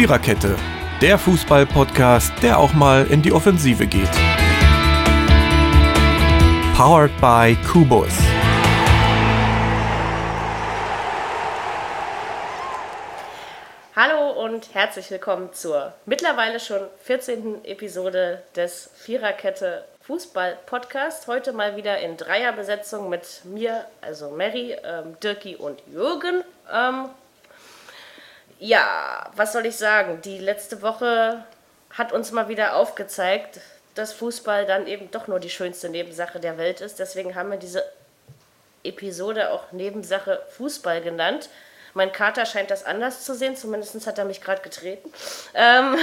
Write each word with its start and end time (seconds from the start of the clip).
Viererkette, 0.00 0.56
der 1.02 1.18
Fußball-Podcast, 1.18 2.32
der 2.42 2.58
auch 2.58 2.72
mal 2.72 3.06
in 3.08 3.20
die 3.20 3.32
Offensive 3.32 3.86
geht. 3.86 4.08
Powered 6.74 7.10
by 7.20 7.54
Kubus. 7.70 8.10
Hallo 13.94 14.42
und 14.42 14.72
herzlich 14.72 15.10
willkommen 15.10 15.52
zur 15.52 15.92
mittlerweile 16.06 16.60
schon 16.60 16.80
14. 17.02 17.66
Episode 17.66 18.42
des 18.56 18.88
Viererkette 18.94 19.84
Fußball 20.00 20.56
Podcast. 20.64 21.26
Heute 21.26 21.52
mal 21.52 21.76
wieder 21.76 21.98
in 21.98 22.16
Dreierbesetzung 22.16 23.10
mit 23.10 23.42
mir, 23.44 23.84
also 24.00 24.30
Mary, 24.30 24.74
ähm, 24.82 25.18
Dirki 25.22 25.56
und 25.56 25.82
Jürgen. 25.92 26.42
Ähm, 26.72 27.10
ja, 28.60 29.30
was 29.34 29.52
soll 29.52 29.66
ich 29.66 29.76
sagen? 29.76 30.20
Die 30.22 30.38
letzte 30.38 30.82
Woche 30.82 31.42
hat 31.90 32.12
uns 32.12 32.30
mal 32.30 32.48
wieder 32.48 32.76
aufgezeigt, 32.76 33.60
dass 33.94 34.12
Fußball 34.12 34.66
dann 34.66 34.86
eben 34.86 35.10
doch 35.10 35.26
nur 35.26 35.40
die 35.40 35.50
schönste 35.50 35.88
Nebensache 35.88 36.38
der 36.38 36.58
Welt 36.58 36.80
ist. 36.82 36.98
Deswegen 36.98 37.34
haben 37.34 37.50
wir 37.50 37.56
diese 37.56 37.82
Episode 38.84 39.50
auch 39.50 39.72
Nebensache 39.72 40.42
Fußball 40.56 41.00
genannt. 41.00 41.48
Mein 41.94 42.12
Kater 42.12 42.46
scheint 42.46 42.70
das 42.70 42.84
anders 42.84 43.24
zu 43.24 43.34
sehen, 43.34 43.56
zumindest 43.56 44.06
hat 44.06 44.18
er 44.18 44.24
mich 44.26 44.42
gerade 44.42 44.62
getreten. 44.62 45.10
Ähm, 45.54 45.96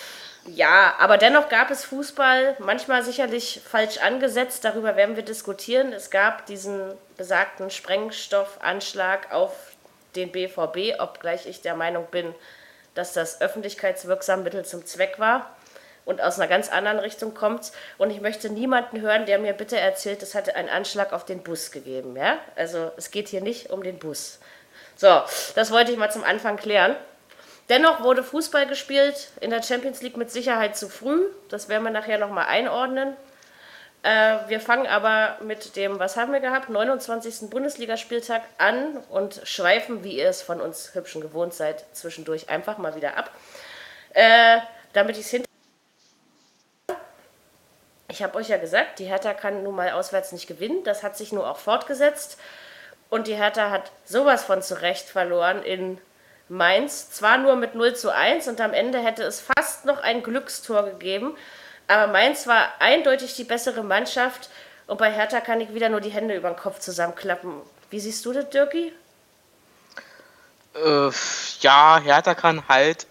ja, 0.46 0.94
aber 0.98 1.16
dennoch 1.16 1.48
gab 1.48 1.70
es 1.70 1.84
Fußball, 1.86 2.56
manchmal 2.58 3.02
sicherlich 3.02 3.62
falsch 3.66 3.98
angesetzt, 3.98 4.64
darüber 4.64 4.96
werden 4.96 5.16
wir 5.16 5.24
diskutieren. 5.24 5.92
Es 5.92 6.10
gab 6.10 6.46
diesen 6.46 6.92
besagten 7.16 7.70
Sprengstoffanschlag 7.70 9.32
auf 9.32 9.71
den 10.16 10.32
BVB, 10.32 11.00
obgleich 11.00 11.46
ich 11.46 11.60
der 11.60 11.74
Meinung 11.74 12.06
bin, 12.10 12.34
dass 12.94 13.12
das 13.12 13.40
öffentlichkeitswirksam 13.40 14.42
Mittel 14.42 14.64
zum 14.64 14.84
Zweck 14.84 15.18
war 15.18 15.56
und 16.04 16.20
aus 16.20 16.38
einer 16.38 16.48
ganz 16.48 16.68
anderen 16.68 16.98
Richtung 16.98 17.34
kommt. 17.34 17.72
Und 17.98 18.10
ich 18.10 18.20
möchte 18.20 18.50
niemanden 18.50 19.00
hören, 19.00 19.26
der 19.26 19.38
mir 19.38 19.52
bitte 19.52 19.78
erzählt, 19.78 20.22
es 20.22 20.34
hätte 20.34 20.56
einen 20.56 20.68
Anschlag 20.68 21.12
auf 21.12 21.24
den 21.24 21.42
Bus 21.42 21.70
gegeben. 21.70 22.16
Ja? 22.16 22.38
Also 22.56 22.92
es 22.96 23.10
geht 23.10 23.28
hier 23.28 23.40
nicht 23.40 23.70
um 23.70 23.82
den 23.82 23.98
Bus. 23.98 24.38
So, 24.96 25.22
das 25.54 25.70
wollte 25.70 25.92
ich 25.92 25.98
mal 25.98 26.10
zum 26.10 26.24
Anfang 26.24 26.56
klären. 26.56 26.96
Dennoch 27.68 28.02
wurde 28.02 28.22
Fußball 28.22 28.66
gespielt 28.66 29.28
in 29.40 29.50
der 29.50 29.62
Champions 29.62 30.02
League 30.02 30.16
mit 30.16 30.30
Sicherheit 30.30 30.76
zu 30.76 30.88
früh. 30.88 31.26
Das 31.48 31.68
werden 31.68 31.84
wir 31.84 31.90
nachher 31.90 32.18
nochmal 32.18 32.46
einordnen. 32.46 33.16
Äh, 34.02 34.48
wir 34.48 34.60
fangen 34.60 34.86
aber 34.86 35.36
mit 35.42 35.76
dem, 35.76 35.98
was 36.00 36.16
haben 36.16 36.32
wir 36.32 36.40
gehabt, 36.40 36.68
29. 36.68 37.50
Bundesligaspieltag 37.50 38.42
an 38.58 38.96
und 39.10 39.40
schweifen, 39.44 40.02
wie 40.02 40.18
ihr 40.18 40.28
es 40.28 40.42
von 40.42 40.60
uns 40.60 40.94
Hübschen 40.94 41.20
gewohnt 41.20 41.54
seid, 41.54 41.84
zwischendurch 41.92 42.48
einfach 42.48 42.78
mal 42.78 42.96
wieder 42.96 43.16
ab. 43.16 43.30
Äh, 44.14 44.58
damit 44.92 45.16
ich 45.16 45.26
es 45.26 45.30
hinter. 45.30 45.48
Ich 48.10 48.22
habe 48.22 48.36
euch 48.36 48.48
ja 48.48 48.58
gesagt, 48.58 48.98
die 48.98 49.06
Hertha 49.06 49.32
kann 49.34 49.62
nun 49.62 49.76
mal 49.76 49.90
auswärts 49.90 50.32
nicht 50.32 50.48
gewinnen. 50.48 50.84
Das 50.84 51.02
hat 51.02 51.16
sich 51.16 51.32
nur 51.32 51.48
auch 51.48 51.58
fortgesetzt. 51.58 52.38
Und 53.08 53.26
die 53.26 53.36
Hertha 53.36 53.70
hat 53.70 53.92
sowas 54.04 54.44
von 54.44 54.62
zurecht 54.62 55.08
verloren 55.08 55.62
in 55.62 55.98
Mainz. 56.48 57.10
Zwar 57.10 57.38
nur 57.38 57.56
mit 57.56 57.74
0 57.74 57.94
zu 57.94 58.10
1 58.10 58.48
und 58.48 58.60
am 58.60 58.74
Ende 58.74 58.98
hätte 58.98 59.22
es 59.22 59.40
fast 59.40 59.84
noch 59.84 60.02
ein 60.02 60.22
Glückstor 60.22 60.84
gegeben. 60.84 61.36
Aber 61.88 62.12
Mainz 62.12 62.46
war 62.46 62.72
eindeutig 62.78 63.34
die 63.34 63.44
bessere 63.44 63.82
Mannschaft 63.82 64.48
und 64.86 64.98
bei 64.98 65.12
Hertha 65.12 65.40
kann 65.40 65.60
ich 65.60 65.74
wieder 65.74 65.88
nur 65.88 66.00
die 66.00 66.10
Hände 66.10 66.36
über 66.36 66.50
den 66.50 66.56
Kopf 66.56 66.78
zusammenklappen. 66.78 67.60
Wie 67.90 68.00
siehst 68.00 68.24
du 68.24 68.32
das, 68.32 68.48
Dirki? 68.50 68.92
Äh, 70.74 71.10
ja, 71.60 72.00
Hertha 72.02 72.34
kann 72.34 72.66
halt 72.68 73.06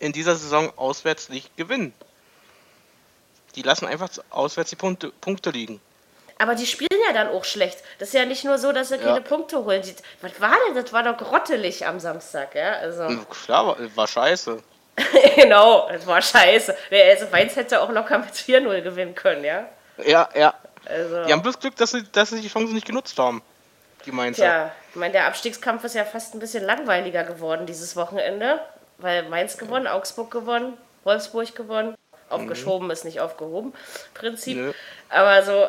in 0.00 0.12
dieser 0.12 0.36
Saison 0.36 0.72
auswärts 0.76 1.28
nicht 1.28 1.56
gewinnen. 1.56 1.92
Die 3.54 3.62
lassen 3.62 3.86
einfach 3.86 4.10
auswärts 4.30 4.70
die 4.70 4.76
Punkte, 4.76 5.10
Punkte 5.20 5.50
liegen. 5.50 5.80
Aber 6.38 6.54
die 6.54 6.66
spielen 6.66 7.00
ja 7.06 7.12
dann 7.12 7.28
auch 7.28 7.44
schlecht. 7.44 7.78
Das 7.98 8.08
ist 8.08 8.14
ja 8.14 8.24
nicht 8.24 8.44
nur 8.44 8.58
so, 8.58 8.72
dass 8.72 8.88
sie 8.88 8.96
ja. 8.96 9.02
keine 9.02 9.20
Punkte 9.20 9.64
holen. 9.64 9.82
Die, 9.82 9.94
was 10.20 10.40
war 10.40 10.54
denn? 10.66 10.80
Das 10.80 10.92
war 10.92 11.02
doch 11.02 11.16
grottelig 11.16 11.84
am 11.84 11.98
Samstag, 11.98 12.54
ja? 12.54 12.74
Also. 12.74 13.08
Klar, 13.44 13.66
war, 13.66 13.96
war 13.96 14.06
scheiße. 14.06 14.62
genau, 15.36 15.88
das 15.90 16.06
war 16.06 16.20
scheiße. 16.20 16.76
Also 16.90 17.26
Mainz 17.30 17.56
hätte 17.56 17.80
auch 17.80 17.90
locker 17.90 18.18
mit 18.18 18.30
4-0 18.30 18.82
gewinnen 18.82 19.14
können, 19.14 19.44
ja? 19.44 19.68
Ja, 20.04 20.28
ja. 20.34 20.54
Also. 20.86 21.24
Die 21.24 21.32
haben 21.32 21.42
bloß 21.42 21.58
Glück, 21.58 21.76
dass 21.76 21.90
sie, 21.90 22.02
dass 22.12 22.30
sie 22.30 22.40
die 22.40 22.48
Chance 22.48 22.72
nicht 22.72 22.86
genutzt 22.86 23.18
haben. 23.18 23.42
Die 24.06 24.12
Mainzer. 24.12 24.44
Ja, 24.44 24.72
ich 24.90 24.96
meine, 24.96 25.12
der 25.12 25.26
Abstiegskampf 25.26 25.84
ist 25.84 25.94
ja 25.94 26.04
fast 26.04 26.34
ein 26.34 26.38
bisschen 26.38 26.64
langweiliger 26.64 27.24
geworden 27.24 27.66
dieses 27.66 27.96
Wochenende. 27.96 28.60
Weil 28.98 29.28
Mainz 29.28 29.58
gewonnen, 29.58 29.86
Augsburg 29.86 30.30
gewonnen, 30.30 30.76
Wolfsburg 31.04 31.54
gewonnen. 31.54 31.94
Aufgeschoben 32.30 32.88
mhm. 32.88 32.90
ist 32.90 33.04
nicht 33.04 33.20
aufgehoben, 33.20 33.72
Prinzip. 34.12 34.56
Nö. 34.56 34.72
Aber 35.08 35.42
so, 35.42 35.66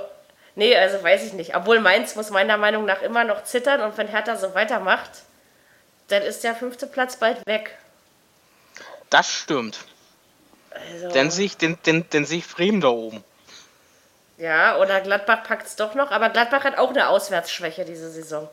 nee, 0.55 0.75
also 0.75 1.01
weiß 1.01 1.25
ich 1.25 1.33
nicht. 1.33 1.55
Obwohl 1.55 1.79
Mainz 1.79 2.15
muss 2.15 2.31
meiner 2.31 2.57
Meinung 2.57 2.85
nach 2.85 3.01
immer 3.01 3.23
noch 3.23 3.43
zittern 3.43 3.81
und 3.81 3.97
wenn 3.97 4.07
Hertha 4.07 4.35
so 4.35 4.53
weitermacht, 4.55 5.09
dann 6.09 6.23
ist 6.23 6.43
der 6.43 6.55
fünfte 6.55 6.87
Platz 6.87 7.15
bald 7.15 7.45
weg. 7.45 7.77
Das 9.09 9.31
stimmt. 9.31 9.79
Also. 10.71 11.09
Dann 11.09 11.31
sehe 11.31 11.45
ich, 11.45 11.57
den, 11.57 11.77
den, 11.85 12.09
den 12.09 12.25
sehe 12.25 12.39
ich 12.39 12.47
Bremen 12.47 12.81
da 12.81 12.89
oben. 12.89 13.23
Ja, 14.37 14.77
oder 14.77 15.01
Gladbach 15.01 15.43
packt 15.43 15.67
es 15.67 15.75
doch 15.75 15.95
noch, 15.95 16.11
aber 16.11 16.29
Gladbach 16.29 16.63
hat 16.63 16.77
auch 16.77 16.91
eine 16.91 17.09
Auswärtsschwäche 17.09 17.83
diese 17.83 18.09
Saison. 18.09 18.47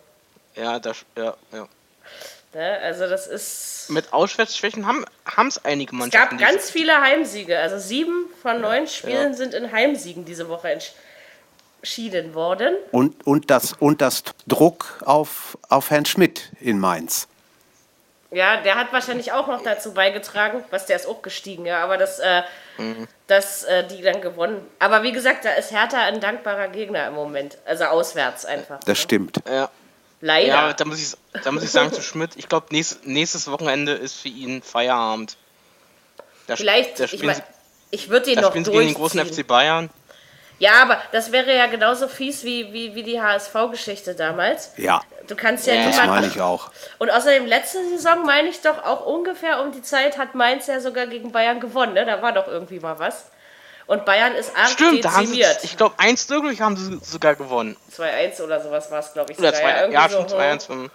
Ja, 0.56 0.78
das, 0.78 1.05
ja, 1.16 1.34
ja. 1.53 1.69
Ne, 2.55 2.78
also 2.83 3.06
das 3.06 3.27
ist. 3.27 3.91
Mit 3.91 4.12
Auswärtsschwächen 4.12 4.87
haben 4.87 5.49
es 5.49 5.65
einige 5.65 5.95
Mannschaften. 5.95 6.37
Es 6.37 6.41
gab 6.41 6.50
ganz 6.50 6.71
viele 6.71 7.00
Heimsiege. 7.00 7.59
Also 7.59 7.78
sieben 7.78 8.31
von 8.41 8.61
neun 8.61 8.89
Spielen 8.89 9.33
ja. 9.33 9.34
sind 9.34 9.55
in 9.55 9.71
Heimsiegen 9.71 10.25
diese 10.25 10.49
Woche 10.49 10.71
entschieden 11.83 12.34
worden. 12.34 12.75
Und, 12.93 13.27
und, 13.27 13.50
das, 13.50 13.75
und 13.75 14.00
das 14.00 14.25
Druck 14.47 15.03
auf, 15.05 15.59
auf 15.69 15.91
Herrn 15.91 16.06
Schmidt 16.06 16.50
in 16.59 16.78
Mainz. 16.78 17.28
Ja, 18.36 18.60
der 18.60 18.74
hat 18.74 18.92
wahrscheinlich 18.92 19.32
auch 19.32 19.47
noch 19.47 19.62
dazu 19.62 19.94
beigetragen, 19.94 20.62
was 20.69 20.84
der 20.84 20.97
ist 20.97 21.06
auch 21.06 21.22
gestiegen, 21.22 21.64
ja, 21.64 21.82
aber 21.82 21.97
das, 21.97 22.19
äh, 22.19 22.42
mhm. 22.76 23.08
dass 23.28 23.64
äh, 23.64 23.88
die 23.88 24.02
dann 24.02 24.20
gewonnen. 24.20 24.60
Aber 24.78 25.02
wie 25.02 25.12
gesagt, 25.12 25.47
da 25.47 25.52
ist 25.52 25.70
Hertha 25.70 26.02
ein 26.02 26.20
dankbarer 26.20 26.69
Gegner 26.69 27.06
im 27.06 27.14
Moment, 27.14 27.56
also 27.64 27.84
auswärts 27.84 28.44
einfach. 28.44 28.80
Das 28.80 28.88
ne? 28.88 28.97
stimmt. 28.97 29.38
Ja. 29.48 29.70
Leider. 30.20 30.48
Ja, 30.48 30.72
da 30.74 30.84
muss 30.84 31.00
ich, 31.00 31.16
da 31.44 31.50
muss 31.50 31.62
ich 31.62 31.70
sagen 31.70 31.94
zu 31.94 32.02
Schmidt, 32.02 32.32
ich 32.36 32.47
glaube, 32.47 32.66
nächst, 32.72 33.06
nächstes 33.06 33.50
Wochenende 33.50 33.92
ist 33.92 34.20
für 34.20 34.28
ihn 34.28 34.60
Feierabend. 34.60 35.38
Da 36.47 36.56
Vielleicht, 36.56 37.00
ich, 37.00 37.22
mein, 37.22 37.41
ich 37.91 38.10
würde 38.10 38.30
ihn 38.30 38.41
noch 38.41 38.53
durchziehen. 38.53 38.70
gegen 38.70 38.86
den 38.88 38.94
großen 38.97 39.24
FC 39.24 39.47
Bayern. 39.47 39.88
Ja, 40.59 40.83
aber 40.83 40.99
das 41.12 41.33
wäre 41.33 41.55
ja 41.55 41.67
genauso 41.67 42.09
fies 42.09 42.43
wie, 42.43 42.72
wie, 42.72 42.94
wie 42.94 43.03
die 43.03 43.21
HSV-Geschichte 43.21 44.15
damals. 44.15 44.72
Ja. 44.77 45.03
Du 45.27 45.37
kannst 45.37 45.67
ja, 45.67 45.75
ja 45.75 45.87
Das 45.87 46.06
meine 46.06 46.27
ich 46.27 46.41
auch. 46.41 46.71
Und 46.99 47.11
außerdem, 47.11 47.47
letzte 47.47 47.87
Saison 47.91 48.25
meine 48.25 48.49
ich 48.49 48.62
doch 48.62 48.83
auch 48.84 49.05
ungefähr 49.05 49.61
um 49.61 49.72
die 49.72 49.83
Zeit 49.83 50.16
hat 50.16 50.34
Mainz 50.34 50.66
ja 50.66 50.81
sogar 50.81 51.06
gegen 51.06 51.33
Bayern 51.33 51.61
gewonnen. 51.61 51.93
Ne? 51.93 52.06
Da 52.06 52.22
war 52.22 52.33
doch 52.33 52.49
irgendwie 52.49 52.81
mal 52.81 52.99
was. 52.99 53.27
Und 53.87 54.05
Bayern 54.05 54.34
ist 54.34 54.56
arg 54.56 54.71
Stimmt, 54.71 55.05
da 55.05 55.12
haben 55.15 55.27
sie, 55.27 55.45
ich 55.62 55.77
glaube, 55.77 55.95
1-0 55.99 56.59
haben 56.59 56.77
sie 56.77 56.99
sogar 57.03 57.37
gewonnen. 57.37 57.77
2-1 57.97 58.43
oder 58.43 58.61
sowas 58.61 58.91
war 58.91 58.99
es, 58.99 59.12
glaube 59.12 59.33
ich. 59.33 59.39
Oder 59.39 59.55
2 59.55 59.62
ja, 59.62 59.89
ja, 59.89 60.09
schon 60.09 60.28
so, 60.28 60.37
2-1. 60.37 60.69
Hm. 60.69 60.91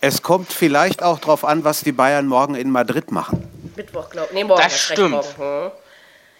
Es 0.00 0.22
kommt 0.22 0.52
vielleicht 0.52 1.02
auch 1.02 1.18
darauf 1.20 1.44
an, 1.44 1.64
was 1.64 1.80
die 1.80 1.92
Bayern 1.92 2.26
morgen 2.26 2.54
in 2.54 2.70
Madrid 2.70 3.10
machen. 3.12 3.72
Mittwoch, 3.76 4.10
glaube 4.10 4.28
ich. 4.28 4.34
Nee, 4.34 4.44
morgen. 4.44 4.62
Das 4.62 4.78
stimmt. 4.78 5.24
Hm. 5.38 5.70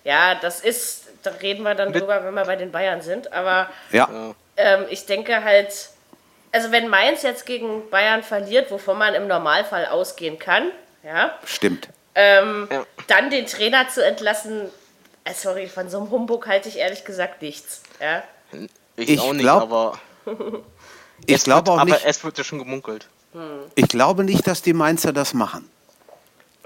Ja, 0.04 0.34
das 0.34 0.60
ist 0.60 1.07
da 1.22 1.30
reden 1.30 1.62
wir 1.62 1.74
dann 1.74 1.92
drüber, 1.92 2.24
wenn 2.24 2.34
wir 2.34 2.44
bei 2.44 2.56
den 2.56 2.72
Bayern 2.72 3.02
sind. 3.02 3.32
Aber 3.32 3.68
ja. 3.90 4.08
ähm, 4.56 4.86
ich 4.90 5.06
denke 5.06 5.42
halt, 5.44 5.90
also 6.52 6.72
wenn 6.72 6.88
Mainz 6.88 7.22
jetzt 7.22 7.46
gegen 7.46 7.88
Bayern 7.90 8.22
verliert, 8.22 8.70
wovon 8.70 8.98
man 8.98 9.14
im 9.14 9.26
Normalfall 9.26 9.86
ausgehen 9.86 10.38
kann, 10.38 10.70
ja. 11.02 11.38
Stimmt. 11.44 11.88
Ähm, 12.14 12.68
ja. 12.70 12.84
Dann 13.06 13.30
den 13.30 13.46
Trainer 13.46 13.88
zu 13.88 14.04
entlassen, 14.04 14.68
äh, 15.24 15.32
sorry, 15.34 15.68
von 15.68 15.88
so 15.88 15.98
einem 15.98 16.10
Humbug 16.10 16.46
halte 16.46 16.68
ich 16.68 16.76
ehrlich 16.76 17.04
gesagt 17.04 17.42
nichts. 17.42 17.82
Ja. 18.00 18.22
Ich, 18.96 19.10
ich 19.10 19.20
auch 19.20 19.32
nicht, 19.32 19.42
glaub, 19.42 19.62
aber. 19.62 19.98
ich 21.26 21.42
glaube 21.44 21.70
auch 21.70 21.84
nicht. 21.84 21.94
Aber 21.94 22.06
es 22.06 22.24
wird 22.24 22.38
ja 22.38 22.44
schon 22.44 22.58
gemunkelt. 22.58 23.08
Hm. 23.32 23.60
Ich 23.74 23.88
glaube 23.88 24.24
nicht, 24.24 24.46
dass 24.46 24.62
die 24.62 24.72
Mainzer 24.72 25.12
das 25.12 25.34
machen. 25.34 25.70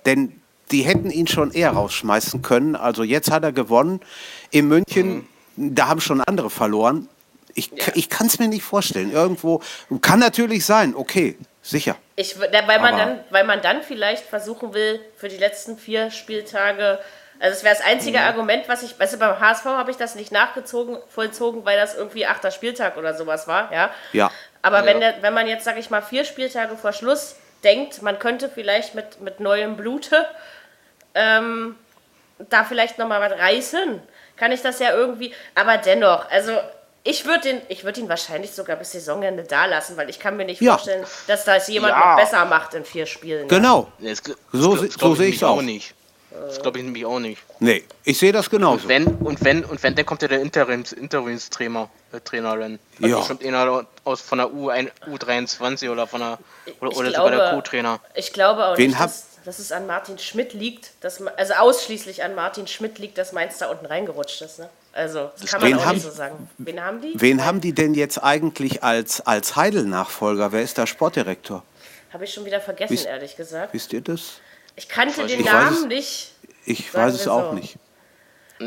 Denn 0.07 0.42
die 0.71 0.83
hätten 0.83 1.11
ihn 1.11 1.27
schon 1.27 1.53
eher 1.53 1.73
rausschmeißen 1.73 2.43
können. 2.43 2.77
Also 2.77 3.03
jetzt 3.03 3.31
hat 3.31 3.43
er 3.43 3.53
gewonnen. 3.53 4.01
In 4.51 4.69
München, 4.69 5.29
mhm. 5.57 5.75
da 5.75 5.89
haben 5.89 6.01
schon 6.01 6.21
andere 6.21 6.51
verloren. 6.51 7.09
Ich, 7.55 7.71
ja. 7.71 7.93
ich 7.95 8.09
kann 8.09 8.27
es 8.27 8.39
mir 8.39 8.49
nicht 8.49 8.63
vorstellen. 8.63 9.13
Irgendwo 9.13 9.61
kann 10.01 10.19
natürlich 10.19 10.65
sein, 10.65 10.95
okay, 10.97 11.37
sicher. 11.61 11.97
Ich, 12.17 12.39
weil, 12.39 12.81
man 12.81 12.97
dann, 12.97 13.21
weil 13.31 13.45
man 13.45 13.61
dann 13.61 13.83
vielleicht 13.83 14.25
versuchen 14.25 14.73
will, 14.73 15.01
für 15.17 15.29
die 15.29 15.37
letzten 15.37 15.77
vier 15.77 16.11
Spieltage 16.11 16.99
also 17.43 17.57
es 17.57 17.65
wäre 17.65 17.75
das 17.75 17.85
einzige 17.85 18.19
mhm. 18.19 18.25
Argument, 18.25 18.69
was 18.69 18.85
ich, 18.85 18.97
weißt 18.97 19.15
du, 19.15 19.19
beim 19.19 19.41
HSV 19.41 19.65
habe 19.65 19.91
ich 19.91 19.97
das 19.97 20.15
nicht 20.15 20.31
nachgezogen, 20.31 20.99
vollzogen, 21.09 21.65
weil 21.65 21.77
das 21.77 21.97
irgendwie 21.97 22.25
achter 22.25 22.53
Spieltag 22.53 22.97
oder 22.97 23.15
sowas 23.15 23.49
war, 23.49 23.73
ja. 23.73 23.91
Ja. 24.13 24.31
Aber 24.63 24.81
ja. 24.81 24.87
wenn, 24.87 25.01
der, 25.01 25.15
wenn 25.23 25.35
man 25.35 25.49
jetzt, 25.49 25.65
sage 25.65 25.81
ich 25.81 25.91
mal, 25.91 26.03
vier 26.03 26.25
Spieltage 26.25 26.77
vor 26.77 26.93
Schluss 26.93 27.35
denkt, 27.65 28.03
man 28.03 28.19
könnte 28.19 28.49
vielleicht 28.49 28.95
mit, 28.95 29.21
mit 29.21 29.41
neuem 29.41 29.77
Blute 29.77 30.27
ähm, 31.15 31.77
da 32.51 32.65
vielleicht 32.65 32.99
nochmal 32.99 33.21
was 33.21 33.39
reißen, 33.39 34.01
kann 34.37 34.53
ich 34.53 34.63
das 34.63 34.79
ja 34.79 34.93
irgendwie. 34.93 35.35
Aber 35.55 35.79
dennoch, 35.79 36.31
also 36.31 36.59
ich 37.05 37.27
würde 37.27 37.51
ihn, 37.51 37.63
ich 37.69 37.85
würd 37.85 37.99
ihn 37.99 38.09
wahrscheinlich 38.09 38.53
sogar 38.53 38.77
bis 38.77 38.93
Saisonende 38.93 39.43
da 39.45 39.67
lassen, 39.67 39.97
weil 39.97 40.09
ich 40.09 40.19
kann 40.19 40.37
mir 40.37 40.45
nicht 40.45 40.61
Ja. 40.61 40.73
vorstellen, 40.73 41.05
dass 41.27 41.45
das 41.45 41.69
jemand 41.69 41.93
Ja. 41.95 42.11
noch 42.11 42.17
besser 42.17 42.45
macht 42.45 42.75
in 42.75 42.85
vier 42.85 43.07
Spielen. 43.07 43.49
Genau. 43.49 43.91
Nee, 43.99 44.11
das, 44.11 44.23
das, 44.23 44.37
So 44.53 44.73
das, 44.73 44.81
se- 44.81 44.87
das 44.89 44.95
so 44.97 45.15
sehe 45.15 45.27
ich 45.29 45.35
ich's 45.35 45.43
nämlich 45.43 45.59
auch. 45.59 45.63
nicht. 45.63 45.95
Das 46.47 46.61
glaube 46.61 46.79
ich 46.79 46.85
nämlich 46.85 47.05
auch 47.07 47.19
nicht. 47.19 47.43
Nee, 47.61 47.85
ich 48.05 48.19
sehe 48.19 48.33
das 48.33 48.49
genauso. 48.51 48.89
Wenn 48.89 49.07
und 49.07 49.43
wenn 49.45 49.65
und 49.65 49.83
wenn, 49.83 49.95
dann 49.95 50.05
kommt 50.07 50.23
ja 50.23 50.29
der 50.29 50.41
Interims, 50.41 50.93
Interimstrainer, 50.93 51.89
äh, 52.13 52.21
Trainerin. 52.21 52.79
Ja. 52.99 53.19
Bestimmt 53.19 53.45
einer 53.45 53.87
aus 54.05 54.21
von 54.21 54.39
der 54.39 54.53
U, 54.53 54.69
ein, 54.69 54.91
U23 55.09 55.91
oder 55.91 56.07
von 56.07 56.21
der 56.21 56.39
oder, 56.81 56.91
Ich 56.93 56.97
oder 56.99 57.11
glaube- 57.11 57.13
sogar 57.13 57.31
der 57.31 57.51
Co-Trainer. 57.55 58.01
Ich 58.15 58.33
glaube 58.33 58.67
auch 58.67 58.77
Wen 58.79 58.91
nicht, 58.91 59.01
dass, 59.01 59.27
dass 59.45 59.59
es 59.59 59.73
an 59.73 59.87
Martin 59.87 60.19
Schmidt 60.19 60.53
liegt, 60.53 60.93
dass, 61.01 61.21
also 61.27 61.55
ausschließlich 61.55 62.23
an 62.25 62.35
Martin 62.35 62.67
Schmidt 62.67 62.99
liegt, 62.99 63.19
dass 63.19 63.33
Mainz 63.33 63.59
da 63.59 63.71
unten 63.71 63.87
reingerutscht 63.87 64.43
ist. 64.43 64.59
Ne? 64.59 64.69
Also, 64.93 65.31
das 65.41 65.51
kann 65.51 65.61
man 65.63 65.75
auch 65.75 65.85
haben- 65.87 65.95
nicht 65.95 66.05
so 66.05 66.11
sagen. 66.11 66.51
Wen 66.59 66.85
haben 66.85 67.01
die? 67.01 67.13
Wen 67.15 67.45
haben 67.45 67.61
die 67.61 67.73
denn 67.73 67.95
jetzt 67.95 68.19
eigentlich 68.23 68.83
als, 68.83 69.21
als 69.27 69.57
Heidel-Nachfolger? 69.57 70.53
Wer 70.53 70.63
ist 70.63 70.77
der 70.79 70.87
Sportdirektor? 70.87 71.63
Habe 72.13 72.25
ich 72.25 72.35
schon 72.35 72.45
wieder 72.45 72.61
vergessen, 72.61 72.93
Wisst- 72.93 73.07
ehrlich 73.07 73.37
gesagt. 73.37 73.73
Wisst 73.73 73.93
ihr 73.95 74.03
das? 74.03 74.33
Ich 74.77 74.89
kannte 74.89 75.27
den 75.27 75.41
Ich 75.41 75.47
Namen 75.47 75.75
es- 75.77 75.85
nicht, 75.87 76.33
Ich 76.65 76.93
weiß 76.95 77.15
es 77.15 77.29
auch 77.29 77.51
so. 77.51 77.53
nicht. 77.53 77.77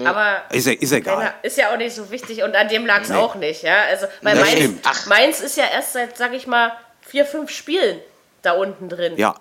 aber 0.04 0.44
Ist, 0.52 0.68
ist 0.68 0.92
egal. 0.92 1.34
ist 1.42 1.58
ja 1.58 1.72
auch 1.74 1.78
nicht 1.78 1.96
so 1.96 2.12
wichtig 2.12 2.44
und 2.44 2.56
an 2.56 2.68
dem 2.68 2.86
lag 2.86 3.02
es 3.02 3.12
auch 3.12 3.36
nicht. 3.36 3.64
Ja? 3.64 3.84
Also, 3.90 4.08
weil 4.22 4.38
Das 4.38 4.52
Mainz. 4.54 4.80
Ach. 4.84 5.06
Mainz 5.08 5.40
ist 5.40 5.58
ja 5.58 5.66
erst 5.74 5.94
seit, 5.94 6.18
sag 6.18 6.34
ich 6.34 6.48
mal, 6.48 6.74
vier, 7.02 7.26
fünf 7.26 7.50
Spielen 7.50 8.00
da 8.42 8.52
unten 8.54 8.90
drin. 8.90 9.14
Ja, 9.18 9.36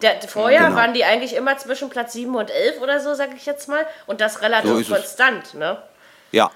Der, 0.00 0.20
vorher 0.28 0.64
Genau. 0.66 0.76
waren 0.76 0.94
die 0.94 1.04
eigentlich 1.04 1.34
immer 1.34 1.58
zwischen 1.58 1.90
Platz 1.90 2.12
7 2.12 2.34
und 2.36 2.50
11 2.52 2.80
oder 2.80 3.00
so, 3.00 3.14
sag 3.14 3.30
ich 3.36 3.44
jetzt 3.46 3.68
mal. 3.68 3.84
Und 4.06 4.20
das 4.20 4.40
relativ 4.42 4.86
So 4.86 4.94
konstant. 4.94 5.54
Ne? 5.54 5.76
ja. 6.32 6.50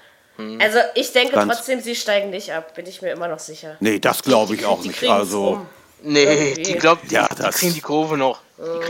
Also 0.59 0.79
ich 0.95 1.11
denke 1.13 1.35
Ganz- 1.35 1.53
trotzdem, 1.57 1.79
sie 1.79 1.95
steigen 1.95 2.31
nicht 2.31 2.51
ab, 2.53 2.73
bin 2.73 2.87
ich 2.87 3.01
mir 3.03 3.11
immer 3.11 3.27
noch 3.27 3.37
sicher. 3.39 3.75
Nee, 3.81 3.99
das 3.99 4.23
glaube 4.23 4.55
ich 4.55 4.61
Die- 4.61 4.65
auch 4.65 4.81
die 4.81 4.87
nicht. 4.87 5.03
Also. 5.07 5.63
Nee, 6.01 6.23
Irgendwie. 6.23 6.63
die 6.63 6.73
glaubt, 6.73 7.03
die, 7.11 7.13
Ja, 7.15 7.27
die 7.27 7.35
das- 7.41 7.55
kriegen 7.57 7.73
die 7.75 7.81
Kurve 7.81 8.17
noch. 8.17 8.39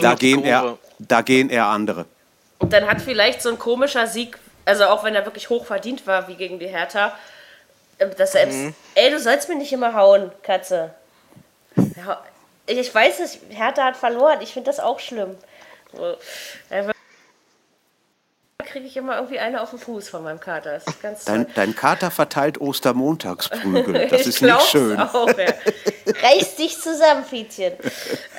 Da 0.02 0.16
gehen, 0.16 0.44
eher, 0.44 0.78
da 1.00 1.22
gehen 1.22 1.50
eher 1.50 1.66
andere. 1.66 2.06
Und 2.60 2.72
dann 2.74 2.88
hat 2.88 3.02
vielleicht 3.02 3.42
so 3.42 3.50
ein 3.50 3.60
komischer 3.60 4.08
Sieg, 4.08 4.38
also 4.66 4.86
auch 4.86 5.04
wenn 5.04 5.16
er 5.16 5.26
wirklich 5.26 5.50
hoch 5.50 5.66
verdient 5.66 6.06
war, 6.08 6.28
wie 6.28 6.36
gegen 6.36 6.60
die 6.60 6.68
Hertha, 6.68 7.14
ähm, 8.00 8.12
dass 8.18 8.32
selbst, 8.34 8.58
Mhm. 8.58 8.76
ey, 8.96 9.12
du 9.12 9.20
sollst 9.20 9.50
mir 9.50 9.56
nicht 9.56 9.74
immer 9.74 9.94
hauen, 9.94 10.32
Katze. 10.44 10.94
Ja, 11.98 12.22
ich 12.68 12.94
weiß 12.94 13.20
es, 13.20 13.40
Hertha 13.50 13.84
hat 13.84 13.98
verloren, 13.98 14.40
ich 14.42 14.54
finde 14.54 14.68
das 14.70 14.80
auch 14.80 15.00
schlimm. 15.00 15.36
Kriege 18.74 18.88
ich 18.88 18.98
immer 18.98 19.18
irgendwie 19.18 19.38
eine 19.38 19.62
auf 19.62 19.70
den 19.70 19.78
Fuß 19.78 20.10
von 20.10 20.24
meinem 20.24 20.40
Kater. 20.40 20.72
Das 20.72 20.88
ist 20.88 21.00
ganz 21.00 21.26
toll. 21.26 21.36
Dein, 21.36 21.54
dein 21.54 21.76
Kater 21.76 22.10
verteilt 22.10 22.60
Ostermontagsprügel. 22.60 24.08
Das 24.10 24.26
ist 24.26 24.42
nicht 24.42 24.62
schön. 24.64 25.00
Auch, 25.00 25.28
ja. 25.28 25.46
Reiß 26.24 26.56
dich 26.56 26.82
zusammen, 26.82 27.24
Fietchen. 27.24 27.74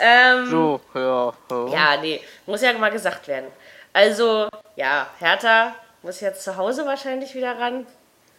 Ähm, 0.01 0.51
So, 0.51 0.81
ja, 0.93 1.33
ja. 1.53 1.67
Ja, 1.69 2.01
nee, 2.01 2.21
muss 2.47 2.63
ja 2.63 2.73
mal 2.73 2.91
gesagt 2.91 3.29
werden. 3.29 3.47
Also, 3.93 4.49
ja, 4.75 5.07
Hertha 5.21 5.77
muss 6.03 6.21
jetzt 6.21 6.43
zu 6.43 6.57
Hause 6.57 6.85
wahrscheinlich 6.85 7.37
wieder 7.37 7.57
ran. 7.57 7.87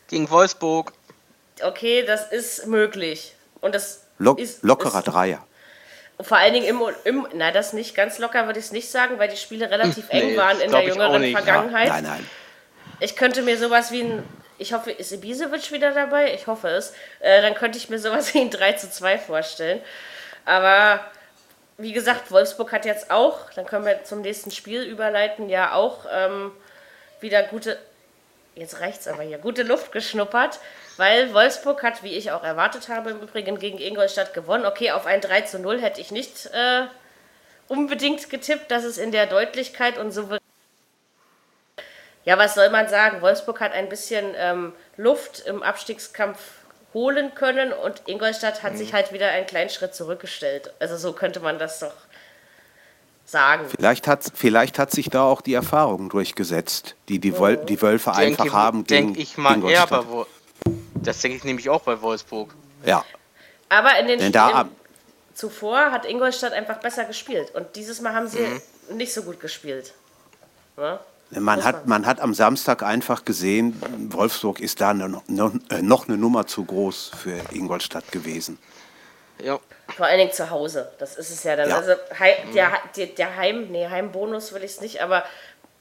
Gegen 0.09 0.29
Wolfsburg. 0.29 0.91
Okay, 1.63 2.03
das 2.05 2.29
ist 2.29 2.67
möglich. 2.67 3.37
Und 3.61 3.73
das 3.73 4.03
Lock, 4.17 4.39
ist, 4.39 4.63
lockerer 4.63 4.99
ist 4.99 5.05
Dreier. 5.05 5.47
Vor 6.21 6.37
allen 6.37 6.53
Dingen 6.53 6.65
im, 6.65 6.81
im, 7.03 7.27
na, 7.33 7.51
das 7.51 7.73
nicht 7.73 7.95
ganz 7.95 8.19
locker 8.19 8.45
würde 8.45 8.59
ich 8.59 8.65
es 8.65 8.71
nicht 8.71 8.89
sagen, 8.89 9.19
weil 9.19 9.27
die 9.27 9.37
Spiele 9.37 9.69
relativ 9.69 10.09
eng 10.09 10.27
nee, 10.27 10.37
waren 10.37 10.59
in 10.61 10.71
der 10.71 10.83
jüngeren 10.83 11.21
nicht. 11.21 11.33
Ja, 11.33 11.41
Vergangenheit. 11.41 11.89
Nein, 11.89 12.03
nein. 12.03 12.29
Ich 13.01 13.15
könnte 13.15 13.41
mir 13.41 13.57
sowas 13.57 13.91
wie 13.91 14.03
ein, 14.03 14.23
ich 14.57 14.73
hoffe, 14.73 14.91
ist 14.91 15.11
Ibisevic 15.11 15.71
wieder 15.71 15.91
dabei? 15.91 16.33
Ich 16.33 16.47
hoffe 16.47 16.69
es. 16.69 16.93
Äh, 17.19 17.41
dann 17.41 17.53
könnte 17.53 17.77
ich 17.77 17.89
mir 17.89 17.99
sowas 17.99 18.33
wie 18.33 18.39
ein 18.39 18.49
3 18.49 18.73
zu 18.73 18.89
2 18.89 19.17
vorstellen. 19.17 19.81
Aber 20.45 21.01
wie 21.77 21.91
gesagt, 21.91 22.31
Wolfsburg 22.31 22.71
hat 22.71 22.85
jetzt 22.85 23.11
auch, 23.11 23.51
dann 23.53 23.65
können 23.65 23.85
wir 23.85 24.03
zum 24.03 24.21
nächsten 24.21 24.51
Spiel 24.51 24.83
überleiten, 24.83 25.49
ja 25.49 25.73
auch 25.73 26.05
ähm, 26.11 26.51
wieder 27.19 27.43
gute, 27.43 27.77
jetzt 28.55 28.79
reicht's 28.79 29.07
aber 29.07 29.23
hier, 29.23 29.39
gute 29.39 29.63
Luft 29.63 29.91
geschnuppert, 29.91 30.59
weil 30.97 31.33
Wolfsburg 31.33 31.83
hat, 31.83 32.03
wie 32.03 32.13
ich 32.13 32.31
auch 32.31 32.43
erwartet 32.43 32.89
habe, 32.89 33.11
im 33.11 33.19
Übrigen 33.19 33.59
gegen 33.59 33.79
Ingolstadt 33.79 34.33
gewonnen. 34.33 34.65
Okay, 34.65 34.91
auf 34.91 35.05
ein 35.05 35.21
3 35.21 35.41
zu 35.41 35.59
0 35.59 35.81
hätte 35.81 36.01
ich 36.01 36.11
nicht 36.11 36.47
äh, 36.53 36.85
unbedingt 37.67 38.29
getippt, 38.29 38.71
dass 38.71 38.83
es 38.83 38.97
in 38.97 39.11
der 39.11 39.25
Deutlichkeit 39.27 39.97
und 39.97 40.11
so 40.11 40.29
ja, 42.25 42.39
was 42.39 42.55
soll 42.55 42.71
man 42.71 42.89
sagen? 42.89 43.21
Wolfsburg 43.21 43.61
hat 43.61 43.73
ein 43.73 43.87
bisschen 43.87 44.33
ähm, 44.35 44.73
Luft 44.97 45.43
im 45.45 45.61
Abstiegskampf 45.61 46.39
holen 46.93 47.35
können 47.35 47.71
und 47.71 48.01
Ingolstadt 48.07 48.63
hat 48.63 48.77
sich 48.77 48.93
halt 48.93 49.13
wieder 49.13 49.29
einen 49.29 49.45
kleinen 49.45 49.69
Schritt 49.69 49.93
zurückgestellt. 49.93 50.73
Also 50.79 50.97
so 50.97 51.13
könnte 51.13 51.39
man 51.39 51.59
das 51.59 51.79
doch 51.79 51.93
sagen. 53.25 53.65
Vielleicht 53.69 54.07
hat, 54.07 54.23
vielleicht 54.33 54.79
hat 54.79 54.91
sich 54.91 55.09
da 55.09 55.23
auch 55.23 55.41
die 55.41 55.53
Erfahrung 55.53 56.09
durchgesetzt, 56.09 56.95
die 57.09 57.19
die, 57.19 57.37
Wöl 57.37 57.57
die 57.57 57.81
Wölfe 57.81 58.13
einfach 58.13 58.45
Denke, 58.45 58.57
haben 58.57 58.83
gegen 58.85 59.13
denk 59.13 59.19
ich 59.19 59.37
mal 59.37 59.51
eher 59.51 59.57
Ingolstadt. 59.57 59.89
bei 59.89 60.07
Wo 60.07 60.25
Das 61.05 61.19
denke 61.19 61.37
ich 61.37 61.43
nämlich 61.43 61.69
auch 61.69 61.81
bei 61.81 62.01
Wolfsburg. 62.01 62.53
Ja, 62.85 63.03
Aber 63.69 63.97
in 63.99 64.07
den 64.07 64.19
Denn 64.19 64.31
da 64.31 64.45
Spielen 64.49 64.59
am- 64.61 64.71
zuvor 65.33 65.91
hat 65.91 66.05
Ingolstadt 66.05 66.53
einfach 66.53 66.77
besser 66.79 67.05
gespielt 67.05 67.53
und 67.55 67.75
dieses 67.75 68.01
Mal 68.01 68.13
haben 68.13 68.27
sie 68.27 68.47
nicht 68.91 69.13
so 69.13 69.23
gut 69.23 69.39
gespielt. 69.39 69.93
Ne? 70.77 70.99
man 71.31 71.63
hat, 71.63 71.87
man 71.87 72.05
hat 72.05 72.19
am 72.19 72.33
Samstag 72.33 72.83
einfach 72.83 73.25
gesehen, 73.25 73.81
Wolfsburg 74.11 74.59
ist 74.59 74.79
da 74.81 74.93
noch, 74.93 75.23
noch, 75.27 75.53
noch 75.81 76.07
eine 76.07 76.17
Nummer 76.17 76.45
zu 76.47 76.63
groß 76.63 77.11
für 77.21 77.39
Ingolstadt 77.51 78.11
gewesen. 78.11 78.59
Ja. 79.41 79.59
Vor 79.97 80.05
allen 80.05 80.19
Dingen 80.19 80.31
zu 80.31 80.49
Hause. 80.49 80.91
Das 80.99 81.15
ist 81.17 81.29
es 81.31 81.43
ja 81.43 81.55
dann. 81.55 81.69
Ja. 81.69 81.77
Also 81.77 81.93
Hei- 82.19 82.37
der, 82.53 82.71
der, 82.95 83.07
der 83.07 83.35
Heim, 83.35 83.67
nee, 83.71 83.87
Heimbonus 83.87 84.53
will 84.53 84.63
ich 84.63 84.71
es 84.71 84.81
nicht, 84.81 85.01
aber 85.01 85.25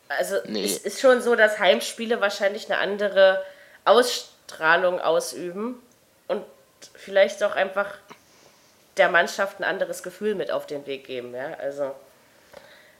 also 0.08 0.36
Nee. 0.46 0.64
es 0.64 0.78
ist 0.78 1.00
schon 1.00 1.20
so, 1.22 1.36
dass 1.36 1.58
Heimspiele 1.58 2.20
wahrscheinlich 2.20 2.70
eine 2.70 2.78
andere 2.80 3.42
Ausstrahlung 4.54 5.00
ausüben 5.00 5.82
und 6.28 6.44
vielleicht 6.94 7.42
auch 7.42 7.56
einfach 7.56 7.86
der 8.96 9.08
Mannschaft 9.08 9.58
ein 9.60 9.64
anderes 9.64 10.02
Gefühl 10.02 10.34
mit 10.34 10.50
auf 10.50 10.66
den 10.66 10.86
Weg 10.86 11.06
geben. 11.06 11.34
Ja? 11.34 11.54
Also 11.58 11.94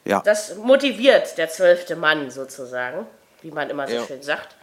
Ja, 0.05 0.21
das 0.25 0.57
motiviert 0.57 1.39
der 1.39 1.49
zwölfte 1.49 1.97
Mann 1.97 2.31
sozusagen, 2.31 3.07
wie 3.43 3.51
man 3.51 3.71
immer 3.71 3.87
so 3.87 3.95
Ja. 3.95 4.07
schön 4.07 4.23
sagt. 4.23 4.57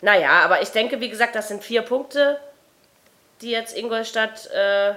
Naja, 0.00 0.30
aber 0.44 0.62
ich 0.62 0.70
denke, 0.70 1.00
wie 1.00 1.08
gesagt, 1.10 1.34
das 1.34 1.48
sind 1.48 1.62
vier 1.62 1.82
Punkte, 1.82 2.38
die 3.40 3.50
jetzt 3.50 3.76
Ingolstadt 3.76 4.46
äh, 4.50 4.94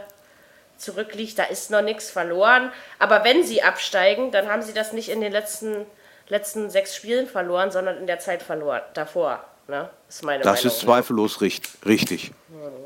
zurückliegt. 0.77 1.37
Da 1.37 1.43
ist 1.43 1.69
noch 1.71 1.81
nichts 1.81 2.09
verloren. 2.09 2.71
Aber 2.99 3.23
wenn 3.23 3.43
sie 3.43 3.63
absteigen, 3.63 4.31
dann 4.31 4.49
haben 4.49 4.61
sie 4.61 4.73
das 4.73 4.93
nicht 4.93 5.09
in 5.09 5.21
den 5.21 5.31
letzten, 5.31 5.85
letzten 6.27 6.69
sechs 6.69 6.95
Spielen 6.95 7.27
verloren, 7.27 7.71
sondern 7.71 7.97
in 7.97 8.07
der 8.07 8.19
Zeit 8.19 8.41
verloren, 8.43 8.81
davor. 8.93 9.43
Ne? 9.71 9.89
Ist 10.09 10.21
meine 10.25 10.43
das 10.43 10.59
Meinung. 10.59 10.67
ist 10.75 10.81
zweifellos 10.81 11.39
richt, 11.39 11.69
richtig. 11.85 12.31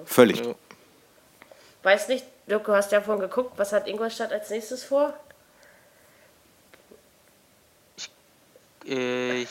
Völlig. 0.06 0.46
Ja. 0.46 0.54
Weiß 1.82 2.08
nicht, 2.10 2.24
Dirk, 2.48 2.64
du 2.66 2.74
hast 2.76 2.92
ja 2.92 3.02
vorhin 3.02 3.22
geguckt, 3.22 3.54
was 3.58 3.74
hat 3.74 3.88
Ingolstadt 3.88 4.32
als 4.32 4.52
nächstes 4.52 4.84
vor? 4.84 5.16
Äh, 8.86 9.42
Ich. 9.42 9.50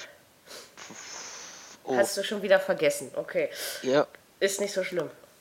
Oh, 1.82 1.96
Hast 1.96 2.16
du 2.16 2.22
schon 2.22 2.40
wieder 2.40 2.60
vergessen. 2.60 3.10
Okay. 3.16 3.50
ja. 3.82 4.06
Ist 4.38 4.60
nicht 4.60 4.72
so 4.72 4.84
schlimm. 4.84 5.10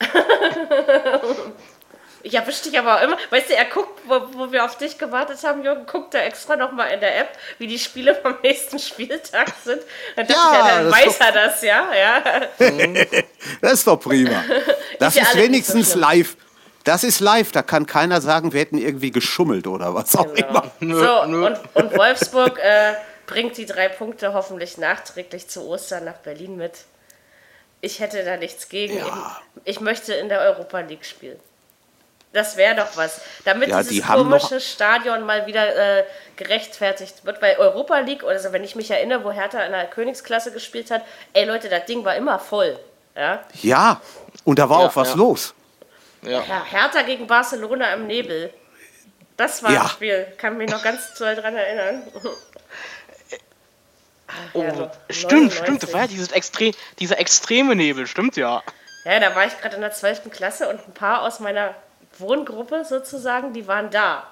ich 2.24 2.34
erwische 2.34 2.64
dich 2.64 2.78
aber 2.78 2.96
auch 2.96 3.02
immer. 3.02 3.18
Weißt 3.30 3.50
du, 3.50 3.54
er 3.54 3.66
guckt, 3.66 4.00
wo, 4.06 4.20
wo 4.32 4.50
wir 4.50 4.64
auf 4.64 4.78
dich 4.78 4.96
gewartet 4.98 5.38
haben, 5.44 5.62
Jürgen, 5.62 5.84
guckt 5.86 6.14
er 6.14 6.24
extra 6.24 6.56
nochmal 6.56 6.90
in 6.92 7.00
der 7.00 7.20
App, 7.20 7.28
wie 7.58 7.66
die 7.66 7.78
Spiele 7.78 8.14
vom 8.22 8.34
nächsten 8.42 8.78
Spieltag 8.78 9.52
sind. 9.62 9.82
Dann 10.16 10.26
Ja, 10.26 10.34
ich, 10.34 10.36
ja, 10.36 10.68
dann 10.68 10.90
das 10.90 10.98
ist 10.98 11.06
weiß 11.06 11.20
er 11.20 11.32
das, 11.32 11.62
ja. 11.62 11.88
ja. 11.94 12.22
Das 13.60 13.72
ist 13.74 13.86
doch 13.86 14.00
prima. 14.00 14.42
Das 14.98 15.16
ja 15.16 15.22
ist 15.22 15.32
so 15.32 15.38
wenigstens 15.38 15.90
schlimm. 15.90 16.00
live. 16.00 16.36
Das 16.84 17.02
ist 17.02 17.20
live, 17.20 17.50
da 17.52 17.62
kann 17.62 17.86
keiner 17.86 18.20
sagen, 18.20 18.52
wir 18.52 18.60
hätten 18.60 18.78
irgendwie 18.78 19.10
geschummelt 19.10 19.66
oder 19.66 19.94
was 19.94 20.14
auch 20.16 20.32
immer. 20.34 20.70
So, 20.80 21.22
und, 21.22 21.58
und 21.74 21.96
Wolfsburg 21.96 22.58
äh, 22.58 22.94
bringt 23.26 23.56
die 23.56 23.66
drei 23.66 23.88
Punkte 23.88 24.34
hoffentlich 24.34 24.78
nachträglich 24.78 25.48
zu 25.48 25.66
Ostern 25.66 26.04
nach 26.04 26.18
Berlin 26.18 26.56
mit. 26.56 26.84
Ich 27.80 28.00
hätte 28.00 28.24
da 28.24 28.36
nichts 28.36 28.68
gegen. 28.68 28.96
Ja. 28.98 29.40
Ich 29.64 29.80
möchte 29.80 30.14
in 30.14 30.28
der 30.28 30.40
Europa 30.40 30.80
League 30.80 31.04
spielen. 31.04 31.40
Das 32.34 32.56
wäre 32.58 32.74
doch 32.74 32.96
was. 32.96 33.20
Damit 33.44 33.70
Ja, 33.70 33.78
dieses 33.78 33.92
die 33.94 34.00
komische 34.02 34.60
Stadion 34.60 35.22
mal 35.24 35.46
wieder 35.46 35.98
äh, 36.00 36.04
gerechtfertigt 36.36 37.24
wird. 37.24 37.40
Weil 37.40 37.56
Europa 37.56 37.98
League, 38.00 38.24
also 38.24 38.52
wenn 38.52 38.64
ich 38.64 38.74
mich 38.74 38.90
erinnere, 38.90 39.24
wo 39.24 39.30
Hertha 39.30 39.62
in 39.64 39.72
der 39.72 39.86
Königsklasse 39.86 40.52
gespielt 40.52 40.90
hat, 40.90 41.02
ey 41.32 41.44
Leute, 41.46 41.68
das 41.68 41.86
Ding 41.86 42.04
war 42.04 42.16
immer 42.16 42.38
voll. 42.38 42.78
Ja? 43.16 43.42
Ja, 43.62 44.00
und 44.44 44.58
da 44.58 44.68
war 44.68 44.80
Ja, 44.80 44.86
auch 44.88 44.96
was 44.96 45.10
ja. 45.10 45.14
los. 45.14 45.54
Ja. 46.22 46.42
ja, 46.42 46.64
Hertha 46.64 47.02
gegen 47.02 47.26
Barcelona 47.26 47.94
im 47.94 48.06
Nebel. 48.08 48.52
Das 49.36 49.62
war 49.62 49.70
Ja. 49.72 49.82
ein 49.82 49.88
Spiel. 49.88 50.26
Kann 50.36 50.56
mich 50.56 50.70
noch 50.70 50.82
ganz 50.82 51.14
toll 51.16 51.34
dran 51.36 51.54
erinnern. 51.56 52.02
Oh, 54.54 54.62
Ja, 54.62 54.74
so 54.74 54.90
stimmt, 55.10 55.32
99. 55.52 55.58
stimmt. 55.58 55.82
Das 55.84 55.92
war 55.92 56.00
ja 56.02 56.06
dieses 56.08 56.32
extre 56.32 56.72
dieser 56.98 57.18
extreme 57.18 57.76
Nebel, 57.76 58.06
stimmt 58.06 58.36
ja. 58.36 58.62
Ja, 59.04 59.20
da 59.20 59.34
war 59.36 59.44
ich 59.46 59.56
gerade 59.60 59.76
in 59.76 59.82
der 59.82 59.92
12. 59.92 60.30
Klasse 60.30 60.68
und 60.68 60.80
ein 60.88 60.94
paar 60.94 61.22
aus 61.22 61.38
meiner 61.40 61.74
Wohngruppe 62.20 62.84
sozusagen, 62.84 63.52
die 63.52 63.66
waren 63.66 63.90
da. 63.90 64.26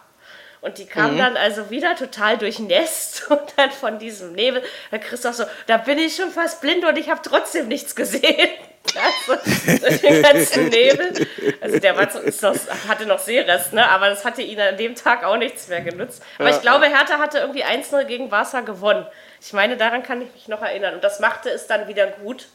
Und 0.63 0.79
die 0.79 0.87
kamen 0.87 1.19
dann 1.19 1.37
also 1.37 1.71
wieder 1.71 1.97
total 1.97 2.39
durchnässt 2.39 3.27
und 3.31 3.41
dann 3.57 3.73
von 3.73 3.99
diesem 3.99 4.33
Nebel. 4.33 4.63
Herr 4.91 5.01
Christoph 5.01 5.35
so, 5.35 5.45
da 5.67 5.77
bin 5.77 5.99
ich 5.99 6.15
schon 6.15 6.31
fast 6.31 6.61
blind 6.61 6.85
und 6.85 6.97
ich 6.97 7.11
habe 7.11 7.21
trotzdem 7.23 7.69
nichts 7.69 7.95
gesehen. 7.95 8.49
Also, 8.95 9.41
durch 9.81 10.01
den 10.01 10.23
ganzen 10.23 10.69
Nebel. 10.69 11.27
Also 11.61 11.79
der 11.79 11.97
war, 11.97 12.09
noch, 12.13 12.89
hatte 12.89 13.07
noch 13.07 13.21
Seerest, 13.21 13.73
ne? 13.73 13.89
aber 13.89 14.11
das 14.11 14.25
hatte 14.25 14.43
ihn 14.43 14.61
an 14.61 14.77
dem 14.77 14.97
Tag 14.97 15.25
auch 15.25 15.37
nichts 15.37 15.69
mehr 15.69 15.81
genutzt. 15.83 16.21
Aber 16.37 16.51
ich 16.51 16.61
glaube, 16.61 16.87
Hertha 16.87 17.19
hatte 17.19 17.39
irgendwie 17.39 17.65
1-0 17.65 18.05
gegen 18.05 18.29
Barca 18.29 18.61
gewonnen. 18.61 19.07
Ich 19.41 19.53
meine, 19.53 19.77
daran 19.77 20.03
kann 20.03 20.21
ich 20.21 20.35
mich 20.35 20.49
noch 20.49 20.61
erinnern. 20.63 20.95
Und 20.95 21.05
das 21.05 21.21
machte 21.21 21.49
es 21.49 21.69
dann 21.69 21.87
wieder 21.87 22.09
gut. 22.09 22.49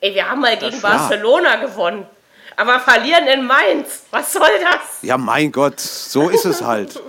Ey, 0.00 0.14
wir 0.14 0.28
haben 0.28 0.40
mal 0.40 0.56
gegen 0.56 0.80
Barcelona 0.80 1.56
gewonnen. 1.56 2.06
Aber 2.58 2.80
verlieren 2.80 3.26
in 3.28 3.46
Mainz. 3.46 4.02
Was 4.10 4.32
soll 4.32 4.48
das? 4.60 4.80
Ja, 5.02 5.16
mein 5.16 5.52
Gott, 5.52 5.78
so 5.78 6.28
ist 6.28 6.44
es 6.44 6.60
halt. 6.60 7.00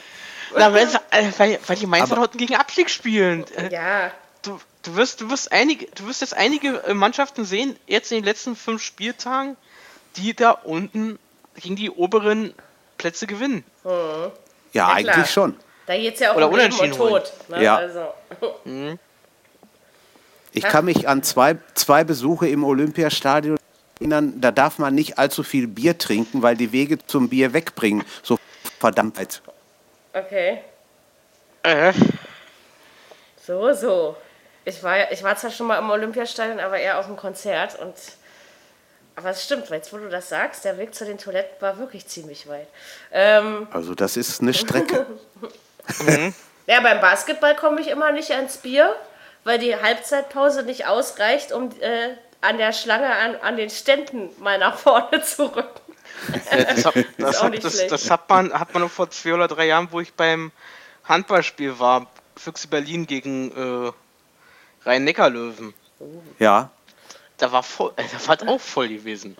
Na, 0.56 0.72
weil, 0.72 0.88
äh, 1.10 1.30
weil, 1.36 1.58
weil 1.66 1.76
die 1.76 1.86
Mainzer 1.86 2.16
heute 2.16 2.38
gegen 2.38 2.54
Abstieg 2.56 2.88
spielen. 2.90 3.44
Äh, 3.56 3.72
Ja, 3.72 4.10
Du, 4.42 4.58
du, 4.82 4.94
wirst, 4.96 5.20
du, 5.22 5.30
wirst 5.30 5.52
einige, 5.52 5.86
du 5.94 6.06
wirst 6.06 6.20
jetzt 6.20 6.34
einige 6.34 6.82
äh, 6.84 6.92
Mannschaften 6.94 7.44
sehen, 7.46 7.76
jetzt 7.86 8.12
in 8.12 8.18
den 8.18 8.24
letzten 8.24 8.56
fünf 8.56 8.82
Spieltagen, 8.82 9.56
die 10.16 10.34
da 10.34 10.50
unten 10.52 11.18
gegen 11.56 11.76
die 11.76 11.90
oberen 11.90 12.54
Plätze 12.98 13.26
gewinnen. 13.26 13.64
Ja, 13.84 14.30
Ja, 14.72 14.88
eigentlich 14.88 15.14
klar. 15.14 15.26
schon. 15.26 15.56
da 15.86 15.96
geht's 15.96 16.20
ja 16.20 16.32
auch 16.32 16.36
Oder 16.36 16.48
um 16.48 16.56
Leben. 16.56 16.92
Tod. 16.92 17.32
Ne? 17.48 17.62
Ja. 17.62 17.76
Also, 17.76 18.14
Ich 20.52 20.64
kann 20.64 20.84
mich 20.84 21.08
an 21.08 21.22
zwei, 21.22 21.56
zwei 21.74 22.04
Besuche 22.04 22.48
im 22.48 22.64
Olympiastadion 22.64 23.58
erinnern, 24.04 24.40
da 24.40 24.50
darf 24.50 24.78
man 24.78 24.94
nicht 24.94 25.18
allzu 25.18 25.42
viel 25.42 25.66
Bier 25.66 25.96
trinken, 25.96 26.42
weil 26.42 26.56
die 26.56 26.72
Wege 26.72 26.98
zum 27.06 27.28
Bier 27.28 27.52
wegbringen. 27.54 28.04
So 28.22 28.38
verdammt 28.78 29.18
weit. 29.18 29.40
okay. 30.12 30.60
Äh, 31.62 31.92
So, 33.46 33.72
so. 33.72 34.16
Ich 34.66 34.82
war, 34.82 35.10
ich 35.10 35.22
war 35.22 35.36
zwar 35.36 35.50
schon 35.50 35.66
mal 35.66 35.78
im 35.78 35.90
Olympiastadion, 35.90 36.60
aber 36.60 36.78
eher 36.78 36.98
auf 36.98 37.06
dem 37.06 37.16
Konzert. 37.16 37.78
Und, 37.78 37.94
aber 39.16 39.30
es 39.30 39.44
stimmt, 39.44 39.70
weil 39.70 39.78
jetzt, 39.78 39.92
wo 39.92 39.96
du 39.98 40.08
das 40.08 40.28
sagst, 40.28 40.64
der 40.64 40.76
Weg 40.78 40.94
zu 40.94 41.04
den 41.04 41.18
Toiletten 41.18 41.60
war 41.60 41.78
wirklich 41.78 42.06
ziemlich 42.06 42.46
weit. 42.48 42.68
Ähm, 43.12 43.66
Also 43.70 43.94
das 43.94 44.16
ist 44.16 44.40
eine 44.42 44.52
Strecke. 44.54 45.06
ja, 46.66 46.80
beim 46.80 47.00
Basketball 47.00 47.54
komme 47.56 47.80
ich 47.80 47.88
immer 47.88 48.12
nicht 48.12 48.30
ans 48.32 48.58
Bier, 48.58 48.94
weil 49.44 49.58
die 49.58 49.76
Halbzeitpause 49.76 50.62
nicht 50.62 50.86
ausreicht, 50.86 51.52
um 51.52 51.70
äh, 51.80 52.10
an 52.44 52.58
der 52.58 52.72
Schlange 52.72 53.10
an, 53.14 53.36
an 53.36 53.56
den 53.56 53.70
Ständen 53.70 54.30
mal 54.38 54.58
nach 54.58 54.78
vorne 54.78 55.22
zu 55.22 55.44
rücken. 55.54 55.80
das, 56.50 56.84
hat, 56.84 56.94
das, 57.18 57.42
hat, 57.42 57.64
das, 57.64 57.86
das 57.86 58.10
hat 58.10 58.28
man 58.28 58.52
hat 58.58 58.72
man 58.74 58.82
noch 58.82 58.90
vor 58.90 59.10
zwei 59.10 59.34
oder 59.34 59.48
drei 59.48 59.66
Jahren, 59.66 59.88
wo 59.90 60.00
ich 60.00 60.12
beim 60.14 60.52
Handballspiel 61.04 61.78
war, 61.78 62.06
Füchse 62.36 62.68
Berlin 62.68 63.06
gegen 63.06 63.50
äh, 63.52 63.92
Rhein-Neckar-Löwen. 64.88 65.74
Ja, 66.38 66.70
Da 67.38 67.50
war 67.52 67.62
voll, 67.62 67.92
äh, 67.96 68.02
da 68.12 68.26
war 68.28 68.48
auch 68.54 68.60
voll 68.60 68.88
gewesen. 68.88 69.36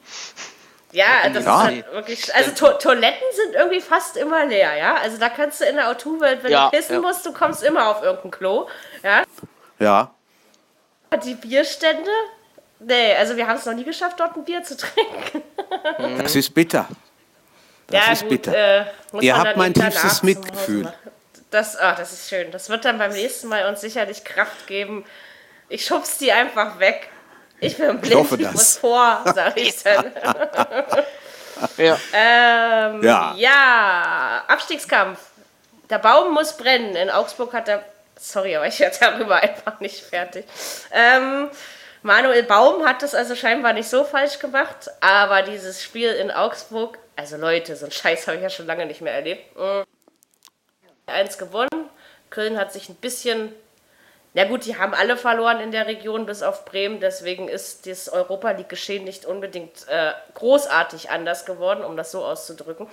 Ja, 0.92 1.28
das 1.28 1.44
Ja. 1.44 1.58
ist 1.58 1.64
halt 1.64 1.92
wirklich. 1.92 2.34
Also 2.34 2.52
to 2.52 2.72
Toiletten 2.78 3.26
sind 3.34 3.54
irgendwie 3.54 3.80
fast 3.80 4.16
immer 4.16 4.44
leer, 4.46 4.76
ja. 4.76 4.94
Also 4.96 5.18
da 5.18 5.28
kannst 5.28 5.60
du 5.60 5.64
in 5.64 5.76
der 5.76 5.88
Autowelt, 5.90 6.42
wenn 6.44 6.52
Ja, 6.52 6.66
du 6.70 6.76
pissen 6.76 6.94
ja. 6.96 7.00
musst, 7.00 7.26
du 7.26 7.32
kommst 7.32 7.62
immer 7.64 7.88
auf 7.88 8.02
irgendein 8.02 8.30
Klo. 8.30 8.68
Ja. 9.02 9.24
ja. 9.78 10.10
Die 11.24 11.34
Bierstände. 11.34 12.10
Nee, 12.80 13.14
also 13.14 13.36
wir 13.36 13.46
haben 13.46 13.56
es 13.56 13.64
noch 13.66 13.74
nie 13.74 13.84
geschafft, 13.84 14.18
dort 14.20 14.36
ein 14.36 14.44
Bier 14.44 14.62
zu 14.62 14.76
trinken. 14.76 15.42
Das 16.18 16.34
ist 16.36 16.52
bitter. 16.54 16.88
Das 17.86 18.06
ja, 18.06 18.12
ist 18.12 18.20
gut, 18.22 18.28
bitter. 18.30 18.54
Äh, 18.80 18.84
Ihr 19.20 19.36
habt 19.36 19.56
mein 19.56 19.72
tiefstes 19.74 20.22
Mitgefühl. 20.22 20.92
Das, 21.50 21.76
ah, 21.76 21.94
das 21.94 22.12
ist 22.12 22.28
schön. 22.28 22.50
Das 22.50 22.68
wird 22.68 22.84
dann 22.84 22.98
beim 22.98 23.12
nächsten 23.12 23.48
Mal 23.48 23.66
uns 23.68 23.80
sicherlich 23.80 24.24
Kraft 24.24 24.66
geben. 24.66 25.04
Ich 25.68 25.84
schub's 25.86 26.18
die 26.18 26.32
einfach 26.32 26.78
weg. 26.78 27.08
Ich 27.60 27.76
bin 27.76 27.98
blind, 28.00 28.16
hoffe 28.16 28.36
ich 28.36 28.42
das. 28.42 28.52
muss 28.52 28.76
vor, 28.78 29.22
sag 29.34 29.56
ich 29.56 29.82
dann. 29.84 30.12
Ja. 31.76 31.96
Ähm, 32.12 33.02
Ja. 33.02 33.34
ja. 33.36 34.42
Abstiegskampf. 34.48 35.18
Der 35.88 35.98
Baum 35.98 36.34
muss 36.34 36.56
brennen. 36.56 36.96
In 36.96 37.10
Augsburg 37.10 37.52
hat 37.52 37.68
der. 37.68 37.84
Sorry, 38.18 38.56
aber 38.56 38.66
ich 38.66 38.80
werde 38.80 38.96
darüber 39.00 39.36
einfach 39.36 39.80
nicht 39.80 40.00
fertig. 40.02 40.44
Ähm, 40.92 41.48
Manuel 42.04 42.42
Baum 42.42 42.84
hat 42.84 43.00
das 43.00 43.14
also 43.14 43.34
scheinbar 43.34 43.72
nicht 43.72 43.88
so 43.88 44.04
falsch 44.04 44.38
gemacht, 44.38 44.90
aber 45.00 45.40
dieses 45.40 45.82
Spiel 45.82 46.10
in 46.10 46.30
Augsburg, 46.30 46.98
also 47.16 47.38
Leute, 47.38 47.74
so 47.76 47.86
einen 47.86 47.92
Scheiß 47.92 48.26
habe 48.26 48.36
ich 48.36 48.42
ja 48.42 48.50
schon 48.50 48.66
lange 48.66 48.84
nicht 48.84 49.00
mehr 49.00 49.14
erlebt. 49.14 49.56
Mm. 49.56 49.84
Eins 51.06 51.38
gewonnen. 51.38 51.88
Köln 52.28 52.58
hat 52.58 52.74
sich 52.74 52.90
ein 52.90 52.96
bisschen. 52.96 53.54
Na 54.34 54.44
gut, 54.44 54.66
die 54.66 54.76
haben 54.76 54.92
alle 54.92 55.16
verloren 55.16 55.60
in 55.60 55.70
der 55.70 55.86
Region 55.86 56.26
bis 56.26 56.42
auf 56.42 56.66
Bremen, 56.66 57.00
deswegen 57.00 57.48
ist 57.48 57.86
das 57.86 58.10
Europa 58.10 58.50
League 58.50 58.68
Geschehen 58.68 59.04
nicht 59.04 59.24
unbedingt 59.24 59.88
äh, 59.88 60.12
großartig 60.34 61.08
anders 61.08 61.46
geworden, 61.46 61.82
um 61.84 61.96
das 61.96 62.10
so 62.10 62.22
auszudrücken. 62.22 62.86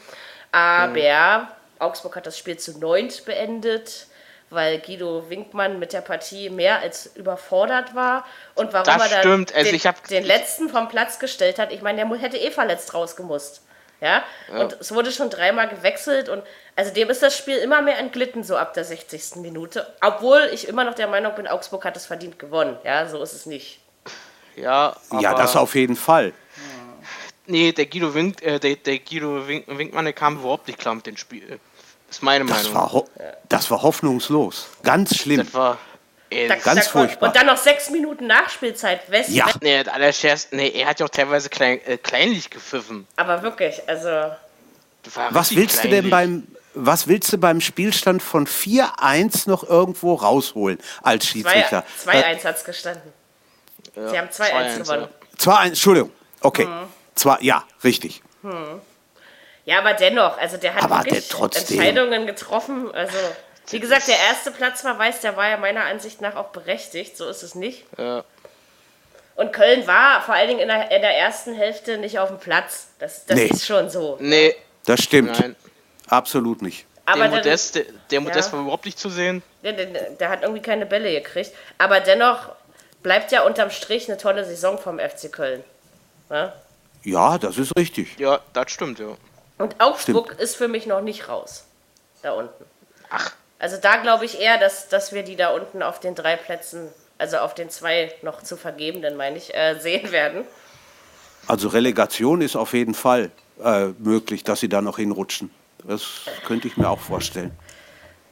Aber 0.53 1.49
Augsburg 1.79 2.15
hat 2.15 2.27
das 2.27 2.37
Spiel 2.37 2.57
zu 2.57 2.79
neunt 2.79 3.25
beendet, 3.25 4.07
weil 4.51 4.79
Guido 4.79 5.29
Winkmann 5.29 5.79
mit 5.79 5.93
der 5.93 6.01
Partie 6.01 6.49
mehr 6.49 6.79
als 6.79 7.15
überfordert 7.15 7.95
war. 7.95 8.25
Und 8.55 8.73
warum 8.73 8.85
Das 8.85 9.01
er 9.03 9.09
dann 9.09 9.19
stimmt, 9.19 9.53
also 9.55 9.65
den, 9.69 9.75
ich 9.75 9.87
hab- 9.87 10.07
den 10.07 10.23
letzten 10.23 10.69
vom 10.69 10.87
Platz 10.89 11.19
gestellt 11.19 11.57
hat, 11.59 11.71
ich 11.71 11.81
meine, 11.81 12.05
der 12.05 12.19
hätte 12.19 12.37
eh 12.37 12.51
verletzt 12.51 12.93
rausgemusst. 12.93 13.61
Ja? 14.01 14.23
Und 14.57 14.73
es 14.79 14.93
wurde 14.93 15.11
schon 15.11 15.29
dreimal 15.29 15.69
gewechselt 15.69 16.27
und 16.27 16.43
also 16.75 16.91
dem 16.91 17.09
ist 17.09 17.21
das 17.21 17.37
Spiel 17.37 17.57
immer 17.57 17.81
mehr 17.81 17.99
entglitten, 17.99 18.43
so 18.43 18.57
ab 18.57 18.73
der 18.73 18.83
60. 18.83 19.35
Minute. 19.37 19.93
Obwohl 20.01 20.49
ich 20.51 20.67
immer 20.67 20.83
noch 20.83 20.95
der 20.95 21.07
Meinung 21.07 21.35
bin, 21.35 21.47
Augsburg 21.47 21.85
hat 21.85 21.95
es 21.95 22.07
verdient 22.07 22.39
gewonnen. 22.39 22.77
Ja, 22.83 23.07
so 23.07 23.21
ist 23.21 23.33
es 23.33 23.45
nicht. 23.45 23.79
Ja, 24.55 24.95
aber 25.09 25.21
Ja, 25.21 25.33
das 25.35 25.55
auf 25.55 25.75
jeden 25.75 25.95
Fall. 25.95 26.33
Nee, 27.45 27.71
der 27.71 27.85
Guido, 27.85 28.13
Wink, 28.13 28.41
äh, 28.43 28.59
der, 28.59 28.75
der 28.75 28.99
Guido 28.99 29.47
Wink, 29.47 29.65
Winkmann, 29.67 30.05
der 30.05 30.13
kam 30.13 30.37
überhaupt 30.39 30.67
nicht 30.67 30.79
klar 30.79 30.95
mit 30.95 31.05
dem 31.05 31.17
Spiel. 31.17 31.59
Ist 32.11 32.21
meine 32.21 32.45
Das 32.45 32.71
Meinung. 32.71 32.93
war, 32.93 33.03
das 33.49 33.71
war 33.71 33.81
hoffnungslos. 33.81 34.67
Ganz 34.83 35.17
schlimm. 35.17 35.37
das 35.45 35.53
war. 35.53 35.77
Da, 36.29 36.55
Ganz 36.55 36.85
da 36.85 36.91
furchtbar. 36.91 37.27
Und 37.27 37.35
dann 37.35 37.45
noch 37.47 37.57
sechs 37.57 37.89
Minuten 37.89 38.27
Nachspielzeit. 38.27 39.09
West, 39.11 39.31
Ja. 39.31 39.47
nee, 39.61 39.83
der 39.83 39.93
Allerscherz, 39.93 40.47
nee, 40.51 40.69
er 40.69 40.87
hat 40.87 40.99
ja 41.01 41.05
auch 41.05 41.09
teilweise 41.09 41.49
klein, 41.49 41.81
äh, 41.85 41.97
kleinlich 41.97 42.49
gepfiffen. 42.49 43.05
Aber 43.17 43.41
wirklich, 43.43 43.81
also 43.87 44.31
Was 45.31 45.53
willst 45.55 45.83
du 45.83 45.89
denn 45.89 46.07
kleinlich. 46.07 46.11
beim 46.11 46.47
was 46.73 47.07
willst 47.09 47.33
du 47.33 47.37
beim 47.37 47.59
Spielstand 47.59 48.23
von 48.23 48.47
4-1 48.47 49.49
noch 49.49 49.63
irgendwo 49.67 50.13
rausholen 50.13 50.77
als 51.01 51.25
Schiedsrichter? 51.27 51.83
2-1 52.05 52.45
hat 52.45 52.55
es 52.57 52.63
gestanden. 52.63 53.11
Sie 53.93 54.17
haben 54.17 54.29
2-1 54.29 54.77
gewonnen. 54.83 55.07
ja. 55.37 55.37
2-1, 55.37 55.67
Entschuldigung. 55.67 56.11
Okay. 56.39 56.65
Mhm. 56.65 56.87
Zwei, 57.15 57.37
ja, 57.41 57.65
richtig. 57.83 58.21
Ja, 59.65 59.79
aber 59.79 59.93
dennoch, 59.93 60.37
also 60.37 60.57
der 60.57 60.73
hat 60.75 60.83
Aber 60.83 61.03
wirklich 61.03 61.27
der 61.27 61.37
trotzdem. 61.37 61.79
Entscheidungen 61.79 62.25
getroffen. 62.25 62.91
Also, 62.93 63.17
wie 63.69 63.79
gesagt, 63.79 64.07
der 64.07 64.17
erste 64.29 64.51
Platz 64.51 64.83
war 64.83 64.97
weiß, 64.97 65.21
der 65.21 65.37
war 65.37 65.47
ja 65.49 65.57
meiner 65.57 65.85
Ansicht 65.85 66.19
nach 66.21 66.35
auch 66.35 66.49
berechtigt. 66.49 67.15
So 67.17 67.27
ist 67.29 67.43
es 67.43 67.53
nicht. 67.55 67.85
Ja. 67.97 68.23
Und 69.35 69.53
Köln 69.53 69.87
war 69.87 70.21
vor 70.21 70.35
allen 70.35 70.47
Dingen 70.49 70.59
in 70.61 70.67
der, 70.67 70.91
in 70.91 71.01
der 71.01 71.17
ersten 71.17 71.53
Hälfte 71.53 71.97
nicht 71.97 72.19
auf 72.19 72.29
dem 72.29 72.39
Platz. 72.39 72.87
Das, 72.99 73.25
das 73.25 73.37
Nee. 73.37 73.45
ist 73.45 73.65
schon 73.65 73.89
so. 73.89 74.17
Nee, 74.19 74.55
Das 74.85 75.01
stimmt. 75.03 75.39
nein. 75.39 75.55
Absolut 76.09 76.61
nicht. 76.61 76.85
Aber 77.05 77.19
der 77.21 77.29
dann, 77.29 77.37
Modest, 77.39 77.75
der, 77.75 77.85
der 78.11 78.21
Modest 78.21 78.49
Ja. 78.49 78.53
war 78.53 78.61
überhaupt 78.63 78.85
nicht 78.85 78.99
zu 78.99 79.09
sehen. 79.09 79.41
der, 79.63 79.73
der, 79.73 79.85
der 80.11 80.29
hat 80.29 80.41
irgendwie 80.43 80.61
keine 80.61 80.85
Bälle 80.85 81.11
gekriegt. 81.11 81.51
Aber 81.77 81.99
dennoch 82.01 82.49
bleibt 83.03 83.31
ja 83.31 83.41
unterm 83.43 83.69
Strich 83.71 84.07
eine 84.09 84.17
tolle 84.17 84.43
Saison 84.45 84.77
vom 84.77 84.99
FC 84.99 85.31
Köln. 85.31 85.63
Ne? 86.29 86.51
Ja, 87.03 87.37
das 87.37 87.57
ist 87.57 87.75
richtig. 87.77 88.19
Ja, 88.19 88.39
das 88.53 88.71
stimmt, 88.71 88.99
ja. 88.99 89.15
Und 89.61 89.79
Augsburg 89.79 90.35
ist 90.39 90.55
für 90.55 90.67
mich 90.67 90.85
noch 90.85 91.01
nicht 91.01 91.29
raus. 91.29 91.65
Da 92.21 92.33
unten. 92.33 92.65
Ach, 93.09 93.31
Also 93.59 93.77
da 93.77 93.97
glaube 93.97 94.25
ich 94.25 94.39
eher, 94.39 94.57
dass, 94.57 94.89
dass 94.89 95.11
wir 95.13 95.23
die 95.23 95.35
da 95.35 95.49
unten 95.49 95.83
auf 95.83 95.99
den 95.99 96.15
drei 96.15 96.35
Plätzen, 96.35 96.89
also 97.17 97.37
auf 97.37 97.53
den 97.53 97.69
zwei 97.69 98.13
noch 98.21 98.41
zu 98.41 98.57
vergebenden, 98.57 99.17
meine 99.17 99.37
ich, 99.37 99.53
äh, 99.55 99.79
sehen 99.79 100.11
werden. 100.11 100.45
Also 101.47 101.67
Relegation 101.69 102.41
ist 102.41 102.55
auf 102.55 102.73
jeden 102.73 102.93
Fall 102.93 103.31
äh, 103.63 103.87
möglich, 103.99 104.43
dass 104.43 104.59
sie 104.59 104.69
da 104.69 104.81
noch 104.81 104.97
hinrutschen. 104.97 105.51
Das 105.83 106.03
könnte 106.45 106.67
ich 106.67 106.77
mir 106.77 106.89
auch 106.89 106.99
vorstellen. 106.99 107.51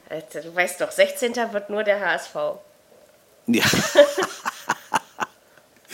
Alter, 0.08 0.40
Du 0.40 0.54
weißt 0.54 0.80
doch, 0.80 0.90
16. 0.90 1.34
wird 1.52 1.70
nur 1.70 1.84
der 1.84 2.00
HSV. 2.00 2.34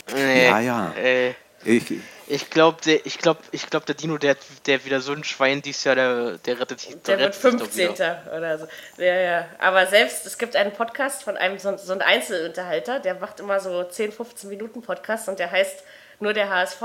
Ja, 0.09 0.15
nee. 0.15 0.45
Ja, 0.47 0.59
ja. 0.59 0.91
Äh, 0.93 1.33
ich, 1.65 1.83
Ich 2.29 2.49
glaube, 2.49 2.77
der, 2.85 3.05
ich 3.05 3.19
glaub, 3.19 3.37
ich 3.51 3.69
glaub, 3.69 3.85
der 3.85 3.95
Dino, 3.95 4.17
der, 4.17 4.35
der 4.65 4.83
wieder 4.83 4.99
so 4.99 5.13
ein 5.13 5.23
Schwein 5.23 5.61
dieses 5.61 5.85
Jahr, 5.85 5.95
der, 5.95 6.37
der 6.39 6.59
rettet 6.59 6.81
sich. 6.81 7.01
Der 7.03 7.19
wird 7.19 7.29
rettet 7.29 7.41
sich 7.41 7.51
doch 7.51 7.67
15. 7.67 7.93
wieder. 7.93 8.21
oder 8.35 8.57
so. 8.59 8.67
Ja, 8.97 9.15
ja. 9.15 9.45
Aber 9.59 9.85
selbst, 9.85 10.25
es 10.25 10.37
gibt 10.37 10.55
einen 10.55 10.73
Podcast 10.73 11.23
von 11.23 11.37
einem, 11.37 11.57
so, 11.57 11.77
so 11.77 11.93
ein 11.93 12.01
Einzelunterhalter, 12.01 12.99
der 12.99 13.15
macht 13.15 13.39
immer 13.39 13.59
so 13.59 13.83
10, 13.83 14.11
15 14.11 14.49
Minuten 14.49 14.81
Podcast 14.81 15.29
und 15.29 15.39
der 15.39 15.51
heißt 15.51 15.83
nur 16.19 16.33
der 16.33 16.49
HSV. 16.49 16.81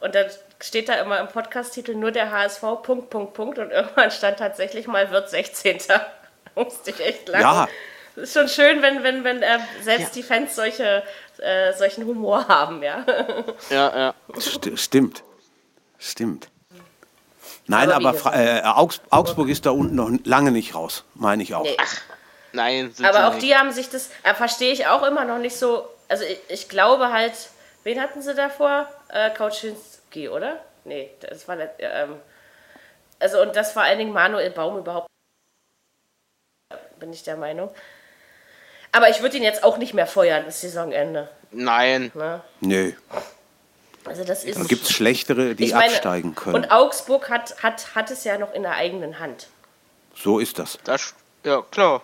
Und 0.00 0.14
dann 0.14 0.26
steht 0.60 0.88
da 0.88 0.94
immer 0.94 1.18
im 1.18 1.28
Podcast-Titel 1.28 1.94
nur 1.94 2.12
der 2.12 2.30
HSV, 2.30 2.60
Punkt, 2.82 3.10
Punkt, 3.10 3.34
Punkt. 3.34 3.58
Und 3.58 3.70
irgendwann 3.70 4.10
stand 4.10 4.38
tatsächlich 4.38 4.86
mal, 4.86 5.10
wird 5.10 5.30
16. 5.30 5.78
Musste 6.54 6.90
ich 6.90 7.00
echt 7.00 7.28
lachen. 7.28 7.42
Ja. 7.42 7.68
Es 8.16 8.22
ist 8.22 8.34
schon 8.34 8.48
schön, 8.48 8.80
wenn, 8.82 9.02
wenn, 9.02 9.24
wenn 9.24 9.42
äh, 9.42 9.58
selbst 9.82 10.08
Ja. 10.08 10.12
die 10.14 10.22
Fans 10.22 10.54
solche, 10.54 11.02
äh, 11.38 11.72
solchen 11.72 12.04
Humor 12.06 12.46
haben, 12.48 12.82
ja. 12.82 13.04
Ja, 13.70 13.96
ja. 13.96 14.14
St 14.40 14.70
stimmt. 14.78 15.22
Stimmt. 15.98 16.48
Nein, 17.66 17.90
Aber 17.90 18.10
aber, 18.10 18.34
äh, 18.36 18.60
Augs 18.62 19.00
Augsburg 19.10 19.48
ist 19.48 19.64
da 19.66 19.70
unten 19.70 19.94
noch 19.96 20.10
lange 20.24 20.50
nicht 20.52 20.74
raus, 20.74 21.04
meine 21.14 21.42
ich 21.42 21.54
auch. 21.54 21.62
Nee. 21.64 21.76
Nein, 22.52 22.84
sind 22.92 22.96
sie 22.98 23.04
Aber 23.06 23.28
auch 23.28 23.34
nicht. 23.34 23.42
die 23.46 23.56
haben 23.56 23.72
sich 23.72 23.88
das, 23.90 24.10
äh, 24.22 24.34
verstehe 24.34 24.72
ich 24.72 24.86
auch 24.86 25.02
immer 25.02 25.24
noch 25.24 25.38
nicht 25.38 25.56
so. 25.56 25.88
Also 26.08 26.24
ich, 26.24 26.38
ich 26.48 26.68
glaube 26.68 27.10
halt, 27.10 27.32
wen 27.82 28.00
hatten 28.00 28.20
sie 28.22 28.34
davor? 28.34 28.86
Äh, 29.08 29.30
Kauczynski, 29.30 30.28
oder? 30.28 30.60
Nee, 30.84 31.10
das 31.20 31.48
war 31.48 31.56
let- 31.56 31.70
ähm, 31.78 32.16
also 33.18 33.40
und 33.40 33.56
das 33.56 33.72
vor 33.72 33.82
allen 33.82 33.98
Dingen 33.98 34.12
Manuel 34.12 34.50
Baum 34.50 34.76
überhaupt, 34.78 35.08
bin 37.00 37.12
ich 37.12 37.22
der 37.22 37.36
Meinung. 37.36 37.70
Aber 38.94 39.08
ich 39.08 39.22
würde 39.22 39.36
ihn 39.36 39.42
jetzt 39.42 39.64
auch 39.64 39.76
nicht 39.76 39.92
mehr 39.94 40.06
feuern 40.06 40.44
bis 40.44 40.60
Saisonende. 40.60 41.28
Nein. 41.50 42.12
Ne? 42.14 42.40
Nö, 42.60 42.92
Also 44.04 44.24
das 44.24 44.44
ist. 44.44 44.58
da 44.58 44.64
gibt 44.64 44.84
es 44.84 44.92
schlechtere, 44.92 45.54
die 45.54 45.72
meine, 45.72 45.86
absteigen 45.92 46.34
können. 46.34 46.54
Und 46.56 46.70
Augsburg 46.70 47.28
hat, 47.30 47.62
hat, 47.62 47.94
hat 47.94 48.10
es 48.10 48.24
ja 48.24 48.38
noch 48.38 48.52
in 48.54 48.62
der 48.62 48.76
eigenen 48.76 49.18
Hand. 49.18 49.48
so 50.14 50.38
ist 50.38 50.58
das. 50.58 50.78
Das, 50.84 51.14
ja, 51.44 51.62
klar. 51.70 52.02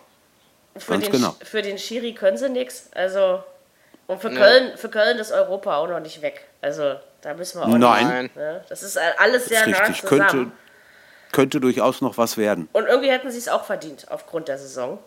Für 0.76 0.92
Ganz 0.92 1.04
den, 1.04 1.12
genau. 1.12 1.34
Für 1.42 1.62
den 1.62 1.78
Schiri 1.78 2.12
können 2.14 2.36
sie 2.38 2.48
nichts. 2.48 2.88
Also, 2.94 3.42
und 4.06 4.20
für 4.20 4.30
Ja. 4.32 4.36
Köln, 4.38 4.76
für 4.76 4.88
Köln 4.88 5.18
ist 5.18 5.30
Europa 5.32 5.76
auch 5.76 5.88
noch 5.88 6.00
nicht 6.00 6.22
weg. 6.22 6.46
Also, 6.60 6.94
da 7.22 7.34
müssen 7.34 7.60
wir 7.60 7.64
auch 7.66 7.68
Nein. 7.68 7.78
Nein. 8.08 8.22
nicht. 8.24 8.36
Ne? 8.36 8.64
Das 8.68 8.82
ist 8.82 8.98
alles 9.18 9.46
sehr 9.46 9.66
ist 9.66 9.70
nah 9.70 9.78
richtig. 9.78 10.00
zusammen. 10.08 10.28
Könnte, 10.28 10.52
könnte 11.32 11.60
durchaus 11.60 12.00
noch 12.00 12.18
was 12.18 12.36
werden. 12.36 12.68
Und 12.72 12.86
irgendwie 12.86 13.10
hätten 13.10 13.30
sie 13.30 13.38
es 13.38 13.48
auch 13.48 13.64
verdient 13.64 14.06
aufgrund 14.10 14.48
der 14.48 14.58
Saison. 14.58 14.98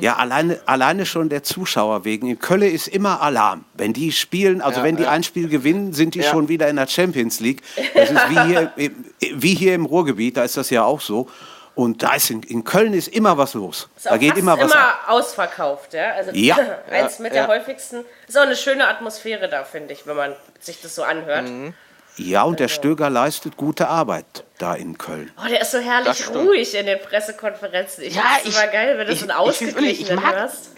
Ja, 0.00 0.16
alleine, 0.16 0.58
alleine 0.66 1.06
schon 1.06 1.28
der 1.28 1.42
Zuschauer 1.42 2.04
wegen. 2.04 2.28
In 2.28 2.38
Köln 2.38 2.62
ist 2.62 2.88
immer 2.88 3.20
Alarm. 3.22 3.64
Wenn 3.74 3.92
die 3.92 4.12
spielen, 4.12 4.60
also 4.60 4.80
Ja, 4.80 4.84
wenn 4.84 4.96
die 4.96 5.04
ja. 5.04 5.10
ein 5.10 5.22
Spiel 5.22 5.48
gewinnen, 5.48 5.92
sind 5.92 6.14
die 6.14 6.20
Ja. 6.20 6.30
schon 6.30 6.48
wieder 6.48 6.68
in 6.68 6.76
der 6.76 6.86
Champions 6.86 7.40
League. 7.40 7.62
Das 7.94 8.10
ist 8.10 8.30
wie 8.30 8.40
hier, 8.40 8.72
im- 8.76 9.04
wie 9.42 9.54
hier 9.54 9.74
im 9.74 9.86
Ruhrgebiet, 9.86 10.36
da 10.36 10.44
ist 10.44 10.56
das 10.56 10.70
ja 10.70 10.84
auch 10.84 11.00
so. 11.00 11.28
Und 11.76 12.04
da 12.04 12.14
ist 12.14 12.30
in, 12.30 12.42
in 12.44 12.62
Köln 12.62 12.94
ist 12.94 13.08
immer 13.08 13.36
was 13.36 13.54
los. 13.54 13.88
Ist 13.96 14.06
Da 14.06 14.16
geht 14.16 14.36
immer 14.36 14.56
was 14.56 14.70
ab. 14.72 15.04
ausverkauft, 15.08 15.92
ja. 15.94 16.12
Also 16.12 16.30
Ja. 16.32 16.56
eins 16.90 17.18
Ja, 17.18 17.22
mit 17.22 17.34
der 17.34 17.48
häufigsten. 17.48 18.04
Ist 18.28 18.38
auch 18.38 18.42
eine 18.42 18.54
schöne 18.56 18.86
Atmosphäre 18.86 19.48
da, 19.48 19.64
finde 19.64 19.92
ich, 19.92 20.06
wenn 20.06 20.14
man 20.16 20.34
sich 20.60 20.80
das 20.80 20.94
so 20.94 21.02
anhört. 21.02 21.48
Mhm. 21.48 21.74
Ja, 22.16 22.44
und 22.44 22.60
der 22.60 22.68
Stöger 22.68 23.10
leistet 23.10 23.56
gute 23.56 23.88
Arbeit 23.88 24.44
da 24.58 24.74
in 24.74 24.96
Köln. 24.98 25.32
Oh, 25.36 25.48
der 25.48 25.60
ist 25.62 25.72
so 25.72 25.78
herrlich 25.78 26.28
ruhig 26.32 26.74
in 26.74 26.86
den 26.86 27.00
Pressekonferenzen. 27.00 28.04
Ich 28.04 28.14
Ja, 28.14 28.22
ich- 28.44 28.54
immer 28.54 28.66
geil, 28.68 28.96
wenn 28.98 29.06
du 29.08 29.12
ich- 29.12 29.20
so 29.20 29.26
ich 29.26 29.34
ausgeglichenen 29.34 30.22
mag- 30.22 30.34
hörst. 30.34 30.70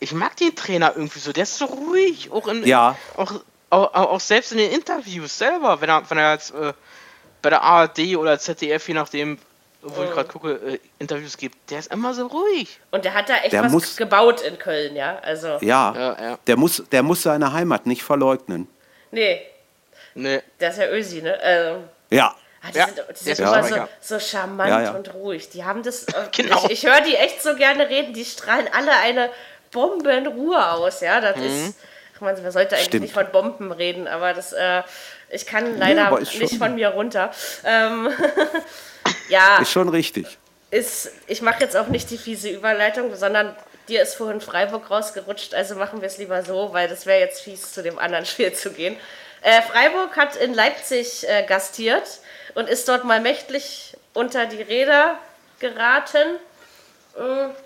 Ich 0.00 0.12
mag 0.12 0.36
den 0.36 0.54
Trainer 0.54 0.92
irgendwie 0.94 1.18
so. 1.18 1.32
Der 1.32 1.44
ist 1.44 1.56
so 1.58 1.64
ruhig. 1.64 2.30
Auch, 2.30 2.46
in, 2.48 2.64
Ja. 2.66 2.96
auch, 3.16 3.32
auch, 3.70 3.94
auch 3.94 4.20
selbst 4.20 4.52
in 4.52 4.58
den 4.58 4.70
Interviews 4.70 5.36
selber, 5.38 5.80
wenn 5.80 5.88
er, 5.88 6.08
wenn 6.08 6.18
er 6.18 6.32
jetzt 6.34 6.52
äh, 6.54 6.72
bei 7.42 7.50
der 7.50 7.62
ARD 7.62 8.16
oder 8.16 8.38
ZDF, 8.38 8.86
je 8.88 8.94
nachdem, 8.94 9.38
wo 9.82 10.00
Oh. 10.00 10.04
ich 10.04 10.10
gerade 10.10 10.28
gucke, 10.28 10.52
äh, 10.52 10.78
Interviews 10.98 11.36
gibt, 11.36 11.70
der 11.70 11.78
ist 11.80 11.90
immer 11.92 12.12
so 12.14 12.26
ruhig. 12.26 12.78
Und 12.90 13.04
der 13.04 13.14
hat 13.14 13.28
da 13.28 13.36
echt 13.38 13.52
Der 13.52 13.64
was 13.64 13.72
muss- 13.72 13.96
gebaut 13.96 14.40
in 14.42 14.58
Köln, 14.58 14.94
ja. 14.94 15.18
Also, 15.22 15.58
Ja, 15.62 15.94
Ja, 15.96 16.16
ja. 16.20 16.38
Der, 16.46 16.56
muss, 16.56 16.82
der 16.92 17.02
muss 17.02 17.22
seine 17.22 17.52
Heimat 17.52 17.86
nicht 17.86 18.02
verleugnen. 18.04 18.68
nee, 19.10 19.40
Nee. 20.18 20.42
der 20.60 20.70
ist 20.70 20.78
ja 20.78 20.88
Ösi, 20.88 21.22
ne? 21.22 21.38
Ähm, 21.42 21.84
Ja, 22.10 22.34
ah, 22.62 22.68
die 22.72 22.78
Ja, 22.78 22.86
sind, 22.86 22.98
die 23.10 23.14
sind 23.24 23.32
ist 23.32 23.38
immer 23.40 23.60
auch 23.60 23.64
so, 23.64 23.88
so 24.00 24.18
charmant 24.20 24.70
Ja, 24.70 24.82
ja. 24.82 24.90
und 24.92 25.12
ruhig. 25.14 25.48
Die 25.50 25.64
haben 25.64 25.82
das. 25.82 26.04
Äh, 26.04 26.12
Genau. 26.36 26.64
Ich, 26.66 26.84
ich 26.84 26.86
höre 26.90 27.00
die 27.02 27.14
echt 27.16 27.42
so 27.42 27.54
gerne 27.54 27.88
reden. 27.88 28.12
Die 28.14 28.24
strahlen 28.24 28.68
alle 28.72 28.92
eine 28.96 29.30
Bombenruhe 29.70 30.70
aus, 30.72 31.00
ja. 31.00 31.20
Das 31.20 31.36
ist. 31.38 31.76
Ach 32.16 32.20
man, 32.22 32.42
man 32.42 32.50
sollte 32.52 32.74
eigentlich 32.74 32.86
Stimmt. 32.86 33.02
nicht 33.04 33.14
von 33.14 33.30
Bomben 33.30 33.72
reden, 33.72 34.08
aber 34.08 34.34
das. 34.34 34.52
Äh, 34.52 34.82
ich 35.30 35.44
kann 35.46 35.78
leider 35.78 36.18
ist 36.20 36.34
nicht 36.38 36.50
schon- 36.50 36.58
von 36.58 36.74
mir 36.74 36.88
runter. 36.88 37.30
Ähm, 37.64 38.08
ja, 39.28 39.58
ist 39.58 39.70
schon 39.72 39.88
richtig. 39.88 40.38
ist, 40.70 41.10
ich 41.26 41.42
mache 41.42 41.60
jetzt 41.60 41.76
auch 41.76 41.88
nicht 41.88 42.10
die 42.10 42.18
fiese 42.18 42.48
Überleitung, 42.48 43.14
sondern 43.14 43.54
dir 43.88 44.02
ist 44.02 44.14
vorhin 44.14 44.40
Freiburg 44.40 44.90
rausgerutscht, 44.90 45.54
also 45.54 45.74
machen 45.76 46.00
wir 46.00 46.06
es 46.08 46.18
lieber 46.18 46.42
so, 46.42 46.72
weil 46.72 46.88
das 46.88 47.06
wäre 47.06 47.20
jetzt 47.20 47.42
fies, 47.42 47.72
zu 47.72 47.82
dem 47.82 47.98
anderen 47.98 48.24
Spiel 48.32 48.52
zu 48.52 48.70
gehen. 48.70 48.96
Äh, 49.42 49.62
Freiburg 49.62 50.16
hat 50.16 50.36
in 50.36 50.54
Leipzig 50.54 51.26
äh, 51.28 51.44
gastiert 51.46 52.20
und 52.54 52.68
ist 52.68 52.88
dort 52.88 53.04
mal 53.04 53.20
mächtlich 53.20 53.96
unter 54.14 54.46
die 54.46 54.62
Räder 54.62 55.18
geraten. 55.60 56.36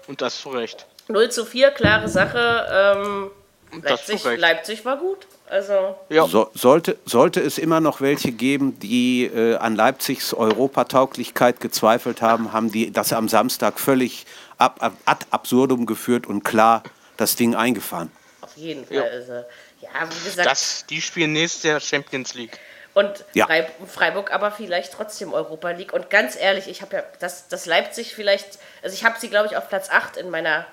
Und 0.06 0.22
das 0.22 0.40
zu 0.40 0.48
Recht. 0.50 0.86
0 1.08 1.30
zu 1.30 1.44
4, 1.44 1.70
klare 1.72 2.08
Sache. 2.08 2.66
Ähm, 2.96 3.30
Und 3.70 3.84
das 3.84 4.06
zu 4.06 4.12
Leipzig, 4.12 4.26
Recht. 4.26 4.40
Leipzig 4.40 4.84
war 4.84 4.96
gut. 4.96 5.26
Also, 5.48 5.96
Ja. 6.08 6.26
So, 6.26 6.50
sollte, 6.54 6.96
sollte 7.04 7.40
es 7.40 7.58
immer 7.58 7.80
noch 7.80 8.00
welche 8.00 8.32
geben, 8.32 8.78
die 8.78 9.24
äh, 9.26 9.56
an 9.56 9.76
Leipzigs 9.76 10.32
Europatauglichkeit 10.32 11.60
gezweifelt 11.60 12.22
haben, 12.22 12.52
haben 12.54 12.72
die 12.72 12.90
das 12.90 13.12
am 13.12 13.28
Samstag 13.28 13.78
völlig 13.78 14.24
ab, 14.56 14.76
ab, 14.80 14.94
ad 15.04 15.26
absurdum 15.30 15.84
geführt 15.84 16.26
und 16.26 16.42
klar 16.44 16.82
das 17.18 17.36
Ding 17.36 17.54
eingefahren. 17.54 18.10
auf 18.40 18.56
jeden 18.56 18.86
Fall. 18.86 18.96
Ja. 18.96 19.02
Also, 19.02 19.44
ja, 19.82 19.90
wie 20.10 20.24
gesagt, 20.24 20.48
Das, 20.48 20.86
die 20.86 21.02
spielen 21.02 21.32
nächstes 21.32 21.62
Jahr 21.64 21.80
Champions 21.80 22.34
League. 22.34 22.58
Und 22.94 23.24
Ja. 23.34 23.46
Freib- 23.46 23.70
Freiburg 23.88 24.32
aber 24.32 24.50
vielleicht 24.50 24.92
trotzdem 24.92 25.32
Europa 25.32 25.70
League. 25.70 25.92
Und 25.92 26.10
ganz 26.10 26.36
ehrlich, 26.36 26.68
ich 26.68 26.82
habe 26.82 26.96
ja, 26.96 27.02
das, 27.20 27.48
das 27.48 27.66
Leipzig 27.66 28.14
vielleicht, 28.14 28.58
also 28.82 28.94
ich 28.94 29.04
habe 29.04 29.18
sie, 29.18 29.28
glaube 29.30 29.46
ich, 29.48 29.56
auf 29.56 29.68
Platz 29.68 29.88
8 29.90 30.16
in 30.18 30.28
meiner, 30.30 30.66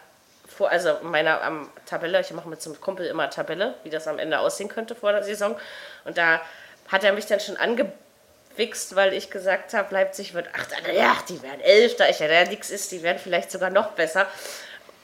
vor, 0.47 0.69
also 0.69 0.95
in 1.01 1.07
meiner 1.11 1.41
am 1.41 1.69
Tabelle. 1.85 2.19
Ich 2.21 2.31
mache 2.31 2.49
mit 2.49 2.61
zum 2.61 2.79
Kumpel 2.81 3.05
immer 3.05 3.29
Tabelle, 3.29 3.75
wie 3.83 3.89
das 3.89 4.07
am 4.07 4.19
Ende 4.19 4.39
aussehen 4.39 4.67
könnte 4.67 4.95
vor 4.95 5.11
der 5.13 5.23
Saison. 5.23 5.57
Und 6.03 6.17
da 6.17 6.41
hat 6.89 7.03
er 7.05 7.13
mich 7.13 7.25
dann 7.25 7.39
schon 7.39 7.55
angewichst, 7.55 8.95
weil 8.95 9.13
ich 9.13 9.29
gesagt 9.29 9.73
habe, 9.73 9.93
Leipzig 9.93 10.33
wird 10.33 10.47
8. 10.53 10.71
Ja, 10.93 11.15
die 11.29 11.41
werden 11.41 11.61
11, 11.61 11.95
da 11.95 12.09
ich 12.09 12.19
ja 12.19 12.27
der 12.27 12.47
nix 12.47 12.69
ist, 12.69 12.91
die 12.91 13.01
werden 13.01 13.19
vielleicht 13.23 13.49
sogar 13.51 13.69
noch 13.69 13.91
besser. 13.91 14.27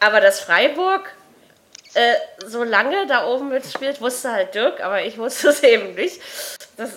Aber 0.02 0.20
dass 0.20 0.42
Freiburg 0.42 1.10
äh, 1.96 2.16
so 2.46 2.64
lange 2.64 3.08
da 3.08 3.26
oben 3.26 3.50
mitspielt, 3.50 4.02
wusste 4.02 4.32
halt 4.32 4.54
Dirk, 4.54 4.82
aber 4.82 5.04
ich 5.04 5.18
wusste 5.18 5.50
es 5.50 5.64
eben 5.64 5.96
nicht. 5.96 6.22
Das 6.78 6.92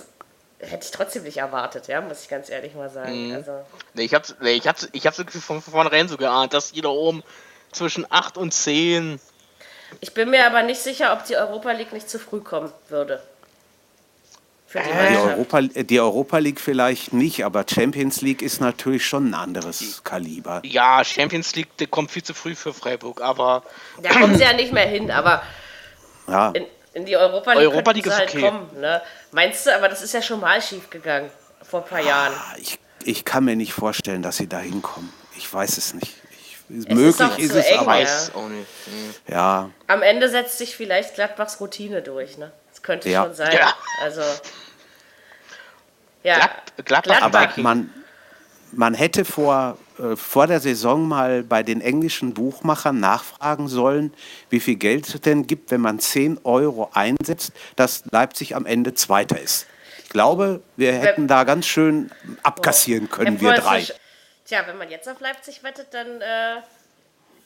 hätte 0.58 0.84
ich 0.84 0.90
trotzdem 0.90 1.22
nicht 1.22 1.36
erwartet, 1.36 1.86
ja, 1.86 2.00
muss 2.00 2.22
ich 2.22 2.28
ganz 2.28 2.50
ehrlich 2.50 2.74
mal 2.74 2.90
sagen. 2.90 3.34
Also, 3.34 3.64
Nee, 3.94 4.04
ich 4.04 4.14
hab's, 4.14 4.34
nee, 4.40 4.52
ich 4.52 4.66
hab's, 4.66 4.88
ich 4.92 5.06
hab's 5.06 5.18
irgendwie 5.18 5.38
von 5.38 5.62
vornherein 5.62 6.08
so 6.08 6.16
geahnt, 6.16 6.52
dass 6.52 6.72
die 6.72 6.80
da 6.80 6.88
oben 6.88 7.22
zwischen 7.72 8.06
8 8.10 8.36
und 8.36 8.52
10. 8.52 9.20
ich 10.00 10.14
bin 10.14 10.30
mir 10.30 10.46
aber 10.46 10.62
nicht 10.62 10.80
sicher, 10.80 11.12
ob 11.12 11.24
die 11.24 11.36
Europa 11.36 11.70
League 11.72 11.92
nicht 11.92 12.10
zu 12.10 12.18
früh 12.18 12.40
kommen 12.40 12.72
würde. 12.88 13.22
Für 14.68 14.80
die 14.80 14.84
Die 14.84 14.94
Mannschaft. 14.94 15.26
Europa, 15.28 15.60
die 15.62 15.98
Europa 16.00 16.38
League 16.38 16.60
vielleicht 16.60 17.14
nicht, 17.14 17.42
aber 17.42 17.64
Champions 17.66 18.20
League 18.20 18.42
ist 18.42 18.60
natürlich 18.60 19.06
schon 19.06 19.30
ein 19.30 19.34
anderes 19.34 20.02
Kaliber. 20.04 20.60
Ja, 20.62 21.02
Champions 21.04 21.54
League, 21.56 21.74
der 21.78 21.86
kommt 21.86 22.10
viel 22.10 22.22
zu 22.22 22.34
früh 22.34 22.54
für 22.54 22.74
Freiburg, 22.74 23.22
aber 23.22 23.62
Da 24.02 24.10
kommen 24.10 24.36
sie 24.36 24.42
ja 24.44 24.52
nicht 24.52 24.72
mehr 24.74 24.86
hin, 24.86 25.10
aber 25.10 25.42
Ja, 26.28 26.50
in, 26.50 26.66
in 26.92 27.06
die 27.06 27.16
Europa 27.16 27.54
League, 27.54 27.62
Europa 27.70 27.90
League 27.92 28.04
sie 28.04 28.10
ist 28.10 28.18
halt 28.18 28.28
okay. 28.34 28.40
kommen. 28.42 28.68
Ne? 28.78 29.00
Meinst 29.32 29.66
du, 29.66 29.74
aber 29.74 29.88
das 29.88 30.02
ist 30.02 30.12
ja 30.12 30.20
schon 30.20 30.40
mal 30.40 30.60
schief 30.60 30.90
gegangen, 30.90 31.30
vor 31.62 31.82
ein 31.82 31.88
paar 31.88 32.00
Jahren. 32.02 32.34
ich, 32.58 32.78
ich 33.04 33.24
kann 33.24 33.44
mir 33.44 33.56
nicht 33.56 33.72
vorstellen, 33.72 34.20
dass 34.20 34.36
sie 34.36 34.48
da 34.48 34.58
hinkommen. 34.58 35.10
Ich 35.38 35.50
weiß 35.50 35.78
es 35.78 35.94
nicht. 35.94 36.12
Ich, 36.68 36.76
ist 36.76 36.90
möglich 36.90 37.38
ist, 37.38 37.52
zu 37.52 37.58
es, 37.58 37.66
eng, 37.66 37.78
aber 37.78 37.94
ja. 37.96 38.02
weiß 38.02 38.32
auch 38.34 38.48
nicht. 38.48 38.66
Hm. 38.84 39.14
ja, 39.34 39.70
Am 39.86 40.02
Ende 40.02 40.28
setzt 40.28 40.58
sich 40.58 40.76
vielleicht 40.76 41.14
Gladbachs 41.14 41.58
Routine 41.58 42.02
durch, 42.02 42.36
ne? 42.36 42.52
Das 42.78 42.82
könnte 42.84 43.08
Ja. 43.10 43.24
schon 43.24 43.34
sein. 43.34 43.52
Ja. 43.52 43.74
Also. 44.02 44.20
Ja. 46.22 46.36
Glad- 46.84 46.84
Gladbach, 47.04 47.22
aber 47.22 47.50
man, 47.56 47.92
man 48.72 48.94
hätte 48.94 49.24
vor, 49.24 49.78
äh, 49.98 50.14
vor 50.14 50.46
der 50.46 50.60
Saison 50.60 51.08
mal 51.08 51.42
bei 51.42 51.62
den 51.64 51.80
englischen 51.80 52.34
Buchmachern 52.34 53.00
nachfragen 53.00 53.66
sollen, 53.68 54.12
wie 54.50 54.60
viel 54.60 54.76
Geld 54.76 55.08
es 55.12 55.20
denn 55.20 55.46
gibt, 55.46 55.70
wenn 55.72 55.80
man 55.80 55.98
10 55.98 56.38
Euro 56.44 56.90
einsetzt, 56.94 57.52
dass 57.76 58.04
Leipzig 58.12 58.54
am 58.54 58.64
Ende 58.66 58.94
Zweiter 58.94 59.40
ist. 59.40 59.66
Ich 60.04 60.10
glaube, 60.10 60.60
wir 60.76 60.92
hätten 60.92 61.26
da 61.28 61.44
ganz 61.44 61.66
schön 61.66 62.10
abkassieren 62.42 63.10
können, 63.10 63.38
Herr 63.38 63.54
wir 63.54 63.60
drei. 63.60 63.86
Tja, 64.44 64.62
wenn 64.66 64.78
man 64.78 64.88
jetzt 64.90 65.08
auf 65.08 65.20
Leipzig 65.20 65.62
wettet, 65.62 65.88
dann 65.92 66.20
äh, 66.22 66.56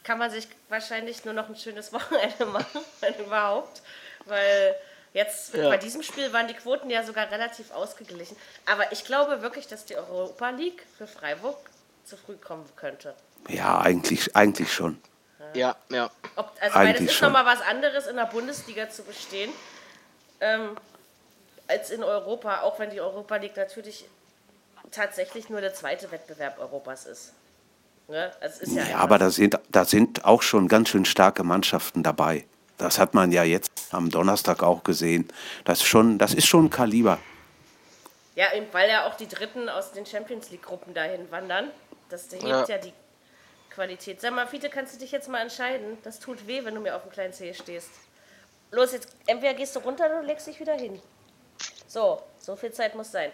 kann 0.05 0.19
man 0.19 0.31
sich 0.31 0.47
wahrscheinlich 0.69 1.25
nur 1.25 1.35
noch 1.35 1.49
ein 1.49 1.57
schönes 1.57 1.93
Wochenende 1.93 2.47
machen, 2.53 2.81
wenn 3.01 3.15
überhaupt. 3.25 3.83
Weil 4.27 4.77
Jetzt 5.15 5.55
Ja. 5.55 5.69
bei 5.69 5.77
diesem 5.77 6.03
Spiel 6.03 6.33
waren 6.33 6.49
die 6.49 6.55
Quoten 6.55 6.89
ja 6.89 7.05
sogar 7.05 7.31
relativ 7.31 7.71
ausgeglichen. 7.73 8.37
Aber 8.67 8.91
ich 8.93 9.05
glaube 9.05 9.43
wirklich, 9.43 9.67
dass 9.69 9.85
die 9.85 9.97
Europa 9.97 10.51
League 10.51 10.85
für 10.97 11.07
Freiburg 11.07 11.59
zu 12.05 12.17
früh 12.17 12.37
kommen 12.37 12.65
könnte. 12.77 13.15
Ja, 13.49 13.81
eigentlich, 13.81 14.35
eigentlich 14.35 14.73
schon. 14.73 15.01
Ja, 15.55 15.77
ja. 15.91 16.11
Ob, 16.37 16.51
also 16.61 16.61
weil 16.61 16.69
das 16.69 16.75
Eigentlich 16.77 17.11
ist 17.11 17.15
schon. 17.15 17.33
nochmal 17.33 17.45
was 17.57 17.61
anderes, 17.63 18.07
in 18.07 18.17
der 18.17 18.25
Bundesliga 18.27 18.89
zu 18.89 19.03
bestehen, 19.03 19.51
ähm, 20.41 20.77
als 21.69 21.91
in 21.91 22.03
Europa, 22.03 22.63
auch 22.63 22.79
wenn 22.79 22.91
die 22.91 23.01
Europa 23.01 23.37
League 23.37 23.57
natürlich 23.57 24.07
tatsächlich 24.91 25.51
nur 25.51 25.61
der 25.61 25.75
zweite 25.75 26.11
Wettbewerb 26.11 26.59
Europas 26.59 27.05
ist. 27.07 27.33
Ne? 28.09 28.33
Also 28.41 28.57
es 28.63 28.69
ist 28.69 28.73
ja, 28.77 28.85
Ja, 28.85 28.97
aber 28.99 29.19
da 29.19 29.31
sind, 29.31 29.59
da 29.71 29.85
sind 29.85 30.25
auch 30.25 30.43
schon 30.43 30.69
ganz 30.69 30.89
schön 30.89 31.05
starke 31.05 31.45
Mannschaften 31.45 32.03
dabei. 32.03 32.47
Das 32.79 32.99
hat 32.99 33.15
man 33.15 33.33
ja 33.33 33.45
jetzt 33.45 33.71
am 33.93 34.11
Donnerstag 34.11 34.63
auch 34.63 34.83
gesehen. 34.83 35.29
Das 35.65 35.81
ist 35.81 35.87
schon, 35.87 36.19
das 36.19 36.35
ist 36.35 36.47
schon 36.47 36.67
ein 36.67 36.71
Kaliber. 36.71 37.19
Ja, 38.35 38.53
eben, 38.55 38.67
weil 38.73 38.89
ja 38.89 39.07
auch 39.07 39.15
die 39.15 39.29
Dritten 39.29 39.69
aus 39.69 39.93
den 39.93 40.07
Champions 40.07 40.51
League-Gruppen 40.51 40.95
dahin 40.95 41.31
wandern. 41.31 41.71
Das 42.09 42.31
hebt 42.33 42.43
ja. 42.43 42.65
Ja. 42.67 42.79
die 42.79 42.93
Qualität. 43.71 44.21
Sag 44.21 44.35
mal, 44.35 44.47
Fiete, 44.47 44.69
kannst 44.71 44.95
du 44.95 44.99
dich 44.99 45.13
jetzt 45.13 45.29
mal 45.29 45.41
entscheiden? 45.41 45.99
Das 46.03 46.19
tut 46.19 46.47
weh, 46.47 46.65
wenn 46.65 46.75
du 46.75 46.81
mir 46.81 46.97
auf 46.97 47.03
dem 47.03 47.13
kleinen 47.13 47.33
Zeh 47.33 47.55
stehst. 47.55 47.91
Los, 48.71 48.93
jetzt 48.93 49.09
entweder 49.27 49.55
gehst 49.55 49.77
du 49.77 49.81
runter 49.81 50.07
oder 50.07 50.21
du 50.21 50.27
legst 50.27 50.47
dich 50.47 50.59
wieder 50.59 50.75
hin. 50.75 51.01
So, 51.87 52.23
so 52.39 52.57
viel 52.57 52.73
Zeit 52.73 52.95
muss 52.95 53.13
sein. 53.13 53.31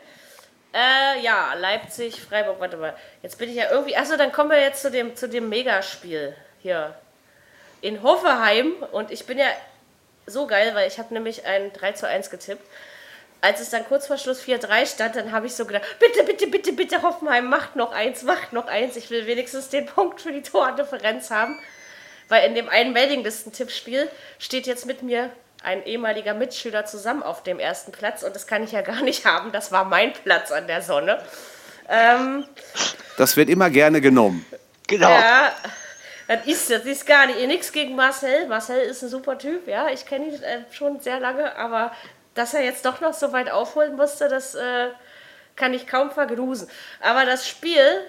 Äh, 0.75 1.21
ja, 1.23 1.55
Leipzig, 1.55 2.21
Freiburg, 2.21 2.61
warte 2.61 2.77
mal. 2.77 2.95
Jetzt 3.23 3.39
bin 3.39 3.49
ich 3.49 3.57
ja 3.57 3.71
irgendwie. 3.71 3.97
Achso, 3.97 4.17
dann 4.17 4.33
kommen 4.33 4.51
wir 4.51 4.61
jetzt 4.61 4.83
zu 4.83 4.91
dem, 4.91 5.17
zu 5.17 5.29
dem 5.29 5.49
Megaspiel 5.49 6.37
hier 6.59 6.95
in 7.81 8.03
Hoffenheim. 8.03 8.73
Und 8.93 9.11
ich 9.11 9.27
bin 9.27 9.39
ja 9.39 9.47
so 10.27 10.47
geil, 10.47 10.75
weil 10.75 10.89
ich 10.89 10.99
habe 10.99 11.13
nämlich 11.15 11.45
ein 11.47 11.73
3 11.73 11.93
zu 11.93 12.07
1 12.07 12.31
getippt. 12.31 12.67
Als 13.41 13.61
es 13.61 13.71
dann 13.71 13.85
kurz 13.87 14.09
vor 14.09 14.19
Schluss 14.19 14.43
4-3 14.43 14.87
stand, 14.87 15.15
dann 15.15 15.31
habe 15.31 15.47
ich 15.47 15.55
so 15.55 15.65
gedacht, 15.65 15.85
bitte, 16.01 16.25
bitte, 16.25 16.49
bitte, 16.49 16.73
bitte, 16.73 17.03
Hoffenheim, 17.03 17.49
macht 17.49 17.77
noch 17.77 17.93
eins, 17.93 18.25
macht 18.25 18.53
noch 18.53 18.67
eins. 18.67 18.97
Ich 18.97 19.11
will 19.11 19.27
wenigstens 19.27 19.69
den 19.69 19.87
Punkt 19.95 20.21
für 20.21 20.33
die 20.33 20.43
Tordifferenz 20.43 21.31
haben. 21.31 21.59
Weil 22.29 22.47
in 22.47 22.55
dem 22.55 22.69
einen 22.69 22.93
Meldinglisten-Tippspiel 22.93 24.11
steht 24.39 24.67
jetzt 24.67 24.87
mit 24.87 25.03
mir 25.03 25.31
ein 25.63 25.85
ehemaliger 25.85 26.35
Mitschüler 26.35 26.85
zusammen 26.85 27.23
auf 27.23 27.43
dem 27.43 27.59
ersten 27.59 27.91
Platz 27.91 28.23
und 28.23 28.35
das 28.35 28.47
kann 28.47 28.63
ich 28.63 28.73
ja 28.73 28.83
gar 28.83 29.03
nicht 29.03 29.25
haben. 29.25 29.51
Das 29.51 29.73
war 29.73 29.85
mein 29.85 30.13
Platz 30.13 30.53
an 30.53 30.67
der 30.67 30.83
Sonne. 30.83 31.23
Ähm, 31.89 32.45
Das 33.17 33.37
wird 33.37 33.49
immer 33.49 33.71
gerne 33.71 34.01
genommen. 34.01 34.45
Genau. 34.87 35.09
ja, 35.11 35.53
das 36.29 36.47
ist, 36.47 36.71
das 36.71 36.85
ist 36.85 37.07
gar 37.07 37.27
nicht 37.27 37.45
nichts 37.47 37.73
gegen 37.73 37.97
Marcel. 37.97 38.47
Marcel 38.49 38.81
ist 38.83 39.03
ein 39.03 39.09
super 39.09 39.39
Typ, 39.39 39.67
ja. 39.67 39.89
Ich 39.89 40.05
kenne 40.05 40.27
ihn 40.27 40.43
äh, 40.43 40.61
schon 40.71 41.01
sehr 41.01 41.19
lange, 41.19 41.57
aber 41.57 41.91
dass 42.35 42.55
er 42.55 42.63
jetzt 42.63 42.85
doch 42.85 43.01
noch 43.01 43.15
so 43.15 43.33
weit 43.33 43.51
aufholen 43.51 43.97
musste, 43.97 44.29
das 44.29 44.55
äh, 44.55 44.91
kann 45.57 45.73
ich 45.73 45.87
kaum 45.87 46.11
vergrusen. 46.11 46.69
Aber 47.01 47.25
das 47.25 47.49
Spiel, 47.49 48.05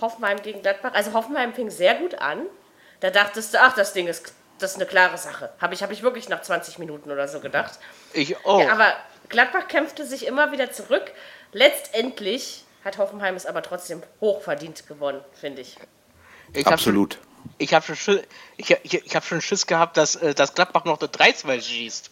Hoffenheim 0.00 0.42
gegen 0.42 0.62
Gladbach, 0.62 0.92
also 0.94 1.12
Hoffenheim 1.14 1.54
fing 1.54 1.70
sehr 1.70 1.94
gut 1.94 2.16
an. 2.16 2.42
Da 3.00 3.10
dachtest 3.10 3.54
du, 3.54 3.60
ach, 3.60 3.74
das 3.74 3.92
Ding 3.92 4.08
ist, 4.08 4.34
das 4.58 4.72
ist 4.72 4.76
eine 4.76 4.86
klare 4.86 5.16
Sache. 5.16 5.50
Habe 5.60 5.74
ich, 5.74 5.82
hab 5.84 5.92
ich 5.92 6.02
wirklich 6.02 6.28
nach 6.28 6.42
20 6.42 6.80
Minuten 6.80 7.10
oder 7.10 7.28
so 7.28 7.38
gedacht. 7.38 7.78
Ich 8.12 8.44
auch. 8.44 8.60
Ja, 8.60 8.72
aber 8.72 8.92
Gladbach 9.28 9.68
kämpfte 9.68 10.04
sich 10.04 10.26
immer 10.26 10.50
wieder 10.50 10.72
zurück. 10.72 11.12
Letztendlich 11.52 12.64
hat 12.84 12.98
Hoffenheim 12.98 13.36
es 13.36 13.46
aber 13.46 13.62
trotzdem 13.62 14.02
hochverdient 14.20 14.88
gewonnen, 14.88 15.20
finde 15.32 15.62
ich. 15.62 15.76
ich 16.52 16.66
Absolut. 16.66 17.18
Ich 17.56 17.72
habe 17.74 17.84
schon, 17.86 17.96
Schiss- 17.96 18.22
ich, 18.56 18.70
ich, 18.82 18.94
ich 19.06 19.16
hab 19.16 19.24
schon 19.24 19.40
Schiss 19.40 19.66
gehabt, 19.66 19.96
dass, 19.96 20.16
äh, 20.16 20.34
dass 20.34 20.54
Gladbach 20.54 20.84
noch 20.84 21.00
eine 21.00 21.08
3-2 21.08 21.60
schießt. 21.62 22.10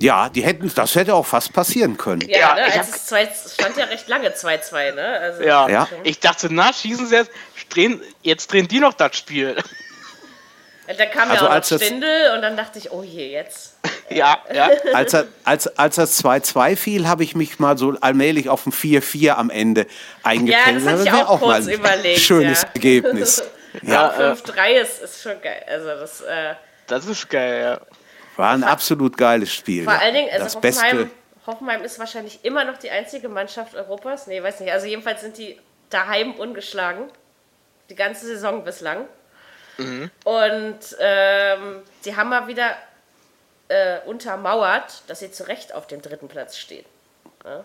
Ja, 0.00 0.28
die 0.28 0.42
hätten, 0.42 0.70
das 0.74 0.94
hätte 0.96 1.14
auch 1.14 1.24
fast 1.26 1.52
passieren 1.52 1.96
können. 1.96 2.22
Ja, 2.28 2.38
Ja, 2.38 2.54
ne, 2.54 2.60
ich 2.68 2.74
als 2.74 2.88
hab- 2.88 2.94
es, 2.96 3.06
zwei, 3.06 3.22
es 3.22 3.54
stand 3.54 3.76
ja 3.76 3.84
recht 3.84 4.08
lange 4.08 4.30
2-2, 4.30 4.92
ne? 4.94 5.02
Also, 5.20 5.42
Ja. 5.42 5.68
Ja. 5.68 5.88
Ich 6.02 6.18
dachte, 6.18 6.48
na, 6.50 6.72
schießen 6.72 7.06
sie 7.06 7.14
jetzt, 7.14 7.30
drehen, 7.70 8.00
jetzt 8.22 8.52
drehen 8.52 8.66
die 8.68 8.80
noch 8.80 8.94
das 8.94 9.16
Spiel. 9.16 9.56
Dann 10.86 11.10
kam 11.10 11.30
Also 11.30 11.44
ja 11.44 11.50
auch 11.50 11.54
als 11.54 11.70
noch 11.70 11.80
Stindel 11.80 12.34
und 12.34 12.42
dann 12.42 12.56
dachte 12.56 12.78
ich, 12.78 12.92
oh 12.92 13.02
je, 13.02 13.30
jetzt. 13.32 13.74
ja, 14.10 14.38
ja. 14.52 14.70
Als, 14.92 15.14
er, 15.14 15.26
als, 15.44 15.66
als 15.78 15.96
das 15.96 16.22
2-2 16.24 16.76
fiel, 16.76 17.08
habe 17.08 17.24
ich 17.24 17.34
mich 17.34 17.58
mal 17.58 17.76
so 17.76 17.94
allmählich 18.00 18.48
auf 18.48 18.66
ein 18.66 18.72
4-4 18.72 19.30
am 19.30 19.50
Ende 19.50 19.86
eingependelt. 20.22 20.66
Ja, 20.84 20.90
das 20.92 21.00
hatte 21.00 21.08
ich 21.08 21.12
wäre 21.14 21.28
auch 21.28 21.40
kurz 21.40 21.64
mal 21.64 21.68
ein 21.68 21.68
überlegt, 21.78 22.20
Schönes 22.20 22.62
ja. 22.62 22.68
Ergebnis. 22.74 23.42
Ja, 23.82 24.32
äh, 24.32 24.34
5-3 24.34 24.72
ist, 24.80 25.02
ist 25.02 25.22
schon 25.22 25.40
geil. 25.40 25.64
Also 25.68 25.86
das, 25.86 26.20
äh, 26.22 26.54
Das 26.86 27.06
ist 27.06 27.28
geil, 27.28 27.60
ja. 27.62 27.80
War 28.36 28.52
ein 28.52 28.64
absolut 28.64 29.16
geiles 29.16 29.52
Spiel. 29.52 29.84
vor 29.84 29.94
ja. 29.94 30.00
allen 30.00 30.14
Dingen, 30.14 30.30
also 30.30 30.44
das 30.44 30.56
Hoffenheim, 30.56 30.96
Beste. 30.96 31.10
Hoffenheim 31.46 31.82
ist 31.82 31.98
wahrscheinlich 31.98 32.44
immer 32.44 32.64
noch 32.64 32.76
die 32.76 32.90
einzige 32.90 33.28
Mannschaft 33.28 33.74
Europas. 33.74 34.26
Nee, 34.26 34.42
weiß 34.42 34.60
nicht. 34.60 34.72
Also 34.72 34.86
jedenfalls 34.86 35.20
sind 35.20 35.38
die 35.38 35.58
daheim 35.90 36.34
ungeschlagen. 36.34 37.04
Die 37.88 37.94
ganze 37.94 38.26
Saison 38.26 38.64
bislang. 38.64 39.06
Mhm. 39.78 40.10
Und 40.24 40.78
ähm, 40.98 41.82
die 42.04 42.16
haben 42.16 42.30
mal 42.30 42.46
wieder 42.48 42.76
äh, 43.68 44.00
untermauert, 44.06 45.02
dass 45.06 45.20
sie 45.20 45.30
zu 45.30 45.46
Recht 45.46 45.74
auf 45.74 45.86
dem 45.86 46.02
dritten 46.02 46.28
Platz 46.28 46.56
stehen. 46.56 46.84
Ja, 47.44 47.64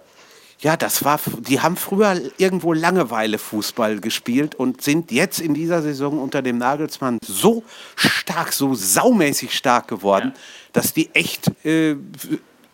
das 0.77 1.03
war, 1.03 1.19
die 1.39 1.59
haben 1.59 1.75
früher 1.75 2.21
irgendwo 2.37 2.73
Langeweile 2.73 3.39
Fußball 3.39 3.99
gespielt 3.99 4.53
und 4.53 4.81
sind 4.81 5.11
jetzt 5.11 5.39
in 5.39 5.55
dieser 5.55 5.81
Saison 5.81 6.19
unter 6.19 6.43
dem 6.43 6.59
Nagelsmann 6.59 7.17
so 7.25 7.63
stark, 7.95 8.53
so 8.53 8.75
saumäßig 8.75 9.55
stark 9.55 9.87
geworden, 9.87 10.33
dass 10.71 10.93
die 10.93 11.09
echt 11.15 11.51
äh, 11.65 11.95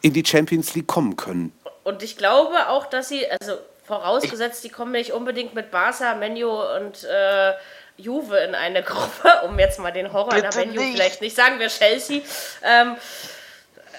in 0.02 0.14
die 0.14 0.26
Champions 0.26 0.76
League 0.76 0.88
kommen 0.88 1.16
können. 1.16 1.54
Und 1.84 2.04
ich 2.04 2.18
glaube 2.18 2.68
auch, 2.68 2.88
dass 2.88 3.08
sie, 3.08 3.26
also 3.40 3.54
vorausgesetzt, 3.86 4.66
die 4.66 4.70
kommen 4.70 4.92
nicht 4.92 5.14
unbedingt 5.14 5.56
mit 5.56 5.72
Barca, 5.72 6.14
Menu 6.16 6.50
und 6.50 7.06
äh, 7.06 7.54
Juve 7.96 8.38
in 8.40 8.54
eine 8.54 8.84
Gruppe, 8.84 9.32
um 9.46 9.58
jetzt 9.58 9.80
mal 9.80 9.92
den 9.92 10.12
Horror 10.12 10.32
Bitte 10.32 10.50
der 10.50 10.66
Menu 10.66 10.82
nicht. 10.82 10.94
vielleicht 10.94 11.22
nicht, 11.22 11.38
sagen 11.38 11.58
wir 11.58 11.70
Chelsea. 11.70 12.22
Ähm, 12.64 12.98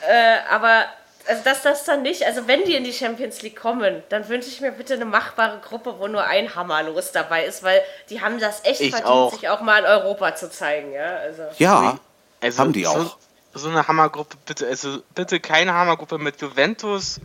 äh, 0.07 0.37
aber 0.51 0.85
also 1.29 1.45
dass 1.45 1.62
das 1.62 1.85
dann 1.85 2.03
nicht, 2.03 2.25
also 2.25 2.47
wenn 2.49 2.64
die 2.64 2.75
in 2.75 2.85
die 2.85 2.93
Champions 2.93 3.43
League 3.43 3.61
kommen, 3.61 4.03
dann 4.09 4.29
wünsche 4.29 4.49
ich 4.49 4.61
mir 4.61 4.73
bitte 4.73 4.95
eine 4.95 5.05
machbare 5.05 5.59
Gruppe, 5.59 5.95
wo 5.99 6.09
nur 6.09 6.25
ein 6.25 6.55
Hammerlos 6.55 7.12
dabei 7.12 7.45
ist, 7.45 7.62
weil 7.62 7.81
die 8.11 8.21
haben 8.21 8.41
das 8.41 8.64
echt 8.64 8.81
Ich 8.81 8.91
verdient, 8.91 9.11
auch. 9.11 9.33
sich 9.33 9.49
auch 9.49 9.61
mal 9.61 9.79
in 9.81 9.85
Europa 9.87 10.35
zu 10.35 10.51
zeigen. 10.51 10.93
Ja, 10.93 11.17
also. 11.19 11.43
Ja, 11.59 11.99
Also 12.41 12.59
haben 12.59 12.73
die 12.73 12.85
so, 12.85 12.91
auch. 12.91 13.17
So 13.55 13.69
eine 13.69 13.87
Hammergruppe, 13.88 14.37
bitte, 14.47 14.67
also 14.67 14.99
bitte 15.14 15.41
keine 15.41 15.73
Hammergruppe 15.75 16.19
mit 16.19 16.41
Juventus, 16.41 17.21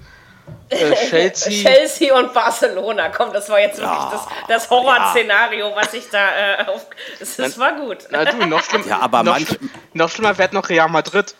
äh, 0.70 0.94
Chelsea. 1.10 1.64
Chelsea 1.70 2.14
und 2.18 2.34
Barcelona, 2.34 3.10
komm, 3.10 3.32
das 3.34 3.50
war 3.50 3.60
jetzt 3.60 3.78
wirklich 3.80 4.06
das, 4.12 4.28
das 4.48 4.70
Horrorszenario, 4.70 5.76
was 5.76 5.94
ich 5.94 6.10
da 6.10 6.60
äh, 6.62 6.66
auf. 6.66 6.88
Das, 7.20 7.36
das 7.36 7.58
war 7.60 7.74
gut. 7.74 8.00
Na 8.10 8.26
du, 8.26 8.38
noch, 8.48 8.64
schlimm, 8.64 8.84
Ja, 8.88 9.00
aber 9.00 9.24
noch, 9.24 9.38
manch- 9.38 9.48
schlimm- 9.48 9.70
noch 9.94 10.10
schlimmer 10.10 10.38
wird 10.38 10.54
noch 10.54 10.68
Real 10.70 10.90
Madrid. 10.90 11.36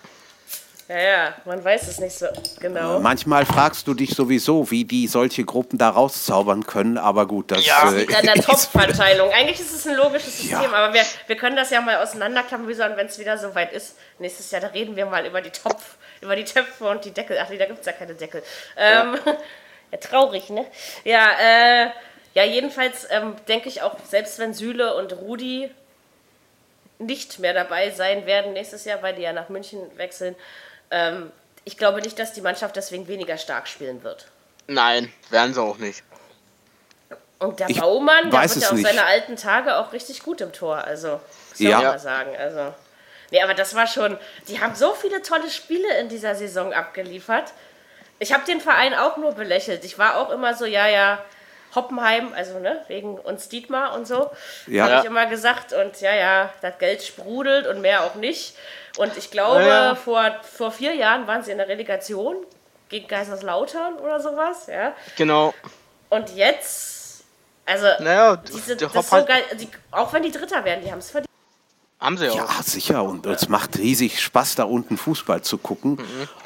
Ja, 0.94 1.00
ja, 1.00 1.34
man 1.46 1.64
weiß 1.64 1.88
es 1.88 2.00
nicht 2.00 2.16
so 2.16 2.28
genau. 2.60 3.00
Manchmal 3.00 3.48
fragst 3.48 3.88
du 3.88 3.96
dich 3.96 4.12
sowieso, 4.14 4.70
wie 4.70 4.84
die 4.86 5.08
solche 5.08 5.44
Gruppen 5.44 5.80
da 5.80 5.90
rauszaubern 5.90 6.68
können, 6.68 7.00
aber 7.00 7.26
gut, 7.26 7.50
das 7.50 7.66
Ja. 7.66 7.92
äh, 7.92 8.06
An 8.16 8.26
der 8.26 8.36
ist- 8.36 8.46
Top-Verteilung. 8.46 9.32
Eigentlich 9.32 9.60
ist 9.60 9.74
es 9.74 9.88
ein 9.88 9.96
logisches 9.96 10.38
System, 10.38 10.62
Ja. 10.62 10.72
aber 10.72 10.94
wir, 10.94 11.02
wir 11.26 11.36
können 11.36 11.56
das 11.56 11.72
ja 11.72 11.82
mal 11.82 11.96
auseinanderklamüsern, 11.98 12.96
wenn 12.96 13.08
es 13.08 13.18
wieder 13.18 13.40
soweit 13.40 13.74
ist. 13.74 13.96
Nächstes 14.20 14.52
Jahr, 14.52 14.62
da 14.62 14.68
reden 14.68 14.96
wir 14.96 15.08
mal 15.08 15.26
über 15.26 15.42
die 15.42 15.50
Topf, 15.50 15.96
über 16.22 16.36
die 16.36 16.44
Töpfe 16.44 16.86
und 16.88 17.04
die 17.06 17.12
Deckel. 17.12 17.40
Ach 17.42 17.50
nee, 17.50 17.58
da 17.58 17.66
gibt 17.66 17.80
es 17.80 17.86
ja 17.88 17.94
keine 17.94 18.14
Deckel. 18.14 18.44
Ähm, 18.78 19.18
ja. 19.92 19.98
traurig, 19.98 20.52
ne? 20.52 20.64
Ja, 21.06 21.26
äh, 21.42 21.88
ja 22.36 22.44
jedenfalls 22.44 23.08
ähm, 23.10 23.36
denke 23.48 23.68
ich 23.68 23.82
auch, 23.82 23.96
selbst 24.08 24.38
wenn 24.38 24.54
Süle 24.54 24.94
und 24.96 25.12
Rudi 25.14 25.72
nicht 27.00 27.40
mehr 27.40 27.56
dabei 27.56 27.90
sein 27.90 28.28
werden 28.28 28.54
nächstes 28.54 28.86
Jahr, 28.86 29.02
weil 29.02 29.16
die 29.16 29.24
ja 29.24 29.34
nach 29.34 29.50
München 29.50 29.80
wechseln, 29.98 30.36
ähm, 30.94 31.32
ich 31.66 31.78
glaube 31.78 32.02
nicht, 32.02 32.18
dass 32.20 32.34
die 32.34 32.42
Mannschaft 32.42 32.76
deswegen 32.76 33.08
weniger 33.08 33.38
stark 33.38 33.68
spielen 33.68 34.04
wird. 34.04 34.28
Nein, 34.68 35.12
werden 35.30 35.54
sie 35.54 35.62
auch 35.62 35.78
nicht. 35.78 36.04
Und 37.40 37.60
der 37.60 37.70
Ich 37.70 37.80
Baumann, 37.80 38.32
der 38.32 38.42
wird 38.42 38.56
ja 38.56 38.72
auf 38.72 38.80
seine 38.80 39.06
alten 39.06 39.36
Tage 39.36 39.76
auch 39.76 39.92
richtig 39.92 40.24
gut 40.24 40.40
im 40.40 40.54
Tor. 40.54 40.78
Also, 40.78 41.20
muss 41.50 41.60
ich 41.60 41.68
Ja. 41.68 41.82
mal 41.82 42.00
sagen. 42.00 42.36
Also, 42.38 42.74
nee, 43.32 43.42
aber 43.42 43.54
das 43.54 43.76
war 43.76 43.88
schon. 43.88 44.18
Die 44.48 44.62
haben 44.62 44.76
so 44.76 44.94
viele 44.94 45.22
tolle 45.22 45.50
Spiele 45.50 45.98
in 46.00 46.08
dieser 46.08 46.36
Saison 46.36 46.72
abgeliefert. 46.72 47.52
Ich 48.20 48.32
habe 48.32 48.46
den 48.46 48.62
Verein 48.62 48.94
auch 48.94 49.18
nur 49.18 49.34
belächelt. 49.34 49.84
Ich 49.84 49.98
war 49.98 50.16
auch 50.18 50.30
immer 50.30 50.54
so, 50.54 50.66
ja, 50.66 50.88
ja, 50.88 51.20
Hoppenheim, 51.76 52.34
also 52.36 52.60
ne, 52.60 52.82
wegen 52.88 53.18
uns 53.18 53.50
Dietmar 53.50 53.96
und 53.96 54.08
so, 54.08 54.30
Ja. 54.68 54.86
habe 54.86 55.00
ich 55.00 55.06
immer 55.06 55.26
gesagt. 55.26 55.74
Und 55.74 56.00
ja, 56.02 56.14
ja, 56.14 56.50
das 56.62 56.78
Geld 56.78 57.04
sprudelt 57.04 57.68
und 57.68 57.82
mehr 57.82 58.04
auch 58.04 58.16
nicht. 58.16 58.56
Und 58.98 59.18
ich 59.18 59.32
glaube, 59.32 59.64
Ja, 59.64 59.96
vor, 59.96 60.24
vor 60.44 60.72
vier 60.72 60.94
Jahren 60.96 61.26
waren 61.28 61.44
sie 61.44 61.52
in 61.52 61.58
der 61.58 61.68
Relegation 61.68 62.38
gegen 62.90 63.08
Kaiserslautern 63.08 63.96
oder 63.96 64.20
sowas, 64.20 64.68
ja. 64.68 64.94
Genau. 65.16 65.54
Und 66.10 66.36
jetzt, 66.36 67.24
also 67.66 67.88
Naja, 68.00 68.36
diese, 68.38 68.76
das 68.76 68.94
ist 68.94 69.10
so 69.10 69.26
geil, 69.26 69.44
die, 69.60 69.68
auch 69.92 70.14
wenn 70.14 70.22
die 70.24 70.32
Dritter 70.32 70.64
werden, 70.64 70.84
die 70.86 70.92
haben 70.92 71.00
es 71.00 71.10
verdient. 71.10 71.30
Haben 72.00 72.18
sie 72.18 72.30
auch. 72.30 72.36
Ja, 72.36 72.50
sicher. 72.62 73.02
Und 73.04 73.26
es 73.26 73.48
macht 73.48 73.78
riesig 73.78 74.22
Spaß, 74.22 74.56
da 74.56 74.66
unten 74.66 74.98
Fußball 74.98 75.42
zu 75.42 75.58
gucken. 75.58 75.98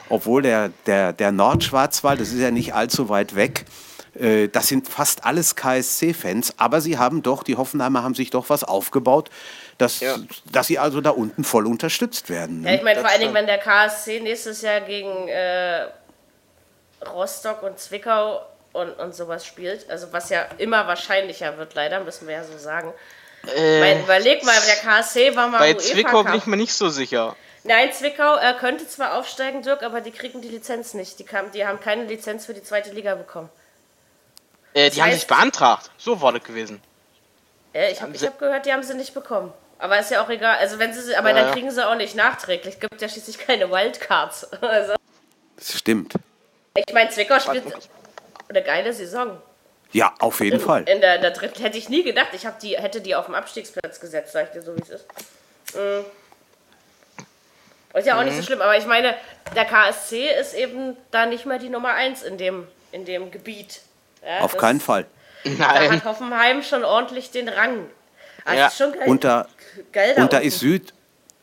Obwohl 0.08 0.44
der, 0.44 0.70
der, 0.86 1.14
der 1.14 1.32
Nordschwarzwald, 1.32 2.22
das 2.22 2.30
ist 2.30 2.40
ja 2.40 2.52
nicht 2.52 2.76
allzu 2.76 3.10
weit 3.10 3.36
weg, 3.36 3.66
äh, 3.66 3.87
das 4.52 4.68
sind 4.68 4.88
fast 4.88 5.24
alles 5.26 5.56
KSC-Fans. 5.56 6.56
Aber 6.58 6.82
sie 6.82 6.98
haben 6.98 7.22
doch, 7.24 7.44
die 7.44 7.56
Hoffenheimer 7.56 8.04
haben 8.04 8.16
sich 8.16 8.30
doch 8.30 8.50
was 8.50 8.64
aufgebaut, 8.64 9.30
dass, 9.78 10.00
Ja. 10.00 10.16
dass 10.52 10.68
sie 10.68 10.80
also 10.80 11.02
da 11.02 11.12
unten 11.12 11.44
voll 11.44 11.68
unterstützt 11.68 12.30
werden. 12.30 12.64
Ja, 12.64 12.72
Ne? 12.72 12.78
ich 12.78 12.84
meine, 12.84 13.00
vor 13.02 13.10
allen 13.10 13.22
Dingen, 13.22 13.34
wenn 13.34 13.46
der 13.48 13.60
KSC 13.60 14.20
nächstes 14.22 14.62
Jahr 14.62 14.82
gegen 14.82 15.28
äh, 15.28 15.88
Rostock 17.14 17.64
und 17.64 17.78
Zwickau 17.80 18.42
und, 18.74 18.92
und 19.00 19.14
sowas 19.16 19.46
spielt, 19.46 19.90
also 19.90 20.08
was 20.12 20.30
ja 20.30 20.46
immer 20.58 20.88
wahrscheinlicher 20.88 21.58
wird, 21.58 21.74
leider, 21.76 22.00
müssen 22.04 22.28
wir 22.28 22.36
ja 22.36 22.44
so 22.44 22.58
sagen. 22.58 22.94
Äh, 23.56 23.80
Mein, 23.80 24.04
überleg 24.04 24.44
mal, 24.44 24.56
der 24.68 24.76
KSC 24.76 25.36
war 25.36 25.48
mal 25.48 25.60
bei 25.60 25.76
UEFA 25.76 25.80
Zwickau 25.80 26.24
bin 26.24 26.34
ich 26.36 26.46
mir 26.48 26.58
nicht 26.58 26.74
so 26.74 26.90
sicher. 26.90 27.36
Nein, 27.64 27.92
Zwickau 27.94 28.38
äh, 28.38 28.54
könnte 28.60 28.88
zwar 28.88 29.18
aufsteigen, 29.18 29.62
Dirk, 29.62 29.84
aber 29.84 30.02
die 30.02 30.12
kriegen 30.12 30.42
die 30.42 30.48
Lizenz 30.48 30.94
nicht. 30.94 31.20
Die, 31.20 31.24
kam, 31.24 31.52
die 31.52 31.66
haben 31.66 31.80
keine 31.80 32.06
Lizenz 32.06 32.46
für 32.46 32.54
die 32.54 32.64
zweite 32.64 32.92
Liga 32.92 33.16
bekommen. 33.16 33.50
Äh, 34.78 34.90
die 34.90 34.98
Das 34.98 35.02
haben 35.06 35.10
heißt- 35.12 35.14
sich 35.16 35.28
beantragt. 35.28 35.92
So 35.98 36.22
war 36.22 36.32
das 36.34 36.44
gewesen. 36.44 36.82
Äh, 37.74 37.92
ich 37.92 38.02
habe 38.02 38.14
hab 38.18 38.40
gehört, 38.40 38.66
die 38.66 38.72
haben 38.74 38.84
sie 38.84 38.94
nicht 38.96 39.14
bekommen. 39.14 39.54
Aber 39.80 40.00
ist 40.00 40.10
ja 40.12 40.24
auch 40.24 40.30
egal. 40.30 40.58
Also 40.58 40.80
wenn 40.80 40.94
sie, 40.94 41.02
sie- 41.02 41.16
aber 41.16 41.30
Ja, 41.30 41.36
dann 41.44 41.52
kriegen 41.54 41.70
sie 41.72 41.88
auch 41.88 41.96
nicht 41.96 42.16
nachträglich. 42.16 42.80
Gibt 42.80 43.02
ja 43.02 43.10
schließlich 43.10 43.38
keine 43.40 43.70
Wildcards. 43.72 44.48
Also, 44.62 44.94
Das 45.56 45.78
stimmt. 45.78 46.14
ich 46.76 46.94
meine, 46.94 47.10
Zwickau 47.10 47.40
spielt 47.40 47.64
eine 48.50 48.64
geile 48.64 48.94
Saison. 48.94 49.42
Ja, 49.94 50.14
auf 50.20 50.40
jeden 50.42 50.60
Fall. 50.60 50.84
In 50.88 51.00
der, 51.02 51.16
in 51.16 51.22
der 51.22 51.32
dritten 51.32 51.62
hätte 51.62 51.78
ich 51.78 51.90
nie 51.90 52.04
gedacht. 52.04 52.28
Ich 52.34 52.46
die, 52.62 52.78
hätte 52.78 53.02
die 53.02 53.16
auf 53.16 53.26
dem 53.26 53.36
Abstiegsplatz 53.36 54.00
gesetzt, 54.00 54.34
sag 54.34 54.48
ich 54.48 54.52
dir 54.52 54.62
so, 54.62 54.76
wie 54.76 54.82
es 54.82 54.90
ist. 54.90 55.06
Mhm. 55.76 56.06
Ist 57.94 58.06
ja 58.06 58.20
auch 58.20 58.24
nicht 58.24 58.36
so 58.38 58.44
schlimm, 58.44 58.62
aber 58.62 58.78
ich 58.78 58.86
meine, 58.86 59.16
der 59.56 59.66
KSC 59.66 60.30
ist 60.40 60.54
eben 60.54 60.96
da 61.10 61.26
nicht 61.26 61.46
mehr 61.48 61.58
die 61.58 61.70
Nummer 61.70 61.94
eins 61.94 62.22
in 62.22 62.38
dem, 62.38 62.68
in 62.92 63.06
dem 63.06 63.32
Gebiet. 63.32 63.82
Ja, 64.28 64.40
Auf 64.42 64.58
keinen 64.58 64.80
Fall. 64.82 65.06
Da 65.44 65.52
Nein. 65.52 65.92
hat 65.92 66.06
Hoffenheim 66.06 66.62
schon 66.64 66.84
ordentlich 66.84 67.32
den 67.32 67.48
Rang. 67.48 67.86
Also 68.44 68.60
Ja. 68.60 68.68
ist 68.68 68.78
schon 68.78 68.92
geil. 68.92 69.08
Und 69.08 69.24
da, 69.24 69.48
geil 69.94 70.14
da 70.16 70.22
und 70.24 70.34
da 70.34 70.38
unten. 70.38 70.48
ist 70.48 70.60
Süd. 70.60 70.94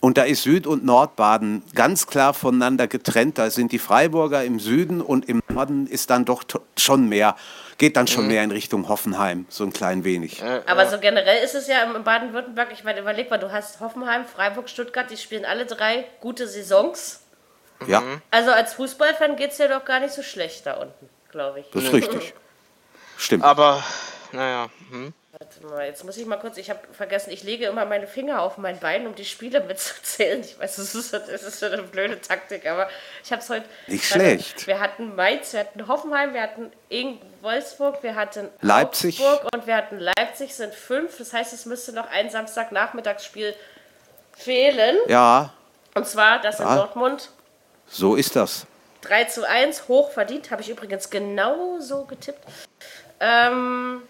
Und 0.01 0.19
da 0.19 0.25
ist 0.25 0.43
Süd- 0.43 0.67
und 0.67 0.85
Nordbaden 0.85 1.63
ganz 1.75 2.07
klar 2.07 2.35
voneinander 2.35 2.87
getrennt. 2.89 3.39
Da 3.39 3.49
sind 3.49 3.73
die 3.73 3.79
Freiburger 3.79 4.45
im 4.45 4.61
Süden 4.61 5.01
und 5.01 5.27
im 5.31 5.41
Norden 5.49 5.87
ist 5.87 6.11
dann 6.11 6.27
doch 6.27 6.45
schon 6.79 7.09
mehr, 7.09 7.37
geht 7.79 7.97
dann 7.97 8.03
Mhm. 8.05 8.09
schon 8.09 8.27
mehr 8.29 8.45
in 8.45 8.51
Richtung 8.51 8.89
Hoffenheim, 8.91 9.47
so 9.49 9.65
ein 9.65 9.73
klein 9.73 10.05
wenig. 10.05 10.43
Aber 10.67 10.87
so 10.91 10.99
generell 10.99 11.43
ist 11.43 11.55
es 11.55 11.69
ja 11.69 11.85
im 11.85 12.05
Baden-Württemberg, 12.05 12.69
ich 12.73 12.85
meine, 12.85 13.01
überleg 13.01 13.31
mal, 13.31 13.39
du 13.39 13.51
hast 13.51 13.81
Hoffenheim, 13.81 14.27
Freiburg, 14.27 14.69
Stuttgart, 14.69 15.11
die 15.11 15.17
spielen 15.17 15.47
alle 15.47 15.65
drei 15.65 16.05
gute 16.21 16.47
Saisons. 16.49 17.23
Ja, 17.87 18.03
Also 18.31 18.51
als 18.51 18.75
Fußballfan 18.75 19.37
geht 19.37 19.53
es 19.53 19.59
ja 19.59 19.69
doch 19.69 19.87
gar 19.87 20.01
nicht 20.01 20.13
so 20.13 20.23
schlecht 20.23 20.67
da 20.67 20.75
unten, 20.75 21.09
glaube 21.31 21.61
ich. 21.61 21.71
das 21.73 21.85
ist 21.85 21.93
richtig. 21.95 22.35
Stimmt. 23.17 23.45
Aber, 23.45 23.83
naja. 24.33 24.69
Hm. 24.91 25.13
Warte 25.37 25.67
mal, 25.67 25.85
jetzt 25.87 26.05
muss 26.05 26.17
ich 26.17 26.27
mal 26.27 26.37
kurz, 26.37 26.59
ich 26.59 26.71
habe 26.71 26.79
vergessen, 26.93 27.31
ich 27.33 27.43
lege 27.43 27.67
immer 27.67 27.85
meine 27.85 28.07
Finger 28.07 28.41
auf 28.41 28.57
mein 28.57 28.79
Bein, 28.79 29.05
um 29.07 29.17
die 29.17 29.25
Spiele 29.25 29.61
mitzuzählen. 29.61 30.41
Ich 30.41 30.57
weiß, 30.59 30.77
das 30.77 30.95
ist, 30.95 31.13
das 31.13 31.29
ist 31.29 31.59
so 31.59 31.67
eine 31.67 31.83
blöde 31.83 32.21
Taktik, 32.21 32.67
aber 32.67 32.89
ich 33.25 33.33
habe 33.33 33.43
es 33.43 33.51
heute. 33.51 33.65
Nicht 33.89 34.05
schlecht. 34.05 34.67
Wir 34.69 34.79
hatten 34.79 35.17
Mainz, 35.17 35.53
wir 35.53 35.61
hatten 35.61 35.89
Hoffenheim, 35.89 36.35
wir 36.35 36.43
hatten 36.43 36.71
Ing 36.89 37.21
Wolfsburg, 37.41 38.03
wir 38.05 38.15
hatten 38.15 38.49
Leipzig. 38.61 39.21
Augsburg 39.21 39.53
und 39.55 39.67
wir 39.67 39.75
hatten 39.77 39.99
Leipzig, 39.99 40.55
sind 40.55 40.73
fünf. 40.73 41.19
Das 41.19 41.33
heißt, 41.33 41.53
es 41.53 41.67
müsste 41.67 41.93
noch 41.93 42.09
ein 42.09 42.31
Samstagnachmittagsspiel 42.31 43.55
fehlen. 44.37 44.97
Ja, 45.09 45.53
Und 45.95 46.07
zwar 46.07 46.41
das 46.41 46.61
in 46.61 46.67
Ja. 46.67 46.77
Dortmund. 46.77 47.31
so 47.89 48.15
ist 48.15 48.37
das. 48.37 48.67
3 49.03 49.25
zu 49.25 49.47
1, 49.47 49.89
hoch 49.89 50.13
verdient, 50.13 50.51
habe 50.51 50.63
ich 50.63 50.71
übrigens 50.71 51.11
genau 51.11 51.79
so 51.81 52.05
getippt. 52.05 52.39
Ähm, 53.21 54.03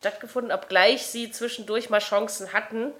stattgefunden, 0.00 0.52
obgleich 0.52 1.06
sie 1.06 1.30
zwischendurch 1.30 1.90
mal 1.90 2.00
Chancen 2.00 2.52
hatten. 2.52 2.92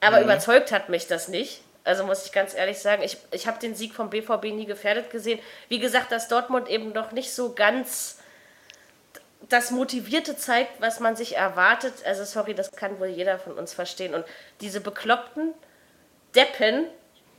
Aber 0.00 0.20
überzeugt 0.20 0.72
hat 0.72 0.88
mich 0.88 1.06
das 1.06 1.28
nicht. 1.28 1.62
Also 1.84 2.04
muss 2.04 2.26
ich 2.26 2.32
ganz 2.32 2.54
ehrlich 2.54 2.78
sagen, 2.78 3.02
ich, 3.02 3.18
ich 3.32 3.46
habe 3.46 3.58
den 3.58 3.74
Sieg 3.74 3.94
vom 3.94 4.10
BVB 4.10 4.44
nie 4.46 4.66
gefährdet 4.66 5.10
gesehen. 5.10 5.40
Wie 5.68 5.78
gesagt, 5.78 6.12
dass 6.12 6.28
Dortmund 6.28 6.68
eben 6.68 6.92
noch 6.92 7.12
nicht 7.12 7.32
so 7.32 7.54
ganz 7.54 8.18
das 9.48 9.70
Motivierte 9.70 10.36
zeigt, 10.36 10.80
was 10.80 11.00
man 11.00 11.16
sich 11.16 11.36
erwartet. 11.36 11.94
Also 12.04 12.24
sorry, 12.24 12.54
das 12.54 12.70
kann 12.72 13.00
wohl 13.00 13.08
jeder 13.08 13.38
von 13.38 13.54
uns 13.54 13.72
verstehen. 13.72 14.14
Und 14.14 14.24
diese 14.60 14.80
bekloppten 14.80 15.54
Deppen 16.34 16.86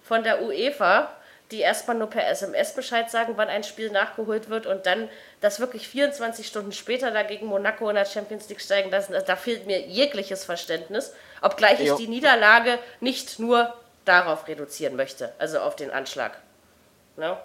von 0.04 0.24
der 0.24 0.42
UEFA, 0.42 1.16
die 1.54 1.62
erstmal 1.62 1.96
nur 1.96 2.10
per 2.10 2.28
SMS 2.28 2.74
Bescheid 2.74 3.12
sagen, 3.12 3.34
wann 3.36 3.48
ein 3.48 3.64
Spiel 3.64 3.92
nachgeholt 3.92 4.50
wird 4.50 4.66
und 4.66 4.88
dann 4.88 5.08
das 5.40 5.60
wirklich 5.60 5.88
24 5.88 6.48
Stunden 6.48 6.72
später 6.72 7.12
dagegen 7.12 7.46
Monaco 7.46 7.88
in 7.90 7.96
der 7.96 8.06
Champions 8.06 8.50
League 8.50 8.60
steigen 8.60 8.90
lassen, 8.90 9.14
also 9.14 9.26
da 9.26 9.36
fehlt 9.36 9.68
mir 9.68 9.80
jegliches 9.82 10.44
Verständnis, 10.44 11.14
obgleich 11.42 11.80
ich 11.80 11.90
Jo. 11.90 11.98
die 11.98 12.08
Niederlage 12.08 12.80
nicht 13.02 13.38
nur 13.38 13.72
darauf 14.04 14.48
reduzieren 14.48 14.96
möchte, 14.96 15.32
also 15.38 15.60
auf 15.60 15.76
den 15.76 15.92
Anschlag. 15.92 16.38
Ne? 17.18 17.38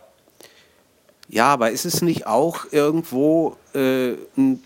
Ja, 1.31 1.53
aber 1.53 1.71
ist 1.73 1.85
es 1.85 2.01
nicht 2.01 2.27
auch 2.27 2.65
irgendwo 2.71 3.59
äh, 3.75 4.15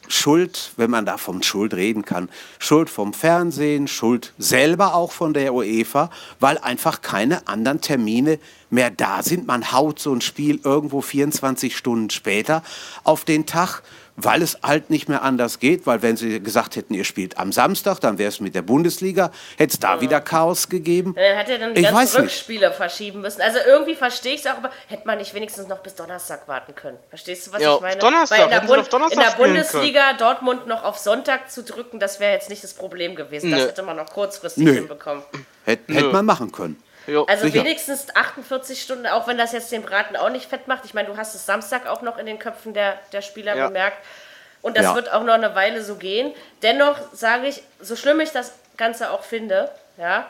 Schuld, 0.06 0.70
wenn 0.76 0.90
man 0.90 1.04
da 1.04 1.16
von 1.16 1.42
Schuld 1.42 1.74
reden 1.74 2.04
kann, 2.04 2.28
Schuld 2.60 2.88
vom 2.88 3.12
Fernsehen, 3.12 3.88
Schuld 3.88 4.32
selber 4.38 4.94
auch 4.94 5.10
von 5.10 5.34
der 5.34 5.54
UEFA, 5.54 6.08
weil 6.38 6.58
einfach 6.58 7.02
keine 7.02 7.48
anderen 7.48 7.80
Termine 7.80 8.38
mehr 8.70 8.92
da 8.92 9.24
sind. 9.24 9.44
Man 9.48 9.72
haut 9.72 9.98
so 9.98 10.14
ein 10.14 10.20
Spiel 10.20 10.60
irgendwo 10.62 11.00
24 11.00 11.76
Stunden 11.76 12.10
später 12.10 12.62
auf 13.02 13.24
den 13.24 13.44
Tag, 13.44 13.82
weil 14.24 14.42
es 14.42 14.58
halt 14.62 14.90
nicht 14.90 15.08
mehr 15.08 15.22
anders 15.22 15.58
geht, 15.58 15.86
weil 15.86 16.02
wenn 16.02 16.16
sie 16.16 16.40
gesagt 16.40 16.76
hätten, 16.76 16.94
ihr 16.94 17.04
spielt 17.04 17.38
am 17.38 17.52
Samstag, 17.52 18.00
dann 18.00 18.18
wäre 18.18 18.28
es 18.28 18.40
mit 18.40 18.54
der 18.54 18.62
Bundesliga, 18.62 19.30
hätte 19.56 19.72
es 19.74 19.80
da 19.80 20.00
wieder 20.00 20.20
Chaos 20.20 20.68
gegeben. 20.68 21.14
Dann 21.16 21.36
hat 21.38 21.48
er 21.48 21.58
dann 21.58 21.74
die 21.74 21.80
Ich 21.80 21.86
weiß 21.86 21.92
ganzen 21.94 22.22
nicht. 22.22 22.32
Rückspiele 22.32 22.72
verschieben 22.72 23.20
müssen. 23.20 23.40
Also 23.40 23.58
irgendwie 23.66 23.94
verstehe 23.94 24.34
ich 24.34 24.40
es 24.40 24.46
auch, 24.46 24.56
aber 24.58 24.70
hätte 24.88 25.06
man 25.06 25.18
nicht 25.18 25.34
wenigstens 25.34 25.68
noch 25.68 25.78
bis 25.78 25.94
Donnerstag 25.94 26.46
warten 26.48 26.74
können. 26.74 26.98
Verstehst 27.08 27.46
du, 27.46 27.52
was 27.52 27.62
Ja, 27.62 27.74
ich 27.76 27.80
meine? 27.80 27.96
Donnerstag, 27.98 28.38
Weil 28.38 28.44
in 28.44 28.50
der, 28.50 28.60
Bund 28.60 28.78
auf 28.80 28.88
Donnerstag 28.88 29.24
in 29.24 29.30
der 29.30 29.44
Bundesliga 29.44 30.12
Dortmund 30.14 30.66
noch 30.66 30.84
auf 30.84 30.98
Sonntag 30.98 31.50
zu 31.50 31.62
drücken, 31.62 31.98
das 31.98 32.20
wäre 32.20 32.32
jetzt 32.32 32.50
nicht 32.50 32.62
das 32.62 32.74
Problem 32.74 33.14
gewesen. 33.14 33.50
Das 33.50 33.60
Nö. 33.60 33.66
hätte 33.68 33.82
man 33.82 33.96
noch 33.96 34.10
kurzfristig 34.10 34.64
Nö. 34.64 34.72
hinbekommen. 34.74 35.22
Hätte 35.64 35.92
Nö. 35.92 35.98
hätte 35.98 36.08
man 36.12 36.24
machen 36.24 36.52
können. 36.52 36.82
Jo. 37.06 37.24
Also 37.24 37.44
Sicher. 37.46 37.64
wenigstens 37.64 38.14
48 38.14 38.80
Stunden, 38.80 39.06
auch 39.06 39.26
wenn 39.26 39.36
das 39.38 39.52
jetzt 39.52 39.72
den 39.72 39.82
Braten 39.82 40.16
auch 40.16 40.28
nicht 40.30 40.48
fett 40.48 40.68
macht. 40.68 40.84
Ich 40.84 40.94
meine, 40.94 41.08
du 41.08 41.16
hast 41.16 41.34
es 41.34 41.44
Samstag 41.46 41.86
auch 41.86 42.02
noch 42.02 42.16
in 42.18 42.26
den 42.26 42.38
Köpfen 42.38 42.74
der, 42.74 42.98
der 43.12 43.22
Spieler 43.22 43.56
Ja. 43.56 43.66
bemerkt. 43.66 43.96
Und 44.62 44.76
das 44.76 44.84
Ja. 44.84 44.94
wird 44.94 45.12
auch 45.12 45.24
noch 45.24 45.34
eine 45.34 45.54
Weile 45.56 45.82
so 45.82 45.96
gehen. 45.96 46.32
Dennoch 46.62 46.96
sage 47.12 47.48
ich, 47.48 47.62
so 47.80 47.96
schlimm 47.96 48.20
ich 48.20 48.30
das 48.30 48.52
Ganze 48.76 49.10
auch 49.10 49.24
finde, 49.24 49.70
ja, 49.98 50.28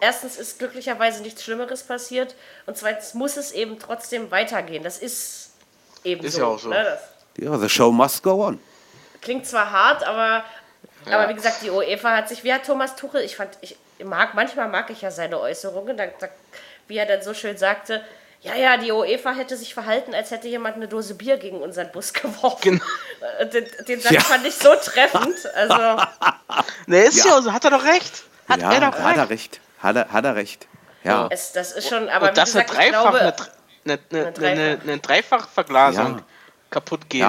erstens 0.00 0.36
ist 0.36 0.58
glücklicherweise 0.58 1.22
nichts 1.22 1.42
Schlimmeres 1.42 1.82
passiert 1.82 2.34
und 2.66 2.76
zweitens 2.76 3.14
muss 3.14 3.36
es 3.38 3.52
eben 3.52 3.78
trotzdem 3.78 4.30
weitergehen. 4.30 4.84
Das 4.84 4.98
ist 4.98 5.52
eben 6.04 6.22
Ist 6.24 6.34
so. 6.34 6.40
ja 6.40 6.46
auch 6.46 6.58
so. 6.58 6.68
Ne? 6.68 6.84
Das 6.84 7.00
Ja, 7.42 7.56
the 7.58 7.68
show 7.68 7.90
must 7.90 8.22
go 8.22 8.44
on. 8.46 8.60
klingt 9.22 9.46
zwar 9.46 9.70
hart, 9.72 10.04
aber, 10.04 10.44
aber 11.10 11.28
wie 11.30 11.34
gesagt, 11.34 11.62
die 11.62 11.70
UEFA 11.70 12.16
hat 12.16 12.28
sich, 12.28 12.44
wie 12.44 12.52
hat 12.52 12.64
Thomas 12.66 12.94
Tuchel, 12.96 13.22
ich 13.22 13.36
fand, 13.36 13.56
ich 13.62 13.76
mag, 14.04 14.34
manchmal 14.34 14.68
mag 14.68 14.90
ich 14.90 15.02
ja 15.02 15.10
seine 15.10 15.40
Äußerungen, 15.40 15.96
da, 15.96 16.06
da, 16.18 16.28
wie 16.88 16.96
er 16.98 17.06
dann 17.06 17.22
so 17.22 17.34
schön 17.34 17.56
sagte, 17.56 18.04
ja, 18.42 18.54
ja, 18.54 18.76
die 18.76 18.92
UEFA 18.92 19.32
hätte 19.32 19.56
sich 19.56 19.74
verhalten, 19.74 20.14
als 20.14 20.30
hätte 20.30 20.46
jemand 20.46 20.76
eine 20.76 20.86
Dose 20.86 21.14
Bier 21.14 21.36
gegen 21.38 21.60
unseren 21.60 21.90
Bus 21.90 22.12
geworfen. 22.12 22.80
Genau. 22.80 23.50
Den, 23.52 23.66
den 23.88 24.00
Satz 24.00 24.12
Ja. 24.12 24.20
fand 24.20 24.46
ich 24.46 24.54
so 24.54 24.74
treffend. 24.76 25.34
Also, 25.54 25.74
Ne, 26.86 27.04
ist 27.04 27.24
Ja. 27.24 27.36
ja. 27.36 27.42
so, 27.42 27.52
hat 27.52 27.64
er 27.64 27.70
doch 27.70 27.84
recht. 27.84 28.24
Hat 28.48 28.60
ja, 28.60 28.72
er 28.72 28.80
doch 28.90 28.98
hat 28.98 29.16
er 29.16 29.22
recht. 29.22 29.30
recht. 29.30 29.60
Hat 29.80 29.96
er, 29.96 30.12
hat 30.12 30.24
er 30.24 30.36
recht. 30.36 30.66
Ja. 31.02 31.28
es, 31.30 31.52
das 31.52 31.72
ist 31.72 31.88
schon, 31.88 32.08
aber 32.08 32.28
Und 32.28 32.36
dass 32.38 32.54
wie 32.54 32.58
eine 32.58 32.66
gesagt, 32.68 32.84
ich 32.84 32.90
Dreifach, 32.92 33.02
glaube, 33.02 33.20
eine, 33.20 33.34
eine, 33.84 33.98
eine, 34.24 34.32
Dreifach. 34.32 34.50
eine, 34.50 34.80
eine 34.82 34.98
Dreifachverglasung 34.98 36.16
Ja. 36.18 36.24
kaputt 36.70 37.08
geht. 37.08 37.22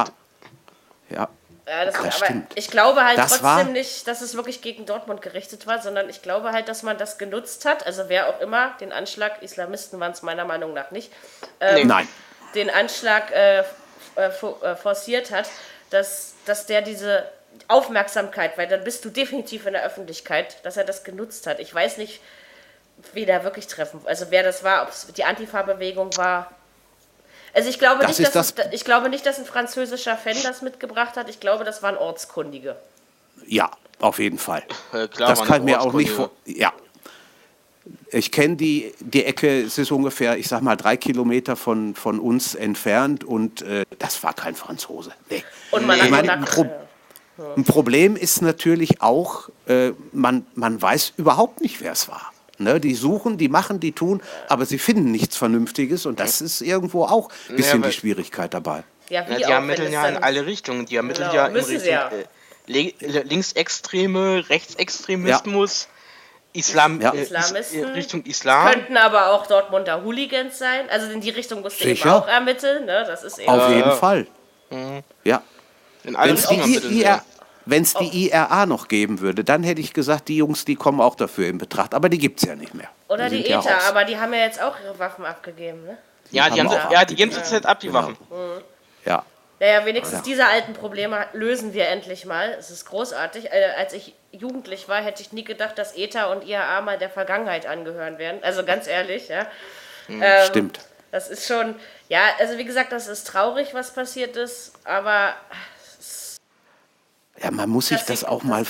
Ja. 1.10 1.30
Ja. 1.68 1.86
Das, 1.86 1.96
Das 1.96 2.04
aber 2.06 2.26
stimmt. 2.26 2.52
ich 2.56 2.72
glaube 2.72 3.04
halt 3.04 3.18
Das 3.18 3.30
trotzdem 3.32 3.44
war- 3.46 3.64
nicht, 3.66 4.08
dass 4.08 4.22
es 4.22 4.36
wirklich 4.36 4.62
gegen 4.62 4.86
Dortmund 4.86 5.22
gerichtet 5.22 5.68
war, 5.68 5.82
sondern 5.82 6.10
ich 6.10 6.22
glaube 6.22 6.52
halt, 6.54 6.70
dass 6.70 6.82
man 6.84 6.98
das 6.98 7.18
genutzt 7.18 7.66
hat. 7.66 7.86
Also 7.86 8.06
wer 8.08 8.30
auch 8.30 8.40
immer 8.40 8.76
den 8.80 8.92
Anschlag, 8.92 9.42
Islamisten 9.42 10.00
waren 10.00 10.12
es 10.14 10.22
meiner 10.22 10.46
Meinung 10.46 10.74
nach 10.74 10.92
nicht, 10.92 11.12
ähm, 11.60 11.88
Nein. 11.88 12.08
den 12.56 12.70
Anschlag 12.70 13.32
äh, 13.32 13.60
äh, 13.60 13.64
äh, 14.16 14.76
forciert 14.76 15.32
hat, 15.32 15.48
dass, 15.90 16.36
dass 16.46 16.66
der 16.68 16.82
diese 16.82 17.30
Aufmerksamkeit, 17.68 18.58
weil 18.58 18.68
dann 18.68 18.84
bist 18.84 19.04
du 19.06 19.10
definitiv 19.10 19.66
in 19.66 19.74
der 19.74 19.84
Öffentlichkeit, 19.84 20.58
dass 20.64 20.78
er 20.78 20.84
das 20.86 21.04
genutzt 21.04 21.48
hat. 21.48 21.60
Ich 21.60 21.74
weiß 21.74 21.98
nicht, 21.98 22.22
wen 23.14 23.28
er 23.28 23.44
wirklich 23.44 23.68
treffen, 23.68 24.02
also 24.06 24.28
wer 24.30 24.44
das 24.44 24.64
war, 24.64 24.84
ob 24.84 24.90
es 24.90 25.08
die 25.08 25.24
Antifa-Bewegung 25.24 26.16
war. 26.18 26.52
Also 27.54 27.70
ich 27.70 27.80
glaube, 27.80 28.02
Das 28.02 28.18
nicht, 28.20 28.28
ist 28.28 28.36
dass 28.36 28.54
das- 28.56 28.68
ich 28.72 28.86
glaube 28.86 29.10
nicht, 29.10 29.26
dass 29.26 29.40
ein 29.40 29.46
französischer 29.46 30.16
Fan 30.18 30.36
das 30.44 30.62
mitgebracht 30.62 31.16
hat. 31.16 31.30
Ich 31.30 31.40
glaube, 31.40 31.64
das 31.64 31.82
waren 31.82 31.98
Ortskundige. 31.98 32.76
Ja, 33.48 33.72
auf 34.00 34.20
jeden 34.20 34.38
Fall. 34.38 34.64
Äh, 34.94 35.08
klar, 35.08 35.30
das 35.30 35.44
kann 35.44 35.64
mir 35.66 35.82
auch 35.82 35.94
nicht 35.94 36.12
vor. 36.12 36.32
Ja. 36.46 36.72
Ich 38.12 38.32
kenne 38.32 38.58
die, 38.58 38.94
die 39.00 39.24
Ecke, 39.24 39.62
es 39.64 39.78
ist 39.78 39.92
ungefähr, 39.92 40.38
ich 40.38 40.48
sag 40.50 40.62
mal, 40.62 40.76
drei 40.76 40.98
Kilometer 40.98 41.56
von, 41.56 41.96
von 41.96 42.20
uns 42.20 42.54
entfernt 42.54 43.24
und 43.24 43.62
äh, 43.62 43.86
das 43.98 44.22
war 44.24 44.34
kein 44.34 44.56
Franzose. 44.56 45.12
Nee. 45.30 45.44
Und 45.72 45.86
man 45.88 45.96
Ich 45.98 46.04
hat 46.04 46.10
meine, 46.12 46.32
ein, 46.34 46.44
Pro 46.46 46.64
ja. 46.64 47.54
ein 47.56 47.64
Problem 47.64 48.18
ist 48.18 48.42
natürlich 48.42 49.02
auch, 49.02 49.50
äh, 49.68 49.92
man, 50.12 50.46
man 50.56 50.82
weiß 50.82 51.14
überhaupt 51.18 51.62
nicht, 51.62 51.80
wer 51.82 51.94
es 51.94 52.10
war. 52.10 52.34
Ne, 52.60 52.80
die 52.80 52.96
suchen, 52.96 53.38
die 53.38 53.50
machen, 53.50 53.80
die 53.80 53.92
tun, 53.92 54.22
aber 54.50 54.66
sie 54.66 54.80
finden 54.80 55.12
nichts 55.12 55.38
Vernünftiges 55.38 56.06
und 56.08 56.20
das 56.20 56.42
ist 56.42 56.62
irgendwo 56.62 57.04
auch 57.06 57.30
ein 57.50 57.56
bisschen 57.56 57.84
weil- 57.84 57.92
die 57.92 57.98
Schwierigkeit 57.98 58.54
dabei. 58.54 58.84
Ja, 59.10 59.26
wie 59.28 59.34
Ja, 59.34 59.38
die 59.38 59.44
ermitteln 59.54 59.92
ja 59.94 60.08
in 60.08 60.18
alle 60.18 60.46
Richtungen. 60.46 60.86
Die 60.86 60.96
ermitteln 60.98 61.30
Genau, 61.30 61.36
ja 61.44 61.48
in 61.48 61.56
Richtung 61.56 61.86
ja. 61.88 62.10
äh, 62.10 63.24
Linksextreme, 63.24 64.50
Rechtsextremismus, 64.50 65.88
Islam, 66.54 67.00
Ja. 67.02 67.14
äh, 67.14 67.22
Is 67.22 67.32
Islamisten. 67.32 67.84
äh, 67.84 67.88
Richtung 67.88 68.24
Islam. 68.24 68.72
Könnten 68.72 68.98
aber 68.98 69.32
auch 69.32 69.48
Dortmunder 69.48 70.04
Hooligans 70.04 70.58
sein. 70.58 70.90
Also 70.90 71.12
in 71.12 71.22
die 71.22 71.30
Richtung 71.30 71.62
musst 71.62 71.82
du 71.84 71.88
eben 71.88 72.10
auch 72.10 72.28
ermitteln. 72.28 72.86
Ne? 72.86 73.04
Das 73.08 73.24
ist 73.24 73.38
eben 73.40 73.50
Auf 73.50 73.70
Ja, 73.70 73.76
jeden 73.76 73.90
ja. 73.90 73.96
Fall. 73.96 74.28
Ja. 75.24 75.42
In 76.04 76.16
alle 76.16 76.34
Richtungen 76.34 76.62
ermitteln. 76.62 76.98
IR 77.68 77.72
wenn's 77.72 77.94
die 77.94 78.28
IRA 78.30 78.66
noch 78.66 78.88
geben 78.88 79.20
würde, 79.20 79.44
dann 79.44 79.64
hätte 79.64 79.82
ich 79.82 79.94
gesagt, 79.94 80.28
die 80.28 80.38
Jungs, 80.38 80.66
die 80.66 80.76
kommen 80.76 81.02
auch 81.02 81.16
dafür 81.16 81.48
in 81.48 81.58
Betracht. 81.58 81.94
Aber 81.94 82.10
die 82.10 82.18
gibt 82.18 82.40
es 82.42 82.48
ja 82.48 82.56
nicht 82.56 82.74
mehr. 82.74 82.90
Oder 83.10 83.30
die 83.30 83.42
ja 83.48 83.60
ETA, 83.60 83.74
raus. 83.76 83.84
aber 83.90 84.06
die 84.06 84.18
haben 84.18 84.34
ja 84.34 84.40
jetzt 84.42 84.62
auch 84.62 84.76
ihre 84.84 84.98
Waffen 85.00 85.26
abgegeben. 85.26 85.84
Ne? 85.86 85.98
Ja, 86.32 86.50
die 86.50 86.60
haben 86.60 86.70
haben, 86.70 86.78
auch 86.78 86.88
sie- 86.90 86.94
ja, 86.94 87.06
die 87.06 87.16
geben 87.16 87.32
abgegeben. 87.32 87.34
zurzeit 87.34 87.66
ab, 87.66 87.80
die 87.80 87.88
Genau. 87.88 88.00
Waffen. 88.00 88.18
Ja. 89.06 89.24
Naja, 89.60 89.86
wenigstens 89.86 90.20
Ja. 90.20 90.24
diese 90.26 90.46
alten 90.46 90.74
Probleme 90.74 91.26
lösen 91.34 91.74
wir 91.74 91.88
endlich 91.88 92.26
mal. 92.26 92.56
Es 92.60 92.70
ist 92.70 92.86
großartig. 92.86 93.46
Äh, 93.52 93.72
als 93.78 93.94
ich 93.94 94.14
jugendlich 94.32 94.88
war, 94.88 95.02
hätte 95.02 95.22
ich 95.24 95.32
nie 95.32 95.44
gedacht, 95.44 95.78
dass 95.80 95.96
ETA 95.96 96.26
und 96.32 96.46
IAA 96.46 96.82
mal 96.82 96.98
der 97.00 97.10
Vergangenheit 97.10 97.66
angehören 97.66 98.18
werden. 98.20 98.40
Also 98.44 98.64
ganz 98.64 98.86
ehrlich, 98.88 99.30
ja. 99.30 99.48
Ähm, 100.10 100.22
Stimmt. 100.46 100.80
Das 101.12 101.30
ist 101.30 101.48
schon, 101.48 101.76
ja, 102.10 102.20
also 102.38 102.58
wie 102.58 102.66
gesagt, 102.66 102.92
das 102.92 103.08
ist 103.08 103.26
traurig, 103.26 103.74
was 103.74 103.94
passiert 103.94 104.36
ist, 104.36 104.74
aber 104.84 105.34
Ja, 107.42 107.52
man 107.52 107.70
muss 107.70 107.88
sich 107.88 108.02
Das 108.02 108.24
auch 108.24 108.44
mal, 108.44 108.66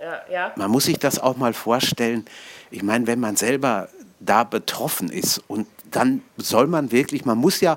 ja, 0.00 0.22
ja. 0.30 0.52
man 0.56 0.70
muss 0.70 0.84
sich 0.84 0.98
das 0.98 1.18
auch 1.18 1.36
mal 1.36 1.52
vorstellen. 1.52 2.24
Ich 2.70 2.82
meine, 2.82 3.06
wenn 3.06 3.20
man 3.20 3.36
selber 3.36 3.88
da 4.20 4.44
betroffen 4.44 5.10
ist 5.10 5.38
und 5.48 5.66
dann 5.90 6.22
soll 6.36 6.68
man 6.68 6.90
wirklich, 6.90 7.24
man 7.24 7.36
muss 7.38 7.60
ja 7.60 7.76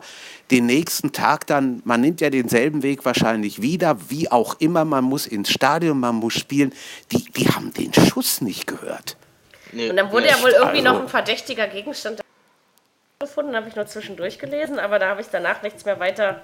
den 0.52 0.68
nächsten 0.68 1.12
Tag 1.12 1.48
dann, 1.48 1.82
man 1.84 2.00
nimmt 2.02 2.22
ja 2.22 2.30
denselben 2.30 2.82
Weg 2.84 3.04
wahrscheinlich 3.04 3.62
wieder, 3.62 3.98
wie 4.10 4.32
auch 4.32 4.56
immer, 4.60 4.86
man 4.86 5.04
muss 5.04 5.28
ins 5.28 5.50
Stadion, 5.50 6.00
man 6.00 6.16
muss 6.16 6.34
spielen. 6.34 6.72
Die, 7.12 7.26
die 7.32 7.50
haben 7.50 7.74
den 7.74 7.94
Schuss 7.94 8.42
nicht 8.42 8.68
gehört. 8.68 9.18
Nee, 9.74 9.90
Und 9.90 9.98
dann 9.98 10.12
wurde 10.12 10.28
ja 10.28 10.42
wohl 10.42 10.52
irgendwie 10.52 10.78
also- 10.80 10.94
noch 10.94 11.02
ein 11.02 11.10
verdächtiger 11.10 11.68
Gegenstand 11.68 12.22
gefunden, 13.20 13.56
habe 13.56 13.68
ich 13.68 13.76
nur 13.76 13.88
zwischendurch 13.88 14.40
gelesen, 14.40 14.80
aber 14.80 15.00
da 15.00 15.10
habe 15.10 15.22
ich 15.22 15.28
danach 15.32 15.62
nichts 15.64 15.84
mehr 15.84 16.00
weiter. 16.00 16.42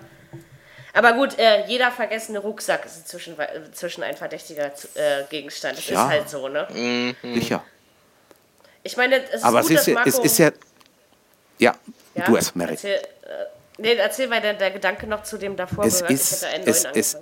Aber 0.94 1.14
gut, 1.14 1.38
äh, 1.40 1.66
jeder 1.68 1.92
vergessene 1.92 2.40
Rucksack 2.40 2.86
ist 2.86 2.98
inzwischen, 2.98 3.40
äh, 3.40 3.56
inzwischen 3.66 4.04
ein 4.04 4.18
verdächtiger 4.18 4.66
äh, 4.96 5.24
Gegenstand. 5.30 5.78
Das 5.78 5.88
Ja. 5.88 6.04
ist 6.06 6.10
halt 6.10 6.30
so, 6.30 6.48
ne? 6.50 6.68
Mhm. 6.72 7.16
Sicher. 7.36 7.64
Ich 8.84 8.98
meine, 8.98 9.24
es 9.24 9.36
ist 9.36 9.44
Aber 9.44 9.62
gut, 9.62 9.72
es 9.72 9.76
ist, 9.76 9.80
dass 9.80 9.88
ja, 9.88 9.94
Marco... 9.94 10.10
es 10.10 10.20
ist 10.20 10.38
ja. 10.40 10.52
Ja, 11.60 11.76
Ja, 12.16 12.26
du 12.26 12.36
hast 12.38 12.56
Merit. 12.56 12.72
Erzähl, 12.84 12.96
äh, 12.96 13.02
nee, 13.78 13.94
erzähl 13.94 14.28
mal 14.28 14.42
der, 14.42 14.56
der 14.56 14.72
Gedanke 14.72 15.08
noch 15.08 15.24
zu 15.24 15.38
dem 15.38 15.56
davor 15.56 15.86
Es 15.86 16.00
gehört. 16.00 16.12
ist, 16.12 16.32
ich 16.34 16.42
hätte 16.42 16.56
einen 16.56 16.68
es, 16.68 16.84
neuen 16.84 16.96
es, 16.96 17.18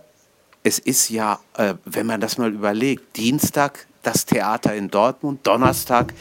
es 0.64 0.80
ist 0.80 1.10
ja, 1.10 1.40
äh, 1.58 1.74
wenn 1.86 2.06
man 2.08 2.22
das 2.22 2.38
mal 2.38 2.52
überlegt, 2.52 3.18
Dienstag 3.18 3.86
das 4.02 4.26
Theater 4.26 4.74
in 4.74 4.90
Dortmund, 4.90 5.46
Donnerstag 5.46 6.14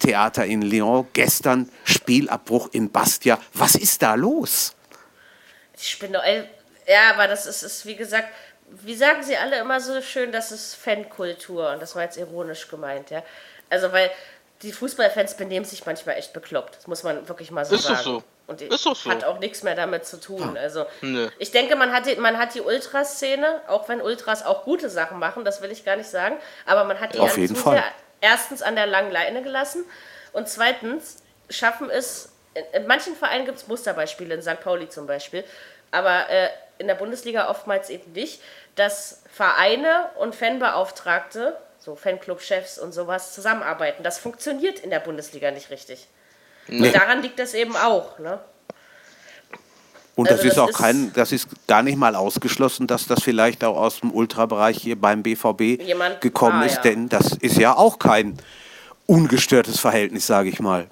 Theater 0.00 0.46
in 0.46 0.62
Lyon, 0.62 1.06
gestern 1.12 1.70
Spielabbruch 1.84 2.70
in 2.72 2.90
Bastia. 2.90 3.38
Was 3.52 3.74
ist 3.74 4.00
da 4.02 4.14
los? 4.14 4.74
Ich 5.78 5.90
spinne. 5.90 6.22
Ja, 6.86 7.10
aber 7.10 7.26
das 7.28 7.46
ist, 7.46 7.62
ist, 7.62 7.86
wie 7.86 7.96
gesagt, 7.96 8.28
wie 8.68 8.94
sagen 8.96 9.22
sie 9.22 9.36
alle 9.36 9.58
immer 9.58 9.80
so 9.80 10.00
schön, 10.02 10.32
das 10.32 10.52
ist 10.52 10.74
Fankultur. 10.74 11.70
Und 11.70 11.80
das 11.82 11.94
war 11.94 12.02
jetzt 12.02 12.16
ironisch 12.16 12.68
gemeint, 12.68 13.10
ja. 13.10 13.22
Also, 13.70 13.92
weil 13.92 14.10
die 14.62 14.72
Fußballfans 14.72 15.34
benehmen 15.36 15.64
sich 15.66 15.84
manchmal 15.86 16.16
echt 16.16 16.32
bekloppt. 16.32 16.76
Das 16.76 16.86
muss 16.86 17.02
man 17.02 17.28
wirklich 17.28 17.50
mal 17.50 17.64
so 17.64 17.74
Ist 17.74 17.84
doch 17.88 17.90
sagen. 17.96 18.04
so. 18.04 18.22
Und 18.46 18.60
die 18.60 18.66
Ist 18.66 18.86
doch 18.86 18.94
so. 18.94 19.10
hat 19.10 19.24
auch 19.24 19.38
nichts 19.40 19.62
mehr 19.64 19.74
damit 19.74 20.06
zu 20.06 20.18
tun. 20.20 20.56
Also, 20.56 20.86
Nö. 21.00 21.28
ich 21.38 21.50
denke, 21.50 21.74
man 21.76 21.92
hat, 21.92 22.06
die, 22.06 22.14
man 22.16 22.38
hat 22.38 22.54
die 22.54 22.60
Ultraszene, 22.60 23.60
auch 23.66 23.88
wenn 23.88 24.00
Ultras 24.00 24.44
auch 24.44 24.62
gute 24.64 24.88
Sachen 24.88 25.18
machen, 25.18 25.44
das 25.44 25.60
will 25.62 25.70
ich 25.72 25.84
gar 25.84 25.96
nicht 25.96 26.08
sagen, 26.08 26.36
aber 26.64 26.84
man 26.84 27.00
hat 27.00 27.14
die 27.14 27.18
Auf 27.18 27.34
an 27.34 27.40
jeden 27.40 27.56
Fall. 27.56 27.82
erstens 28.20 28.62
an 28.62 28.76
der 28.76 28.86
langen 28.86 29.10
Leine 29.10 29.42
gelassen 29.42 29.84
und 30.32 30.48
zweitens 30.48 31.16
schaffen 31.50 31.90
es, 31.90 32.30
in, 32.54 32.64
in 32.72 32.86
manchen 32.86 33.16
Vereinen 33.16 33.46
gibt 33.46 33.58
es 33.58 33.66
Musterbeispiele, 33.66 34.34
in 34.36 34.42
St. 34.42 34.60
Pauli 34.60 34.88
zum 34.88 35.08
Beispiel, 35.08 35.42
aber 35.90 36.30
äh, 36.30 36.48
in 36.78 36.86
der 36.86 36.94
Bundesliga 36.94 37.48
oftmals 37.50 37.90
eben 37.90 38.12
nicht, 38.12 38.40
dass 38.74 39.22
Vereine 39.32 40.06
und 40.18 40.34
Fanbeauftragte, 40.34 41.56
so 41.78 41.96
Fanclub-Chefs 41.96 42.78
und 42.78 42.92
sowas, 42.92 43.34
zusammenarbeiten. 43.34 44.02
Das 44.02 44.18
funktioniert 44.18 44.80
in 44.80 44.90
der 44.90 45.00
Bundesliga 45.00 45.50
nicht 45.50 45.70
richtig. 45.70 46.06
Und 46.68 46.92
daran 46.94 47.22
liegt 47.22 47.38
das 47.38 47.54
eben 47.54 47.76
auch. 47.76 48.18
Ne? 48.18 48.40
Und 50.16 50.28
Also 50.30 50.36
das 50.42 50.44
ist 50.46 50.56
das 50.56 50.64
auch 50.64 50.68
ist- 50.70 50.78
kein, 50.78 51.12
das 51.12 51.30
ist 51.32 51.48
gar 51.68 51.82
nicht 51.82 51.96
mal 51.96 52.14
ausgeschlossen, 52.16 52.86
dass 52.86 53.06
das 53.06 53.22
vielleicht 53.22 53.62
auch 53.64 53.76
aus 53.76 54.00
dem 54.00 54.12
Ultrabereich 54.12 54.78
hier 54.78 55.00
beim 55.00 55.22
BVB 55.22 55.78
gekommen 56.20 56.60
war, 56.60 56.66
ist, 56.66 56.76
ja. 56.76 56.82
denn 56.82 57.08
das 57.08 57.32
ist 57.40 57.58
ja 57.58 57.76
auch 57.76 57.98
kein 57.98 58.36
ungestörtes 59.06 59.78
Verhältnis, 59.78 60.26
sage 60.26 60.48
ich 60.48 60.58
mal. 60.58 60.88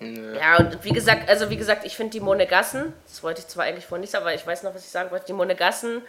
Ja, 0.00 0.58
und 0.58 0.84
wie 0.84 0.90
gesagt, 0.90 1.28
also 1.28 1.50
wie 1.50 1.56
gesagt, 1.56 1.84
ich 1.84 1.96
finde 1.96 2.12
die 2.12 2.20
Monegassen, 2.20 2.92
das 3.08 3.22
wollte 3.22 3.40
ich 3.40 3.48
zwar 3.48 3.64
eigentlich 3.64 3.86
vorhin 3.86 4.02
nicht, 4.02 4.14
aber 4.14 4.34
ich 4.34 4.46
weiß 4.46 4.62
noch, 4.62 4.74
was 4.74 4.84
ich 4.84 4.90
sagen 4.90 5.10
wollte, 5.10 5.26
die 5.26 5.32
Monegassen 5.32 6.02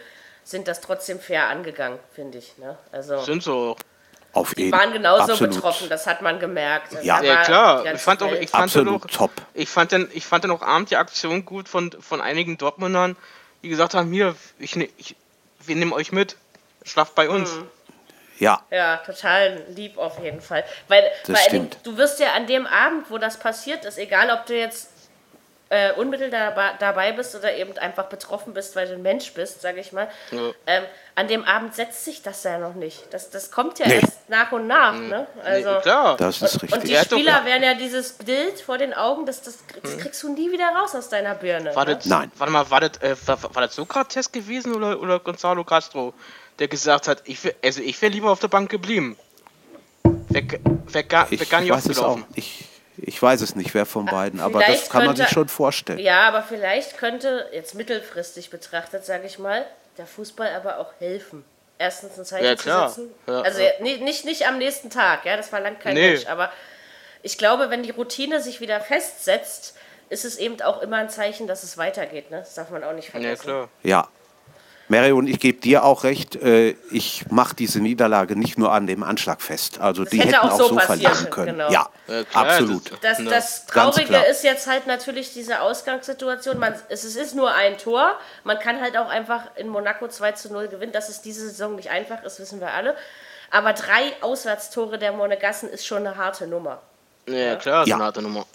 sind 0.44 0.68
das 0.68 0.80
trotzdem 0.80 1.20
fair 1.20 1.48
angegangen, 1.48 1.98
finde 2.14 2.38
ich. 2.38 2.56
Ne? 2.58 2.76
Also 2.92 3.20
Sind 3.22 3.42
so. 3.42 3.76
Auf 4.32 4.54
die 4.54 4.64
jeden 4.64 4.78
waren 4.78 4.92
genauso 4.92 5.32
absolut. 5.32 5.54
betroffen, 5.54 5.88
das 5.88 6.06
hat 6.06 6.20
man 6.22 6.38
gemerkt. 6.38 6.92
Das 6.92 7.04
Ja. 7.04 7.22
Ja 7.22 7.42
klar, 7.44 7.94
ich 7.94 8.00
fand 8.00 8.22
auch, 8.22 8.32
ich 8.32 8.50
fand 8.50 8.64
Absolut 8.64 9.02
auch, 9.02 9.06
top. 9.06 9.30
ich 9.54 9.68
fand 9.68 9.92
dann, 9.92 10.08
ich 10.12 10.26
fand 10.26 10.44
dann 10.44 10.50
auch 10.50 10.62
abend 10.62 10.90
die 10.90 10.96
Aktion 10.96 11.44
gut 11.44 11.68
von, 11.68 11.90
von 12.00 12.20
einigen 12.20 12.58
Dortmundern, 12.58 13.16
die 13.62 13.68
gesagt 13.68 13.94
haben, 13.94 14.12
hier, 14.12 14.36
ich, 14.58 14.76
ne- 14.76 14.90
ich, 14.98 15.16
wir 15.60 15.76
nehmen 15.76 15.92
euch 15.92 16.12
mit, 16.12 16.36
schlaft 16.84 17.14
bei 17.14 17.28
uns. 17.28 17.54
Mhm. 17.56 17.68
Ja, 18.38 18.62
Ja, 18.70 18.98
total 18.98 19.62
lieb 19.74 19.98
auf 19.98 20.22
jeden 20.22 20.40
Fall. 20.40 20.64
Weil, 20.88 21.04
Das 21.26 21.36
weil 21.36 21.44
stimmt. 21.48 21.78
du 21.84 21.96
wirst 21.96 22.20
ja 22.20 22.32
an 22.34 22.46
dem 22.46 22.66
Abend, 22.66 23.10
wo 23.10 23.18
das 23.18 23.36
passiert 23.38 23.84
ist, 23.84 23.98
egal 23.98 24.30
ob 24.30 24.46
du 24.46 24.56
jetzt 24.58 24.90
äh, 25.70 25.92
unmittelbar 25.92 26.52
dabei- 26.54 26.72
dabei 26.78 27.12
bist 27.12 27.34
oder 27.34 27.54
eben 27.54 27.76
einfach 27.76 28.04
betroffen 28.06 28.54
bist, 28.54 28.74
weil 28.74 28.86
du 28.88 28.94
ein 28.94 29.02
Mensch 29.02 29.34
bist, 29.34 29.60
sage 29.60 29.80
ich 29.80 29.92
mal, 29.92 30.08
Ja. 30.30 30.50
ähm, 30.66 30.84
an 31.14 31.28
dem 31.28 31.44
Abend 31.44 31.74
setzt 31.74 32.06
sich 32.06 32.22
das 32.22 32.42
ja 32.44 32.56
noch 32.58 32.72
nicht. 32.74 33.12
Das, 33.12 33.28
das 33.28 33.50
kommt 33.50 33.78
ja 33.78 33.86
Nee. 33.86 33.96
erst 34.00 34.30
nach 34.30 34.50
und 34.52 34.66
nach. 34.66 34.94
Ne? 34.94 35.26
Also, 35.44 35.74
nee, 35.74 35.80
klar. 35.82 36.16
das 36.16 36.40
ist 36.40 36.54
und 36.54 36.62
richtig. 36.62 36.84
die 36.84 36.94
Er 36.94 37.00
hat 37.02 37.12
doch- 37.12 37.18
Spieler 37.18 37.44
werden 37.44 37.62
ja 37.64 37.74
dieses 37.74 38.12
Bild 38.14 38.58
vor 38.62 38.78
den 38.78 38.94
Augen, 38.94 39.26
das, 39.26 39.42
das, 39.42 39.58
das 39.82 39.98
kriegst 39.98 40.22
du 40.22 40.32
nie 40.32 40.50
wieder 40.50 40.68
raus 40.74 40.94
aus 40.94 41.10
deiner 41.10 41.34
Birne. 41.34 41.76
War 41.76 41.84
ne? 41.84 41.96
das, 41.96 42.06
Nein. 42.06 42.32
Warte 42.38 42.50
mal, 42.50 42.70
war 42.70 42.80
das, 42.80 42.96
äh, 43.02 43.14
war, 43.26 43.54
war 43.54 43.62
das 43.62 43.74
Sokrates 43.74 44.32
gewesen 44.32 44.74
oder, 44.74 44.98
oder 44.98 45.18
Gonzalo 45.20 45.64
Castro, 45.64 46.14
der 46.58 46.68
gesagt 46.68 47.08
hat, 47.08 47.22
ich 47.24 47.42
wär, 47.44 47.54
also 47.64 47.80
ich 47.82 48.00
wäre 48.02 48.12
lieber 48.12 48.30
auf 48.30 48.40
der 48.40 48.48
Bank 48.48 48.70
geblieben. 48.70 49.16
Wäre 50.28 50.46
wär 50.86 51.02
gar, 51.04 51.30
wär 51.30 51.40
ich 51.40 51.50
gar 51.50 51.60
nicht 51.60 51.70
weiß 51.72 51.86
es 51.86 51.98
auch. 51.98 52.08
aufgelaufen. 52.08 52.32
Ich, 52.36 52.64
ich 52.96 53.22
weiß 53.22 53.40
es 53.42 53.54
nicht, 53.54 53.74
wer 53.74 53.86
von 53.86 54.06
beiden, 54.06 54.40
aber 54.40 54.58
das 54.60 54.62
Ah, 54.62 54.72
vielleicht 54.72 54.90
kann 54.90 55.06
man 55.06 55.16
sich 55.16 55.26
könnte- 55.26 55.34
schon 55.34 55.48
vorstellen. 55.48 55.98
Ja, 56.00 56.28
aber 56.28 56.42
vielleicht 56.42 56.98
könnte, 56.98 57.46
jetzt 57.52 57.74
mittelfristig 57.74 58.50
betrachtet, 58.50 59.04
sage 59.04 59.26
ich 59.26 59.38
mal, 59.38 59.64
der 59.98 60.06
Fußball 60.06 60.54
aber 60.54 60.78
auch 60.78 60.92
helfen. 60.98 61.44
Erstens 61.78 62.18
ein 62.18 62.24
Zeichen 62.24 62.44
Ja, 62.44 62.56
klar. 62.56 62.88
zu 62.88 63.02
setzen. 63.02 63.14
Ja, 63.28 63.40
also 63.42 63.60
ja. 63.60 63.70
ni- 63.80 63.98
nicht, 63.98 64.24
nicht 64.24 64.46
am 64.48 64.58
nächsten 64.58 64.90
Tag, 64.90 65.24
ja, 65.24 65.36
das 65.36 65.48
verlangt 65.48 65.80
kein 65.80 65.94
Nee. 65.94 66.10
Mensch. 66.12 66.26
Aber 66.26 66.50
ich 67.22 67.38
glaube, 67.38 67.70
wenn 67.70 67.84
die 67.84 67.90
Routine 67.90 68.40
sich 68.42 68.60
wieder 68.60 68.80
festsetzt, 68.80 69.76
ist 70.08 70.24
es 70.24 70.36
eben 70.38 70.60
auch 70.62 70.82
immer 70.82 70.96
ein 70.96 71.10
Zeichen, 71.10 71.46
dass 71.46 71.62
es 71.62 71.78
weitergeht. 71.78 72.30
Ne? 72.32 72.38
Das 72.38 72.54
darf 72.54 72.70
man 72.70 72.82
auch 72.82 72.94
nicht 72.94 73.06
Ja, 73.06 73.10
vergessen. 73.12 73.42
klar. 73.42 73.68
Ja. 73.84 74.08
Mary, 74.88 75.12
und 75.12 75.26
ich 75.26 75.38
gebe 75.38 75.60
dir 75.60 75.84
auch 75.84 76.04
recht, 76.04 76.36
äh, 76.36 76.70
ich 76.90 77.26
mache 77.30 77.54
diese 77.54 77.78
Niederlage 77.80 78.36
nicht 78.36 78.56
nur 78.58 78.72
an 78.72 78.86
dem 78.86 79.02
Anschlag 79.02 79.42
fest. 79.42 79.80
Also 79.80 80.04
die 80.04 80.18
hätte 80.18 80.28
hätten 80.36 80.38
auch 80.48 80.52
auch 80.52 80.58
so 80.58 80.68
so 80.68 80.76
passieren 80.76 81.00
verlieren 81.14 81.30
können, 81.30 81.58
genau. 81.58 81.70
Ja, 81.70 81.88
Ja, 82.06 82.24
klar, 82.24 82.46
absolut. 82.46 82.92
das- 83.02 83.18
Das, 83.18 83.24
das 83.28 83.66
Traurige 83.66 84.16
ist 84.30 84.44
jetzt 84.44 84.66
halt 84.66 84.86
natürlich 84.86 85.32
diese 85.34 85.60
Ausgangssituation. 85.60 86.58
Man, 86.58 86.74
es, 86.88 87.04
es 87.04 87.16
ist 87.16 87.34
nur 87.34 87.52
ein 87.54 87.76
Tor. 87.76 88.12
Man 88.44 88.58
kann 88.58 88.80
halt 88.80 88.96
auch 88.96 89.08
einfach 89.08 89.42
in 89.56 89.68
Monaco 89.68 90.08
2 90.08 90.32
zu 90.32 90.52
0 90.52 90.68
gewinnen. 90.68 90.92
Dass 90.92 91.08
es 91.10 91.20
diese 91.20 91.48
Saison 91.48 91.76
nicht 91.76 91.90
einfach 91.90 92.22
ist, 92.24 92.40
wissen 92.40 92.60
wir 92.60 92.72
alle. 92.72 92.96
Aber 93.50 93.72
drei 93.74 94.12
Auswärtstore 94.22 94.98
der 94.98 95.12
Monegassen 95.12 95.68
ist 95.68 95.86
schon 95.86 96.06
eine 96.06 96.16
harte 96.16 96.46
Nummer. 96.46 96.80
Ja, 97.26 97.56
klar, 97.56 97.82
ist 97.82 97.88
Ja. 97.88 97.96
eine 97.96 98.04
harte 98.04 98.22
Nummer. 98.22 98.46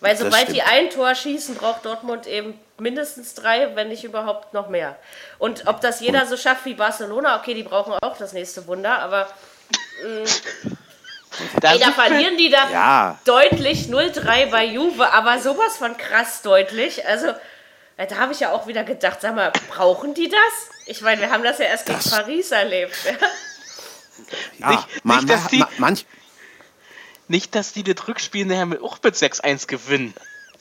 Weil 0.00 0.16
sobald 0.16 0.48
die 0.48 0.62
ein 0.62 0.90
Tor 0.90 1.14
schießen, 1.14 1.54
braucht 1.54 1.84
Dortmund 1.86 2.26
eben 2.26 2.58
mindestens 2.78 3.34
drei, 3.34 3.74
wenn 3.74 3.88
nicht 3.88 4.04
überhaupt 4.04 4.52
noch 4.52 4.68
mehr. 4.68 4.96
Und 5.38 5.66
ob 5.66 5.80
das 5.80 6.00
jeder 6.00 6.26
so 6.26 6.36
schafft 6.36 6.64
wie 6.66 6.74
Barcelona, 6.74 7.38
okay, 7.38 7.54
die 7.54 7.62
brauchen 7.62 7.94
auch 8.02 8.16
das 8.18 8.32
nächste 8.32 8.66
Wunder, 8.66 8.98
aber 8.98 9.28
Da 11.60 11.72
Ey, 11.72 11.78
da 11.80 11.90
verlieren 11.90 12.36
die 12.36 12.48
da 12.50 12.70
Ja. 12.70 13.18
deutlich 13.24 13.88
0-3 13.88 14.50
bei 14.50 14.64
Juve, 14.66 15.12
aber 15.12 15.38
sowas 15.40 15.76
von 15.78 15.96
krass 15.96 16.42
deutlich. 16.42 17.06
Also, 17.06 17.28
äh, 17.96 18.06
da 18.06 18.16
habe 18.18 18.32
ich 18.32 18.40
ja 18.40 18.52
auch 18.52 18.66
wieder 18.68 18.84
gedacht, 18.84 19.20
sag 19.20 19.34
mal, 19.34 19.52
brauchen 19.68 20.14
die 20.14 20.28
das? 20.28 20.38
Ich 20.86 21.00
meine, 21.00 21.20
wir 21.20 21.30
haben 21.30 21.42
das 21.42 21.58
ja 21.58 21.64
erst 21.66 21.86
gegen 21.86 21.98
Das- 21.98 22.10
Paris 22.10 22.50
erlebt. 22.52 22.94
Ja? 23.04 23.12
Ja, 24.58 24.70
Nicht- 24.70 25.04
man, 25.04 25.16
nicht, 25.18 25.30
dass 25.30 25.46
die- 25.48 25.58
man, 25.58 25.68
manch, 25.78 26.06
Nicht, 27.28 27.54
dass 27.54 27.72
die 27.72 27.82
das 27.82 28.06
Rückspiel 28.06 28.44
nachher 28.46 28.66
mit, 28.66 28.82
auch 28.82 28.98
mit 29.02 29.14
6-1 29.14 29.66
gewinnen. 29.66 30.14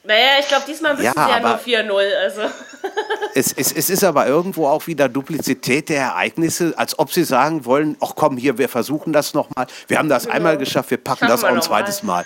Naja, 0.05 0.32
ich 0.39 0.47
glaube, 0.49 0.64
diesmal 0.68 0.93
müssen 0.95 1.05
Ja, 1.05 1.14
sie 1.14 1.20
ja 1.32 1.39
nur 1.39 1.49
aber- 1.51 1.59
4-0. 1.64 2.16
Also, 2.22 2.41
es, 3.36 3.53
es, 3.53 3.72
es 3.72 3.89
ist 3.89 4.03
aber 4.03 4.28
irgendwo 4.28 4.68
auch 4.68 4.86
wieder 4.88 5.07
Duplizität 5.07 5.88
der 5.89 6.01
Ereignisse, 6.01 6.74
als 6.78 6.97
ob 6.99 7.11
sie 7.14 7.24
sagen 7.24 7.64
wollen, 7.66 7.95
ach 8.01 8.11
komm, 8.16 8.36
hier, 8.38 8.57
wir 8.57 8.68
versuchen 8.70 9.14
das 9.14 9.34
nochmal. 9.34 9.68
Wir 9.88 9.97
haben 9.99 10.09
das 10.09 10.28
einmal 10.28 10.57
geschafft, 10.57 10.91
wir 10.91 10.97
packen 10.97 11.20
Schaffen 11.20 11.30
das 11.30 11.41
wir 11.41 11.45
auch 11.47 11.49
ein 11.51 11.55
noch 11.57 11.70
mal. 11.70 11.78
zweites 11.86 12.03
Mal. 12.03 12.26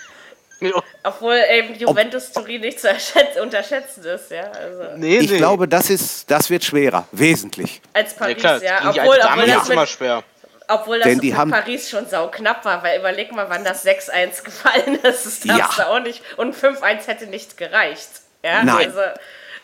Ja, 0.60 0.72
obwohl 1.04 1.40
eben 1.52 1.76
Juventus 1.76 2.32
Turin 2.32 2.62
nicht 2.62 2.80
zu 2.80 2.90
erschätzen, 2.90 3.42
unterschätzen 3.44 4.04
ist, 4.06 4.32
ja. 4.32 4.42
Also, 4.50 4.98
nee, 4.98 5.20
Ich 5.20 5.30
nee. 5.30 5.38
glaube, 5.38 5.68
das, 5.68 5.92
ist, 5.92 6.32
das 6.32 6.50
wird 6.50 6.64
schwerer, 6.64 7.08
wesentlich. 7.12 7.80
als 7.94 8.14
ja, 8.14 8.18
Paris, 8.18 8.38
klar, 8.38 8.64
ja. 8.64 8.80
gegen 8.80 8.94
die 8.94 9.00
Obwohl, 9.02 9.20
obwohl 9.24 9.44
ist 9.44 9.56
das 9.56 9.70
immer 9.70 9.82
mit, 9.82 9.90
schwer. 9.90 10.24
Obwohl 10.70 11.00
das 11.00 11.08
Denn 11.08 11.20
die 11.20 11.30
mit 11.30 11.38
haben- 11.38 11.52
Paris 11.52 11.90
schon 11.90 12.08
sau 12.08 12.28
knapp 12.28 12.66
war, 12.66 12.84
weil 12.84 13.00
überleg 13.00 13.32
mal, 13.32 13.50
wann 13.50 13.64
das 13.64 13.86
6-1 13.86 14.44
gefallen 14.44 14.96
ist. 15.04 15.26
Das 15.26 15.44
Ja. 15.44 15.58
darfst 15.60 15.80
du 15.80 15.88
auch 15.88 16.00
nicht. 16.00 16.22
Und 16.38 16.56
5-1 16.56 17.08
hätte 17.08 17.28
nicht 17.28 17.58
gereicht. 17.58 18.10
Ja, 18.44 18.64
Nein. 18.64 18.88
Also, 18.88 19.00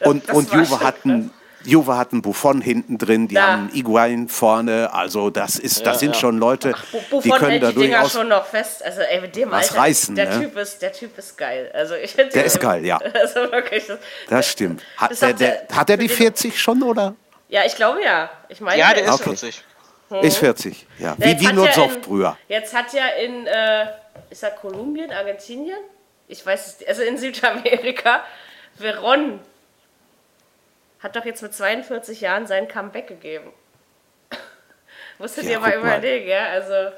Und, 0.10 0.28
das 0.30 0.36
und 0.36 0.52
war 0.52 0.60
Juve 0.60 0.80
hatten, 0.80 1.32
Juve 1.66 1.96
hatten 1.96 2.22
Buffon 2.22 2.60
hinten 2.62 2.98
drin, 2.98 3.28
die 3.30 3.36
Ja. 3.36 3.54
haben 3.54 3.70
Iguain 3.74 4.28
vorne, 4.28 4.92
also 4.94 5.30
das 5.30 5.58
ist, 5.58 5.86
das 5.86 5.96
Ja, 5.96 6.00
sind 6.00 6.16
ja. 6.16 6.20
schon 6.20 6.38
Leute, 6.38 6.74
die 6.92 6.98
Buffon 7.10 7.32
können 7.32 7.52
hält 7.52 7.64
da 7.64 7.68
die 7.72 7.76
Dinger 7.80 7.98
durchaus. 8.00 8.12
schon 8.14 8.28
noch 8.28 8.46
fest. 8.46 8.84
Also 8.84 9.02
ey, 9.02 9.22
mit 9.22 9.36
dem 9.36 9.52
was 9.52 9.70
Alter, 9.70 9.82
reißen, 9.82 10.16
der 10.16 10.30
ne? 10.38 10.42
Typ 10.42 10.58
ist, 10.58 10.82
der 10.82 10.92
Typ 10.92 11.18
ist 11.18 11.38
geil. 11.38 11.72
Also 11.74 11.96
ich 11.96 12.14
finde 12.16 12.32
Der 12.34 12.46
ist 12.46 12.60
geil, 12.60 12.86
ja. 12.86 12.98
Also 13.14 13.50
wirklich. 13.52 13.88
Das, 13.88 13.98
Das 14.30 14.48
stimmt. 14.50 14.82
Hat, 14.98 15.12
Das 15.12 15.20
der, 15.20 15.34
der, 15.34 15.52
der- 15.68 15.78
hat 15.78 15.90
er 15.90 15.98
die 15.98 16.10
für 16.10 16.16
den- 16.16 16.24
40 16.34 16.62
schon 16.62 16.82
oder? 16.84 17.14
Ja, 17.50 17.62
ich 17.66 17.76
glaube 17.76 18.04
ja. 18.04 18.30
Ich 18.50 18.60
meine, 18.60 18.80
Ja, 18.80 18.94
der 18.94 19.04
ist 19.06 19.12
Okay. 19.12 19.24
40. 19.36 19.64
Ist 20.22 20.38
40, 20.38 20.86
ja. 21.00 21.16
Wie, 21.18 21.48
nur 21.54 21.68
ja 21.68 21.90
früher. 22.02 22.38
Jetzt 22.48 22.74
hat 22.76 22.94
ja 22.94 23.08
in, 23.08 23.48
äh, 23.48 23.88
ist 24.30 24.44
er 24.44 24.52
Kolumbien, 24.52 25.12
Argentinien? 25.12 25.80
Ich 26.28 26.46
weiß 26.46 26.68
es 26.68 26.80
nicht. 26.80 26.90
Also 26.90 27.02
in 27.04 27.18
Südamerika, 27.18 28.24
Veron 28.78 29.40
hat 31.00 31.16
doch 31.16 31.26
jetzt 31.26 31.42
mit 31.42 31.54
42 31.54 32.22
Jahren 32.22 32.48
sein 32.48 32.68
Comeback 32.68 33.08
gegeben. 33.08 33.52
Musstet 35.20 35.46
Ja, 35.46 35.52
ihr 35.52 35.60
mal 35.60 35.74
überlegen, 35.74 36.28
ja? 36.28 36.46
Also, 36.48 36.96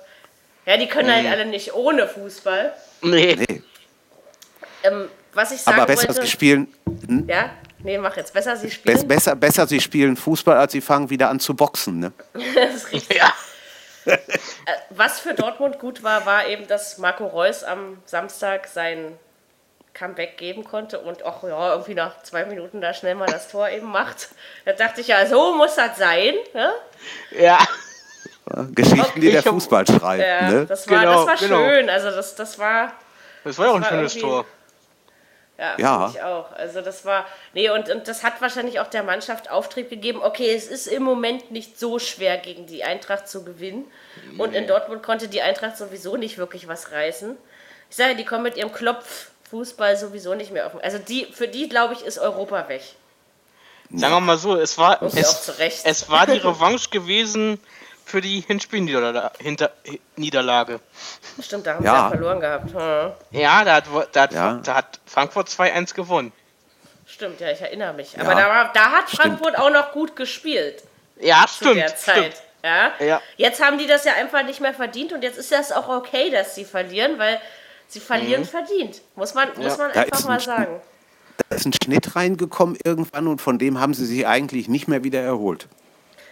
ja, 0.66 0.78
die 0.78 0.88
können 0.88 1.14
halt 1.14 1.28
alle 1.28 1.46
nicht 1.46 1.74
ohne 1.74 2.08
Fußball. 2.08 2.74
Nee. 3.02 3.36
Nee. 3.36 3.62
Ähm, 4.84 5.10
was 5.34 5.52
ich 5.52 5.62
sagen 5.62 5.78
Aber 5.78 5.88
besser 5.88 6.08
wollte, 6.08 6.22
sie 6.22 6.28
spielen, 6.28 6.68
ja, 7.28 7.50
nee, 7.86 7.98
mach 7.98 8.18
jetzt 8.18 8.34
besser, 8.34 8.58
sie 8.58 8.70
spielen. 8.70 8.98
bes- 8.98 9.08
besser, 9.08 9.36
besser 9.36 9.66
sie 9.68 9.80
spielen 9.80 10.18
Fußball, 10.18 10.58
als 10.58 10.74
sie 10.74 10.82
fangen 10.82 11.10
wieder 11.10 11.30
an 11.30 11.40
zu 11.40 11.54
boxen. 11.56 12.00
Ne? 12.00 12.12
das 12.34 12.76
ist 12.76 12.92
richtig. 12.92 13.18
Ja. 13.18 13.32
Was 14.92 15.20
für 15.20 15.34
Dortmund 15.34 15.80
gut 15.80 16.04
war, 16.04 16.26
war 16.26 16.48
eben, 16.48 16.68
dass 16.68 16.98
Marco 17.00 17.26
Reus 17.26 17.64
am 17.64 17.98
Samstag 18.06 18.68
sein 18.68 19.18
Comeback 19.96 20.38
geben 20.38 20.64
konnte 20.64 21.00
und 21.00 21.24
auch 21.24 21.44
ja, 21.44 21.72
irgendwie 21.72 21.96
nach 21.96 22.22
zwei 22.24 22.46
Minuten 22.46 22.82
da 22.82 22.94
schnell 22.94 23.16
mal 23.16 23.28
das 23.28 23.48
Tor 23.48 23.70
eben 23.70 23.88
macht. 23.90 24.28
Da 24.66 24.74
dachte 24.74 25.02
ich 25.02 25.08
ja, 25.08 25.26
so 25.26 25.56
muss 25.56 25.76
das 25.76 25.98
sein. 25.98 26.34
Ne? 26.54 26.72
Ja. 27.40 27.58
Geschichten, 28.76 29.22
die 29.22 29.32
der 29.32 29.42
Fußball 29.42 29.88
schreibt. 29.88 30.22
Ja, 30.24 30.52
ne? 30.52 30.66
das 30.68 30.88
war, 30.88 31.00
Genau, 31.00 31.26
das 31.26 31.42
war 31.42 31.48
genau. 31.48 31.70
schön. 31.70 31.90
Also 31.90 32.12
das, 32.12 32.36
das 32.36 32.60
war, 32.60 32.94
Das 33.44 33.58
war 33.58 33.66
ja 33.68 33.72
auch 33.72 33.76
ein 33.78 33.84
schönes 33.86 34.16
Tor. 34.18 34.46
Ja, 35.58 35.76
Ja. 35.78 36.00
finde 36.08 36.18
ich 36.20 36.24
auch. 36.24 36.52
Also 36.54 36.82
das 36.82 37.06
war, 37.06 37.26
nee, 37.54 37.70
und, 37.70 37.90
und 37.90 38.08
das 38.08 38.24
hat 38.24 38.42
wahrscheinlich 38.42 38.80
auch 38.80 38.88
der 38.88 39.04
Mannschaft 39.04 39.50
Auftrieb 39.50 39.90
gegeben. 39.90 40.22
Okay, 40.22 40.54
es 40.54 40.68
ist 40.68 40.88
im 40.88 41.04
Moment 41.04 41.52
nicht 41.52 41.80
so 41.80 42.00
schwer, 42.00 42.38
gegen 42.38 42.66
die 42.68 42.84
Eintracht 42.84 43.28
zu 43.28 43.44
gewinnen. 43.44 43.86
Und 44.38 44.54
in 44.54 44.68
Dortmund 44.68 45.04
konnte 45.04 45.28
die 45.28 45.42
Eintracht 45.42 45.78
sowieso 45.78 46.18
nicht 46.18 46.38
wirklich 46.38 46.68
was 46.68 46.92
reißen. 46.92 47.38
Ich 47.90 47.96
sage, 47.96 48.16
die 48.16 48.26
kommen 48.26 48.44
mit 48.44 48.58
ihrem 48.58 48.72
Klopffußball 48.72 49.96
sowieso 49.98 50.34
nicht 50.34 50.52
mehr 50.52 50.68
auf. 50.68 50.84
Also 50.84 50.98
die, 50.98 51.26
für 51.26 51.48
die, 51.48 51.70
glaube 51.70 51.94
ich, 51.94 52.04
ist 52.04 52.18
Europa 52.20 52.68
weg. 52.68 52.82
Sagen 53.94 54.14
wir 54.16 54.20
mal 54.20 54.38
so, 54.38 54.56
es 54.56 54.78
war, 54.78 55.02
es, 55.04 55.44
zu 55.44 55.58
Recht. 55.60 55.82
es 55.84 56.10
war 56.10 56.26
die 56.26 56.38
Revanche 56.38 56.90
gewesen 56.90 57.60
für 58.06 58.22
die 58.22 58.42
Hinspielniederlage. 58.42 60.80
Stimmt, 61.42 61.66
da 61.68 61.76
haben 61.76 61.86
Ja. 61.86 61.92
sie 61.92 61.98
ja 62.04 62.10
verloren 62.10 62.40
gehabt. 62.40 62.74
Hm. 62.74 63.12
Ja, 63.40 63.64
da 63.64 63.76
hat, 63.76 63.86
da 64.12 64.22
hat, 64.22 64.34
Ja. 64.34 64.60
da 64.64 64.76
hat 64.76 65.00
Frankfurt 65.06 65.50
2-1 65.50 65.94
gewonnen. 65.94 66.32
Stimmt, 67.08 67.40
ja, 67.40 67.52
ich 67.52 67.62
erinnere 67.62 67.94
mich. 67.94 68.20
Aber 68.20 68.34
da, 68.36 68.48
war, 68.50 68.74
da 68.74 68.92
hat 68.92 69.10
Stimmt. 69.10 69.22
Frankfurt 69.22 69.58
auch 69.60 69.70
noch 69.70 69.92
gut 69.92 70.16
gespielt. 70.16 70.84
Ja, 71.20 71.46
zu 71.48 71.66
stimmt. 71.66 71.78
der 71.78 71.96
Zeit. 71.96 72.18
stimmt. 72.18 72.36
Ja? 72.64 72.92
Ja. 73.00 73.22
Jetzt 73.38 73.64
haben 73.64 73.78
die 73.78 73.86
das 73.88 74.06
ja 74.06 74.14
einfach 74.14 74.44
nicht 74.44 74.60
mehr 74.60 74.74
verdient 74.74 75.14
und 75.14 75.24
jetzt 75.24 75.38
ist 75.38 75.52
das 75.52 75.72
auch 75.72 75.88
okay, 75.88 76.32
dass 76.32 76.56
sie 76.56 76.66
verlieren, 76.66 77.20
weil 77.20 77.40
sie 77.88 78.00
verlieren 78.00 78.42
Mhm. 78.42 78.46
verdient. 78.48 79.02
Muss 79.16 79.34
man, 79.36 79.50
muss 79.58 79.78
man 79.78 79.92
Da 79.94 80.02
einfach 80.02 80.24
mal 80.26 80.34
ein- 80.34 80.40
sagen. 80.40 80.82
Da 81.50 81.56
ist 81.56 81.66
ein 81.66 81.74
Schnitt 81.74 82.16
reingekommen 82.16 82.78
irgendwann 82.84 83.28
und 83.28 83.40
von 83.42 83.60
dem 83.60 83.80
haben 83.80 83.94
sie 83.94 84.06
sich 84.06 84.26
eigentlich 84.26 84.68
nicht 84.68 84.88
mehr 84.88 85.04
wieder 85.04 85.22
erholt. 85.22 85.68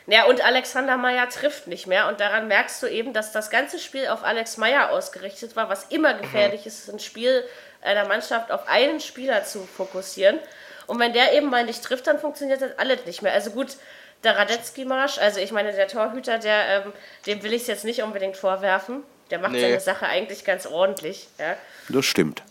Ja, 0.08 0.26
und 0.26 0.44
Alexander 0.44 0.98
Meyer 0.98 1.30
trifft 1.30 1.68
nicht 1.68 1.88
mehr 1.88 2.08
und 2.10 2.20
daran 2.20 2.48
merkst 2.50 2.84
du 2.84 2.88
eben, 2.88 3.14
dass 3.14 3.32
das 3.32 3.50
ganze 3.50 3.80
Spiel 3.80 4.08
auf 4.08 4.24
Alex 4.24 4.58
Meyer 4.58 4.92
ausgerichtet 4.92 5.56
war, 5.56 5.70
was 5.70 5.86
immer 5.86 6.14
gefährlich 6.16 6.66
ist, 6.66 6.90
ein 6.90 7.00
Spiel 7.00 7.44
einer 7.82 8.06
Mannschaft 8.08 8.52
auf 8.52 8.68
einen 8.68 9.00
Spieler 9.00 9.46
zu 9.46 9.66
fokussieren. 9.66 10.40
Und 10.88 11.00
wenn 11.00 11.14
der 11.14 11.34
eben 11.34 11.50
mal 11.50 11.64
nicht 11.66 11.82
trifft, 11.84 12.08
dann 12.08 12.20
funktioniert 12.20 12.62
das 12.62 12.78
alles 12.78 13.06
nicht 13.06 13.22
mehr. 13.22 13.32
Also 13.34 13.52
gut, 13.52 13.78
der 14.26 14.38
Radetzky-Marsch, 14.38 15.18
also 15.20 15.40
ich 15.40 15.52
meine, 15.54 15.72
der 15.72 15.88
Torhüter, 15.88 16.38
der, 16.38 16.84
ähm, 16.86 16.94
dem 17.26 17.42
will 17.44 17.54
ich 17.54 17.62
es 17.64 17.68
jetzt 17.68 17.86
nicht 17.86 18.02
unbedingt 18.04 18.36
vorwerfen. 18.36 19.04
Der 19.30 19.40
macht 19.40 19.54
Nee. 19.54 19.62
seine 19.62 19.80
Sache 19.80 20.06
eigentlich 20.06 20.44
ganz 20.44 20.66
ordentlich. 20.66 21.28
Ja. 21.40 21.56
Das 21.90 22.06
stimmt. 22.06 22.44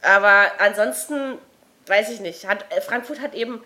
Aber 0.00 0.50
ansonsten 0.58 1.38
weiß 1.86 2.10
ich 2.10 2.20
nicht. 2.20 2.46
Hat, 2.46 2.64
Frankfurt 2.84 3.20
hat 3.20 3.34
eben 3.34 3.62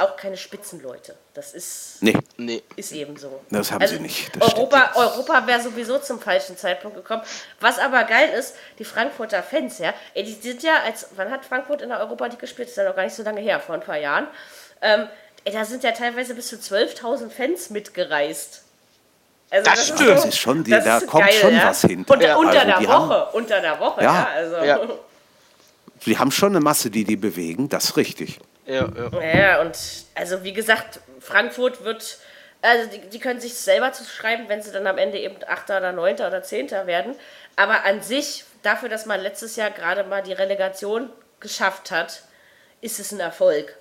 auch 0.00 0.16
keine 0.16 0.36
Spitzenleute. 0.36 1.14
Das 1.34 1.52
ist, 1.54 1.98
Nee, 2.00 2.16
Nee. 2.36 2.62
ist 2.76 2.92
eben 2.92 3.16
so. 3.16 3.28
Also 3.28 3.40
Das 3.50 3.72
haben 3.72 3.86
sie 3.86 4.00
nicht, 4.00 4.34
das 4.40 4.52
Europa, 4.54 4.92
Europa 4.94 5.46
wäre 5.46 5.60
sowieso 5.62 5.98
zum 5.98 6.20
falschen 6.20 6.56
Zeitpunkt 6.56 6.96
gekommen. 6.96 7.22
Was 7.60 7.78
aber 7.78 8.04
geil 8.04 8.30
ist, 8.30 8.54
die 8.78 8.84
Frankfurter 8.84 9.42
Fans, 9.42 9.78
ja, 9.78 9.92
ey, 10.14 10.24
die 10.24 10.32
sind 10.32 10.62
ja, 10.62 10.82
als 10.84 11.06
wann 11.16 11.30
hat 11.30 11.44
Frankfurt 11.44 11.82
in 11.82 11.88
der 11.90 12.00
Europa 12.00 12.26
League 12.26 12.38
gespielt? 12.38 12.68
Das 12.68 12.72
ist 12.72 12.76
ja 12.78 12.84
noch 12.88 12.96
gar 12.96 13.04
nicht 13.04 13.14
so 13.14 13.22
lange 13.22 13.40
her, 13.40 13.60
vor 13.60 13.74
ein 13.74 13.80
paar 13.82 13.98
Jahren. 13.98 14.26
Ähm, 14.82 15.08
ey, 15.44 15.52
da 15.52 15.64
sind 15.64 15.84
ja 15.84 15.92
teilweise 15.92 16.34
bis 16.34 16.48
zu 16.48 16.56
12.000 16.56 17.30
Fans 17.30 17.70
mitgereist. 17.70 18.62
Also 19.52 19.64
Das 19.70 19.78
ist 19.80 19.84
stimmt. 19.86 19.98
so- 20.00 20.06
Das 20.06 20.24
ist 20.26 20.38
schon 20.38 20.62
die- 20.64 20.70
das 20.70 20.84
da 20.84 20.98
ist 20.98 21.06
kommt 21.08 21.32
schon 21.32 21.56
was 21.60 21.80
hinter. 21.82 22.12
Unter, 22.12 22.26
Ja, 22.26 22.36
unter 22.36 22.50
also 22.52 22.66
der 22.66 22.78
die 22.78 22.86
Woche, 22.88 22.92
haben- 22.98 23.34
unter 23.34 23.60
der 23.60 23.80
Woche, 23.80 24.02
Ja. 24.02 24.14
ja. 24.14 24.28
also. 24.34 24.56
Ja. 24.58 24.80
sie 26.04 26.18
haben 26.18 26.30
schon 26.30 26.50
eine 26.52 26.60
Masse, 26.60 26.88
die 26.90 27.04
die 27.04 27.16
bewegen, 27.16 27.68
das 27.68 27.84
ist 27.86 27.96
richtig. 27.96 28.38
Ja, 28.70 28.88
ja. 28.94 29.22
Ja, 29.22 29.60
und 29.60 29.76
also 30.14 30.44
wie 30.44 30.52
gesagt, 30.52 31.00
Frankfurt 31.20 31.84
wird, 31.84 32.18
also 32.62 32.88
die, 32.90 33.00
die 33.08 33.18
können 33.18 33.40
sich 33.40 33.54
selber 33.54 33.92
zuschreiben, 33.92 34.48
wenn 34.48 34.62
sie 34.62 34.70
dann 34.70 34.86
am 34.86 34.98
Ende 34.98 35.18
eben 35.18 35.36
Achter 35.46 35.78
oder 35.78 35.92
Neunter 35.92 36.28
oder 36.28 36.42
Zehnter 36.42 36.86
werden. 36.86 37.14
Aber 37.56 37.84
an 37.84 38.00
sich, 38.02 38.44
dafür, 38.62 38.88
dass 38.88 39.06
man 39.06 39.20
letztes 39.20 39.56
Jahr 39.56 39.70
gerade 39.70 40.04
mal 40.04 40.22
die 40.22 40.32
Relegation 40.32 41.10
geschafft 41.40 41.90
hat, 41.90 42.22
ist 42.80 43.00
es 43.00 43.12
ein 43.12 43.20
Erfolg, 43.20 43.76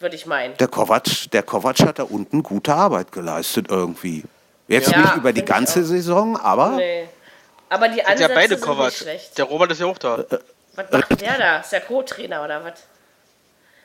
würde 0.00 0.16
ich 0.16 0.26
meinen. 0.26 0.56
Der 0.56 0.68
Kovac, 0.68 1.30
der 1.32 1.42
Kovac 1.42 1.80
hat 1.80 1.98
da 1.98 2.02
unten 2.02 2.42
gute 2.42 2.74
Arbeit 2.74 3.12
geleistet 3.12 3.66
irgendwie. 3.70 4.24
Jetzt 4.66 4.90
Ja, 4.90 4.98
nicht 4.98 5.16
über 5.16 5.32
die 5.32 5.44
ganze. 5.44 5.84
Saison, 5.84 6.36
aber 6.36 6.70
Nee. 6.72 7.08
Aber 7.70 7.88
die 7.88 8.02
Ansätze 8.02 8.30
ja 8.30 8.34
beide 8.34 8.54
sind 8.56 8.64
Kovac. 8.64 8.86
nicht 8.86 8.98
schlecht. 8.98 9.38
Der 9.38 9.44
Robert 9.44 9.70
ist 9.72 9.80
ja 9.80 9.86
auch 9.86 9.98
da. 9.98 10.24
Was 10.74 10.90
macht 10.90 11.20
der 11.20 11.38
da? 11.38 11.58
Ist 11.60 11.72
der 11.72 11.82
Co-Trainer 11.82 12.44
oder 12.44 12.64
was? 12.64 12.74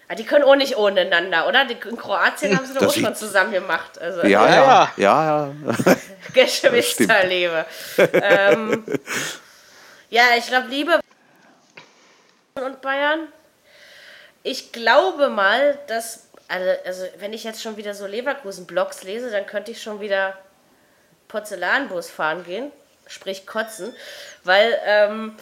Ah, 0.07 0.15
die 0.15 0.25
können 0.25 0.43
auch 0.43 0.55
nicht 0.55 0.75
ohne 0.77 1.01
einander, 1.01 1.47
oder? 1.47 1.65
Die, 1.65 1.77
in 1.87 1.97
Kroatien 1.97 2.55
haben 2.55 2.65
sie 2.65 2.73
doch 2.73 2.81
Das 2.81 2.97
auch 2.97 2.99
schon 2.99 3.15
zusammen 3.15 3.53
gemacht. 3.53 3.99
Also, 3.99 4.21
ja, 4.23 4.47
Ja, 4.47 4.55
ja, 4.55 4.91
ja, 4.97 5.53
ja. 5.55 5.95
Geschwisterliebe. 6.33 7.65
ähm, 8.13 8.83
ja, 10.09 10.23
ich 10.37 10.47
glaube, 10.47 10.67
Liebe 10.67 10.99
und 12.55 12.81
Bayern. 12.81 13.27
Ich 14.43 14.71
glaube 14.71 15.29
mal, 15.29 15.79
dass, 15.87 16.27
also, 16.47 16.69
also 16.85 17.05
wenn 17.19 17.33
ich 17.33 17.43
jetzt 17.43 17.61
schon 17.61 17.77
wieder 17.77 17.93
so 17.93 18.05
Leverkusen-Blogs 18.05 19.03
lese, 19.03 19.31
dann 19.31 19.45
könnte 19.45 19.71
ich 19.71 19.81
schon 19.81 20.01
wieder 20.01 20.37
Porzellanbus 21.29 22.09
fahren 22.09 22.43
gehen, 22.43 22.71
sprich 23.07 23.47
kotzen, 23.47 23.95
weil 24.43 24.77
ähm, 24.85 25.35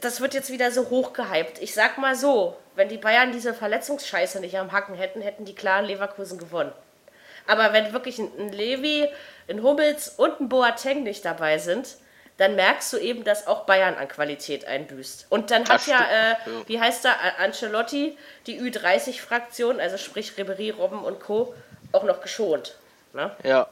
das 0.00 0.20
wird 0.20 0.34
jetzt 0.34 0.50
wieder 0.50 0.70
so 0.70 0.88
hochgehypt. 0.88 1.60
Ich 1.60 1.74
sag 1.74 1.98
mal 1.98 2.16
so, 2.16 2.56
wenn 2.76 2.88
die 2.88 2.98
Bayern 2.98 3.32
diese 3.32 3.54
Verletzungsscheiße 3.54 4.40
nicht 4.40 4.56
am 4.56 4.72
Hacken 4.72 4.94
hätten, 4.94 5.20
hätten 5.20 5.44
die 5.44 5.54
klaren 5.54 5.86
Leverkusen 5.86 6.38
gewonnen. 6.38 6.72
Aber 7.46 7.72
wenn 7.72 7.92
wirklich 7.92 8.18
ein, 8.18 8.52
Levi, 8.52 9.08
ein 9.48 9.62
Hummels 9.62 10.08
und 10.08 10.40
ein 10.40 10.48
Boateng 10.48 11.02
nicht 11.02 11.24
dabei 11.24 11.58
sind, 11.58 11.96
dann 12.36 12.54
merkst 12.54 12.92
du 12.92 12.98
eben, 12.98 13.24
dass 13.24 13.46
auch 13.46 13.64
Bayern 13.64 13.94
an 13.94 14.08
Qualität 14.08 14.66
einbüßt. 14.66 15.26
Und 15.30 15.50
dann 15.50 15.66
hat 15.68 15.86
ja, 15.86 16.00
äh, 16.00 16.34
wie 16.66 16.78
heißt 16.78 17.04
da, 17.04 17.14
Ancelotti, 17.38 18.18
die 18.46 18.60
Ü30-Fraktion, 18.60 19.80
also 19.80 19.96
sprich 19.96 20.36
Ribery, 20.36 20.70
Robben 20.70 21.02
und 21.02 21.20
Co., 21.20 21.54
auch 21.92 22.04
noch 22.04 22.20
geschont. 22.20 22.76
Ne? 23.14 23.30
Ja. 23.42 23.68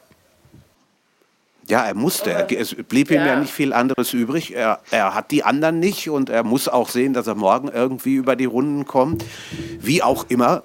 Ja, 1.67 1.85
er 1.85 1.95
musste. 1.95 2.31
Er, 2.31 2.51
es 2.51 2.75
blieb 2.75 3.09
ihm 3.09 3.17
ja. 3.21 3.25
Ja. 3.27 3.35
nicht 3.39 3.51
viel 3.53 3.73
anderes 3.73 4.13
übrig. 4.13 4.55
Er, 4.55 4.81
er 4.91 5.13
hat 5.15 5.31
die 5.31 5.43
anderen 5.43 5.79
nicht 5.79 6.09
und 6.09 6.29
er 6.29 6.43
muss 6.43 6.67
auch 6.67 6.89
sehen, 6.89 7.13
dass 7.13 7.27
er 7.27 7.35
morgen 7.35 7.69
irgendwie 7.69 8.15
über 8.15 8.35
die 8.35 8.45
Runden 8.45 8.85
kommt. 8.85 9.25
Wie 9.79 10.03
auch 10.03 10.25
immer. 10.29 10.63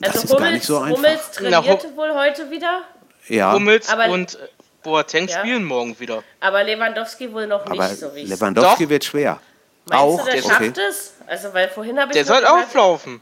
Das 0.00 0.10
Also 0.14 0.24
ist 0.24 0.30
gar 0.30 0.38
Hummels, 0.38 0.54
nicht 0.54 0.66
so 0.66 0.78
einfach. 0.78 0.96
Hummels 0.98 1.20
Na, 1.40 1.60
trainierte 1.62 1.96
wohl 1.96 2.14
heute 2.14 2.50
wieder, 2.50 2.82
ja, 3.28 3.52
Hummels 3.54 3.88
Aber- 3.88 4.10
und 4.10 4.38
Boateng 4.82 5.26
Ja. 5.26 5.40
spielen 5.40 5.64
morgen 5.64 5.98
wieder. 5.98 6.22
aber 6.38 6.62
Lewandowski 6.62 7.32
wohl 7.32 7.46
noch 7.48 7.64
nicht, 7.66 7.80
aber 7.80 7.94
so 7.94 8.14
wie 8.14 8.20
ich 8.20 8.28
Lewandowski 8.28 8.84
Doch. 8.84 8.90
wird 8.90 9.04
schwer. 9.04 9.40
Meinst 9.88 10.04
auch, 10.04 10.18
du, 10.18 10.24
der 10.30 10.44
okay. 10.44 10.48
schafft 10.48 10.78
es? 10.78 11.12
Also, 11.26 11.52
weil 11.54 11.68
vorhin 11.68 11.98
habe 11.98 12.10
ich 12.10 12.14
Der 12.14 12.24
soll 12.24 12.44
auflaufen. 12.44 13.20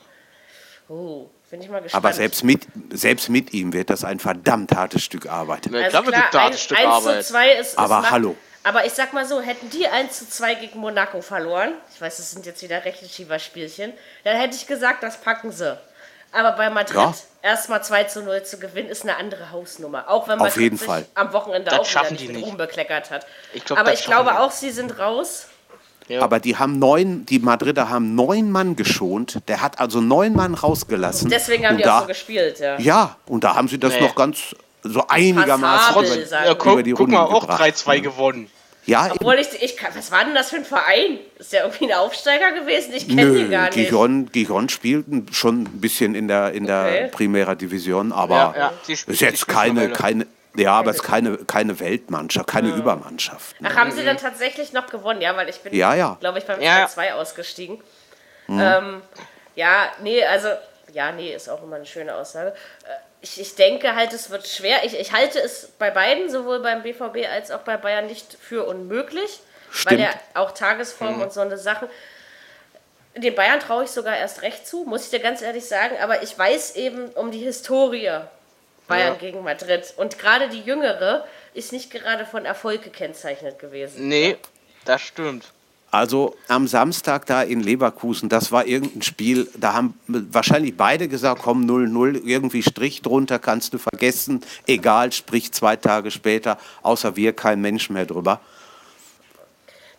Oh, 0.89 1.31
bin 1.55 1.63
ich 1.63 1.71
mal 1.71 1.81
gespannt. 1.81 2.05
Aber 2.05 2.13
selbst 2.13 2.43
mit, 2.43 2.63
selbst 2.93 3.29
mit 3.29 3.53
ihm 3.55 3.73
wird 3.73 3.89
das 3.89 4.03
ein 4.03 4.19
verdammt 4.19 4.73
hartes 4.75 5.05
Stück 5.05 5.27
Arbeit. 5.29 5.69
Na, 5.71 5.79
also 5.85 6.03
klar 6.03 6.25
ein 6.33 6.53
ein- 6.53 6.59
Stück 6.59 6.77
1 6.79 6.87
Arbeit. 6.89 7.23
zu 7.25 7.33
2 7.33 7.53
ist, 7.53 7.69
ist 7.69 7.79
Aber 7.79 8.01
mach- 8.01 8.11
hallo. 8.11 8.37
Aber 8.65 8.85
ich 8.87 8.93
sag 8.93 9.13
mal 9.13 9.25
so, 9.25 9.41
hätten 9.41 9.71
die 9.71 9.87
1 9.87 10.19
zu 10.19 10.29
2 10.29 10.55
gegen 10.57 10.81
Monaco 10.81 11.21
verloren, 11.21 11.75
ich 11.95 12.01
weiß, 12.01 12.17
das 12.17 12.33
sind 12.33 12.45
jetzt 12.47 12.61
wieder 12.63 12.85
Rechenschieber-Spielchen, 12.85 13.93
dann 14.25 14.37
hätte 14.37 14.57
ich 14.57 14.67
gesagt, 14.67 15.05
das 15.05 15.21
packen 15.21 15.53
sie. 15.53 15.79
Aber 16.33 16.53
bei 16.53 16.69
Madrid 16.71 16.97
Ja. 16.97 17.15
erstmal 17.43 17.85
2 17.85 18.05
zu 18.05 18.23
0 18.23 18.43
zu 18.43 18.59
gewinnen, 18.59 18.89
ist 18.89 19.03
eine 19.05 19.17
andere 19.17 19.53
Hausnummer. 19.53 20.09
Auch 20.11 20.27
wenn 20.27 20.39
man 20.39 20.49
Auf 20.49 20.57
jeden 20.57 20.77
sich 20.77 20.87
Fall. 20.89 21.07
am 21.15 21.33
Wochenende 21.33 21.71
Das 21.71 21.75
auch 21.75 21.79
wieder 21.83 21.91
schaffen 21.91 22.15
nicht 22.17 22.29
nicht. 22.31 22.45
Ruhm 22.45 22.57
bekleckert 22.57 23.13
hat. 23.13 23.27
Ich 23.53 23.65
glaub, 23.65 23.79
Aber 23.79 23.93
ich 23.93 24.05
glaube 24.05 24.41
auch, 24.41 24.51
sie 24.51 24.71
sind 24.73 24.99
raus. 24.99 25.47
Ja. 26.09 26.21
Aber 26.23 26.39
die 26.39 26.57
haben 26.57 26.79
neun, 26.79 27.25
die 27.27 27.39
Madrider 27.39 27.89
haben 27.89 28.15
neun 28.15 28.51
Mann 28.53 28.77
geschont. 28.77 29.39
Der 29.49 29.63
hat 29.63 29.81
also 29.81 30.01
neun 30.01 30.35
Mann 30.35 30.55
rausgelassen. 30.55 31.31
Deswegen 31.31 31.65
haben 31.65 31.73
und 31.73 31.79
die 31.79 31.85
da, 31.85 31.99
auch 31.99 32.03
so 32.03 32.09
gespielt, 32.09 32.59
ja. 32.61 32.79
Ja, 32.79 33.17
und 33.27 33.43
da 33.45 33.55
haben 33.55 33.69
sie 33.69 33.79
das 33.79 33.95
Nee. 33.95 34.01
noch 34.03 34.15
ganz 34.15 34.55
so 34.83 35.03
einigermaßen 35.09 35.95
Passabel, 35.95 36.25
über, 36.27 36.45
Ja, 36.45 36.55
guck, 36.55 36.73
über 36.75 36.83
die 36.83 36.91
guck 36.91 37.01
Runden 37.01 37.13
mal, 37.15 37.23
auch 37.25 37.41
gebracht. 37.41 37.63
3-2 37.63 38.01
gewonnen. 38.01 38.51
Ja. 38.87 39.11
Obwohl 39.19 39.37
ich, 39.37 39.49
ich 39.63 39.77
was 39.97 40.13
war 40.13 40.27
denn 40.27 40.35
das 40.35 40.51
für 40.51 40.57
ein 40.57 40.65
Verein? 40.67 41.19
Ist 41.39 41.55
der 41.55 41.65
irgendwie 41.65 41.91
ein 41.91 41.99
Aufsteiger 41.99 42.53
gewesen? 42.53 42.93
Ich 42.95 43.09
kenne 43.09 43.33
den 43.33 43.51
gar 43.51 43.65
nicht. 43.65 43.75
Gijon, 43.77 44.31
Gijon 44.31 44.69
spielt 44.69 45.09
ein- 45.09 45.27
schon 45.33 45.63
ein 45.63 45.81
bisschen 45.81 46.15
in 46.15 46.29
der, 46.29 46.53
in 46.53 46.67
der 46.67 46.83
Okay. 46.85 47.09
Primera 47.13 47.55
Division, 47.55 48.13
aber 48.13 48.35
Ja, 48.35 48.55
ja, 48.59 48.73
die 48.87 48.93
sp- 48.93 49.09
ist 49.13 49.21
die 49.23 49.25
jetzt 49.25 49.49
keine, 49.49 49.89
keine, 49.89 50.27
ja, 50.57 50.73
aber 50.73 50.91
es 50.91 50.97
ist 50.97 51.03
keine, 51.03 51.37
keine 51.39 51.79
Weltmannschaft, 51.81 52.47
keine 52.49 52.71
Übermannschaft. 52.71 53.61
ne? 53.61 53.69
Ach, 53.73 53.77
haben 53.77 53.91
sie 53.91 54.05
dann 54.05 54.17
tatsächlich 54.17 54.73
noch 54.73 54.87
gewonnen? 54.87 55.21
Ja, 55.21 55.37
weil 55.37 55.49
ich 55.49 55.61
bin, 55.61 55.75
Ja, 55.75 55.95
ja. 55.95 56.17
glaube 56.21 56.39
ich, 56.39 56.45
beim 56.47 56.61
Ja. 56.61 56.87
2-2 56.87 57.13
ausgestiegen. 57.15 57.83
Ähm, 58.49 59.03
ja, 59.55 59.87
nee, 60.03 60.25
also, 60.25 60.49
ja, 60.93 61.13
nee, 61.13 61.35
ist 61.35 61.49
auch 61.49 61.63
immer 61.63 61.77
eine 61.77 61.87
schöne 61.87 62.15
Aussage. 62.15 62.51
Äh, 62.51 62.91
Ich, 63.23 63.41
ich 63.41 63.55
denke 63.55 63.97
halt, 63.97 64.13
es 64.13 64.29
wird 64.29 64.47
schwer. 64.47 64.85
Ich, 64.85 64.99
ich 65.01 65.13
halte 65.13 65.39
es 65.41 65.69
bei 65.79 65.91
beiden, 65.91 66.29
sowohl 66.29 66.61
beim 66.61 66.83
BVB 66.83 67.27
als 67.33 67.51
auch 67.51 67.61
bei 67.61 67.79
Bayern, 67.79 68.07
nicht 68.07 68.37
für 68.39 68.65
unmöglich. 68.67 69.41
Weil 69.71 69.99
Stimmt. 69.99 70.01
ja 70.03 70.11
auch 70.35 70.51
Tagesform 70.53 71.23
und 71.23 71.33
so 71.33 71.41
eine 71.41 71.57
Sachen. 71.57 71.89
Den 73.17 73.35
Bayern 73.35 73.61
traue 73.61 73.85
ich 73.85 73.91
sogar 73.91 74.17
erst 74.17 74.43
recht 74.43 74.67
zu, 74.67 74.85
muss 74.85 75.05
ich 75.05 75.11
dir 75.11 75.21
ganz 75.21 75.41
ehrlich 75.41 75.67
sagen. 75.67 75.97
Aber 76.03 76.23
ich 76.23 76.39
weiß 76.39 76.77
eben 76.77 77.07
um 77.13 77.31
die 77.31 77.39
Historie 77.39 78.11
Bayern 78.87 79.15
Ja. 79.15 79.19
gegen 79.21 79.43
Madrid. 79.43 79.93
Und 79.97 80.19
gerade 80.19 80.49
die 80.49 80.61
jüngere 80.61 81.25
ist 81.55 81.73
nicht 81.73 81.91
gerade 81.91 82.27
von 82.27 82.45
Erfolg 82.45 82.83
gekennzeichnet 82.83 83.59
gewesen. 83.59 84.09
Nee, 84.09 84.37
das 84.85 85.01
stimmt. 85.03 85.53
Also 85.91 86.37
am 86.49 86.67
Samstag 86.67 87.25
da 87.27 87.43
in 87.43 87.61
Leverkusen, 87.61 88.29
das 88.29 88.51
war 88.51 88.67
irgendein 88.67 89.03
Spiel, 89.03 89.49
da 89.57 89.75
haben 89.75 89.97
wahrscheinlich 90.09 90.77
beide 90.77 91.07
gesagt, 91.07 91.43
komm 91.43 91.65
0-0, 91.65 92.21
irgendwie 92.25 92.65
Strich 92.65 93.01
drunter, 93.01 93.39
kannst 93.39 93.75
du 93.75 93.79
vergessen, 93.79 94.45
egal, 94.67 95.13
sprich 95.13 95.53
zwei 95.53 95.77
Tage 95.77 96.11
später, 96.11 96.59
außer 96.83 97.15
wir 97.15 97.33
kein 97.33 97.61
Mensch 97.61 97.91
mehr 97.91 98.07
drüber. 98.07 98.41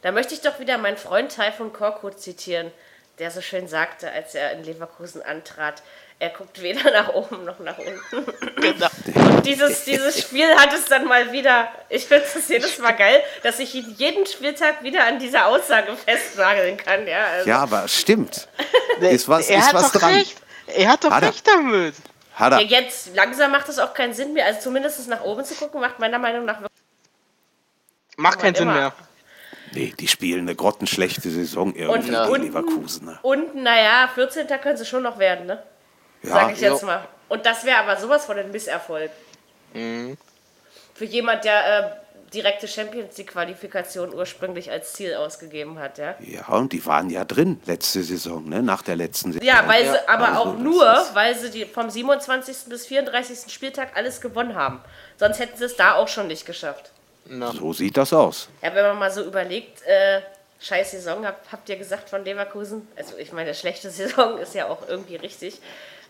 Da 0.01 0.11
möchte 0.11 0.33
ich 0.33 0.41
doch 0.41 0.59
wieder 0.59 0.77
meinen 0.77 0.97
Freund 0.97 1.33
Taifun 1.33 1.71
Korkut 1.71 2.19
zitieren, 2.19 2.71
der 3.19 3.31
so 3.31 3.39
schön 3.39 3.69
sagte, 3.69 4.11
als 4.11 4.35
er 4.35 4.51
in 4.51 4.65
Leverkusen 4.65 5.21
antrat, 5.21 5.81
er 6.19 6.29
guckt 6.29 6.61
weder 6.61 6.91
nach 6.91 7.09
oben 7.13 7.43
noch 7.45 7.59
nach 7.59 7.77
unten. 7.77 8.25
Genau. 8.55 8.87
Und 9.15 9.45
dieses, 9.45 9.83
dieses 9.83 10.19
Spiel 10.21 10.47
hat 10.55 10.73
es 10.73 10.85
dann 10.85 11.05
mal 11.05 11.31
wieder, 11.31 11.67
ich 11.89 12.05
finde 12.05 12.25
es 12.33 12.47
jedes 12.47 12.77
Mal 12.79 12.93
geil, 12.93 13.21
dass 13.43 13.59
ich 13.59 13.75
ihn 13.75 13.93
jeden 13.97 14.25
Spieltag 14.25 14.81
wieder 14.83 15.05
an 15.05 15.19
dieser 15.19 15.47
Aussage 15.47 15.95
festnageln 15.95 16.77
kann. 16.77 17.05
Ja, 17.07 17.25
also, 17.25 17.49
Ja, 17.49 17.59
aber 17.59 17.85
es 17.85 17.99
stimmt. 17.99 18.47
Ist 19.01 19.27
was, 19.27 19.49
er 19.49 19.59
ist 19.59 19.67
hat 19.67 19.73
was 19.73 19.91
doch 19.91 19.99
dran. 20.01 20.13
recht. 20.13 20.37
Er 20.67 20.89
hat 20.89 21.03
doch 21.03 21.11
Hat 21.11 21.23
er. 21.23 21.29
recht 21.29 21.47
damit. 21.47 21.95
Hat 22.33 22.53
Ja, 22.53 22.59
er. 22.59 22.65
jetzt 22.65 23.15
langsam 23.15 23.51
macht 23.51 23.69
es 23.69 23.77
auch 23.79 23.93
keinen 23.93 24.13
Sinn 24.13 24.33
mehr. 24.33 24.45
Also 24.45 24.61
zumindest 24.61 25.07
nach 25.09 25.21
oben 25.21 25.43
zu 25.45 25.53
gucken, 25.55 25.79
macht 25.81 25.99
meiner 25.99 26.17
Meinung 26.19 26.45
nach 26.45 26.59
wirklich 26.61 26.71
Macht 28.17 28.39
keinen 28.39 28.55
Sinn 28.55 28.67
mehr. 28.67 28.93
Nee, 29.73 29.93
die 29.99 30.07
spielen 30.07 30.41
eine 30.41 30.55
grottenschlechte 30.55 31.29
Saison 31.29 31.75
irgendwie, 31.75 31.97
Und 31.97 32.07
die 32.07 32.15
unten- 32.31 32.43
Leverkusen. 32.47 33.05
Ne? 33.07 33.19
Und 33.23 33.55
naja, 33.55 34.09
14. 34.15 34.47
können 34.61 34.77
sie 34.77 34.85
schon 34.85 35.03
noch 35.03 35.19
werden, 35.19 35.47
ne? 35.47 35.61
Ja, 36.25 36.33
Sag 36.33 36.53
ich 36.53 36.61
jetzt 36.61 36.81
jo. 36.81 36.87
mal. 36.87 37.07
Und 37.29 37.45
das 37.45 37.63
wäre 37.65 37.79
aber 37.79 37.97
sowas 37.97 38.25
von 38.25 38.37
ein 38.37 38.51
Misserfolg. 38.51 39.11
Mhm. 39.73 40.17
Für 40.93 41.05
jemand, 41.05 41.43
der 41.43 41.79
äh, 41.79 41.91
direkte 42.33 42.67
Champions 42.67 43.17
League-Qualifikation 43.17 44.13
ursprünglich 44.13 44.71
als 44.71 44.93
Ziel 44.93 45.15
ausgegeben 45.15 45.79
hat, 45.79 45.97
ja. 45.97 46.15
ja, 46.19 46.47
und 46.47 46.73
die 46.73 46.85
waren 46.85 47.09
ja 47.09 47.25
drin 47.25 47.59
letzte 47.65 48.03
Saison, 48.03 48.47
ne? 48.47 48.61
nach 48.61 48.81
der 48.81 48.95
letzten 48.95 49.33
Saison. 49.33 49.45
Ja, 49.45 49.67
weil 49.67 49.89
sie, 49.89 50.09
aber 50.09 50.29
also 50.29 50.41
auch 50.41 50.57
nur, 50.57 50.85
weil 51.13 51.35
sie 51.35 51.49
die 51.49 51.65
vom 51.65 51.89
27. 51.89 52.69
bis 52.69 52.85
34. 52.85 53.51
Spieltag 53.51 53.95
alles 53.95 54.21
gewonnen 54.21 54.55
haben. 54.55 54.81
Sonst 55.17 55.39
hätten 55.39 55.57
sie 55.57 55.65
es 55.65 55.75
da 55.75 55.95
auch 55.95 56.07
schon 56.07 56.27
nicht 56.27 56.45
geschafft. 56.45 56.91
Na. 57.25 57.51
So 57.51 57.73
sieht 57.73 57.97
das 57.97 58.13
aus. 58.13 58.49
Ja, 58.61 58.75
wenn 58.75 58.85
man 58.85 58.99
mal 58.99 59.11
so 59.11 59.23
überlegt, 59.23 59.81
äh, 59.83 60.21
scheiß 60.59 60.91
Saison, 60.91 61.25
habt, 61.25 61.51
habt 61.51 61.69
ihr 61.69 61.77
gesagt 61.77 62.09
von 62.09 62.23
Leverkusen? 62.23 62.87
Also 62.95 63.17
ich 63.17 63.31
meine, 63.31 63.53
schlechte 63.53 63.89
Saison 63.91 64.37
ist 64.37 64.53
ja 64.53 64.67
auch 64.67 64.87
irgendwie 64.87 65.15
richtig. 65.15 65.59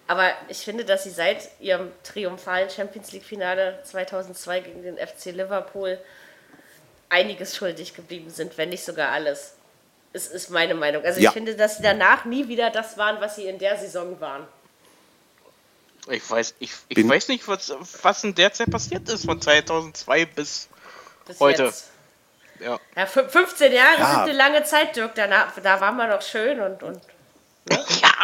Aber 0.08 0.32
ich 0.50 0.60
finde, 0.60 0.86
dass 0.86 1.04
sie 1.04 1.10
seit 1.10 1.50
ihrem 1.60 1.92
triumphalen 2.04 2.70
Champions 2.70 3.12
League-Finale 3.12 3.80
2002 3.84 4.60
gegen 4.60 4.84
den 4.84 4.98
FC 4.98 5.26
Liverpool 5.32 6.00
einiges 7.10 7.56
schuldig 7.56 7.96
geblieben 7.96 8.30
sind, 8.30 8.58
wenn 8.58 8.70
nicht 8.70 8.84
sogar 8.86 9.12
alles. 9.12 9.54
Es 10.14 10.28
ist 10.28 10.50
meine 10.50 10.76
Meinung. 10.76 11.04
Also 11.04 11.20
Ja. 11.20 11.30
ich 11.30 11.34
finde, 11.34 11.56
dass 11.56 11.78
sie 11.78 11.84
danach 11.84 12.26
nie 12.26 12.48
wieder 12.48 12.70
das 12.70 12.98
waren, 12.98 13.20
was 13.20 13.36
sie 13.36 13.46
in 13.48 13.58
der 13.60 13.78
Saison 13.78 14.20
waren. 14.22 14.48
Ich 16.08 16.30
weiß, 16.30 16.54
ich, 16.60 16.72
ich 16.88 16.96
Bin- 16.96 17.10
weiß 17.10 17.28
nicht, 17.30 17.48
was, 17.48 17.74
was 18.04 18.24
in 18.24 18.36
der 18.36 18.54
Zeit 18.54 18.70
passiert 18.70 19.10
ist, 19.10 19.26
von 19.26 19.42
2002 19.42 20.26
bis. 20.26 20.68
Bis 21.26 21.40
Heute. 21.40 21.64
Jetzt. 21.66 21.88
Ja. 22.60 22.80
Ja, 22.96 23.04
fü- 23.06 23.28
15 23.28 23.74
Jahre 23.74 23.98
Ja. 24.00 24.12
sind 24.12 24.20
eine 24.26 24.34
lange 24.34 24.64
Zeit, 24.64 24.96
Dirk. 24.96 25.16
Danach, 25.16 25.52
da 25.62 25.82
waren 25.82 25.98
wir 25.98 26.08
noch 26.08 26.22
schön 26.22 26.60
und, 26.62 26.84
und 26.84 27.02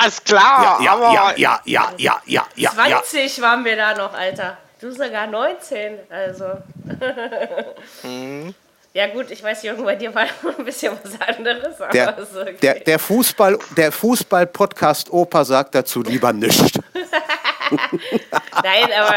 Ja, 0.01 0.07
ist 0.07 0.25
klar, 0.25 0.79
Ja, 0.81 0.93
aber. 0.93 1.13
ja, 1.13 1.33
ja, 1.35 1.61
ja, 1.65 1.91
ja, 1.97 2.21
ja, 2.25 2.47
ja, 2.55 2.71
ja. 2.87 3.03
20 3.03 3.41
waren 3.41 3.63
wir 3.65 3.75
da 3.75 3.93
noch, 3.95 4.13
Alter. 4.13 4.57
Du 4.79 4.91
sogar 4.91 5.27
19, 5.27 5.99
also. 6.09 6.45
Mhm. 8.03 8.53
Ja 8.93 9.07
gut, 9.07 9.31
ich 9.31 9.41
weiß, 9.41 9.63
Jürgen, 9.63 9.85
bei 9.85 9.95
dir 9.95 10.13
war 10.13 10.23
ein 10.23 10.65
bisschen 10.65 10.97
was 11.01 11.13
anderes, 11.25 11.79
aber 11.79 11.91
Der, 11.93 12.17
ist 12.17 12.35
okay. 12.35 12.57
der, 12.61 12.73
der 12.81 12.99
Fußball, 12.99 13.57
der 13.77 13.89
Fußball-Podcast 13.91 15.09
Opa 15.13 15.45
sagt 15.45 15.75
dazu 15.75 16.01
lieber 16.01 16.33
nichts. 16.33 16.73
Nein, 18.63 18.89
aber, 18.99 19.15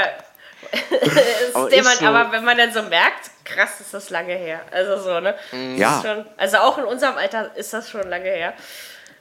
es 0.71 1.55
Aber 1.55 1.69
man, 1.83 1.97
so. 1.99 2.07
aber 2.07 2.31
wenn 2.33 2.45
man 2.45 2.57
dann 2.57 2.73
so 2.73 2.83
merkt, 2.83 3.31
krass, 3.45 3.81
ist 3.81 3.93
das 3.93 4.11
lange 4.11 4.35
her. 4.35 4.61
Also 4.71 5.03
so, 5.03 5.19
ne? 5.19 5.35
Ja. 5.77 6.01
Schon, 6.05 6.25
also 6.37 6.59
auch 6.59 6.79
in 6.79 6.85
unserem 6.85 7.17
Alter 7.17 7.51
ist 7.57 7.73
das 7.73 7.91
schon 7.91 8.09
lange 8.09 8.31
her. 8.31 8.55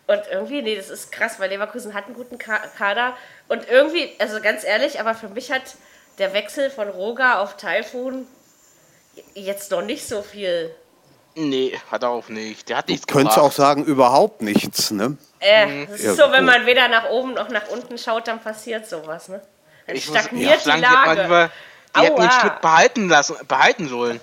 Und 0.07 0.21
irgendwie, 0.31 0.61
nee, 0.61 0.75
das 0.75 0.89
ist 0.89 1.11
krass, 1.11 1.39
weil 1.39 1.49
Leverkusen 1.49 1.93
hat 1.93 2.05
einen 2.05 2.15
guten 2.15 2.37
Ka 2.37 2.57
Kader. 2.77 3.15
Und 3.47 3.67
irgendwie, 3.69 4.11
also 4.19 4.41
ganz 4.41 4.63
ehrlich, 4.63 4.99
aber 4.99 5.15
für 5.15 5.29
mich 5.29 5.51
hat 5.51 5.61
der 6.17 6.33
Wechsel 6.33 6.69
von 6.69 6.89
Roga 6.89 7.39
auf 7.39 7.55
Taifun 7.57 8.27
jetzt 9.33 9.71
noch 9.71 9.81
nicht 9.81 10.07
so 10.07 10.21
viel. 10.21 10.75
Nee, 11.35 11.79
hat 11.89 12.03
er 12.03 12.09
auch 12.09 12.27
nicht. 12.29 12.69
Der 12.69 12.77
hat 12.77 12.89
nichts 12.89 13.07
Könntest 13.07 13.35
gebracht. 13.37 13.51
auch 13.51 13.55
sagen, 13.55 13.85
überhaupt 13.85 14.41
nichts, 14.41 14.91
ne? 14.91 15.17
Äh, 15.39 15.87
das 15.87 15.95
ist 15.99 16.03
so, 16.03 16.07
Irgendwo. 16.23 16.31
wenn 16.37 16.45
man 16.45 16.65
weder 16.65 16.87
nach 16.89 17.09
oben 17.09 17.33
noch 17.33 17.49
nach 17.49 17.69
unten 17.69 17.97
schaut, 17.97 18.27
dann 18.27 18.39
passiert 18.39 18.87
sowas, 18.87 19.29
ne? 19.29 19.41
Dann 19.87 19.95
Ich 19.95 20.07
muss, 20.09 20.19
stagniert 20.19 20.57
ich 20.57 20.63
sagen, 20.63 20.81
die 20.81 20.87
die 20.87 20.93
hätten 20.93 21.05
Lage. 21.05 21.07
mal 21.07 21.21
lieber, 21.23 21.51
die 21.95 21.99
hätten 22.01 22.15
den 22.17 22.29
Aua. 22.29 22.39
Schritt 22.41 22.61
behalten 22.61 23.09
lassen, 23.09 23.35
behalten 23.47 23.87
sollen. 23.89 24.19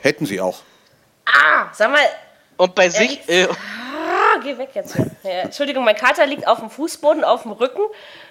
Hätten 0.00 0.26
sie 0.26 0.40
auch. 0.40 0.60
Ah, 1.26 1.66
sag 1.72 1.90
mal, 1.92 2.00
Und 2.56 2.74
bei 2.74 2.88
sich, 2.88 3.28
äh, 3.28 3.46
geh 4.42 4.58
weg 4.58 4.70
jetzt. 4.74 4.96
Ja, 5.22 5.30
Entschuldigung, 5.42 5.84
mein 5.84 5.96
Kater 5.96 6.26
liegt 6.26 6.46
auf 6.46 6.60
dem 6.60 6.70
Fußboden, 6.70 7.24
auf 7.24 7.42
dem 7.42 7.52
Rücken, 7.52 7.82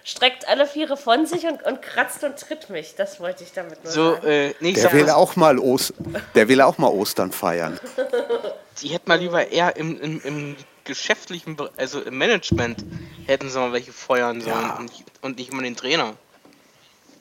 streckt 0.03 0.47
alle 0.47 0.67
Viere 0.67 0.97
von 0.97 1.25
sich 1.25 1.45
und, 1.45 1.63
und 1.63 1.81
kratzt 1.81 2.23
und 2.23 2.37
tritt 2.37 2.69
mich. 2.69 2.95
Das 2.95 3.19
wollte 3.19 3.43
ich 3.43 3.53
damit 3.53 3.83
nur 3.83 3.91
So, 3.93 4.13
sagen. 4.15 4.27
äh, 4.27 4.53
nee, 4.59 4.73
Der 4.73 4.91
will 4.93 5.09
auch 5.09 5.35
mal 5.35 5.57
Ost 5.59 5.93
der 6.35 6.47
will 6.47 6.61
auch 6.61 6.77
mal 6.77 6.87
Ostern 6.89 7.31
feiern. 7.31 7.79
die 8.81 8.89
hätten 8.89 9.07
mal 9.09 9.19
lieber 9.19 9.47
eher 9.51 9.75
im, 9.75 9.99
im, 9.99 10.21
im 10.23 10.55
geschäftlichen, 10.83 11.57
also 11.77 12.01
im 12.01 12.17
Management, 12.17 12.83
hätten 13.25 13.49
sie 13.49 13.59
mal 13.59 13.73
welche 13.73 13.91
feuern 13.91 14.41
sollen 14.41 14.53
Ja. 14.55 14.75
und, 14.77 14.85
nicht, 14.89 15.03
und 15.21 15.37
nicht 15.37 15.51
immer 15.51 15.63
den 15.63 15.75
Trainer. 15.75 16.13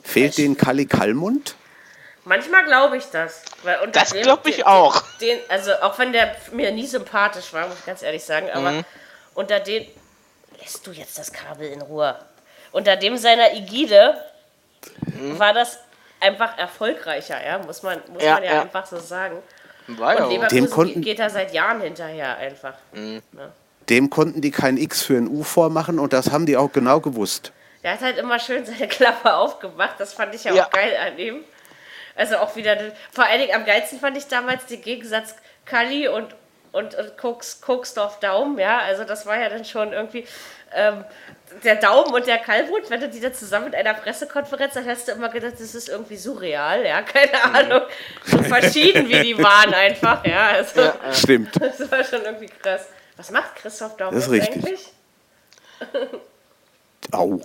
Fehlt 0.02 0.38
den 0.38 0.56
Kalli 0.56 0.86
Kallmund? 0.86 1.56
Manchmal 2.26 2.64
glaube 2.64 2.96
ich 2.96 3.04
das. 3.12 3.42
Weil 3.62 3.78
unter 3.78 4.00
Das 4.00 4.10
dem- 4.10 4.22
glaub 4.22 4.44
ich 4.46 4.56
den- 4.56 4.64
auch. 4.66 5.00
Den, 5.20 5.38
also 5.48 5.72
auch 5.80 5.96
wenn 5.98 6.12
der 6.12 6.34
mir 6.52 6.72
nie 6.72 6.86
sympathisch 6.86 7.52
war, 7.52 7.68
muss 7.68 7.78
ich 7.78 7.86
ganz 7.86 8.02
ehrlich 8.02 8.24
sagen, 8.24 8.50
aber 8.52 8.72
Mhm. 8.72 8.84
unter 9.34 9.60
den 9.60 9.86
lässt 10.60 10.84
du 10.86 10.90
jetzt 10.90 11.16
das 11.18 11.32
Kabel 11.32 11.68
in 11.68 11.80
Ruhe. 11.82 12.16
Unter 12.72 12.96
dem 12.96 13.16
seiner 13.16 13.52
Ägide 13.54 14.16
Mhm. 15.14 15.38
war 15.38 15.52
das 15.54 15.78
einfach 16.18 16.58
erfolgreicher, 16.58 17.36
ja, 17.44 17.58
muss 17.58 17.82
man, 17.84 18.00
muss 18.12 18.22
Ja, 18.22 18.34
man 18.34 18.42
ja, 18.42 18.54
ja. 18.54 18.60
einfach 18.62 18.86
so 18.86 18.98
sagen. 18.98 19.40
War 19.86 20.16
ja 20.18 20.24
Und. 20.24 20.30
Leverkusen 20.32 20.64
Dem 20.64 20.70
konnten- 20.70 21.00
geht 21.02 21.20
da 21.20 21.30
seit 21.30 21.52
Jahren 21.52 21.80
hinterher 21.80 22.36
einfach. 22.38 22.74
Dem 23.88 24.10
konnten 24.10 24.40
die 24.40 24.50
kein 24.50 24.78
X 24.78 25.02
für 25.02 25.16
ein 25.16 25.28
U 25.28 25.44
vormachen 25.44 26.00
und 26.00 26.12
das 26.12 26.32
haben 26.32 26.44
die 26.44 26.56
auch 26.56 26.72
genau 26.72 26.98
gewusst. 26.98 27.52
Der 27.84 27.92
hat 27.92 28.00
halt 28.00 28.18
immer 28.18 28.40
schön 28.40 28.66
seine 28.66 28.88
Klappe 28.88 29.32
aufgemacht. 29.32 29.94
Das 29.98 30.12
fand 30.12 30.34
ich 30.34 30.42
ja, 30.42 30.52
Ja. 30.52 30.66
auch 30.66 30.70
geil 30.70 30.96
an 30.96 31.16
ihm. 31.18 31.44
Also 32.16 32.38
auch 32.38 32.56
wieder, 32.56 32.76
vor 33.12 33.24
allen 33.24 33.40
Dingen 33.40 33.54
am 33.54 33.64
geilsten 33.64 34.00
fand 34.00 34.16
ich 34.16 34.26
damals 34.26 34.66
den 34.66 34.80
Gegensatz 34.80 35.34
Kali 35.64 36.08
und, 36.08 36.34
und, 36.72 36.94
und 36.94 37.18
Koks, 37.18 37.60
Koksdorf 37.60 38.20
Daum, 38.20 38.58
ja. 38.58 38.78
Also 38.78 39.04
das 39.04 39.26
war 39.26 39.38
ja 39.38 39.48
dann 39.48 39.64
schon 39.64 39.92
irgendwie 39.92 40.26
ähm, 40.74 41.04
der 41.62 41.76
Daumen 41.76 42.12
und 42.12 42.26
der 42.26 42.38
Kalbut, 42.38 42.90
wenn 42.90 43.00
du 43.00 43.08
die 43.08 43.20
da 43.20 43.32
zusammen 43.32 43.68
in 43.68 43.74
einer 43.74 43.94
Pressekonferenz, 43.94 44.74
dann 44.74 44.86
hast 44.86 45.08
du 45.08 45.12
immer 45.12 45.28
gedacht, 45.28 45.54
das 45.54 45.74
ist 45.74 45.88
irgendwie 45.88 46.16
surreal, 46.16 46.84
ja. 46.84 47.02
Keine 47.02 47.42
Ahnung. 47.44 47.82
So 48.24 48.42
verschieden 48.42 49.08
wie 49.08 49.20
die 49.20 49.38
waren 49.38 49.72
einfach, 49.74 50.24
ja. 50.24 50.48
Also 50.48 50.80
Ja, 50.80 50.94
ja. 51.04 51.12
Stimmt. 51.12 51.50
das 51.60 51.90
war 51.90 52.02
schon 52.02 52.22
irgendwie 52.22 52.46
krass. 52.46 52.86
Was 53.16 53.30
macht 53.30 53.56
Christoph 53.56 53.96
Daum 53.96 54.14
Das 54.14 54.24
ist 54.24 54.30
richtig. 54.30 54.64
eigentlich? 54.64 54.92
Au. 57.12 57.40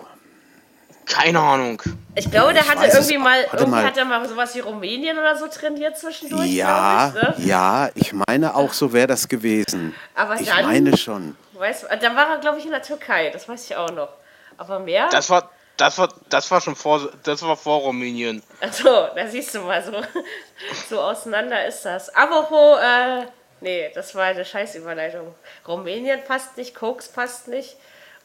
Keine 1.05 1.39
Ahnung. 1.39 1.81
Ich 2.15 2.29
glaube, 2.29 2.53
der 2.53 2.63
Ich 2.63 2.69
hatte 2.69 2.81
weiß 2.81 2.93
es 2.93 3.09
irgendwie 3.09 3.17
auch. 3.17 3.23
mal, 3.23 3.43
irgendwie 3.53 3.71
mal. 3.71 3.83
hat 3.85 3.97
er 3.97 4.05
mal 4.05 4.27
sowas 4.29 4.55
wie 4.55 4.59
Rumänien 4.59 5.17
oder 5.17 5.35
so 5.35 5.47
trainiert 5.47 5.97
zwischendurch. 5.97 6.47
Ja, 6.51 7.09
ich, 7.15 7.21
ne? 7.39 7.45
ja, 7.47 7.89
ich 7.95 8.13
meine 8.13 8.55
auch, 8.55 8.71
so 8.73 8.93
wäre 8.93 9.07
das 9.07 9.27
gewesen. 9.27 9.95
Aber 10.15 10.35
ich 10.39 10.47
dann- 10.47 10.65
meine 10.65 10.95
schon. 10.97 11.35
Weißt, 11.53 11.83
du, 11.83 11.97
dann 11.97 12.15
war 12.15 12.29
er, 12.31 12.37
glaube 12.39 12.57
ich, 12.59 12.65
in 12.65 12.71
der 12.71 12.81
Türkei. 12.81 13.29
Das 13.29 13.47
weiß 13.47 13.65
ich 13.65 13.75
auch 13.75 13.91
noch. 13.91 14.09
Aber 14.57 14.79
mehr? 14.79 15.09
Das 15.09 15.29
war, 15.29 15.49
das 15.77 15.97
war, 15.97 16.09
das 16.29 16.49
war 16.51 16.59
schon 16.61 16.75
vor, 16.75 17.09
das 17.23 17.41
war 17.43 17.55
vor 17.57 17.79
Rumänien. 17.81 18.41
Achso, 18.61 19.07
da 19.15 19.27
siehst 19.27 19.53
du 19.55 19.59
mal, 19.61 19.83
so, 19.83 19.91
so 20.89 20.99
auseinander 21.01 21.65
ist 21.65 21.83
das. 21.83 22.09
Apropos, 22.15 22.79
äh, 22.79 23.25
nee, 23.61 23.91
das 23.93 24.13
war 24.15 24.25
eine 24.25 24.43
Scheißüberleitung. 24.45 25.33
Rumänien 25.67 26.19
passt 26.27 26.57
nicht, 26.57 26.73
Koks 26.75 27.09
passt 27.09 27.47
nicht 27.47 27.75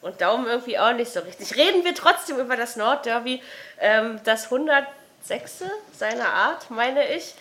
und 0.01 0.21
Daumen 0.21 0.47
irgendwie 0.47 0.77
auch 0.77 0.93
nicht 0.93 1.11
so 1.11 1.19
richtig. 1.21 1.55
Reden 1.55 1.83
wir 1.83 1.95
trotzdem 1.95 2.39
über 2.39 2.55
das 2.55 2.75
Nordderby, 2.75 3.41
ähm, 3.79 4.19
das 4.23 4.45
106. 4.45 5.63
seiner 5.93 6.29
Art, 6.29 6.69
meine 6.69 7.07
ich. 7.13 7.35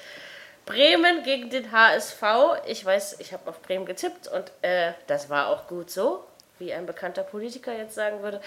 Bremen 0.66 1.22
gegen 1.22 1.48
den 1.48 1.70
HSV. 1.70 2.22
Ich 2.66 2.84
weiß, 2.84 3.20
ich 3.20 3.32
habe 3.32 3.48
auf 3.48 3.62
Bremen 3.62 3.86
getippt 3.86 4.26
und 4.26 4.50
äh, 4.62 4.92
das 5.06 5.30
war 5.30 5.46
auch 5.46 5.68
gut 5.68 5.90
so, 5.90 6.24
wie 6.58 6.74
ein 6.74 6.86
bekannter 6.86 7.22
Politiker 7.22 7.72
jetzt 7.72 7.94
sagen 7.94 8.20
würde. 8.22 8.40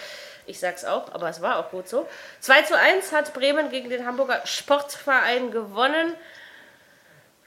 Ich 0.45 0.59
sag's 0.59 0.83
auch, 0.83 1.13
aber 1.13 1.29
es 1.29 1.41
war 1.41 1.59
auch 1.59 1.71
gut 1.71 1.87
so. 1.87 2.07
2 2.41 2.63
zu 2.63 2.77
1 2.77 3.13
hat 3.13 3.33
Bremen 3.33 3.69
gegen 3.69 3.89
den 3.89 4.05
Hamburger 4.05 4.41
Sportverein 4.45 5.51
gewonnen. 5.51 6.13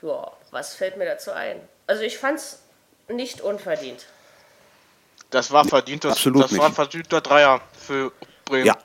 Ja, 0.00 0.32
was 0.50 0.74
fällt 0.74 0.96
mir 0.96 1.04
dazu 1.04 1.32
ein? 1.32 1.60
Also 1.86 2.02
ich 2.02 2.16
fand's 2.16 2.62
nicht 3.08 3.42
unverdient. 3.42 4.06
Das 5.32 5.50
war 5.50 5.64
verdient, 5.64 6.04
das, 6.04 6.12
Absolut 6.12 6.44
das 6.44 6.56
war 6.56 6.68
nicht. 6.68 6.76
verdienter 6.76 7.20
Dreier 7.20 7.60
für 7.86 8.12
Bremen. 8.44 8.66
Ja, 8.66 8.76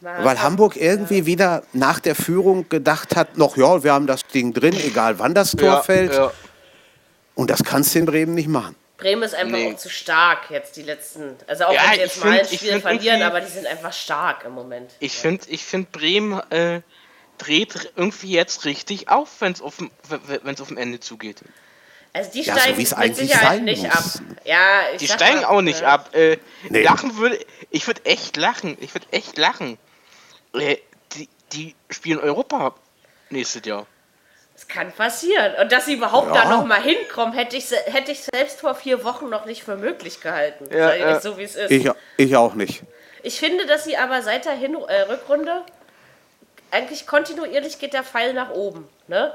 War 0.00 0.24
weil 0.24 0.40
Hamburg 0.42 0.76
irgendwie 0.76 1.26
wieder 1.26 1.62
nach 1.72 2.00
der 2.00 2.14
Führung 2.14 2.68
gedacht 2.68 3.14
hat, 3.16 3.36
noch 3.36 3.56
ja, 3.56 3.82
wir 3.84 3.92
haben 3.92 4.06
das 4.06 4.26
Ding 4.26 4.52
drin, 4.52 4.74
egal 4.74 5.18
wann 5.18 5.34
das 5.34 5.52
Tor 5.52 5.68
ja, 5.68 5.82
fällt. 5.82 6.12
Ja. 6.14 6.32
Und 7.34 7.50
das 7.50 7.62
kannst 7.64 7.94
du 7.94 8.00
in 8.00 8.06
Bremen 8.06 8.34
nicht 8.34 8.48
machen. 8.48 8.74
Bremen 8.96 9.22
ist 9.22 9.34
einfach 9.34 9.56
Nee. 9.58 9.72
auch 9.72 9.76
zu 9.76 9.90
stark 9.90 10.50
jetzt 10.50 10.76
die 10.76 10.82
letzten. 10.82 11.36
Also 11.46 11.66
auch 11.66 11.72
Ja, 11.72 11.82
wenn 11.86 11.94
sie 11.94 12.00
jetzt 12.00 12.24
mal 12.24 12.38
ein 12.40 12.46
Spiel 12.46 12.80
verlieren, 12.80 13.22
aber 13.22 13.40
die 13.40 13.46
sind 13.46 13.66
einfach 13.66 13.92
stark 13.92 14.44
im 14.44 14.52
Moment. 14.52 14.90
Ich 14.98 15.16
finde, 15.16 15.44
ich 15.48 15.64
find 15.64 15.92
Bremen 15.92 16.40
äh, 16.50 16.80
dreht 17.38 17.92
irgendwie 17.94 18.32
jetzt 18.32 18.64
richtig 18.64 19.08
auf, 19.08 19.28
wenn 19.40 19.52
es 19.52 19.60
auf, 19.62 19.76
dem- 19.76 19.90
wenn 20.42 20.54
es 20.54 20.60
auf 20.60 20.68
dem 20.68 20.78
Ende 20.78 20.98
zugeht. 20.98 21.42
Also 22.12 22.30
die 22.32 22.42
Ja, 22.42 22.54
so 22.54 22.60
steigen 22.60 22.78
wie's 22.78 22.90
mit 22.90 22.98
eigentlich 22.98 23.28
Sicherheit 23.28 23.48
sein 23.56 23.64
nicht 23.64 23.82
muss. 23.82 24.16
ab. 24.16 24.22
Ja, 24.44 24.80
ich 24.92 24.98
Die 24.98 25.08
steigen 25.08 25.40
mal, 25.42 25.44
auch 25.46 25.60
nicht 25.60 25.82
äh, 25.82 25.86
ab. 25.86 26.14
Äh, 26.14 26.38
Nee. 26.70 26.82
Lachen 26.82 27.16
würde, 27.16 27.38
ich 27.70 27.86
würde 27.86 28.04
echt 28.04 28.36
lachen. 28.36 28.76
Ich 28.80 28.94
würde 28.94 29.06
echt 29.12 29.38
lachen. 29.38 29.78
Äh, 30.54 30.76
die, 31.14 31.28
die 31.52 31.74
spielen 31.90 32.18
Europa 32.18 32.74
nächstes 33.30 33.64
Jahr. 33.64 33.86
Es 34.56 34.66
kann 34.66 34.90
passieren. 34.90 35.54
Und 35.60 35.70
dass 35.70 35.86
sie 35.86 35.94
überhaupt 35.94 36.34
Ja. 36.34 36.42
da 36.42 36.48
noch 36.50 36.64
mal 36.64 36.82
hinkommen, 36.82 37.32
hätte 37.34 37.56
ich, 37.56 37.70
hätte 37.70 38.10
ich 38.10 38.24
selbst 38.24 38.60
vor 38.60 38.74
vier 38.74 39.04
Wochen 39.04 39.28
noch 39.28 39.44
nicht 39.44 39.62
für 39.62 39.76
möglich 39.76 40.20
gehalten. 40.20 40.66
Ja, 40.72 40.94
ja. 40.94 41.16
euch 41.16 41.22
so 41.22 41.38
wie 41.38 41.44
es 41.44 41.54
ist. 41.54 41.70
Ich, 41.70 41.88
ich 42.16 42.36
auch 42.36 42.54
nicht. 42.54 42.82
Ich 43.22 43.38
finde, 43.38 43.66
dass 43.66 43.84
sie 43.84 43.96
aber 43.96 44.22
seit 44.22 44.46
der 44.46 44.54
Hin 44.54 44.74
äh, 44.88 45.02
Rückrunde 45.02 45.62
eigentlich 46.70 47.06
kontinuierlich 47.06 47.78
geht 47.78 47.92
der 47.94 48.02
Pfeil 48.04 48.32
nach 48.34 48.50
oben. 48.50 48.88
Ne? 49.06 49.32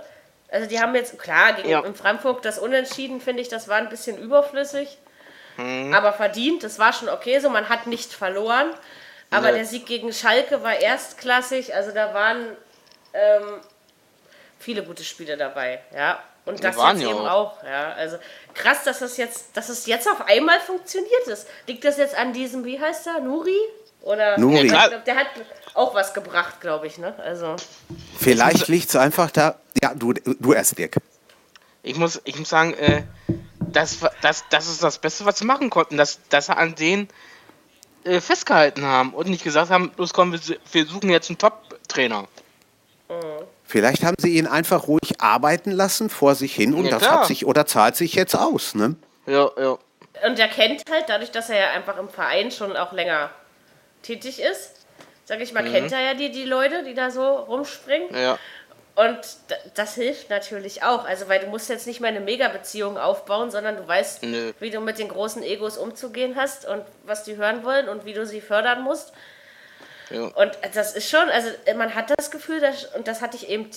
Also 0.54 0.68
die 0.68 0.80
haben 0.80 0.94
jetzt, 0.94 1.18
klar, 1.18 1.54
gegen 1.54 1.68
Ja. 1.70 1.80
in 1.84 1.96
Frankfurt 1.96 2.46
das 2.46 2.60
Unentschieden, 2.60 3.20
finde 3.20 3.42
ich, 3.42 3.50
das 3.50 3.68
war 3.68 3.78
ein 3.78 3.90
bisschen 3.90 4.18
überflüssig. 4.20 5.00
Mhm. 5.58 5.94
Aber 5.94 6.14
verdient, 6.14 6.64
das 6.64 6.78
war 6.78 6.94
schon 6.94 7.10
okay 7.10 7.40
so, 7.40 7.50
man 7.50 7.70
hat 7.70 7.88
nicht 7.88 8.14
verloren. 8.14 8.72
Aber 9.32 9.50
Nee. 9.52 9.58
der 9.58 9.66
Sieg 9.66 9.88
gegen 9.88 10.14
Schalke 10.14 10.62
war 10.64 10.76
erstklassig, 10.80 11.74
also 11.74 11.92
da 11.92 12.14
waren 12.14 12.56
ähm, 13.14 13.62
viele 14.60 14.84
gute 14.84 15.04
Spiele 15.04 15.38
dabei, 15.38 15.82
ja. 15.96 16.22
Und 16.46 16.64
das 16.64 16.76
jetzt 16.76 17.02
eben 17.02 17.14
auch. 17.28 17.58
auch, 17.60 17.64
ja. 17.64 17.94
Also 17.94 18.18
krass, 18.54 18.84
dass 18.84 19.00
das 19.00 19.18
jetzt, 19.18 19.56
dass 19.58 19.70
es 19.70 19.86
jetzt 19.88 20.08
auf 20.10 20.28
einmal 20.28 20.60
funktioniert 20.60 21.28
ist. 21.28 21.48
Liegt 21.68 21.84
das 21.86 21.98
jetzt 21.98 22.16
an 22.16 22.34
diesem, 22.34 22.64
wie 22.66 22.80
heißt 22.80 23.08
er, 23.08 23.22
Nuri? 23.22 23.58
Oder 24.02 24.38
Nuri. 24.38 24.68
Glaub, 24.68 25.04
der 25.06 25.16
hat 25.16 25.28
auch 25.74 25.96
was 25.96 26.14
gebracht, 26.14 26.62
glaube 26.62 26.88
ich, 26.88 26.98
ne? 26.98 27.16
Also 27.20 27.56
Vielleicht 28.18 28.68
liegt 28.68 28.90
es 28.90 28.96
einfach 28.96 29.32
da. 29.32 29.60
Ja, 29.82 29.94
du, 29.94 30.14
du 30.14 30.54
erst, 30.54 30.78
Dirk. 30.78 30.98
Ich 31.82 31.98
muss, 31.98 32.22
ich 32.24 32.38
muss 32.38 32.50
sagen, 32.50 32.74
äh, 32.76 33.04
das, 33.60 33.98
das, 34.22 34.46
das 34.50 34.68
ist 34.68 34.84
das 34.84 35.00
Beste, 35.00 35.26
was 35.26 35.40
sie 35.40 35.46
machen 35.46 35.70
konnten, 35.70 35.98
dass, 35.98 36.20
dass 36.30 36.46
sie 36.46 36.56
an 36.56 36.76
denen 36.76 37.10
äh, 38.04 38.22
festgehalten 38.22 38.86
haben 38.86 39.14
und 39.14 39.28
nicht 39.28 39.44
gesagt 39.44 39.70
haben, 39.70 39.92
los 39.98 40.14
komm, 40.14 40.32
wir, 40.32 40.40
wir 40.72 40.86
suchen 40.86 41.10
jetzt 41.10 41.30
einen 41.30 41.38
Top-Trainer. 41.38 42.28
Vielleicht 43.66 44.04
haben 44.04 44.16
sie 44.20 44.38
ihn 44.38 44.48
einfach 44.48 44.88
ruhig 44.88 45.20
arbeiten 45.20 45.72
lassen 45.72 46.10
vor 46.10 46.36
sich 46.36 46.56
hin 46.56 46.74
und 46.74 46.86
Ja, 46.86 46.92
das 46.92 47.02
klar. 47.04 47.20
hat 47.20 47.26
sich 47.28 47.46
oder 47.46 47.66
zahlt 47.66 47.96
sich 47.96 48.14
jetzt 48.14 48.36
aus. 48.36 48.76
Ne? 48.76 48.96
Ja, 49.26 49.50
ja. 49.58 49.78
und 50.28 50.40
er 50.40 50.48
kennt 50.48 50.84
halt, 50.90 51.06
dadurch, 51.08 51.32
dass 51.32 51.50
er 51.50 51.60
ja 51.60 51.70
einfach 51.72 51.98
im 51.98 52.10
Verein 52.10 52.52
schon 52.52 52.76
auch 52.76 52.92
länger 52.92 53.30
tätig 54.02 54.42
ist, 54.42 54.83
sag 55.26 55.42
ich 55.42 55.54
mal, 55.54 55.64
kennt 55.64 55.92
er 55.92 56.02
ja 56.02 56.14
die, 56.14 56.32
die 56.32 56.46
Leute, 56.46 56.84
die 56.84 56.94
da 56.94 57.12
so 57.12 57.26
rumspringen. 57.26 58.16
ja. 58.16 58.38
Und 58.96 59.18
das 59.74 59.96
hilft 59.96 60.30
natürlich 60.30 60.84
auch. 60.84 61.06
Also, 61.06 61.28
weil 61.28 61.40
du 61.40 61.48
musst 61.48 61.68
jetzt 61.68 61.88
nicht 61.88 62.00
mehr 62.00 62.12
eine 62.12 62.20
Mega-Beziehung 62.20 63.00
aufbauen, 63.00 63.50
sondern 63.50 63.78
du 63.78 63.88
weißt, 63.88 64.22
Nö. 64.22 64.54
wie 64.60 64.70
du 64.70 64.82
mit 64.82 65.00
den 65.00 65.08
großen 65.08 65.42
Egos 65.42 65.80
umzugehen 65.80 66.36
hast 66.36 66.68
und 66.68 66.84
was 67.04 67.24
die 67.24 67.36
hören 67.36 67.64
wollen 67.64 67.90
und 67.90 68.06
wie 68.06 68.14
du 68.14 68.28
sie 68.28 68.40
fördern 68.40 68.84
musst. 68.84 69.14
Ja. 70.12 70.26
Und 70.26 70.52
das 70.76 70.96
ist 70.96 71.10
schon, 71.10 71.28
also 71.30 71.50
man 71.76 71.96
hat 71.96 72.14
das 72.16 72.30
Gefühl, 72.30 72.60
dass, 72.60 72.86
und 72.94 73.08
das 73.08 73.22
hatte 73.22 73.36
ich 73.36 73.50
eben 73.50 73.68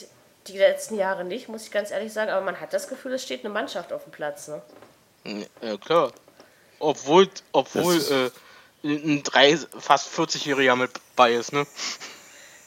die 0.49 0.59
letzten 0.59 0.97
Jahre 0.97 1.25
nicht, 1.25 1.49
muss 1.49 1.65
ich 1.65 1.71
ganz 1.71 1.91
ehrlich 1.91 2.13
sagen, 2.13 2.31
aber 2.31 2.45
man 2.45 2.61
hat 2.61 2.75
das 2.75 2.87
Gefühl, 2.87 3.15
es 3.15 3.23
steht 3.23 3.43
eine 3.43 3.53
Mannschaft 3.53 3.95
auf 3.95 4.05
dem 4.05 4.13
Platz. 4.13 4.49
Ne? 4.49 5.47
Ja, 5.63 5.79
klar. 5.79 6.13
Obwohl, 6.79 7.29
obwohl 7.53 7.97
äh, 7.97 8.31
ein 8.89 9.23
drei, 9.23 9.57
fast 9.79 10.09
40-Jähriger 10.17 10.77
mit 10.77 10.91
bei 11.17 11.33
ist, 11.35 11.53
ne? 11.53 11.67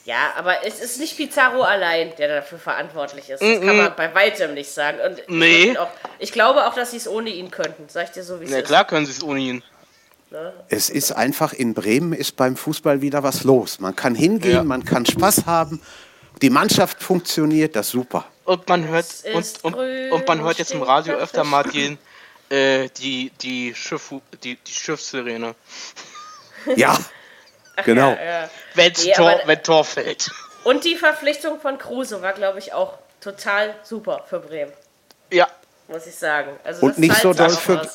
Ja, 0.05 0.33
aber 0.37 0.65
es 0.65 0.79
ist 0.79 0.99
nicht 0.99 1.17
Pizarro 1.17 1.61
allein, 1.61 2.13
der 2.17 2.37
dafür 2.41 2.57
verantwortlich 2.57 3.29
ist. 3.29 3.41
Das 3.43 3.59
kann 3.59 3.77
man 3.77 3.95
bei 3.95 4.13
weitem 4.15 4.53
nicht 4.55 4.71
sagen. 4.71 4.97
Und 5.05 5.19
ich 5.19 5.27
Nee. 5.27 5.77
Auch, 5.77 5.87
ich 6.17 6.31
glaube 6.31 6.65
auch, 6.65 6.73
dass 6.73 6.91
sie 6.91 6.97
es 6.97 7.07
ohne 7.07 7.29
ihn 7.29 7.51
könnten. 7.51 7.83
Sag 7.89 8.05
ich 8.05 8.11
dir 8.11 8.23
so, 8.23 8.39
wie 8.39 8.45
es 8.45 8.51
Na 8.51 8.57
ist. 8.59 8.65
klar 8.67 8.87
können 8.87 9.05
sie 9.05 9.11
es 9.11 9.21
ohne 9.21 9.39
ihn. 9.39 9.63
Es 10.69 10.89
ist 10.89 11.11
einfach, 11.11 11.53
in 11.53 11.73
Bremen 11.73 12.13
ist 12.13 12.35
beim 12.35 12.55
Fußball 12.55 13.01
wieder 13.01 13.23
was 13.23 13.43
los. 13.43 13.79
Man 13.79 13.95
kann 13.95 14.15
hingehen, 14.15 14.51
Ja. 14.53 14.63
man 14.63 14.83
kann 14.85 15.05
Spaß 15.05 15.45
haben. 15.45 15.81
Die 16.41 16.49
Mannschaft 16.49 17.03
funktioniert, 17.03 17.75
das 17.75 17.87
ist 17.87 17.91
super. 17.93 18.25
Und 18.45 18.67
man 18.69 18.87
hört 18.87 19.05
Es 19.05 19.57
und, 19.61 19.75
und, 19.75 20.11
und 20.11 20.27
man 20.27 20.41
hört 20.41 20.57
jetzt 20.57 20.71
im 20.71 20.81
Radio 20.81 21.15
öfter 21.15 21.43
mal 21.43 21.63
den 21.63 21.97
Äh, 22.49 22.89
die, 22.97 23.31
die, 23.41 23.75
Schiff, 23.75 24.11
die, 24.43 24.55
die 24.55 24.71
Schiffssirene. 24.71 25.53
Ja, 26.75 26.97
genau. 27.85 28.09
Ja, 28.11 28.23
ja. 28.41 28.49
Wenn's 28.75 29.03
Nee, 29.05 29.13
Tor, 29.13 29.29
aber- 29.31 29.41
wenn 29.47 29.63
Tor 29.63 29.83
fällt. 29.85 30.29
Und 30.63 30.83
die 30.83 30.95
Verpflichtung 30.95 31.59
von 31.61 31.77
Kruse 31.77 32.21
war, 32.21 32.33
glaube 32.33 32.59
ich, 32.59 32.73
auch 32.73 32.97
total 33.21 33.73
super 33.83 34.25
für 34.29 34.39
Bremen, 34.39 34.73
Ja, 35.31 35.47
muss 35.87 36.05
ich 36.05 36.15
sagen. 36.15 36.57
Also 36.63 36.85
Und 36.85 36.97
nicht 36.97 37.15
so 37.15 37.33
doll 37.33 37.49
für-. 37.49 37.87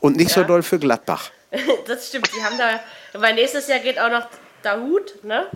Und 0.00 0.16
nicht 0.16 0.30
so 0.30 0.40
Ja. 0.42 0.46
doll 0.46 0.62
für 0.62 0.78
Gladbach. 0.78 1.30
Das 1.86 2.08
stimmt, 2.08 2.30
die 2.36 2.42
haben 2.44 2.58
da, 2.58 2.80
weil 3.18 3.34
nächstes 3.34 3.68
Jahr 3.68 3.78
geht 3.78 3.98
auch 3.98 4.10
noch 4.10 4.26
Dahut, 4.62 5.22
ne? 5.24 5.46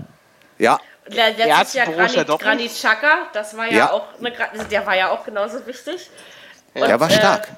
Ja, 0.59 0.79
Le- 1.07 1.31
Letztes 1.37 1.75
Jahr 1.75 1.87
Granit. 1.87 2.27
Granit 2.41 2.73
Xhaka, 2.73 3.29
das 3.33 3.57
war 3.57 3.67
ja, 3.67 3.73
Ja. 3.79 3.93
auch, 3.93 4.05
eine, 4.21 4.65
der 4.71 4.87
war 4.87 4.95
ja 4.97 5.09
auch 5.11 5.25
genauso 5.25 5.67
wichtig. 5.67 6.11
der 6.75 7.01
war 7.01 7.11
äh, 7.11 7.15
stark. 7.15 7.49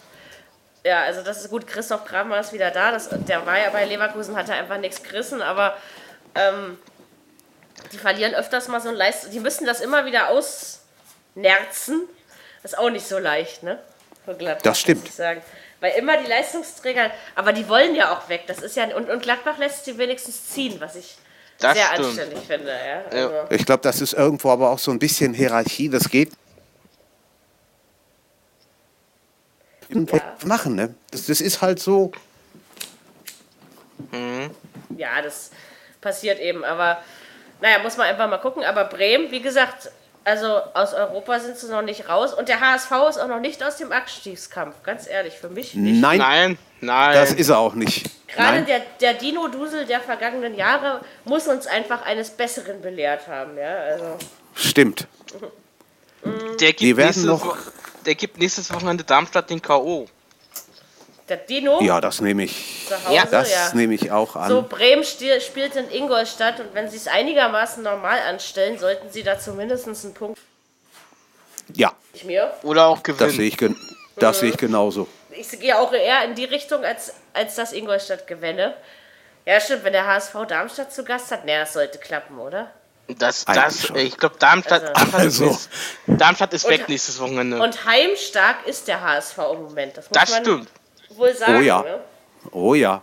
Ja, 0.85 1.03
also 1.03 1.23
das 1.23 1.41
ist 1.43 1.51
gut. 1.51 1.67
Christoph 1.67 2.05
Kramer 2.05 2.41
ist 2.41 2.53
wieder 2.53 2.71
da. 2.71 2.91
Das, 2.91 3.09
der 3.11 3.45
war 3.47 3.59
ja 3.59 3.71
bei 3.71 3.85
Leverkusen, 3.85 4.35
hat 4.37 4.49
er 4.49 4.57
einfach 4.57 4.79
nichts 4.79 5.03
gerissen, 5.03 5.43
aber 5.43 5.77
ähm, 6.35 6.79
die 7.93 7.99
verlieren 7.99 8.35
öfters 8.35 8.69
mal 8.69 8.81
so 8.81 8.89
ein 8.89 8.95
Leist. 8.95 9.33
Die 9.33 9.41
müssen 9.41 9.67
das 9.67 9.81
immer 9.81 10.07
wieder 10.07 10.29
ausnerzen. 10.31 12.03
Das 12.63 12.73
ist 12.73 12.79
auch 12.79 12.91
nicht 12.91 13.07
so 13.07 13.19
leicht, 13.19 13.63
ne? 13.63 13.79
Für 14.25 14.35
Gladbach, 14.35 14.63
Das 14.63 14.81
stimmt. 14.81 15.01
Muss 15.03 15.11
ich 15.11 15.15
sagen. 15.17 15.43
Weil 15.81 15.93
immer 15.93 16.19
die 16.19 16.27
Leistungsträger, 16.27 17.11
aber 17.35 17.53
die 17.55 17.67
wollen 17.69 17.95
ja 17.95 18.13
auch 18.15 18.29
weg. 18.29 18.45
Das 18.47 18.59
ist 18.59 18.77
ja 18.77 18.85
und, 18.95 19.09
und 19.09 19.23
Gladbach 19.23 19.57
lässt 19.59 19.87
sie 19.87 19.97
wenigstens 19.97 20.51
ziehen, 20.51 20.77
was 20.79 20.95
ich 20.95 21.17
Das 21.59 21.75
sehr 21.75 21.87
stimmt. 21.87 22.07
anständig 22.09 22.39
finde. 22.47 22.71
Ja. 22.71 23.03
Also, 23.11 23.35
Ich 23.55 23.65
glaube, 23.65 23.83
das 23.83 24.01
ist 24.03 24.13
irgendwo 24.13 24.51
aber 24.51 24.71
auch 24.71 24.79
so 24.79 24.91
ein 24.91 24.99
bisschen 24.99 25.33
Hierarchie. 25.33 25.89
Das 25.89 26.09
geht. 26.11 26.33
Machen, 30.45 30.75
ne? 30.75 30.95
Das, 31.11 31.27
das 31.27 31.41
ist 31.41 31.61
halt 31.63 31.81
so. 31.81 32.13
ja, 34.97 35.23
das 35.23 35.51
passiert 36.01 36.41
eben. 36.41 36.65
Aber 36.65 36.99
naja, 37.61 37.79
muss 37.83 37.97
man 37.97 38.07
einfach 38.07 38.29
mal 38.29 38.39
gucken. 38.39 38.65
Aber 38.65 38.85
Bremen, 38.85 39.31
wie 39.31 39.41
gesagt, 39.43 39.91
also 40.25 40.47
aus 40.75 40.95
Europa 40.95 41.41
sind 41.41 41.57
sie 41.57 41.69
noch 41.71 41.83
nicht 41.83 42.09
raus. 42.09 42.35
Und 42.35 42.49
der 42.49 42.61
HSV 42.61 42.91
ist 43.09 43.19
auch 43.19 43.29
noch 43.29 43.41
nicht 43.41 43.63
aus 43.63 43.77
dem 43.77 43.93
Abstiegskampf. 43.93 44.83
Ganz 44.83 45.07
ehrlich, 45.09 45.35
für 45.35 45.49
mich 45.49 45.75
nicht. 45.75 46.01
Nein, 46.01 46.19
nein, 46.19 46.59
nein. 46.81 47.15
das 47.15 47.33
ist 47.33 47.49
er 47.49 47.59
auch 47.59 47.75
nicht. 47.75 48.09
Gerade 48.29 48.59
Nein. 48.59 48.67
der, 48.67 48.81
der 49.01 49.15
Dino-Dusel 49.15 49.87
der 49.87 50.01
vergangenen 50.01 50.55
Jahre 50.55 51.01
muss 51.25 51.49
uns 51.49 51.67
einfach 51.67 52.03
eines 52.07 52.31
Besseren 52.31 52.81
belehrt 52.81 53.27
haben. 53.27 53.57
Ja, 53.59 53.77
also. 53.77 54.19
Stimmt. 54.55 55.09
der, 56.25 56.73
Die 56.73 56.77
gibt 56.77 56.97
werden 56.97 57.07
nächstes, 57.07 57.25
noch- 57.25 57.57
der 58.11 58.17
gibt 58.17 58.39
nächstes 58.39 58.73
Wochenende 58.75 59.05
Darmstadt 59.05 59.51
den 59.51 59.63
K.O. 59.63 60.09
Der 61.29 61.37
Dino 61.37 61.81
Ja, 61.81 62.01
das 62.01 62.21
nehme 62.21 62.43
ich. 62.43 62.87
zu 62.89 63.05
Hause, 63.05 63.15
Ja, 63.15 63.25
Das 63.25 63.53
ja. 63.53 63.71
nehme 63.75 63.95
ich 63.95 64.11
auch 64.11 64.35
an. 64.35 64.49
So, 64.49 64.63
Bremen 64.63 65.05
spielt 65.05 65.77
in 65.77 65.89
Ingolstadt 65.93 66.59
und 66.59 66.75
wenn 66.75 66.91
sie 66.91 66.97
es 66.97 67.07
einigermaßen 67.07 67.85
normal 67.85 68.19
anstellen, 68.29 68.81
sollten 68.81 69.13
sie 69.13 69.23
da 69.23 69.39
zumindest 69.39 69.87
einen 69.87 70.13
Punkt 70.13 70.41
ja, 71.73 71.93
nicht 72.13 72.25
mir. 72.25 72.53
Oder 72.65 72.87
auch 72.89 72.97
das 72.99 73.17
gewinnen. 73.17 73.31
sehe 73.31 73.47
ich, 73.47 73.57
gen- 73.57 73.77
das 74.17 74.41
sehe 74.41 74.51
ich 74.51 74.57
genauso. 74.57 75.07
Ich 75.31 75.49
gehe 75.61 75.79
auch 75.79 75.93
eher 75.93 76.25
in 76.25 76.35
die 76.35 76.47
Richtung, 76.47 76.85
als, 76.85 77.15
als 77.33 77.55
das 77.55 77.73
Ingolstadt 77.73 78.27
gewinne. 78.27 78.75
Ja, 79.47 79.61
stimmt, 79.61 79.85
wenn 79.85 79.93
der 79.93 80.05
HSV 80.09 80.35
Darmstadt 80.49 80.93
zu 80.93 81.05
Gast 81.05 81.31
hat, 81.31 81.45
naja, 81.45 81.61
das 81.61 81.75
sollte 81.75 81.99
klappen, 81.99 82.41
oder? 82.41 82.73
Das, 83.19 83.45
das, 83.45 83.87
schon. 83.87 83.97
ich 83.97 84.17
glaube, 84.17 84.37
Darmstadt, 84.39 84.83
Also- 84.83 84.95
Darmstadt, 84.95 85.21
Also. 85.21 85.51
ist, 85.51 85.69
Darmstadt 86.07 86.53
ist 86.55 86.69
weg 86.69 86.81
Und- 86.83 86.89
nächstes 86.89 87.21
Wochenende. 87.21 87.61
Und 87.63 87.85
heimstark 87.85 88.67
ist 88.67 88.89
der 88.89 89.01
HSV 89.01 89.39
im 89.53 89.63
Moment. 89.65 89.97
Das, 89.97 90.09
muss 90.11 90.19
das 90.21 90.31
man 90.31 90.43
stimmt. 90.45 90.69
wohl 91.11 91.35
sagen. 91.35 91.57
Oh 91.57 91.61
ja. 91.61 91.83
Ne? 91.83 92.01
Oh 92.53 92.75
ja. 92.75 93.03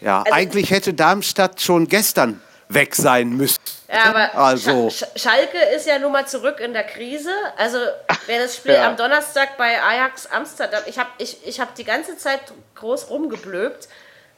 Ja, 0.00 0.22
Also- 0.22 0.32
eigentlich 0.32 0.70
hätte 0.70 0.94
Darmstadt 0.94 1.60
schon 1.60 1.86
gestern 1.88 2.40
weg 2.68 2.94
sein 2.94 3.30
müssen. 3.30 3.58
Ja, 3.92 4.04
aber 4.04 4.34
Also- 4.36 4.88
Sch 4.90 4.98
Sch 5.16 5.20
Schalke 5.22 5.58
ist 5.76 5.86
ja 5.86 5.98
nun 5.98 6.12
mal 6.12 6.26
zurück 6.28 6.60
in 6.60 6.72
der 6.72 6.84
Krise. 6.84 7.32
Also, 7.56 7.78
wer 8.26 8.40
das 8.42 8.56
Spiel 8.56 8.72
Ja. 8.74 8.88
am 8.88 8.96
Donnerstag 8.96 9.56
bei 9.56 9.82
Ajax 9.82 10.26
Amsterdam, 10.26 10.80
ich 10.86 10.96
habe 10.98 11.10
ich, 11.18 11.44
ich 11.44 11.58
hab 11.60 11.74
die 11.74 11.84
ganze 11.84 12.16
Zeit 12.16 12.40
groß 12.76 13.10
rumgeblökt. 13.10 13.88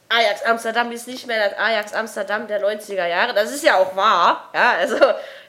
Ajax 0.09 0.43
Amsterdam 0.43 0.91
ist 0.91 1.07
nicht 1.07 1.25
mehr 1.27 1.49
das 1.49 1.57
Ajax 1.57 1.93
Amsterdam 1.93 2.47
der 2.47 2.61
90er 2.63 3.07
Jahre. 3.07 3.33
Das 3.33 3.51
ist 3.51 3.63
ja 3.63 3.77
auch 3.77 3.95
wahr. 3.95 4.49
Ja, 4.53 4.71
also 4.73 4.97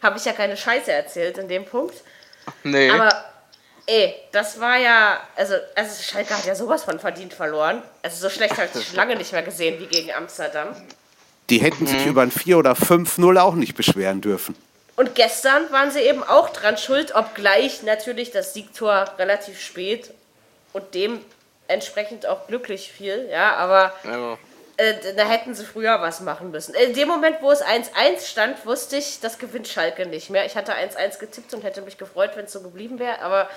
habe 0.02 0.16
ich 0.18 0.24
ja 0.24 0.32
keine 0.32 0.56
Scheiße 0.56 0.90
erzählt 0.90 1.36
in 1.38 1.48
dem 1.48 1.64
Punkt. 1.66 1.94
Nee. 2.62 2.90
Aber 2.90 3.10
ey, 3.86 4.14
das 4.32 4.58
war 4.60 4.76
ja, 4.78 5.20
also, 5.36 5.54
also 5.74 6.02
Schalke 6.02 6.36
hat 6.36 6.46
ja 6.46 6.54
sowas 6.54 6.84
von 6.84 6.98
verdient 6.98 7.34
verloren. 7.34 7.82
Also 8.02 8.28
so 8.28 8.30
schlecht 8.34 8.56
habe 8.56 8.68
ich 8.74 8.92
lange 8.94 9.16
nicht 9.16 9.32
mehr 9.32 9.42
gesehen 9.42 9.78
wie 9.80 9.86
gegen 9.86 10.12
Amsterdam. 10.12 10.68
Die 11.50 11.58
hätten 11.58 11.84
Mhm. 11.84 11.88
sich 11.88 12.06
über 12.06 12.22
ein 12.22 12.30
4 12.30 12.56
oder 12.56 12.72
5-0 12.72 13.38
auch 13.38 13.54
nicht 13.54 13.74
beschweren 13.74 14.22
dürfen. 14.22 14.56
Und 14.96 15.14
gestern 15.14 15.70
waren 15.72 15.90
sie 15.90 16.00
eben 16.00 16.22
auch 16.22 16.50
dran 16.50 16.78
schuld, 16.78 17.14
obgleich 17.14 17.82
natürlich 17.82 18.30
das 18.30 18.54
Siegtor 18.54 19.06
relativ 19.18 19.60
spät 19.60 20.10
und 20.72 20.94
dementsprechend 21.68 22.26
auch 22.26 22.46
glücklich 22.46 22.92
fiel. 22.92 23.28
Ja, 23.30 23.54
aber 23.56 23.92
Ja. 24.04 24.38
äh, 24.76 24.94
da 25.16 25.24
hätten 25.28 25.54
sie 25.54 25.64
früher 25.64 26.00
was 26.00 26.20
machen 26.20 26.50
müssen. 26.50 26.74
In 26.74 26.94
dem 26.94 27.08
Moment, 27.08 27.36
wo 27.40 27.50
es 27.50 27.62
1-1 27.62 28.26
stand, 28.30 28.64
wusste 28.66 28.96
ich, 28.96 29.20
das 29.20 29.38
gewinnt 29.38 29.68
Schalke 29.68 30.06
nicht 30.06 30.30
mehr. 30.30 30.44
Ich 30.46 30.56
hatte 30.56 30.72
1-1 30.74 31.18
getippt 31.18 31.54
und 31.54 31.62
hätte 31.64 31.82
mich 31.82 31.98
gefreut, 31.98 32.32
wenn 32.34 32.44
es 32.46 32.52
so 32.52 32.60
geblieben 32.62 32.98
wäre, 32.98 33.20
aber 33.20 33.48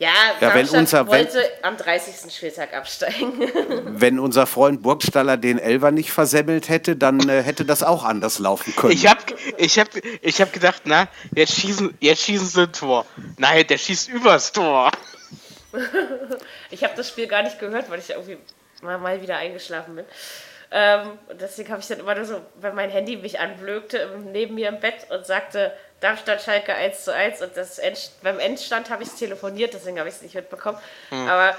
ja, 0.00 0.10
Ja, 0.40 0.52
wenn 0.54 0.68
unser- 0.68 1.06
wenn- 1.06 1.12
wollte 1.12 1.40
am 1.62 1.76
30. 1.76 2.28
Spieltag 2.34 2.74
absteigen. 2.74 3.40
Wenn 4.00 4.18
unser 4.18 4.44
Freund 4.46 4.82
Burgstaller 4.82 5.36
den 5.36 5.56
Elver 5.60 5.92
nicht 5.92 6.10
versemmelt 6.10 6.68
hätte, 6.68 6.96
dann 6.96 7.26
äh, 7.28 7.42
hätte 7.44 7.64
das 7.64 7.84
auch 7.84 8.02
anders 8.02 8.40
laufen 8.40 8.74
können. 8.74 8.92
Ich 8.92 9.06
hab, 9.06 9.18
ich 9.56 9.78
hab, 9.78 9.86
ich 10.20 10.40
hab 10.40 10.52
gedacht, 10.52 10.82
na, 10.84 11.06
jetzt 11.36 11.54
schießen, 11.54 11.96
jetzt 12.00 12.22
schießen 12.22 12.46
sie 12.48 12.62
ein 12.62 12.72
Tor. 12.72 13.06
Nein, 13.38 13.64
der 13.68 13.78
schießt 13.78 14.08
übers 14.08 14.50
Tor. 14.50 14.90
Ich 16.70 16.84
habe 16.84 16.94
das 16.96 17.08
Spiel 17.08 17.26
gar 17.26 17.42
nicht 17.42 17.58
gehört, 17.58 17.90
weil 17.90 17.98
ich 17.98 18.10
irgendwie 18.10 18.38
mal, 18.82 18.98
mal 18.98 19.20
wieder 19.20 19.36
eingeschlafen 19.36 19.96
bin. 19.96 20.04
Ähm, 20.70 21.18
und 21.28 21.40
deswegen 21.40 21.70
habe 21.70 21.80
ich 21.80 21.86
dann 21.86 22.00
immer 22.00 22.14
nur 22.14 22.24
so, 22.24 22.40
wenn 22.56 22.74
mein 22.74 22.90
Handy 22.90 23.16
mich 23.16 23.38
anblökte, 23.38 24.10
neben 24.24 24.56
mir 24.56 24.68
im 24.68 24.80
Bett 24.80 25.06
und 25.10 25.24
sagte, 25.24 25.72
Darmstadt 26.00 26.42
Schalke 26.42 26.74
1 26.74 27.04
zu 27.04 27.14
1 27.14 27.42
und 27.42 27.56
das 27.56 27.78
End, 27.78 28.10
beim 28.22 28.38
Endstand 28.40 28.90
habe 28.90 29.02
ich 29.02 29.08
es 29.10 29.16
telefoniert, 29.16 29.72
deswegen 29.72 29.98
habe 29.98 30.08
ich 30.08 30.16
es 30.16 30.22
nicht 30.22 30.34
mitbekommen. 30.34 30.78
Aber 31.28 31.56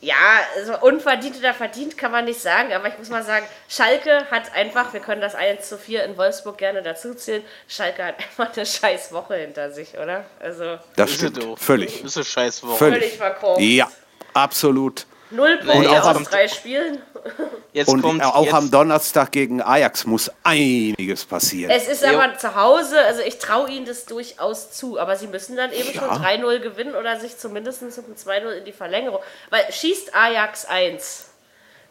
ja, 0.00 0.14
also 0.56 0.78
unverdient 0.80 1.36
oder 1.38 1.52
verdient 1.52 1.98
kann 1.98 2.12
man 2.12 2.24
nicht 2.24 2.40
sagen, 2.40 2.72
aber 2.72 2.88
ich 2.88 2.98
muss 2.98 3.08
mal 3.08 3.24
sagen, 3.24 3.46
Schalke 3.68 4.26
hat 4.30 4.54
einfach, 4.54 4.92
wir 4.92 5.00
können 5.00 5.20
das 5.20 5.34
1 5.34 5.68
zu 5.68 5.76
4 5.76 6.04
in 6.04 6.16
Wolfsburg 6.16 6.58
gerne 6.58 6.82
dazuzählen, 6.82 7.42
Schalke 7.66 8.04
hat 8.04 8.14
einfach 8.18 8.54
eine 8.56 8.64
scheiß 8.64 9.12
Woche 9.12 9.34
hinter 9.36 9.72
sich, 9.72 9.98
oder? 9.98 10.24
Also 10.38 10.78
das 10.94 11.14
stimmt. 11.14 11.42
Völlig. 11.58 12.02
Das 12.02 12.12
ist 12.12 12.16
eine 12.16 12.24
scheiß 12.24 12.62
Woche. 12.62 12.76
Völlig. 12.76 12.98
völlig 12.98 13.16
verkorkst. 13.16 13.64
Ja, 13.64 13.90
absolut. 14.34 15.06
Null 15.30 15.58
Punkte 15.58 15.90
auch 15.90 16.08
aus 16.10 16.16
am- 16.16 16.24
drei 16.24 16.48
Spielen. 16.48 17.02
Jetzt 17.72 17.88
Und 17.88 18.00
kommt 18.02 18.24
auch 18.24 18.44
jetzt, 18.44 18.54
am 18.54 18.70
Donnerstag 18.70 19.30
gegen 19.30 19.60
Ajax 19.62 20.06
muss 20.06 20.30
einiges 20.42 21.24
passieren. 21.26 21.70
Es 21.70 21.86
ist 21.86 22.02
Jo. 22.02 22.18
aber 22.18 22.36
zu 22.38 22.54
Hause, 22.54 22.98
also 23.02 23.20
ich 23.20 23.38
traue 23.38 23.70
ihnen 23.70 23.84
das 23.86 24.06
durchaus 24.06 24.70
zu, 24.72 24.98
aber 24.98 25.16
sie 25.16 25.26
müssen 25.26 25.54
dann 25.56 25.72
eben 25.72 25.92
Ja. 25.92 26.00
schon 26.00 26.08
3-0 26.10 26.60
gewinnen 26.60 26.94
oder 26.96 27.20
sich 27.20 27.36
zumindest 27.36 27.82
mit 27.82 27.94
einem 27.94 28.16
2-0 28.16 28.50
in 28.58 28.64
die 28.64 28.72
Verlängerung. 28.72 29.20
Weil 29.50 29.70
schießt 29.70 30.14
Ajax 30.14 30.64
1, 30.64 31.26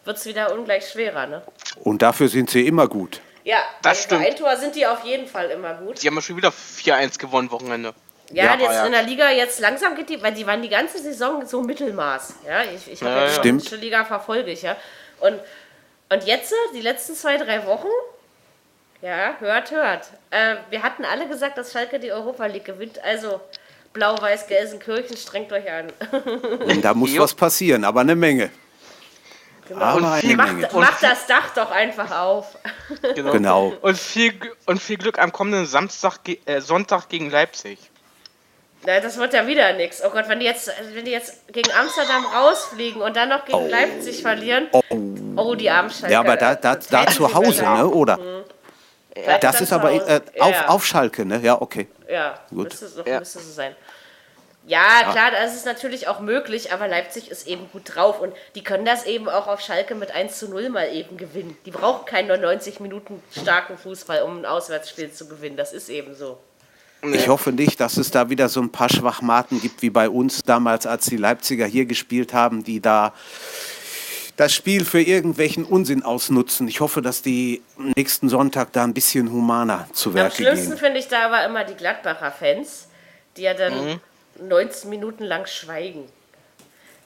wird 0.04 0.16
es 0.16 0.26
wieder 0.26 0.52
ungleich 0.52 0.88
schwerer, 0.90 1.26
ne? 1.26 1.42
Und 1.84 2.02
dafür 2.02 2.28
sind 2.28 2.50
sie 2.50 2.66
immer 2.66 2.88
gut. 2.88 3.20
Ja, 3.44 3.58
Das 3.82 3.98
bei 3.98 4.16
stimmt. 4.16 4.26
ein 4.26 4.36
Tor 4.36 4.56
sind 4.56 4.74
die 4.74 4.86
auf 4.86 5.04
jeden 5.04 5.26
Fall 5.28 5.50
immer 5.50 5.74
gut. 5.74 6.02
Die 6.02 6.06
haben 6.08 6.16
ja 6.16 6.22
schon 6.22 6.36
wieder 6.36 6.50
4-1 6.52 7.18
gewonnen 7.18 7.50
Wochenende. 7.50 7.94
Ja, 8.30 8.44
Ja, 8.44 8.60
jetzt 8.60 8.86
in 8.86 8.92
der 8.92 9.02
Liga 9.02 9.30
jetzt 9.30 9.60
langsam 9.60 9.94
geht 9.94 10.08
die, 10.10 10.22
weil 10.22 10.34
die 10.34 10.46
waren 10.46 10.60
die 10.60 10.68
ganze 10.68 10.98
Saison 10.98 11.46
so 11.46 11.62
Mittelmaß. 11.62 12.34
Ja, 12.46 12.62
ich, 12.62 12.92
ich 12.92 13.02
habe 13.02 13.14
Ja, 13.14 13.26
ja, 13.26 13.32
ja. 13.32 13.40
die 13.40 13.52
deutsche 13.52 13.76
Liga 13.76 14.04
verfolge 14.04 14.50
ich, 14.50 14.62
ja. 14.62 14.76
Und, 15.20 15.40
und 16.10 16.24
jetzt, 16.24 16.52
die 16.74 16.80
letzten 16.80 17.14
zwei, 17.14 17.36
drei 17.38 17.64
Wochen, 17.66 17.88
ja, 19.00 19.36
hört, 19.38 19.70
hört. 19.70 20.08
Äh, 20.30 20.56
wir 20.70 20.82
hatten 20.82 21.04
alle 21.04 21.28
gesagt, 21.28 21.56
dass 21.56 21.72
Schalke 21.72 21.98
die 22.00 22.12
Europa 22.12 22.46
League 22.46 22.64
gewinnt, 22.64 23.02
also 23.02 23.40
Blau-Weiß 23.92 24.46
Gelsenkirchen, 24.46 25.16
strengt 25.16 25.52
euch 25.52 25.70
an. 25.70 25.92
Und 26.66 26.84
da 26.84 26.94
muss 26.94 27.12
Jo. 27.14 27.22
was 27.22 27.34
passieren, 27.34 27.84
aber 27.84 28.00
eine 28.00 28.16
Menge. 28.16 28.50
Aber 29.74 30.12
eine 30.12 30.34
Macht, 30.34 30.72
macht 30.72 31.02
das 31.02 31.26
Dach 31.26 31.54
doch 31.54 31.70
einfach 31.70 32.10
auf. 32.10 32.56
Genau. 33.14 33.32
Genau. 33.32 33.72
Und 33.82 33.98
viel, 33.98 34.32
und 34.66 34.80
viel 34.80 34.96
Glück 34.96 35.18
am 35.18 35.30
kommenden 35.30 35.66
Samstag, 35.66 36.20
äh, 36.46 36.60
Sonntag 36.60 37.08
gegen 37.08 37.30
Leipzig. 37.30 37.78
Na, 38.86 39.00
das 39.00 39.16
wird 39.18 39.34
ja 39.34 39.46
wieder 39.46 39.72
nichts. 39.72 40.02
Oh 40.04 40.10
Gott, 40.10 40.28
wenn 40.28 40.38
die, 40.40 40.46
jetzt, 40.46 40.70
wenn 40.94 41.04
die 41.04 41.10
jetzt 41.10 41.52
gegen 41.52 41.70
Amsterdam 41.72 42.24
rausfliegen 42.26 43.02
und 43.02 43.16
dann 43.16 43.28
noch 43.28 43.44
gegen 43.44 43.68
Leipzig 43.68 44.22
verlieren. 44.22 44.68
Oh, 45.36 45.54
die 45.54 45.68
armen 45.68 45.90
Schalke. 45.90 46.12
Ja, 46.12 46.20
aber 46.20 46.36
da, 46.36 46.54
da, 46.54 46.76
Das 46.76 46.86
da 46.86 47.06
zu 47.06 47.32
Hause, 47.34 47.64
ne? 47.64 47.86
oder? 47.86 48.18
Vielleicht 49.12 49.42
Das 49.42 49.56
dann 49.56 49.64
ist 49.64 49.72
aber 49.72 49.92
äh, 49.92 50.20
auf, 50.38 50.52
ja. 50.52 50.68
auf 50.68 50.86
Schalke, 50.86 51.24
ne? 51.24 51.40
Ja, 51.42 51.60
okay. 51.60 51.88
Ja, 52.08 52.38
Gut. 52.50 52.68
Müsste, 52.70 52.88
so, 52.88 53.04
Ja. 53.04 53.18
müsste 53.18 53.40
so 53.40 53.50
sein. 53.50 53.74
Ja, 54.66 55.10
klar, 55.10 55.30
das 55.30 55.54
ist 55.54 55.64
natürlich 55.64 56.08
auch 56.08 56.20
möglich, 56.20 56.72
aber 56.72 56.88
Leipzig 56.88 57.30
ist 57.30 57.46
eben 57.46 57.70
gut 57.72 57.94
drauf 57.94 58.20
und 58.20 58.34
die 58.54 58.62
können 58.62 58.84
das 58.84 59.06
eben 59.06 59.26
auch 59.28 59.46
auf 59.46 59.60
Schalke 59.60 59.94
mit 59.94 60.14
1 60.14 60.38
zu 60.38 60.48
0 60.50 60.68
mal 60.68 60.92
eben 60.92 61.16
gewinnen. 61.16 61.56
Die 61.64 61.70
brauchen 61.70 62.04
keinen 62.04 62.38
90 62.40 62.78
Minuten 62.80 63.22
starken 63.32 63.78
Fußball, 63.78 64.22
um 64.22 64.40
ein 64.40 64.46
Auswärtsspiel 64.46 65.10
zu 65.10 65.26
gewinnen. 65.26 65.56
Das 65.56 65.72
ist 65.72 65.88
eben 65.88 66.14
so. 66.14 66.38
Ich 67.02 67.28
hoffe 67.28 67.52
nicht, 67.52 67.80
dass 67.80 67.96
es 67.96 68.10
da 68.10 68.28
wieder 68.28 68.48
so 68.48 68.60
ein 68.60 68.70
paar 68.72 68.88
Schwachmaten 68.88 69.60
gibt 69.60 69.82
wie 69.82 69.90
bei 69.90 70.08
uns 70.08 70.42
damals, 70.42 70.84
als 70.86 71.06
die 71.06 71.16
Leipziger 71.16 71.64
hier 71.66 71.86
gespielt 71.86 72.32
haben, 72.34 72.64
die 72.64 72.80
da 72.80 73.14
das 74.36 74.52
Spiel 74.52 74.84
für 74.84 75.00
irgendwelchen 75.00 75.64
Unsinn 75.64 76.02
ausnutzen. 76.02 76.66
Ich 76.68 76.80
hoffe, 76.80 77.02
dass 77.02 77.22
die 77.22 77.62
nächsten 77.96 78.28
Sonntag 78.28 78.72
da 78.72 78.84
ein 78.84 78.94
bisschen 78.94 79.30
humaner 79.32 79.88
zu 79.92 80.10
Am 80.10 80.14
Werke 80.16 80.36
schlimmsten 80.36 80.76
finde 80.76 80.98
ich 81.00 81.08
da 81.08 81.26
aber 81.26 81.44
immer 81.44 81.64
die 81.64 81.74
Gladbacher 81.74 82.32
Fans, 82.32 82.88
die 83.36 83.42
ja 83.42 83.54
dann 83.54 84.00
19 84.40 84.90
Minuten 84.90 85.24
lang 85.24 85.46
schweigen. 85.46 86.04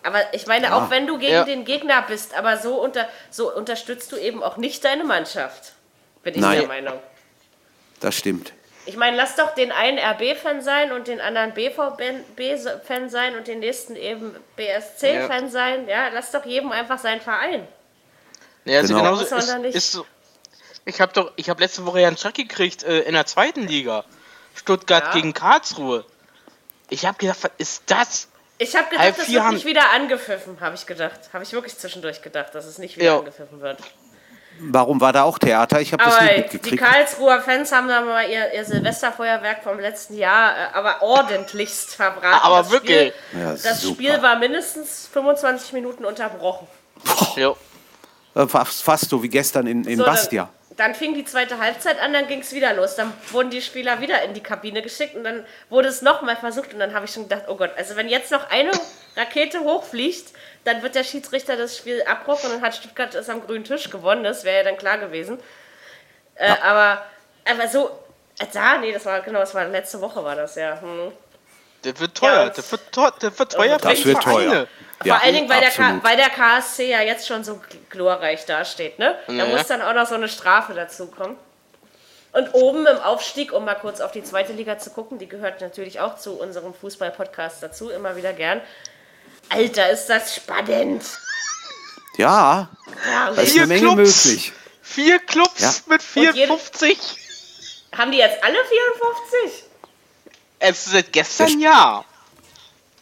Aber 0.02 0.18
ich 0.32 0.46
meine, 0.46 0.74
auch 0.74 0.90
wenn 0.90 1.06
du 1.06 1.18
gegen 1.18 1.32
Ja. 1.32 1.44
den 1.44 1.64
Gegner 1.64 2.02
bist, 2.02 2.34
aber 2.34 2.56
so, 2.56 2.82
unter, 2.82 3.08
so 3.30 3.54
unterstützt 3.54 4.10
du 4.12 4.16
eben 4.16 4.42
auch 4.42 4.56
nicht 4.56 4.84
deine 4.84 5.04
Mannschaft. 5.04 5.74
Bin 6.22 6.34
ich 6.34 6.40
Nein. 6.40 6.58
der 6.60 6.68
Meinung. 6.68 6.98
Das 8.00 8.16
stimmt. 8.16 8.52
Ich 8.84 8.96
meine, 8.96 9.16
lass 9.16 9.36
doch 9.36 9.54
den 9.54 9.70
einen 9.70 9.98
RB-Fan 9.98 10.60
sein 10.60 10.90
und 10.92 11.06
den 11.06 11.20
anderen 11.20 11.54
BVB-Fan 11.54 13.08
sein 13.10 13.36
und 13.36 13.46
den 13.46 13.60
nächsten 13.60 13.94
eben 13.94 14.34
BSC-Fan 14.56 15.50
sein. 15.50 15.86
Ja, 15.88 16.08
lass 16.08 16.32
doch 16.32 16.44
jedem 16.44 16.72
einfach 16.72 16.98
seinen 16.98 17.20
Verein. 17.20 17.66
Ja, 18.64 18.80
also 18.80 18.94
Genau. 18.94 19.16
genauso 19.16 19.36
ist, 19.36 19.58
nicht- 19.58 19.74
ist 19.76 19.92
so. 19.92 20.06
Ich 20.84 21.00
habe 21.00 21.12
doch, 21.12 21.32
ich 21.36 21.48
habe 21.48 21.60
letzte 21.62 21.86
Woche 21.86 22.00
ja 22.00 22.08
einen 22.08 22.16
Schock 22.16 22.34
gekriegt 22.34 22.82
äh, 22.82 23.00
in 23.02 23.14
der 23.14 23.26
zweiten 23.26 23.66
Liga. 23.68 24.04
Stuttgart 24.54 25.04
Ja. 25.06 25.12
gegen 25.12 25.32
Karlsruhe. 25.32 26.04
Ich 26.90 27.06
habe 27.06 27.16
gedacht, 27.18 27.38
was 27.42 27.50
ist 27.58 27.82
das? 27.86 28.28
Ich 28.58 28.74
habe 28.76 28.86
gedacht, 28.90 29.04
Halb 29.04 29.16
das 29.16 29.28
wird 29.30 29.52
nicht 29.52 29.64
wieder 29.64 29.90
angepfiffen, 29.92 30.60
habe 30.60 30.74
ich 30.74 30.86
gedacht. 30.86 31.20
Habe 31.32 31.44
ich 31.44 31.52
wirklich 31.52 31.76
zwischendurch 31.78 32.20
gedacht, 32.20 32.54
dass 32.54 32.66
es 32.66 32.78
nicht 32.78 32.96
wieder 32.96 33.06
Ja. 33.06 33.18
angepfiffen 33.18 33.60
wird. 33.60 33.78
Warum 34.70 35.00
war 35.00 35.12
da 35.12 35.24
auch 35.24 35.38
Theater? 35.38 35.80
Ich 35.80 35.92
habe 35.92 36.04
das 36.04 36.20
nicht 36.20 36.34
die 36.36 36.40
mitgekriegt. 36.42 36.82
Karlsruher 36.82 37.40
Fans 37.40 37.72
haben 37.72 37.88
da 37.88 38.00
mal 38.02 38.28
ihr, 38.28 38.52
ihr 38.54 38.64
Silvesterfeuerwerk 38.64 39.62
vom 39.62 39.78
letzten 39.80 40.16
Jahr 40.16 40.52
äh, 40.52 40.74
aber 40.74 41.02
ordentlichst 41.02 41.94
verbraten. 41.96 42.40
Aber 42.42 42.58
das 42.58 42.70
wirklich. 42.70 43.12
Spiel, 43.12 43.40
Ja, 43.40 43.50
das 43.52 43.80
super. 43.80 43.94
Spiel 43.94 44.22
war 44.22 44.38
mindestens 44.38 45.08
25 45.12 45.72
Minuten 45.72 46.04
unterbrochen. 46.04 46.66
Jo. 47.36 47.56
Äh, 48.34 48.46
Fast, 48.46 48.82
fast 48.82 49.10
so 49.10 49.22
wie 49.22 49.28
gestern 49.28 49.66
in, 49.66 49.84
in 49.84 49.98
So, 49.98 50.04
Bastia. 50.04 50.48
Dann, 50.76 50.94
fing 50.94 51.14
die 51.14 51.24
zweite 51.24 51.58
Halbzeit 51.58 52.00
an, 52.00 52.12
dann 52.12 52.28
ging 52.28 52.40
es 52.40 52.52
wieder 52.52 52.72
los. 52.72 52.96
Dann 52.96 53.12
wurden 53.30 53.50
die 53.50 53.60
Spieler 53.62 54.00
wieder 54.00 54.22
in 54.22 54.34
die 54.34 54.42
Kabine 54.42 54.82
geschickt 54.82 55.14
und 55.14 55.24
dann 55.24 55.44
wurde 55.68 55.88
es 55.88 56.02
nochmal 56.02 56.36
versucht 56.36 56.72
und 56.72 56.80
dann 56.80 56.94
habe 56.94 57.04
ich 57.04 57.12
schon 57.12 57.24
gedacht, 57.24 57.44
oh 57.48 57.56
Gott, 57.56 57.72
also 57.76 57.96
wenn 57.96 58.08
jetzt 58.08 58.30
noch 58.30 58.50
eine 58.50 58.70
Rakete 59.16 59.60
hochfliegt, 59.60 60.32
dann 60.64 60.82
wird 60.82 60.94
der 60.94 61.04
Schiedsrichter 61.04 61.56
das 61.56 61.76
Spiel 61.76 62.02
abbrochen 62.04 62.46
und 62.46 62.56
dann 62.56 62.62
hat 62.62 62.74
Stuttgart 62.74 63.14
es 63.14 63.28
am 63.28 63.44
grünen 63.44 63.64
Tisch 63.64 63.90
gewonnen. 63.90 64.24
Das 64.24 64.44
wäre 64.44 64.58
ja 64.58 64.64
dann 64.64 64.76
klar 64.76 64.98
gewesen. 64.98 65.38
Äh, 66.36 66.54
aber, 66.62 67.04
aber 67.44 67.68
so, 67.68 67.90
äh, 68.38 68.46
da, 68.52 68.78
nee, 68.78 68.92
das 68.92 69.04
war, 69.04 69.20
genau, 69.20 69.40
das 69.40 69.54
war 69.54 69.64
letzte 69.66 70.00
Woche 70.00 70.22
war 70.24 70.36
das, 70.36 70.54
ja. 70.54 70.80
Hm. 70.80 71.12
Der 71.84 71.98
wird 71.98 72.14
teuer. 72.14 72.44
Ja, 72.44 72.48
der, 72.48 72.70
wird 72.70 72.92
teuer 72.92 73.12
der 73.20 73.38
wird 73.38 73.52
teuer 73.52 73.78
Das 73.78 73.90
für 73.90 73.96
die 73.96 74.04
wird 74.06 74.22
Vereine. 74.22 74.68
Teuer. 75.02 75.12
Vor 75.14 75.18
Ja, 75.18 75.24
allen 75.24 75.34
Dingen, 75.34 75.48
weil 75.48 75.60
der, 75.60 76.02
weil 76.02 76.16
der 76.16 76.30
KSC 76.30 76.88
ja 76.90 77.00
jetzt 77.02 77.26
schon 77.26 77.44
so 77.44 77.60
glorreich 77.90 78.44
dasteht, 78.46 78.98
ne? 78.98 79.16
Da 79.26 79.32
Ja. 79.32 79.44
muss 79.46 79.66
dann 79.66 79.82
auch 79.82 79.94
noch 79.94 80.06
so 80.06 80.14
eine 80.14 80.28
Strafe 80.28 80.74
dazu 80.74 81.06
kommen. 81.06 81.36
Und 82.32 82.54
oben 82.54 82.86
im 82.86 82.96
Aufstieg, 82.98 83.52
um 83.52 83.64
mal 83.66 83.74
kurz 83.74 84.00
auf 84.00 84.10
die 84.12 84.22
zweite 84.24 84.52
Liga 84.54 84.78
zu 84.78 84.88
gucken, 84.90 85.18
die 85.18 85.28
gehört 85.28 85.60
natürlich 85.60 86.00
auch 86.00 86.16
zu 86.16 86.32
unserem 86.40 86.72
Fußball-Podcast 86.72 87.62
dazu, 87.62 87.90
immer 87.90 88.16
wieder 88.16 88.32
gern. 88.32 88.62
Alter, 89.50 89.90
ist 89.90 90.06
das 90.06 90.34
spannend. 90.34 91.04
Ja, 92.16 92.68
da 93.34 93.40
ist 93.42 93.56
eine 93.56 93.66
Menge 93.66 93.80
Clubs. 93.94 94.24
möglich. 94.24 94.52
Vier 94.82 95.18
Clubs 95.18 95.60
Ja. 95.60 95.72
mit 95.88 96.00
Und 96.14 96.22
jede- 96.22 96.32
54. 96.58 96.98
Haben 97.96 98.12
die 98.12 98.18
jetzt 98.18 98.42
alle 98.42 98.56
54? 98.64 99.64
Es 100.58 100.70
ist 100.86 100.92
seit 100.92 101.12
gestern 101.12 101.60
ja. 101.60 102.04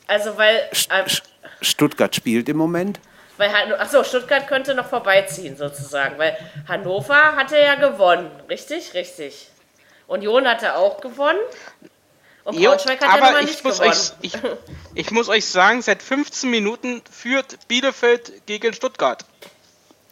Also, 0.09 0.36
weil. 0.36 0.68
Ähm, 0.90 1.07
St- 1.07 1.22
Stuttgart 1.61 2.15
spielt 2.15 2.49
im 2.49 2.57
Moment. 2.57 3.01
weil 3.37 3.53
Han 3.53 3.73
Achso, 3.73 4.05
Stuttgart 4.05 4.47
könnte 4.47 4.75
noch 4.75 4.89
vorbeiziehen, 4.89 5.57
sozusagen. 5.57 6.19
Weil 6.19 6.37
Hannover 6.69 7.37
hatte 7.37 7.59
ja 7.59 7.75
gewonnen. 7.75 8.31
Richtig? 8.49 8.95
Richtig. 8.95 9.49
Union 10.07 10.47
hatte 10.47 10.77
auch 10.77 11.01
gewonnen. 11.01 11.39
Und 12.45 12.59
Jo, 12.59 12.71
Braunschweig 12.71 13.01
hat 13.01 13.15
ja 13.17 13.21
noch 13.21 13.29
aber 13.29 13.41
ich 13.41 13.47
nicht 13.47 13.65
muss, 13.65 13.79
gewonnen. 13.79 13.93
euch, 13.93 14.13
ich, 14.23 14.33
ich 14.95 15.11
muss 15.11 15.29
euch 15.29 15.47
sagen, 15.47 15.83
seit 15.83 16.03
15 16.03 16.51
Minuten 16.51 17.03
führt 17.11 17.69
Bielefeld 17.69 18.47
gegen 18.47 18.73
Stuttgart. 18.73 19.25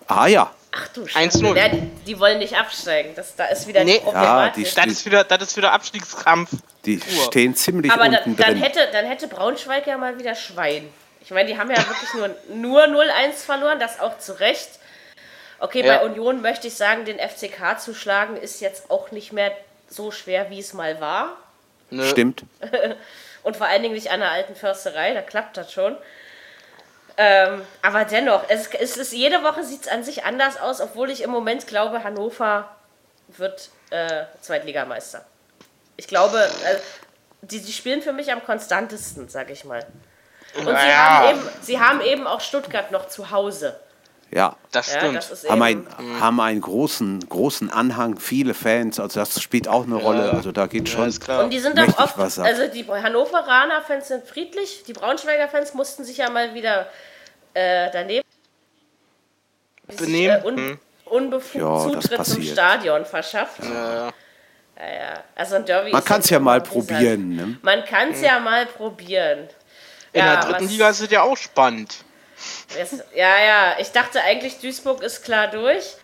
Ah 0.06 0.26
ja, 0.26 0.50
Ach 0.70 0.88
du 0.88 1.04
1-0. 1.04 1.56
Ja, 1.56 1.68
die, 1.68 1.80
die 2.06 2.20
wollen 2.20 2.38
nicht 2.38 2.54
absteigen. 2.54 3.12
Das, 3.16 3.34
da 3.34 3.46
ist 3.46 3.66
wieder 3.66 3.84
Nee. 3.84 4.00
Ja, 4.04 4.50
die 4.50 4.64
Das 4.64 4.86
ist 4.86 5.06
wieder, 5.06 5.24
das 5.24 5.42
ist 5.42 5.56
wieder 5.56 5.72
Abstiegskampf. 5.72 6.50
die 6.84 6.98
Uhr. 6.98 7.24
stehen 7.24 7.54
ziemlich 7.56 7.90
Aber 7.90 8.08
da, 8.08 8.18
unten 8.18 8.36
dann, 8.36 8.52
drin. 8.52 8.62
hätte, 8.62 8.80
dann 8.92 9.06
hätte 9.06 9.28
Braunschweig 9.28 9.86
ja 9.86 9.96
mal 9.96 10.18
wieder 10.18 10.34
Schwein. 10.34 10.88
Ich 11.28 11.34
meine, 11.34 11.46
die 11.46 11.58
haben 11.58 11.70
ja 11.70 11.76
wirklich 11.76 12.14
nur, 12.14 12.30
nur 12.48 12.84
0-1 12.84 13.44
verloren, 13.44 13.78
das 13.78 14.00
auch 14.00 14.16
zu 14.16 14.40
Recht. 14.40 14.70
Okay, 15.58 15.84
Ja. 15.84 15.98
bei 15.98 16.06
Union 16.06 16.40
möchte 16.40 16.68
ich 16.68 16.74
sagen, 16.74 17.04
den 17.04 17.18
FCK 17.18 17.78
zu 17.78 17.94
schlagen 17.94 18.38
ist 18.38 18.62
jetzt 18.62 18.90
auch 18.90 19.10
nicht 19.10 19.34
mehr 19.34 19.52
so 19.90 20.10
schwer, 20.10 20.48
wie 20.48 20.58
es 20.58 20.72
mal 20.72 21.02
war. 21.02 21.36
Nö. 21.90 22.08
Stimmt. 22.08 22.44
Und 23.42 23.58
vor 23.58 23.66
allen 23.66 23.82
Dingen 23.82 23.94
nicht 23.94 24.10
an 24.10 24.20
der 24.20 24.30
alten 24.30 24.56
Försterei, 24.56 25.12
da 25.12 25.20
klappt 25.20 25.58
das 25.58 25.70
schon. 25.70 25.98
Ähm, 27.18 27.60
aber 27.82 28.06
dennoch, 28.06 28.44
es, 28.48 28.68
es 28.68 28.96
ist, 28.96 29.12
jede 29.12 29.42
Woche 29.42 29.64
sieht 29.64 29.82
es 29.82 29.88
an 29.88 30.04
sich 30.04 30.24
anders 30.24 30.58
aus, 30.58 30.80
obwohl 30.80 31.10
ich 31.10 31.20
im 31.22 31.28
Moment 31.28 31.66
glaube, 31.66 32.04
Hannover 32.04 32.74
wird 33.36 33.68
äh, 33.90 34.24
Zweitligameister. 34.40 35.26
Ich 35.98 36.08
glaube, 36.08 36.38
äh, 36.64 36.76
die, 37.42 37.60
die 37.60 37.72
spielen 37.72 38.00
für 38.00 38.14
mich 38.14 38.32
am 38.32 38.42
konstantesten, 38.42 39.28
sag 39.28 39.50
ich 39.50 39.66
mal. 39.66 39.84
Und 40.56 40.66
sie, 40.66 40.72
Naja. 40.72 40.96
haben 40.96 41.28
eben, 41.38 41.48
sie 41.60 41.80
haben 41.80 42.00
eben 42.00 42.26
auch 42.26 42.40
Stuttgart 42.40 42.90
noch 42.90 43.08
zu 43.08 43.30
Hause. 43.30 43.78
Ja. 44.30 44.56
Das 44.72 44.92
Ja, 44.92 44.98
stimmt. 45.00 45.16
das 45.16 45.30
ist 45.30 45.48
Haben, 45.48 45.62
ein, 45.62 45.86
haben 46.20 46.40
einen 46.40 46.60
großen, 46.60 47.26
großen 47.28 47.70
Anhang, 47.70 48.18
viele 48.18 48.52
Fans, 48.54 49.00
also 49.00 49.20
das 49.20 49.40
spielt 49.40 49.68
auch 49.68 49.84
eine 49.84 49.94
Rolle. 49.94 50.30
Also 50.32 50.52
da 50.52 50.66
geht 50.66 50.88
ja, 50.88 50.94
schon. 50.96 51.18
klar. 51.20 51.44
Und 51.44 51.50
die 51.50 51.58
sind 51.60 51.78
auch 51.80 51.98
oft, 51.98 52.18
also 52.18 52.66
die 52.68 52.84
Hannoveraner 52.86 53.80
Fans 53.82 54.08
sind 54.08 54.26
friedlich, 54.26 54.84
die 54.86 54.92
Braunschweiger 54.92 55.48
Fans 55.48 55.72
mussten 55.74 56.04
sich 56.04 56.18
ja 56.18 56.28
mal 56.28 56.52
wieder 56.54 56.88
äh, 57.54 57.88
daneben 57.92 58.22
Benehmen. 59.96 60.42
äh, 60.42 60.46
un, 60.46 60.56
Hm. 60.56 60.78
unbefugt 61.06 61.54
Ja, 61.64 61.84
das 61.90 62.02
Zutritt 62.02 62.26
zum. 62.26 62.42
Stadion 62.42 63.04
verschafft. 63.06 63.62
Ja, 63.62 63.68
ja. 63.94 64.10
Ja, 64.78 64.86
ja. 64.94 65.24
Also 65.34 65.56
ein 65.56 65.64
Derby 65.64 65.90
Man 65.90 66.04
kann 66.04 66.20
es 66.20 66.30
ja 66.30 66.38
mal 66.38 66.60
probieren. 66.60 67.34
Ne? 67.34 67.58
Man 67.62 67.84
kann 67.84 68.10
es 68.10 68.20
ja 68.20 68.38
mal 68.38 68.66
probieren. 68.66 69.48
In 70.12 70.24
ja, 70.24 70.36
der 70.36 70.44
dritten 70.44 70.68
Liga 70.68 70.88
ist 70.90 71.00
es 71.00 71.10
ja 71.10 71.22
auch 71.22 71.36
spannend. 71.36 72.04
Es, 72.78 72.92
ja, 73.14 73.38
ja, 73.40 73.76
ich 73.78 73.90
dachte 73.92 74.22
eigentlich, 74.22 74.58
Duisburg 74.60 75.02
ist 75.02 75.24
klar 75.24 75.48
durch. 75.48 75.96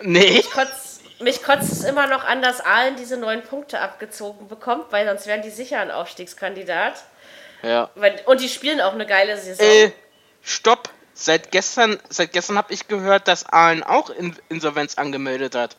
Nee. 0.00 0.42
Kotz, 0.52 1.00
mich 1.20 1.42
kotzt 1.42 1.72
es 1.72 1.84
immer 1.84 2.06
noch 2.06 2.24
an, 2.24 2.42
dass 2.42 2.60
Aalen 2.60 2.96
diese 2.96 3.16
neun 3.16 3.42
Punkte 3.42 3.80
abgezogen 3.80 4.48
bekommt, 4.48 4.86
weil 4.90 5.06
sonst 5.06 5.26
wären 5.26 5.42
die 5.42 5.50
sicher 5.50 5.80
ein 5.80 5.90
Aufstiegskandidat. 5.90 7.02
Ja. 7.62 7.90
Und 8.26 8.40
die 8.40 8.48
spielen 8.48 8.80
auch 8.80 8.92
eine 8.92 9.06
geile 9.06 9.36
Saison. 9.36 9.66
Äh, 9.66 9.92
stopp. 10.42 10.90
Seit 11.14 11.50
gestern, 11.50 11.98
seit 12.08 12.32
gestern 12.32 12.56
habe 12.56 12.72
ich 12.72 12.86
gehört, 12.86 13.26
dass 13.26 13.44
Aalen 13.44 13.82
auch 13.82 14.08
in 14.08 14.36
Insolvenz 14.48 14.94
angemeldet 14.94 15.56
hat. 15.56 15.76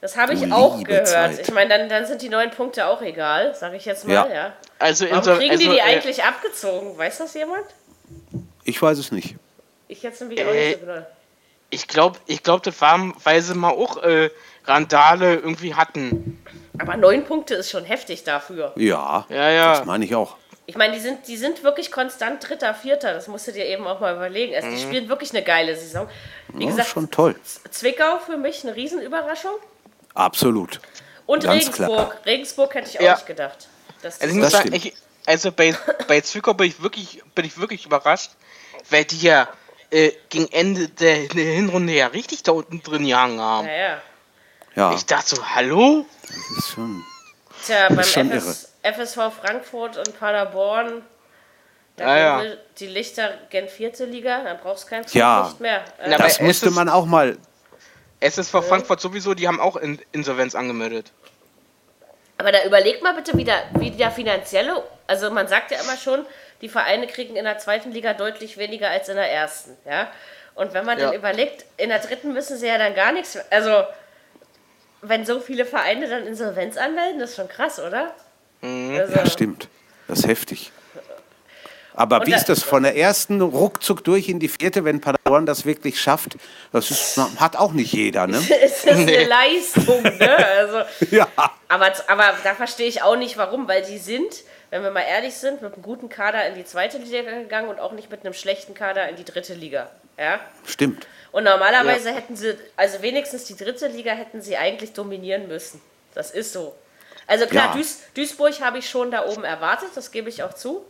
Das 0.00 0.16
habe 0.16 0.32
ich 0.34 0.40
Du 0.40 0.52
auch 0.52 0.82
gehört. 0.82 1.08
Zeit. 1.08 1.38
Ich 1.40 1.52
meine, 1.52 1.68
dann, 1.76 1.88
dann 1.88 2.06
sind 2.06 2.22
die 2.22 2.28
neun 2.30 2.50
Punkte 2.50 2.86
auch 2.86 3.02
egal, 3.02 3.54
sage 3.54 3.76
ich 3.76 3.84
jetzt 3.84 4.06
mal, 4.06 4.14
ja. 4.14 4.28
Ja. 4.32 4.52
Also 4.78 5.04
Warum 5.10 5.18
Insol- 5.22 5.36
kriegen 5.36 5.50
also, 5.52 5.62
die 5.64 5.68
die 5.70 5.78
äh, 5.78 5.82
eigentlich 5.82 6.24
abgezogen? 6.24 6.96
Weiß 6.96 7.18
das 7.18 7.34
jemand? 7.34 7.64
Ich 8.64 8.80
weiß 8.80 8.98
es 8.98 9.12
nicht. 9.12 9.36
Ich 9.88 10.02
jetzt 10.02 10.20
nämlich 10.20 10.42
auch 10.42 10.48
Äh, 10.48 10.68
nicht 10.70 10.80
so 10.80 10.86
genau. 10.86 11.06
Ich 11.72 11.86
glaube, 11.86 12.18
ich 12.26 12.42
glaub, 12.42 12.62
das 12.62 12.80
war, 12.80 13.12
weil 13.24 13.40
sie 13.42 13.54
mal 13.54 13.70
auch 13.70 14.02
äh, 14.02 14.30
Randale 14.64 15.34
irgendwie 15.36 15.74
hatten. 15.74 16.42
Aber 16.78 16.96
neun 16.96 17.24
Punkte 17.24 17.54
ist 17.54 17.70
schon 17.70 17.84
heftig 17.84 18.24
dafür. 18.24 18.72
Ja, 18.76 19.26
Ja, 19.28 19.50
ja. 19.50 19.72
das 19.76 19.84
meine 19.84 20.04
ich 20.04 20.14
auch. 20.14 20.36
Ich 20.66 20.76
meine, 20.76 20.94
die 20.94 21.00
sind, 21.00 21.26
die 21.28 21.36
sind 21.36 21.62
wirklich 21.62 21.90
konstant 21.92 22.48
Dritter, 22.48 22.74
Vierter. 22.74 23.12
Das 23.12 23.28
musst 23.28 23.46
du 23.48 23.52
dir 23.52 23.66
eben 23.66 23.86
auch 23.86 24.00
mal 24.00 24.14
überlegen. 24.14 24.54
Also, 24.54 24.68
die 24.70 24.78
spielen 24.78 25.08
wirklich 25.08 25.30
eine 25.32 25.42
geile 25.42 25.74
Saison. 25.76 26.08
Wie 26.54 26.64
Ja, 26.64 26.70
gesagt, 26.70 26.88
schon 26.90 27.10
toll. 27.10 27.34
Zwickau 27.70 28.18
für 28.24 28.36
mich 28.36 28.64
eine 28.64 28.74
Riesenüberraschung. 28.76 29.52
Absolut. 30.14 30.80
Und 31.26 31.44
Ganz 31.44 31.54
Regensburg. 31.66 31.86
klar. 32.10 32.14
Regensburg 32.26 32.74
hätte 32.74 32.90
ich 32.90 32.98
auch 32.98 33.04
Ja. 33.04 33.14
nicht 33.14 33.26
gedacht. 33.26 33.68
dass 34.02 34.20
Also 34.20 34.34
ich 34.34 34.40
muss 34.40 34.50
Das 34.50 34.62
sagen, 34.62 34.72
ich, 34.74 34.94
also 35.26 35.52
bei, 35.52 35.76
bei 36.08 36.20
Zwickau 36.22 36.54
bin 36.54 36.68
ich 36.68 36.82
wirklich, 36.82 37.22
bin 37.34 37.44
ich 37.44 37.58
wirklich 37.58 37.86
überrascht, 37.86 38.30
weil 38.88 39.04
die 39.04 39.20
ja 39.20 39.48
äh, 39.90 40.12
gegen 40.28 40.50
Ende 40.52 40.88
der, 40.88 41.28
der 41.28 41.44
Hinrunde 41.52 41.92
ja 41.92 42.06
richtig 42.08 42.42
da 42.42 42.52
unten 42.52 42.82
drin 42.82 43.06
gehangen 43.06 43.40
haben. 43.40 43.66
ja, 43.66 43.72
ja. 43.76 44.02
Ja, 44.76 44.94
Ich 44.94 45.04
dachte 45.04 45.34
so, 45.34 45.44
hallo? 45.44 46.06
das 46.22 46.58
ist 46.58 46.72
schon. 46.74 47.04
Tja, 47.66 47.88
beim 47.88 47.98
ist 47.98 48.12
schon 48.12 48.30
FS, 48.30 48.72
FSV 48.82 49.16
Frankfurt 49.40 49.96
und 49.98 50.18
Paderborn. 50.18 51.02
Da 51.96 52.16
Ja, 52.16 52.42
ja. 52.44 52.52
die 52.78 52.86
Lichter 52.86 53.34
gen 53.50 53.68
vierte 53.68 54.04
Liga, 54.04 54.44
dann 54.44 54.58
brauchst 54.58 54.84
du 54.84 54.88
kein 54.90 55.04
Ja. 55.10 55.48
nicht 55.48 55.60
mehr. 55.60 55.84
Äh, 55.98 56.16
Das 56.16 56.40
müsste 56.40 56.70
man 56.70 56.88
auch 56.88 57.04
mal. 57.04 57.36
SSV 58.20 58.62
Frankfurt 58.62 59.00
sowieso, 59.00 59.34
die 59.34 59.48
haben 59.48 59.60
auch 59.60 59.76
in 59.76 59.98
Insolvenz 60.12 60.54
angemeldet. 60.54 61.12
Aber 62.38 62.52
da 62.52 62.64
überleg 62.64 63.02
mal 63.02 63.14
bitte 63.14 63.36
wieder, 63.36 63.54
wie 63.78 63.90
der 63.90 64.10
finanzielle, 64.10 64.82
also 65.06 65.30
man 65.30 65.46
sagt 65.48 65.70
ja 65.70 65.80
immer 65.80 65.96
schon, 65.96 66.24
die 66.62 66.68
Vereine 66.68 67.06
kriegen 67.06 67.36
in 67.36 67.44
der 67.44 67.58
zweiten 67.58 67.90
Liga 67.92 68.14
deutlich 68.14 68.56
weniger 68.56 68.88
als 68.88 69.08
in 69.08 69.16
der 69.16 69.30
ersten, 69.30 69.76
ja. 69.86 70.10
Und 70.54 70.74
wenn 70.74 70.84
man 70.84 70.98
Ja. 70.98 71.06
dann 71.06 71.14
überlegt, 71.14 71.64
in 71.76 71.88
der 71.90 71.98
dritten 72.00 72.32
müssen 72.32 72.56
sie 72.58 72.66
ja 72.66 72.78
dann 72.78 72.94
gar 72.94 73.12
nichts, 73.12 73.38
also 73.50 73.84
wenn 75.02 75.24
so 75.24 75.40
viele 75.40 75.64
Vereine 75.64 76.08
dann 76.08 76.26
Insolvenz 76.26 76.76
anmelden, 76.76 77.20
das 77.20 77.30
ist 77.30 77.36
schon 77.36 77.48
krass, 77.48 77.78
oder? 77.78 78.14
Also, 78.62 79.14
Ja, 79.14 79.26
stimmt. 79.26 79.68
Das 80.08 80.20
ist 80.20 80.26
heftig. 80.28 80.72
Aber 81.94 82.20
Und 82.20 82.26
wie 82.26 82.34
ist 82.34 82.48
das 82.48 82.62
von 82.62 82.82
der 82.82 82.96
ersten 82.96 83.40
ruckzuck 83.40 84.04
durch 84.04 84.28
in 84.28 84.38
die 84.38 84.48
vierte, 84.48 84.84
wenn 84.84 85.00
Paderborn 85.00 85.46
das 85.46 85.64
wirklich 85.64 86.00
schafft? 86.00 86.36
Das 86.72 86.90
ist, 86.90 87.16
hat 87.38 87.56
auch 87.56 87.72
nicht 87.72 87.92
jeder, 87.92 88.26
ne? 88.26 88.38
ist 88.64 88.86
das 88.86 88.96
eine 88.96 89.24
Leistung, 89.24 90.02
ne? 90.02 90.36
Also, 90.36 90.82
ja. 91.10 91.28
aber, 91.68 91.92
aber 92.06 92.34
da 92.44 92.54
verstehe 92.54 92.88
ich 92.88 93.02
auch 93.02 93.16
nicht, 93.16 93.36
warum, 93.36 93.66
weil 93.68 93.82
die 93.82 93.98
sind, 93.98 94.44
wenn 94.70 94.82
wir 94.82 94.90
mal 94.90 95.02
ehrlich 95.02 95.34
sind, 95.34 95.62
mit 95.62 95.74
einem 95.74 95.82
guten 95.82 96.08
Kader 96.08 96.46
in 96.46 96.54
die 96.54 96.64
zweite 96.64 96.98
Liga 96.98 97.22
gegangen 97.22 97.68
und 97.68 97.80
auch 97.80 97.92
nicht 97.92 98.10
mit 98.10 98.24
einem 98.24 98.34
schlechten 98.34 98.74
Kader 98.74 99.08
in 99.08 99.16
die 99.16 99.24
dritte 99.24 99.54
Liga, 99.54 99.90
ja. 100.18 100.40
Stimmt. 100.66 101.06
Und 101.32 101.44
normalerweise 101.44 102.12
hätten 102.12 102.36
sie, 102.36 102.56
also 102.76 103.02
wenigstens 103.02 103.44
die 103.44 103.56
dritte 103.56 103.86
Liga 103.88 104.12
hätten 104.12 104.40
sie 104.42 104.56
eigentlich 104.56 104.92
dominieren 104.92 105.48
müssen. 105.48 105.80
Das 106.14 106.30
ist 106.30 106.52
so. 106.52 106.74
Also 107.26 107.46
klar, 107.46 107.66
Ja. 107.66 107.72
Duis, 107.74 108.00
Duisburg 108.14 108.60
habe 108.60 108.78
ich 108.78 108.90
schon 108.90 109.12
da 109.12 109.24
oben 109.26 109.44
erwartet, 109.44 109.90
das 109.94 110.10
gebe 110.10 110.28
ich 110.28 110.42
auch 110.42 110.54
zu. 110.54 110.84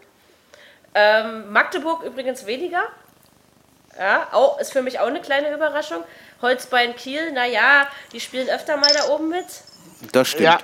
Ähm, 0.95 1.53
Magdeburg 1.53 2.03
übrigens 2.03 2.47
weniger. 2.47 2.83
Ja, 3.99 4.29
auch, 4.33 4.59
ist 4.59 4.73
für 4.73 4.83
mich 4.83 4.99
auch 4.99 5.07
eine 5.07 5.21
kleine 5.21 5.53
Überraschung. 5.53 6.03
Holzbein 6.43 6.97
Kiel, 6.97 7.33
naja, 7.33 7.87
die 8.13 8.21
spielen 8.21 8.49
öfter 8.49 8.77
mal 8.77 8.91
da 8.97 9.09
oben 9.09 9.29
mit. 9.29 9.45
Das 10.13 10.29
stimmt. 10.29 10.45
Ja, 10.45 10.59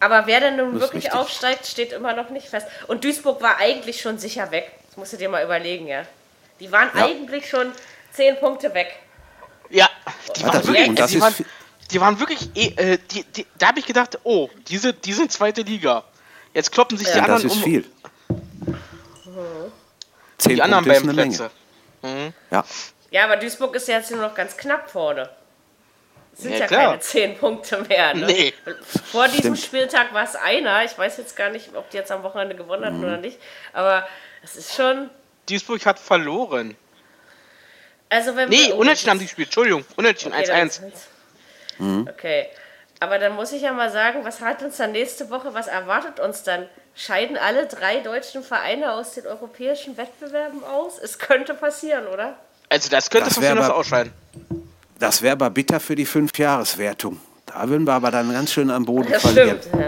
Aber 0.00 0.26
wer 0.26 0.40
denn 0.40 0.56
nun 0.56 0.72
Das 0.74 0.82
wirklich 0.82 1.04
richtig. 1.04 1.18
aufsteigt, 1.18 1.66
steht 1.66 1.92
immer 1.92 2.12
noch 2.14 2.30
nicht 2.30 2.48
fest. 2.48 2.66
Und 2.88 3.04
Duisburg 3.04 3.40
war 3.42 3.58
eigentlich 3.58 4.00
schon 4.00 4.18
sicher 4.18 4.50
weg. 4.50 4.70
Das 4.88 4.96
musst 4.96 5.12
du 5.12 5.16
dir 5.16 5.28
mal 5.28 5.44
überlegen, 5.44 5.86
ja. 5.86 6.02
Die 6.58 6.70
waren 6.70 6.90
Ja. 6.94 7.06
eigentlich 7.06 7.48
schon 7.48 7.72
zehn 8.12 8.38
Punkte 8.38 8.74
weg. 8.74 8.94
ja. 9.70 9.88
Die 10.36 10.42
waren 10.42 10.52
das, 10.52 10.66
wirklich, 10.66 10.88
und 10.88 10.98
das 10.98 11.10
die 11.10 11.20
waren, 11.20 11.34
die 11.90 12.00
waren 12.00 12.18
wirklich, 12.20 12.50
eh, 12.54 12.68
äh, 12.76 12.98
die, 13.10 13.24
die, 13.24 13.46
da 13.58 13.68
habe 13.68 13.78
ich 13.78 13.86
gedacht, 13.86 14.18
oh, 14.24 14.48
diese, 14.68 14.92
die 14.92 15.12
sind 15.12 15.32
zweite 15.32 15.62
Liga. 15.62 16.04
Jetzt 16.54 16.70
kloppen 16.72 16.98
sich 16.98 17.06
die 17.08 17.14
ja, 17.16 17.20
das 17.26 17.30
anderen 17.30 17.46
ist 17.50 17.56
um 17.56 17.62
viel. 17.62 17.84
Zehn 20.38 20.56
die 20.56 20.62
anderen 20.62 20.84
Punkte 20.84 21.06
beiden. 21.14 21.14
Plätze. 21.16 21.50
Ja. 22.50 22.64
Ja, 23.10 23.24
aber 23.24 23.36
Duisburg 23.36 23.74
ist 23.74 23.88
ja 23.88 23.98
jetzt 23.98 24.10
nur 24.10 24.20
noch 24.20 24.34
ganz 24.34 24.56
knapp 24.56 24.90
vorne. 24.90 25.28
Es 26.32 26.42
sind 26.42 26.52
Ja, 26.52 26.58
ja, 26.60 26.66
keine 26.66 27.00
zehn 27.00 27.36
Punkte 27.36 27.82
mehr. 27.82 28.14
Ne? 28.14 28.26
Nee. 28.26 28.54
Vor 29.10 29.26
diesem 29.26 29.56
Stimmt. 29.56 29.58
Spieltag 29.58 30.14
war 30.14 30.22
es 30.24 30.36
einer. 30.36 30.84
Ich 30.84 30.96
weiß 30.96 31.16
jetzt 31.18 31.36
gar 31.36 31.50
nicht, 31.50 31.74
ob 31.74 31.90
die 31.90 31.96
jetzt 31.96 32.10
am 32.12 32.22
Wochenende 32.22 32.54
gewonnen 32.54 32.82
Mhm. 32.82 32.86
hatten 32.86 33.04
oder 33.04 33.16
nicht. 33.16 33.38
Aber 33.72 34.06
es 34.42 34.56
ist 34.56 34.74
schon. 34.74 35.10
Duisburg 35.48 35.84
hat 35.84 35.98
verloren. 35.98 36.76
Also 38.08 38.34
wenn 38.36 38.48
Nee, 38.48 38.68
wir- 38.68 38.76
oh, 38.76 38.80
unentschieden 38.80 39.10
haben 39.10 39.18
die 39.18 39.26
gespielt. 39.26 39.48
Entschuldigung, 39.48 39.84
unentschieden, 39.96 40.32
Okay, 40.34 40.46
dann 40.46 40.56
1-1. 40.68 40.82
ist- 40.88 42.08
Okay. 42.08 42.46
Aber 43.00 43.18
dann 43.18 43.34
muss 43.34 43.52
ich 43.52 43.62
ja 43.62 43.72
mal 43.72 43.90
sagen, 43.90 44.24
was 44.24 44.40
hat 44.40 44.62
uns 44.62 44.76
dann 44.76 44.92
nächste 44.92 45.30
Woche, 45.30 45.52
was 45.54 45.66
erwartet 45.66 46.20
uns 46.20 46.42
dann? 46.42 46.68
Scheiden 47.00 47.38
alle 47.38 47.66
drei 47.66 48.00
deutschen 48.00 48.42
Vereine 48.42 48.92
aus 48.92 49.12
den 49.14 49.26
europäischen 49.26 49.96
Wettbewerben 49.96 50.62
aus? 50.64 50.98
Es 50.98 51.18
könnte 51.18 51.54
passieren, 51.54 52.06
oder? 52.06 52.36
Also 52.68 52.90
das 52.90 53.08
könnte 53.08 53.30
Das 53.34 53.38
aber- 53.42 53.74
ausscheiden. 53.74 54.12
Das 54.98 55.22
wäre 55.22 55.32
aber 55.32 55.48
bitter 55.48 55.80
für 55.80 55.96
die 55.96 56.04
Fünfjahreswertung. 56.04 57.18
Da 57.46 57.66
würden 57.70 57.86
wir 57.86 57.94
aber 57.94 58.10
dann 58.10 58.30
ganz 58.30 58.52
schön 58.52 58.70
am 58.70 58.84
Boden 58.84 59.10
Das 59.10 59.22
verlieren. 59.22 59.58
stimmt. 59.62 59.80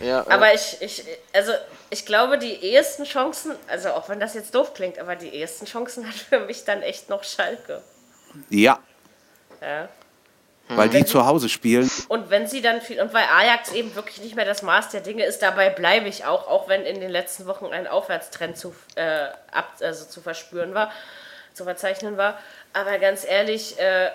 Ja. 0.00 0.06
Ja, 0.06 0.26
Aber 0.28 0.52
ich, 0.52 0.78
ich, 0.80 1.04
also 1.32 1.52
ich 1.90 2.04
glaube, 2.04 2.36
die 2.38 2.52
ehesten 2.54 3.04
Chancen, 3.04 3.52
also 3.68 3.90
auch 3.90 4.08
wenn 4.08 4.18
das 4.18 4.34
jetzt 4.34 4.52
doof 4.54 4.74
klingt, 4.74 4.98
aber 4.98 5.14
die 5.14 5.28
ehesten 5.28 5.66
Chancen 5.66 6.04
hat 6.08 6.14
für 6.14 6.40
mich 6.40 6.64
dann 6.64 6.82
echt 6.82 7.08
noch 7.10 7.22
Schalke. 7.22 7.80
Ja, 8.48 8.80
Ja. 9.60 9.88
Weil 10.76 10.88
die 10.88 11.04
zu 11.04 11.26
Hause 11.26 11.48
spielen. 11.48 11.90
Und 12.08 12.30
wenn 12.30 12.46
sie 12.46 12.62
dann 12.62 12.80
viel, 12.80 13.00
und 13.00 13.12
weil 13.12 13.24
Ajax 13.24 13.72
eben 13.72 13.94
wirklich 13.94 14.20
nicht 14.22 14.36
mehr 14.36 14.44
das 14.44 14.62
Maß 14.62 14.90
der 14.90 15.00
Dinge 15.00 15.24
ist, 15.24 15.40
dabei 15.42 15.70
bleibe 15.70 16.08
ich 16.08 16.24
auch, 16.24 16.48
auch 16.48 16.68
wenn 16.68 16.82
in 16.82 17.00
den 17.00 17.10
letzten 17.10 17.46
Wochen 17.46 17.66
ein 17.66 17.86
Aufwärtstrend 17.86 18.56
zu, 18.56 18.74
äh, 18.94 19.26
ab, 19.52 19.72
also 19.80 20.04
zu 20.06 20.20
verspüren 20.20 20.74
war, 20.74 20.90
zu 21.54 21.64
verzeichnen 21.64 22.16
war. 22.16 22.38
Aber 22.72 22.98
ganz 22.98 23.24
ehrlich, 23.24 23.78
äh, 23.78 24.10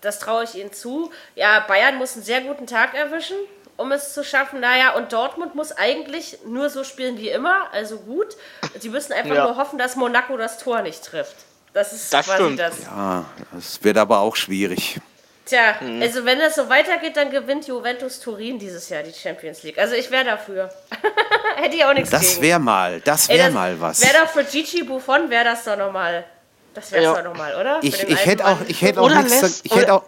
das 0.00 0.18
traue 0.18 0.44
ich 0.44 0.54
ihnen 0.54 0.72
zu. 0.72 1.10
Ja, 1.34 1.60
Bayern 1.60 1.96
muss 1.96 2.14
einen 2.14 2.24
sehr 2.24 2.40
guten 2.40 2.66
Tag 2.66 2.94
erwischen, 2.94 3.36
um 3.76 3.92
es 3.92 4.14
zu 4.14 4.24
schaffen. 4.24 4.60
Naja, 4.60 4.94
und 4.94 5.12
Dortmund 5.12 5.54
muss 5.54 5.72
eigentlich 5.72 6.38
nur 6.46 6.70
so 6.70 6.84
spielen 6.84 7.18
wie 7.18 7.28
immer, 7.28 7.68
also 7.72 7.98
gut. 7.98 8.36
Sie 8.78 8.88
müssen 8.88 9.12
einfach 9.12 9.34
Ja. 9.34 9.44
nur 9.46 9.56
hoffen, 9.56 9.78
dass 9.78 9.96
Monaco 9.96 10.36
das 10.36 10.58
Tor 10.58 10.82
nicht 10.82 11.04
trifft. 11.04 11.34
Das 11.72 11.92
ist 11.92 12.12
Das 12.14 12.26
quasi 12.26 12.42
stimmt. 12.42 12.60
das. 12.60 12.86
Ah, 12.88 13.24
das 13.52 13.82
wird 13.82 13.96
aber 13.98 14.20
auch 14.20 14.36
schwierig. 14.36 15.00
Tja, 15.46 15.74
Mhm. 15.80 16.00
also 16.00 16.24
wenn 16.24 16.38
das 16.38 16.54
so 16.54 16.68
weitergeht, 16.70 17.16
dann 17.16 17.30
gewinnt 17.30 17.66
Juventus 17.68 18.18
Turin 18.20 18.58
dieses 18.58 18.88
Jahr 18.88 19.02
die 19.02 19.12
Champions 19.12 19.62
League. 19.62 19.78
Also 19.78 19.94
ich 19.94 20.10
wäre 20.10 20.24
dafür. 20.24 20.70
Hätte 21.56 21.76
ich 21.76 21.84
auch 21.84 21.92
nichts 21.92 22.10
Das 22.10 22.30
gegen. 22.30 22.42
wäre 22.42 22.58
mal, 22.58 23.00
das 23.00 23.28
wäre 23.28 23.44
das 23.46 23.52
mal 23.52 23.78
was. 23.80 24.00
Wäre 24.02 24.24
doch 24.24 24.30
für 24.30 24.44
Gigi 24.44 24.84
Buffon, 24.84 25.28
wäre 25.28 25.44
das 25.44 25.64
doch 25.64 25.76
nochmal. 25.76 26.24
Das 26.72 26.90
wäre 26.92 27.04
Ja. 27.04 27.14
doch 27.14 27.24
nochmal, 27.24 27.54
oder? 27.56 27.78
Ich, 27.82 28.02
ich 28.02 28.26
hätte 28.26 28.46
auch, 28.46 28.56
ich 28.66 28.80
hätte 28.82 29.00
auch 29.00 29.08
nichts. 29.10 29.60
Ich 29.64 29.74
hätte 29.74 29.92
auch, 29.94 30.04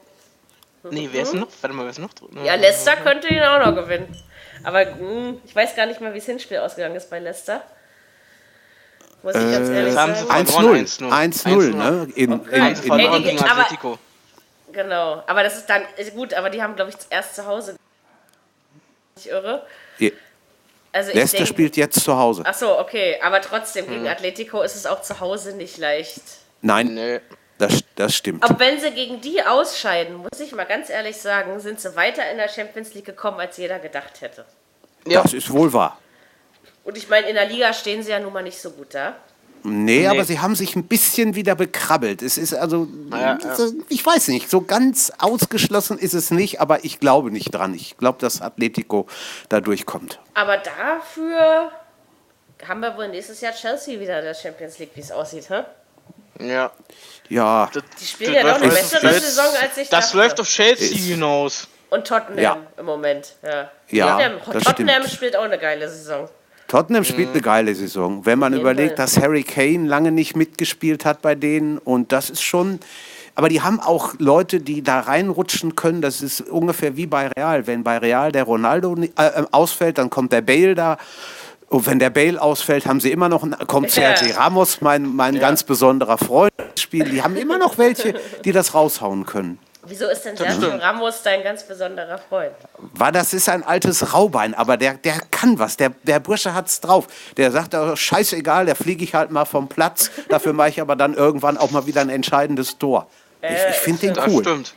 Nee, 0.89 1.09
wer 1.12 1.22
ist 1.22 1.32
denn 1.32 1.41
noch? 1.41 1.49
Warte 1.61 1.74
mal, 1.76 1.82
wer 1.82 1.91
ist 1.91 1.99
noch 1.99 2.14
drin? 2.14 2.28
Ja, 2.45 2.55
Leicester 2.55 2.95
könnte 2.97 3.26
ihn 3.28 3.43
auch 3.43 3.59
noch 3.66 3.74
gewinnen. 3.74 4.16
Aber 4.64 4.84
mh, 4.87 5.34
ich 5.45 5.55
weiß 5.55 5.74
gar 5.76 5.84
nicht 5.87 6.01
mal, 6.01 6.14
wie 6.14 6.18
das 6.18 6.26
Hinspiel 6.26 6.59
ausgegangen 6.59 6.95
ist 6.97 7.11
bei 7.11 7.18
Leicester. 7.18 7.62
Muss 9.22 9.34
ich 9.34 9.41
ganz 9.53 9.68
ehrlich 9.68 9.97
haben 9.97 10.14
sie 10.14 10.24
sagen. 10.24 10.47
verloren. 10.47 10.76
1-0. 10.87 11.11
1-0. 11.11 11.45
1-0, 11.45 11.74
ne? 11.74 12.09
In, 12.14 12.32
in, 12.32 12.61
Eins 12.62 12.80
in, 12.80 12.87
verloren 12.87 13.12
Ey, 13.14 13.18
die- 13.18 13.24
gegen 13.30 13.39
aber- 13.45 13.61
Atletico. 13.62 13.99
Genau. 14.77 15.22
Aber 15.27 15.43
das 15.43 15.57
ist 15.57 15.70
dann 15.70 15.83
ist 15.97 16.12
gut, 16.14 16.35
aber 16.35 16.51
die 16.51 16.62
haben, 16.62 16.77
glaube 16.77 16.91
ich, 16.91 16.97
erst 17.09 17.35
zu 17.35 17.47
Hause. 17.47 17.77
Ich 19.16 19.31
irre. 19.31 19.66
in, 19.99 20.12
Also 20.93 21.12
Leicester 21.12 21.39
denke, 21.39 21.49
spielt 21.51 21.77
jetzt 21.79 21.99
zu 22.05 22.14
Hause. 22.14 22.43
Ach 22.45 22.53
so, 22.53 22.79
okay. 22.79 23.18
Aber 23.22 23.41
trotzdem, 23.41 23.87
Hm. 23.87 23.93
gegen 23.95 24.09
Atletico 24.09 24.61
ist 24.61 24.77
es 24.77 24.85
auch 24.85 25.01
zu 25.01 25.18
Hause 25.18 25.57
nicht 25.57 25.79
leicht. 25.79 26.20
Nein, 26.61 26.93
Nee. 26.93 27.20
das, 27.57 27.83
das 27.95 28.14
stimmt. 28.14 28.45
Aber 28.45 28.61
wenn 28.61 28.79
sie 28.79 28.91
gegen 28.91 29.22
die 29.22 29.43
ausscheiden, 29.43 30.16
muss 30.16 30.39
ich 30.41 30.53
mal 30.53 30.64
ganz 30.64 30.91
ehrlich 30.91 31.16
sagen, 31.16 31.59
sind 31.61 31.81
sie 31.81 31.97
weiter 31.97 32.31
in 32.31 32.37
der 32.37 32.49
Champions 32.51 32.93
League 32.93 33.07
gekommen, 33.07 33.41
als 33.41 33.57
jeder 33.57 33.79
gedacht 33.79 34.20
hätte. 34.20 34.45
Ja. 35.07 35.22
Das 35.22 35.33
ist 35.33 35.51
wohl 35.51 35.72
wahr. 35.72 35.99
Und 36.85 36.99
ich 36.99 37.09
meine, 37.09 37.29
in 37.31 37.35
der 37.35 37.47
Liga 37.47 37.72
stehen 37.72 38.03
sie 38.03 38.11
ja 38.11 38.20
nun 38.20 38.35
mal 38.35 38.43
nicht 38.43 38.61
so 38.61 38.70
gut 38.72 38.93
da. 38.93 39.16
Nee, 39.68 40.06
aber 40.06 40.24
sie 40.24 40.38
haben 40.40 40.54
sich 40.54 40.76
ein 40.76 40.84
bisschen 40.84 41.34
wieder 41.34 41.54
bekrabbelt. 41.56 42.22
Es 42.22 42.38
ist 42.38 42.54
also, 42.54 42.86
Ja, 43.10 43.38
so- 43.56 43.72
ich 43.88 44.04
weiß 44.06 44.28
nicht, 44.28 44.48
so 44.48 44.60
ganz 44.60 45.12
ausgeschlossen 45.18 45.98
ist 45.98 46.14
es 46.14 46.30
nicht, 46.30 46.60
aber 46.60 46.84
ich 46.84 47.00
glaube 47.00 47.30
nicht 47.32 47.52
dran. 47.52 47.74
Ich 47.74 47.96
glaube, 47.98 48.18
dass 48.20 48.40
Atletico 48.42 49.06
da 49.48 49.60
durchkommt. 49.60 50.20
Aber 50.34 50.58
dafür 50.58 51.70
haben 52.66 52.80
wir 52.80 52.96
wohl 52.96 53.08
nächstes 53.08 53.40
Jahr 53.40 53.52
Chelsea 53.52 53.98
wieder 54.00 54.18
in 54.20 54.24
der 54.24 54.34
Champions 54.34 54.78
League, 54.78 54.90
wie 54.94 55.00
es 55.00 55.10
aussieht, 55.10 55.48
hä? 55.50 55.62
Ja. 56.38 56.70
Ja, 57.28 57.70
Die 58.00 58.04
spielen 58.06 58.34
das 58.34 58.42
ja 58.42 58.48
noch 58.48 58.60
läuft 58.60 58.62
eine 58.64 58.72
bessere 58.74 59.20
Saison, 59.20 59.46
als 59.60 59.76
ich 59.78 59.88
Das 59.88 60.04
dachte. 60.06 60.16
läuft 60.18 60.40
auf 60.40 60.48
Chelsea 60.48 60.88
Ist- 60.96 61.04
hinaus. 61.06 61.68
Und 61.90 62.06
Tottenham 62.06 62.38
Ja. 62.38 62.56
im 62.78 62.84
Moment, 62.86 63.34
ja. 63.42 63.70
Ja, 63.88 64.12
Tottenham, 64.18 64.40
das 64.52 64.64
Tottenham 64.64 65.06
spielt 65.08 65.36
auch 65.36 65.42
eine 65.44 65.58
geile 65.58 65.88
Saison. 65.88 66.28
Tottenham 66.68 67.04
spielt 67.04 67.30
eine 67.30 67.40
geile 67.40 67.74
Saison. 67.74 68.26
Wenn 68.26 68.38
man 68.38 68.52
überlegt, 68.54 68.98
dass 68.98 69.20
Harry 69.20 69.42
Kane 69.44 69.86
lange 69.86 70.10
nicht 70.10 70.34
mitgespielt 70.36 71.04
hat 71.04 71.22
bei 71.22 71.34
denen 71.34 71.78
und 71.78 72.10
das 72.12 72.28
ist 72.30 72.42
schon. 72.42 72.80
Aber 73.34 73.48
die 73.48 73.60
haben 73.60 73.80
auch 73.80 74.14
Leute, 74.18 74.60
die 74.60 74.82
da 74.82 75.00
reinrutschen 75.00 75.76
können. 75.76 76.00
Das 76.00 76.22
ist 76.22 76.40
ungefähr 76.40 76.96
wie 76.96 77.06
bei 77.06 77.28
Real. 77.28 77.66
Wenn 77.66 77.84
bei 77.84 77.98
Real 77.98 78.32
der 78.32 78.44
Ronaldo 78.44 78.96
äh, 78.96 79.06
äh, 79.16 79.44
ausfällt, 79.52 79.98
dann 79.98 80.08
kommt 80.10 80.32
der 80.32 80.40
Bale 80.40 80.74
da. 80.74 80.96
Und 81.68 81.86
wenn 81.86 81.98
der 81.98 82.10
Bale 82.10 82.40
ausfällt, 82.40 82.86
haben 82.86 83.00
sie 83.00 83.10
immer 83.12 83.28
noch, 83.28 83.42
einen- 83.42 83.58
kommt 83.66 83.94
Ja. 83.94 84.16
Sergio 84.16 84.36
Ramos, 84.36 84.80
mein, 84.80 85.14
mein 85.14 85.38
ganz 85.38 85.64
besonderer 85.64 86.16
Freund, 86.16 86.52
ins 86.70 86.80
Spiel. 86.80 87.04
Die 87.10 87.22
haben 87.22 87.36
immer 87.36 87.58
noch 87.58 87.76
welche, 87.76 88.14
die 88.44 88.52
das 88.52 88.72
raushauen 88.74 89.26
können. 89.26 89.58
Wieso 89.89 90.07
ist 90.09 90.24
denn 90.24 90.37
Sergio. 90.37 90.68
Ramos 90.76 91.22
dein 91.22 91.43
ganz 91.43 91.62
besonderer 91.64 92.18
Freund? 92.18 92.53
War 92.78 93.12
das 93.12 93.32
ist 93.34 93.49
ein 93.49 93.62
altes 93.62 94.12
Raubein, 94.14 94.55
aber 94.55 94.76
der, 94.76 94.95
der 94.95 95.20
kann 95.30 95.59
was. 95.59 95.76
Der, 95.76 95.91
der 96.03 96.20
Bursche 96.20 96.55
hat's 96.55 96.80
drauf. 96.80 97.07
Der 97.37 97.51
sagt, 97.53 97.74
oh, 97.74 97.95
scheißegal, 97.97 98.66
da 98.66 98.74
fliege 98.74 99.05
ich 99.05 99.14
halt 99.14 99.30
mal 99.30 99.45
vom 99.45 99.68
Platz. 99.68 100.11
Dafür 100.28 100.53
mache 100.53 100.68
ich 100.70 100.80
aber 100.80 100.97
dann 100.97 101.14
irgendwann 101.14 101.57
auch 101.59 101.70
mal 101.70 101.87
wieder 101.87 102.01
ein 102.01 102.11
entscheidendes 102.11 102.78
Tor. 102.78 103.09
Ich, 103.43 103.51
ich 103.51 103.76
finde 103.76 104.01
den 104.01 104.14
Das 104.14 104.26
cool. 104.28 104.43
stimmt. 104.43 104.74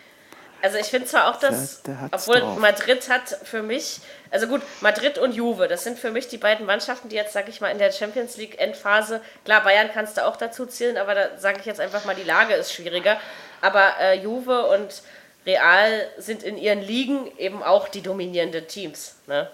Also 0.61 0.77
ich 0.77 0.87
finde 0.87 1.07
zwar 1.07 1.29
auch, 1.29 1.39
dass, 1.39 1.81
Der- 1.83 1.93
der 1.95 2.01
hat's 2.01 2.27
obwohl 2.27 2.41
drauf. 2.41 2.59
Madrid 2.59 3.09
hat 3.09 3.37
für 3.43 3.63
mich, 3.63 4.01
also 4.29 4.45
gut, 4.47 4.61
Madrid 4.81 5.17
und 5.17 5.33
Juve, 5.33 5.69
das 5.69 5.85
sind 5.85 5.97
für 5.97 6.11
mich 6.11 6.27
die 6.27 6.37
beiden 6.37 6.65
Mannschaften, 6.65 7.07
die 7.07 7.15
jetzt, 7.15 7.31
sag 7.31 7.47
ich 7.47 7.61
mal, 7.61 7.69
in 7.69 7.77
der 7.77 7.93
Champions 7.93 8.35
League 8.35 8.59
Endphase, 8.59 9.21
klar, 9.45 9.63
Bayern 9.63 9.89
kannst 9.93 10.17
du 10.17 10.25
auch 10.25 10.35
dazu 10.35 10.65
zählen, 10.65 10.97
aber 10.97 11.15
da 11.15 11.37
sage 11.37 11.59
ich 11.61 11.65
jetzt 11.65 11.79
einfach 11.79 12.03
mal, 12.03 12.13
die 12.13 12.23
Lage 12.23 12.55
ist 12.55 12.73
schwieriger. 12.73 13.15
Aber 13.61 13.99
äh, 13.99 14.19
Juve 14.21 14.67
und 14.67 15.01
Real 15.45 16.07
sind 16.17 16.43
in 16.43 16.57
ihren 16.57 16.81
Ligen 16.81 17.27
eben 17.37 17.63
auch 17.63 17.87
die 17.87 18.01
dominierenden 18.01 18.67
Teams. 18.67 19.15
Ne? 19.27 19.49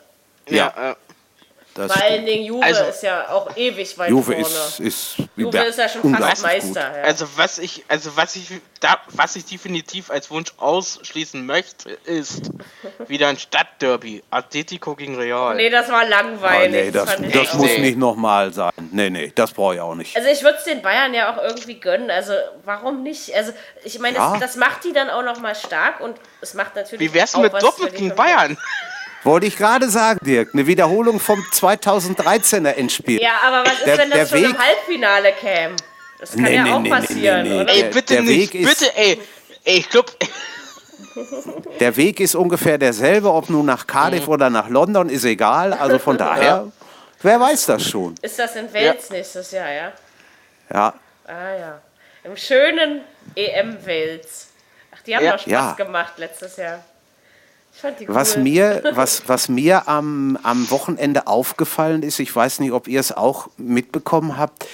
Ja. 0.49 0.91
äh, 0.91 0.95
Das 1.77 1.91
Vor 1.91 2.01
allen. 2.01 2.25
Dingen 2.25 2.45
Juve 2.45 2.63
Also- 2.63 2.83
ist 2.85 3.03
ja 3.03 3.27
auch 3.29 3.55
ewig 3.57 3.97
weit 3.97 4.09
Juve 4.09 4.31
vorne. 4.31 4.47
ist, 4.47 4.79
ist, 4.79 5.15
Juve 5.35 5.57
ist 5.57 5.77
ja 5.77 5.89
schon 5.89 6.15
fast 6.15 6.41
Meister. 6.41 6.97
Ja. 6.99 7.03
Also 7.03 7.27
was 7.35 7.57
ich, 7.59 7.83
also 7.89 8.15
was 8.15 8.37
ich 8.37 8.47
da, 8.79 8.97
was 9.09 9.35
ich 9.35 9.43
definitiv 9.45 10.09
als 10.09 10.31
Wunsch 10.31 10.53
ausschließen 10.57 11.45
möchte, 11.45 11.89
ist 12.05 12.49
wieder 13.09 13.27
ein 13.27 13.37
Stadtderby. 13.37 14.23
Atletico 14.31 14.95
gegen 14.95 15.17
Real. 15.17 15.55
nee, 15.55 15.69
das 15.69 15.89
war 15.89 16.03
Oh, 16.05 16.09
langweilig. 16.09 16.71
nee, 16.85 16.91
das, 16.91 17.17
das 17.33 17.53
muss 17.55 17.65
Nee. 17.67 17.79
nicht 17.79 17.97
nochmal 17.97 18.53
sein. 18.53 18.71
Nee, 18.91 19.09
nee, 19.09 19.33
das 19.35 19.51
brauche 19.51 19.75
ich 19.75 19.81
auch 19.81 19.95
nicht. 19.95 20.15
Also 20.15 20.29
ich 20.29 20.43
würde 20.43 20.57
es 20.57 20.63
den 20.63 20.81
Bayern 20.81 21.13
ja 21.13 21.33
auch 21.33 21.43
irgendwie 21.43 21.77
gönnen. 21.81 22.09
Also 22.09 22.31
warum 22.63 23.03
nicht? 23.03 23.35
Also 23.35 23.51
ich 23.83 23.99
meine, 23.99 24.15
Ja. 24.15 24.31
das, 24.31 24.39
das 24.39 24.55
macht 24.55 24.85
die 24.85 24.93
dann 24.93 25.09
auch 25.09 25.23
noch 25.23 25.41
mal 25.41 25.55
stark 25.55 25.99
und 25.99 26.15
es 26.39 26.53
macht 26.53 26.77
natürlich. 26.77 27.09
Wie 27.09 27.13
wär's 27.13 27.35
auch 27.35 27.41
mit 27.41 27.51
die 27.91 27.95
gegen. 27.97 28.15
Bayern? 28.15 28.57
Wollte 29.25 29.47
ich 29.47 29.57
gerade 29.57 29.89
sagen, 29.89 30.19
Dirk. 30.23 30.49
Eine 30.53 30.65
Wiederholung 30.67 31.19
vom 31.19 31.39
2013er 31.51 32.73
Endspiel. 32.75 33.21
Ja, 33.21 33.31
aber 33.45 33.63
was 33.69 33.79
ist, 33.79 33.85
Der- 33.87 33.97
wenn 33.97 34.09
der 34.11 34.19
das 34.21 34.29
schon 34.29 34.43
im 34.43 34.51
Weg- 34.53 34.57
Halbfinale 34.59 35.31
käme? 35.33 35.75
Das 36.19 36.31
kann 36.31 36.43
Nee, 36.43 36.55
ja 36.55 36.63
nee, 36.63 36.71
auch 36.71 36.79
nee, 36.79 36.89
passieren, 36.89 37.43
nee, 37.43 37.49
nee. 37.49 37.61
oder? 37.61 37.73
Ey, 37.73 37.81
Der- 37.81 37.89
bitte 37.89 38.13
der 38.13 38.21
nicht, 38.21 38.53
Weg 38.53 38.61
ist- 38.61 38.79
bitte, 38.79 38.95
ey. 38.97 39.21
Ey, 39.65 39.77
ich 39.79 39.89
glaub, 39.89 40.05
Der 41.79 41.95
Weg 41.97 42.19
ist 42.19 42.35
ungefähr 42.35 42.77
derselbe, 42.77 43.31
ob 43.31 43.49
nun 43.49 43.65
nach 43.65 43.87
Cardiff 43.87 44.27
oder 44.27 44.49
nach 44.49 44.69
London, 44.69 45.09
ist 45.09 45.23
egal. 45.25 45.73
Also 45.73 45.97
von 45.99 46.17
daher, 46.19 46.71
wer 47.21 47.39
weiß 47.39 47.65
das 47.67 47.83
schon. 47.87 48.15
Ist 48.21 48.37
das 48.39 48.55
in 48.55 48.71
Wales 48.73 49.09
nächstes 49.09 49.51
Jahr, 49.51 49.71
ja? 49.71 49.91
Ja, 50.73 50.93
Ah 51.27 51.55
ja. 51.59 51.81
Im 52.23 52.35
schönen 52.37 53.01
EM 53.35 53.77
Wales. 53.85 54.47
Ach, 54.95 55.01
die 55.01 55.15
haben 55.15 55.25
Ja. 55.25 55.31
doch 55.33 55.39
Spaß 55.39 55.49
Ja. 55.51 55.71
gemacht 55.73 56.13
letztes 56.17 56.57
Jahr. 56.57 56.83
Was 58.07 58.35
cool. 58.35 58.43
mir, 58.43 58.83
was, 58.93 59.27
was 59.27 59.49
mir 59.49 59.87
am, 59.87 60.37
am 60.43 60.69
Wochenende 60.71 61.27
aufgefallen 61.27 62.03
ist, 62.03 62.19
ich 62.19 62.35
weiß 62.35 62.59
nicht, 62.59 62.71
ob 62.71 62.87
ihr 62.87 62.99
es 62.99 63.11
auch 63.11 63.49
mitbekommen 63.57 64.37
habt, 64.37 64.65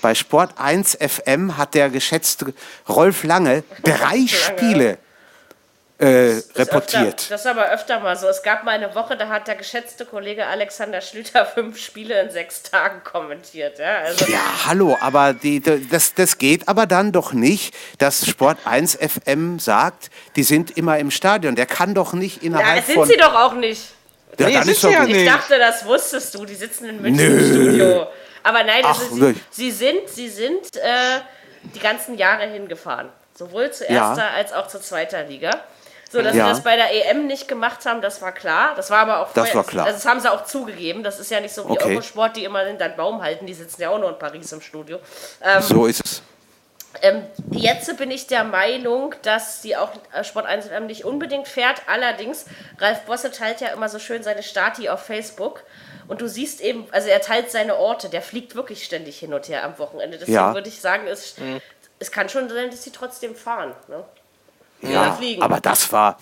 bei 0.00 0.14
Sport 0.14 0.54
1 0.58 0.98
FM 1.00 1.56
hat 1.56 1.74
der 1.74 1.88
geschätzte 1.88 2.52
Rolf 2.88 3.24
Lange 3.24 3.64
drei 3.82 4.26
Spiele 4.26 4.98
äh, 6.04 6.42
reportiert. 6.56 7.06
Öfter, 7.14 7.28
das 7.30 7.40
ist 7.40 7.46
aber 7.46 7.70
öfter 7.70 8.00
mal 8.00 8.16
so. 8.16 8.28
Es 8.28 8.42
gab 8.42 8.64
mal 8.64 8.72
eine 8.72 8.94
Woche, 8.94 9.16
da 9.16 9.28
hat 9.28 9.46
der 9.48 9.54
geschätzte 9.54 10.04
Kollege 10.04 10.46
Alexander 10.46 11.00
Schlüter 11.00 11.46
fünf 11.54 11.78
Spiele 11.78 12.20
in 12.20 12.30
sechs 12.30 12.62
Tagen 12.62 13.02
kommentiert. 13.04 13.78
Ja, 13.78 13.98
also 13.98 14.24
Ja, 14.26 14.40
hallo, 14.66 14.96
aber 15.00 15.32
die, 15.32 15.60
das, 15.60 16.14
das 16.14 16.38
geht 16.38 16.68
aber 16.68 16.86
dann 16.86 17.12
doch 17.12 17.32
nicht, 17.32 17.74
dass 17.98 18.26
Sport 18.26 18.58
1 18.64 18.98
FM 19.00 19.58
sagt, 19.58 20.10
die 20.36 20.42
sind 20.42 20.76
immer 20.76 20.98
im 20.98 21.10
Stadion. 21.10 21.54
Der 21.56 21.66
kann 21.66 21.94
doch 21.94 22.12
nicht 22.12 22.42
ja, 22.42 22.48
innerhalb 22.48 22.76
das 22.78 22.86
sind 22.86 22.94
von... 22.96 23.08
sie 23.08 23.16
doch 23.16 23.34
auch 23.34 23.54
nicht. 23.54 23.82
Ja, 24.38 24.46
Nee, 24.48 24.54
dann 24.54 24.68
ist 24.68 24.82
doch 24.82 24.88
sie 24.88 24.94
ja 24.94 25.04
nicht. 25.04 25.16
Ich 25.16 25.26
dachte, 25.26 25.58
das 25.58 25.84
wusstest 25.86 26.34
du. 26.34 26.44
Die 26.44 26.56
sitzen 26.56 26.88
in 26.88 27.00
München 27.00 27.28
Nö. 27.28 27.38
im 27.38 27.54
Studio. 27.54 28.06
Aber 28.42 28.64
nein, 28.64 28.82
das 28.82 28.96
Ach, 28.98 29.02
ist, 29.02 29.14
sie, 29.14 29.20
wirklich? 29.20 29.44
sie 29.50 29.70
sind, 29.70 30.08
sie 30.08 30.28
sind 30.28 30.76
äh, 30.76 31.20
die 31.74 31.78
ganzen 31.78 32.18
Jahre 32.18 32.46
hingefahren. 32.46 33.08
Sowohl 33.36 33.70
zu 33.72 33.84
Ja. 33.84 34.08
erster 34.08 34.30
als 34.30 34.52
auch 34.52 34.68
zu 34.68 34.80
zweiter 34.80 35.22
Liga. 35.24 35.50
So, 36.14 36.22
dass 36.22 36.36
Ja. 36.36 36.44
sie 36.44 36.50
das 36.52 36.62
bei 36.62 36.76
der 36.76 36.92
EM 37.10 37.26
nicht 37.26 37.48
gemacht 37.48 37.84
haben, 37.86 38.00
das 38.00 38.22
war 38.22 38.30
klar. 38.30 38.74
Das 38.76 38.88
war 38.88 39.00
aber 39.00 39.18
auch 39.18 39.32
Das 39.32 39.48
vorher- 39.48 39.54
war 39.56 39.64
klar. 39.64 39.86
Also 39.86 39.96
das 39.98 40.06
haben 40.06 40.20
sie 40.20 40.30
auch 40.32 40.44
zugegeben. 40.44 41.02
Das 41.02 41.18
ist 41.18 41.28
ja 41.28 41.40
nicht 41.40 41.52
so 41.52 41.66
wie 41.68 41.72
Okay. 41.72 41.92
Eurosport, 41.94 42.36
die 42.36 42.44
immer 42.44 42.60
hinter 42.60 42.88
den 42.88 42.96
Baum 42.96 43.20
halten. 43.20 43.46
Die 43.46 43.54
sitzen 43.54 43.82
ja 43.82 43.90
auch 43.90 43.98
nur 43.98 44.10
in 44.10 44.18
Paris 44.20 44.52
im 44.52 44.60
Studio. 44.60 45.00
Ähm, 45.42 45.60
So 45.60 45.86
ist 45.86 46.04
es. 46.04 46.22
ähm, 47.02 47.24
jetzt 47.50 47.96
bin 47.96 48.12
ich 48.12 48.28
der 48.28 48.44
Meinung, 48.44 49.12
dass 49.22 49.60
die 49.62 49.74
auch 49.76 49.90
äh, 50.12 50.22
Sport 50.22 50.46
1 50.46 50.66
FM 50.68 50.86
nicht 50.86 51.04
unbedingt 51.04 51.48
fährt. 51.48 51.82
Allerdings, 51.88 52.46
Ralf 52.78 53.00
Bosse 53.06 53.32
teilt 53.32 53.60
ja 53.60 53.70
immer 53.70 53.88
so 53.88 53.98
schön 53.98 54.22
seine 54.22 54.44
Stati 54.44 54.88
auf 54.88 55.00
Facebook. 55.00 55.64
Und 56.06 56.20
du 56.20 56.28
siehst 56.28 56.60
eben, 56.60 56.86
also 56.92 57.08
er 57.08 57.20
teilt 57.22 57.50
seine 57.50 57.74
Orte. 57.76 58.08
Der 58.08 58.22
fliegt 58.22 58.54
wirklich 58.54 58.84
ständig 58.84 59.18
hin 59.18 59.34
und 59.34 59.48
her 59.48 59.64
am 59.64 59.76
Wochenende. 59.80 60.16
Deswegen 60.18 60.36
Ja. 60.36 60.54
würde 60.54 60.68
ich 60.68 60.80
sagen, 60.80 61.08
es, 61.08 61.34
es 61.98 62.12
kann 62.12 62.28
schon 62.28 62.48
sein, 62.48 62.70
dass 62.70 62.84
sie 62.84 62.92
trotzdem 62.92 63.34
fahren. 63.34 63.74
Ne? 63.88 64.04
Ja, 64.92 65.12
fliegen. 65.12 65.42
aber 65.42 65.60
das 65.60 65.92
war 65.92 66.18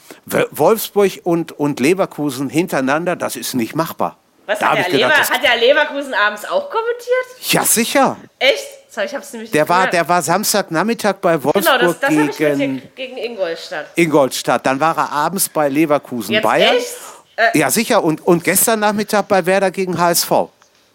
Wolfsburg 0.50 1.20
und, 1.24 1.52
und 1.52 1.80
Leverkusen 1.80 2.48
hintereinander, 2.48 3.16
das 3.16 3.36
ist 3.36 3.54
nicht 3.54 3.74
machbar. 3.74 4.16
Was 4.46 4.58
Da 4.58 4.70
hat 4.70 4.78
der, 4.78 4.84
gedacht, 4.90 5.16
Lever, 5.18 5.30
hat 5.30 5.42
der 5.44 5.56
Leverkusen 5.56 6.14
abends 6.14 6.44
auch 6.44 6.68
kommentiert? 6.68 7.52
Ja, 7.52 7.64
sicher. 7.64 8.16
Echt? 8.38 8.64
Sorry, 8.90 9.06
ich 9.06 9.14
hab's 9.14 9.32
nämlich 9.32 9.50
Der 9.52 9.62
nicht 9.62 9.68
war, 9.70 9.86
der 9.86 10.06
war 10.08 10.20
Samstagnachmittag 10.20 11.14
bei 11.14 11.42
Wolfsburg 11.42 11.64
Genau, 11.64 11.78
das, 11.78 12.00
das 12.00 12.36
gegen 12.36 12.82
gegen 12.94 13.16
Ingolstadt. 13.16 13.86
Ingolstadt. 13.94 14.66
Dann 14.66 14.78
war 14.80 14.96
er 14.98 15.10
abends 15.10 15.48
bei 15.48 15.68
Leverkusen 15.68 16.32
Jetzt 16.34 16.42
Bayern. 16.42 16.76
echt? 16.76 16.94
Äh, 17.36 17.58
Ja, 17.58 17.70
sicher. 17.70 18.02
Und, 18.04 18.20
und 18.26 18.44
gestern 18.44 18.80
Nachmittag 18.80 19.28
bei 19.28 19.46
Werder 19.46 19.70
gegen 19.70 19.98
HSV. 19.98 20.30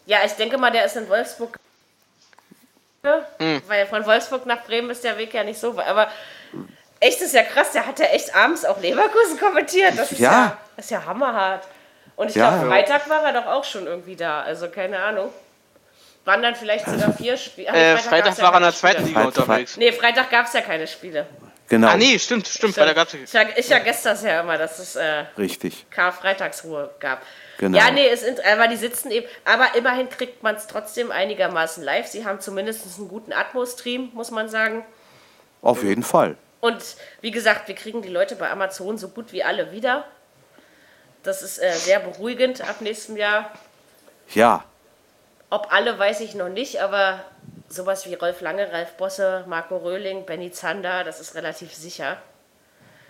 Ja, 0.06 0.18
ich 0.26 0.34
denke 0.34 0.58
mal, 0.60 0.70
der 0.72 0.86
ist 0.86 0.96
in 0.98 1.10
Wolfsburg. 1.10 1.58
Hm. 3.40 3.62
Weil 3.68 3.88
von 3.88 4.06
Wolfsburg 4.06 4.46
nach 4.46 4.64
Bremen 4.66 4.90
ist 4.90 5.04
der 5.04 5.18
Weg 5.18 5.34
ja 5.34 5.44
nicht 5.44 5.60
so 5.60 5.76
weit. 5.76 5.88
Aber 5.88 6.08
echt 7.00 7.22
ist 7.22 7.34
ja 7.34 7.44
krass, 7.44 7.72
der 7.72 7.86
hat 7.86 8.00
ja 8.00 8.06
echt 8.08 8.34
abends 8.36 8.66
auch 8.66 8.80
Leverkusen 8.82 9.40
kommentiert. 9.40 9.94
Das 9.98 10.12
ist 10.12 10.20
ja, 10.20 10.32
Ja. 10.32 10.58
das 10.76 10.86
ist 10.86 10.92
ja 10.92 11.06
hammerhart. 11.06 11.68
Und 12.16 12.30
ich 12.30 12.36
Ja. 12.36 12.50
glaube, 12.50 12.68
Freitag 12.68 13.10
war 13.10 13.24
er 13.26 13.34
doch 13.34 13.46
auch 13.48 13.64
schon 13.64 13.86
irgendwie 13.86 14.16
da. 14.16 14.42
Also 14.42 14.70
keine 14.70 15.00
Ahnung. 15.00 15.32
Waren 16.26 16.42
dann 16.42 16.56
vielleicht 16.56 16.86
sogar 16.86 17.14
vier 17.14 17.38
Spiele. 17.38 17.68
äh, 17.70 17.98
Freitag 17.98 18.38
war 18.42 18.52
er 18.52 18.58
in 18.58 18.64
der 18.64 18.74
zweiten 18.74 19.06
Liga 19.06 19.22
Freitag- 19.24 19.38
unterwegs. 19.44 19.78
Nee, 19.78 19.92
Freitag 19.94 20.30
gab 20.30 20.46
es 20.48 20.54
ja 20.54 20.62
keine 20.62 20.86
Spiele. 20.88 21.26
Genau. 21.70 21.88
Ah, 21.90 21.96
nee, 21.98 22.18
stimmt, 22.20 22.48
stimmt. 22.48 22.76
Freitag 22.76 22.96
gab's 22.96 23.14
Ich, 23.14 23.30
ver- 23.30 23.58
ich 23.58 23.66
vergesse 23.68 24.06
das 24.10 24.24
ja 24.24 24.42
immer, 24.42 24.58
dass 24.58 24.80
es 24.80 24.96
äh, 24.96 25.26
Richtig. 25.38 25.86
Karfreitagsruhe 25.90 26.90
gab. 27.00 27.22
Genau. 27.60 27.78
Ja, 27.78 27.92
nee, 27.92 28.08
es 28.08 28.22
sind, 28.22 28.44
aber 28.46 28.68
die 28.68 28.76
sitzen 28.78 29.10
eben, 29.12 29.26
aber 29.46 29.76
immerhin 29.76 30.10
kriegt 30.10 30.44
man 30.44 30.56
es 30.56 30.68
trotzdem 30.68 31.12
einigermaßen 31.12 31.84
live. 31.84 32.08
Sie 32.08 32.26
haben 32.26 32.40
zumindest 32.40 32.84
einen 32.98 33.08
guten 33.10 33.34
Atmos-Stream, 33.34 34.12
muss 34.14 34.32
man 34.32 34.48
sagen. 34.50 34.86
Auf 35.62 35.84
jeden 35.84 36.04
Fall. 36.04 36.36
Und 36.60 36.82
wie 37.22 37.32
gesagt, 37.32 37.68
wir 37.68 37.76
kriegen 37.76 38.02
die 38.02 38.10
Leute 38.10 38.36
bei 38.36 38.50
Amazon 38.50 38.98
so 38.98 39.10
gut 39.10 39.32
wie 39.32 39.44
alle 39.44 39.72
wieder. 39.72 40.06
Das 41.24 41.42
ist 41.42 41.60
äh, 41.60 41.72
sehr 41.74 42.00
beruhigend 42.00 42.62
ab 42.62 42.82
nächstem 42.82 43.18
Jahr. 43.18 43.52
Ja. 44.34 44.64
Ob 45.50 45.72
alle, 45.72 45.98
weiß 45.98 46.22
ich 46.22 46.36
noch 46.36 46.50
nicht, 46.50 46.82
aber 46.82 47.24
sowas 47.70 48.06
wie 48.06 48.14
Rolf 48.14 48.42
Lange, 48.42 48.72
Ralf 48.72 48.94
Bosse, 48.94 49.44
Marco 49.48 49.78
Röhling, 49.78 50.26
Benny 50.26 50.52
Zander, 50.52 51.04
das 51.04 51.20
ist 51.20 51.36
relativ 51.36 51.74
sicher. 51.74 52.18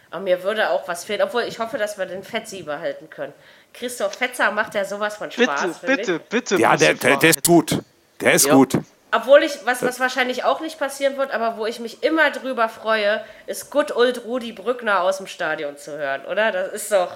Aber 0.10 0.22
mir 0.22 0.44
würde 0.44 0.70
auch 0.70 0.88
was 0.88 1.04
fehlen, 1.04 1.22
obwohl 1.22 1.44
ich 1.44 1.60
hoffe, 1.60 1.78
dass 1.78 1.98
wir 1.98 2.06
den 2.06 2.24
Fetzi 2.24 2.64
behalten 2.64 3.10
können. 3.10 3.34
Christoph 3.74 4.14
Fetzer 4.14 4.52
macht 4.52 4.76
ja 4.76 4.86
sowas 4.86 5.18
von 5.18 5.30
Spaß. 5.32 5.80
Bitte, 5.80 5.96
bitte, 5.96 6.20
bitte. 6.20 6.56
Ja, 6.58 6.78
der, 6.78 6.94
der, 6.94 7.18
der 7.18 7.30
ist 7.30 7.46
gut. 7.46 7.80
Der 8.22 8.34
ist 8.34 8.46
Ja. 8.46 8.54
gut. 8.54 8.74
Obwohl 9.12 9.44
ich, 9.44 9.54
was, 9.66 9.84
was 9.84 10.00
wahrscheinlich 10.00 10.44
auch 10.44 10.60
nicht 10.60 10.78
passieren 10.80 11.18
wird, 11.18 11.32
aber 11.32 11.58
wo 11.58 11.66
ich 11.66 11.80
mich 11.80 12.04
immer 12.04 12.30
drüber 12.32 12.68
freue, 12.68 13.24
ist 13.46 13.72
Good 13.72 13.96
Old 13.96 14.26
Rudi 14.26 14.52
Brückner 14.52 15.02
aus 15.02 15.18
dem 15.18 15.28
Stadion 15.28 15.78
zu 15.78 15.98
hören, 15.98 16.26
oder? 16.26 16.52
Das 16.52 16.74
ist 16.74 16.92
doch 16.92 17.12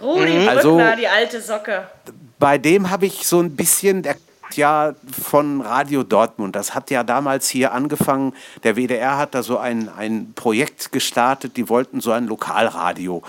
Rudi 0.00 0.32
Brückner, 0.46 0.50
Also- 0.50 0.80
die 0.98 1.08
alte 1.08 1.40
Socke. 1.40 1.86
Bei 2.38 2.58
dem 2.58 2.90
habe 2.90 3.06
ich 3.06 3.26
so 3.28 3.40
ein 3.40 3.54
bisschen, 3.54 4.02
der 4.02 4.16
ja 4.56 4.94
von 5.20 5.60
Radio 5.60 6.02
Dortmund. 6.02 6.56
Das 6.56 6.74
hat 6.74 6.90
ja 6.90 7.04
damals 7.04 7.48
hier 7.48 7.72
angefangen. 7.72 8.34
Der 8.64 8.76
WDR 8.76 9.16
hat 9.16 9.34
da 9.34 9.42
so 9.44 9.58
ein, 9.58 9.88
ein 9.96 10.32
Projekt 10.34 10.90
gestartet. 10.90 11.56
Die 11.56 11.68
wollten 11.68 12.00
so 12.00 12.10
ein 12.12 12.26
Lokalradio 12.26 13.22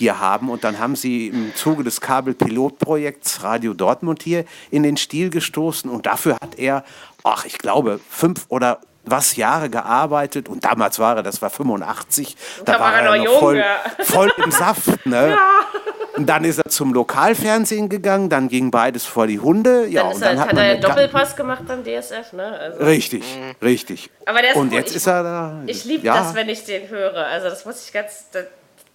hier 0.00 0.18
haben. 0.18 0.50
Und 0.50 0.64
dann 0.64 0.78
haben 0.80 0.96
sie 0.96 1.28
im 1.28 1.54
Zuge 1.54 1.84
des 1.84 2.00
Kabelpilotprojekts 2.00 3.42
Radio 3.44 3.74
Dortmund 3.74 4.22
hier 4.22 4.44
in 4.70 4.82
den 4.82 4.96
Stil 4.96 5.30
gestoßen. 5.30 5.88
Und 5.90 6.06
dafür 6.06 6.34
hat 6.34 6.58
er, 6.58 6.84
ach, 7.24 7.44
ich 7.44 7.58
glaube, 7.58 8.00
fünf 8.08 8.46
oder 8.48 8.80
was 9.04 9.36
Jahre 9.36 9.70
gearbeitet 9.70 10.48
und 10.48 10.62
damals 10.64 10.98
war 10.98 11.16
er, 11.16 11.22
das 11.22 11.40
war 11.40 11.48
85, 11.48 12.36
da, 12.66 12.74
Da 12.74 12.80
war 12.80 12.92
er 12.94 13.04
noch 13.16 13.24
jung, 13.24 13.38
voll, 13.38 13.56
ja. 13.56 14.04
voll 14.04 14.30
im 14.44 14.50
Saft. 14.50 15.06
Ne? 15.06 15.36
Und 16.16 16.26
dann 16.26 16.44
ist 16.44 16.58
er 16.58 16.68
zum 16.68 16.92
Lokalfernsehen 16.92 17.88
gegangen, 17.88 18.28
dann 18.28 18.48
ging 18.48 18.70
beides 18.70 19.06
vor 19.06 19.26
die 19.28 19.38
Hunde. 19.38 19.86
Ja, 19.86 20.02
Dann, 20.02 20.12
und 20.16 20.22
er, 20.22 20.28
dann 20.30 20.40
hat, 20.40 20.48
hat 20.48 20.56
er 20.56 20.62
eine 20.62 20.72
einen 20.72 20.80
Doppelpass 20.82 21.36
gemacht 21.36 21.62
beim 21.66 21.82
DSF, 21.84 22.32
ne? 22.34 22.44
Also, 22.58 22.84
Richtig, 22.84 23.24
richtig. 23.62 24.10
Aber 24.26 24.42
der 24.42 24.50
ist 24.50 24.56
und 24.56 24.68
gut. 24.70 24.78
jetzt 24.78 24.90
Ich- 24.90 24.96
ist 24.96 25.06
er 25.06 25.22
da. 25.22 25.60
ich 25.66 25.84
liebe 25.84 26.04
ja, 26.04 26.16
das, 26.18 26.34
wenn 26.34 26.48
ich 26.48 26.64
den 26.64 26.88
höre. 26.88 27.14
Also 27.26 27.48
das 27.48 27.64
muss 27.64 27.86
ich 27.86 27.92
ganz, 27.92 28.26
das, 28.32 28.44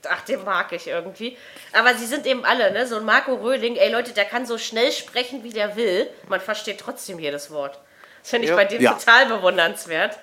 ach, 0.09 0.21
den 0.21 0.43
mag 0.43 0.71
ich 0.71 0.87
irgendwie. 0.87 1.37
Aber 1.73 1.93
sie 1.95 2.05
sind 2.05 2.25
eben 2.25 2.45
alle, 2.45 2.71
ne? 2.71 2.87
So 2.87 2.97
ein 2.97 3.05
Marco 3.05 3.33
Röhling, 3.35 3.75
ey 3.75 3.91
Leute, 3.91 4.11
der 4.13 4.25
kann 4.25 4.45
so 4.45 4.57
schnell 4.57 4.91
sprechen, 4.91 5.43
wie 5.43 5.51
der 5.51 5.75
will. 5.75 6.09
Man 6.27 6.39
versteht 6.41 6.79
trotzdem 6.79 7.19
jedes 7.19 7.51
Wort. 7.51 7.79
Das 8.21 8.29
finde 8.31 8.45
ich 8.45 8.49
Ja. 8.51 8.55
bei 8.55 8.65
dem 8.65 8.81
Ja. 8.81 8.93
total 8.93 9.25
bewundernswert. 9.27 10.17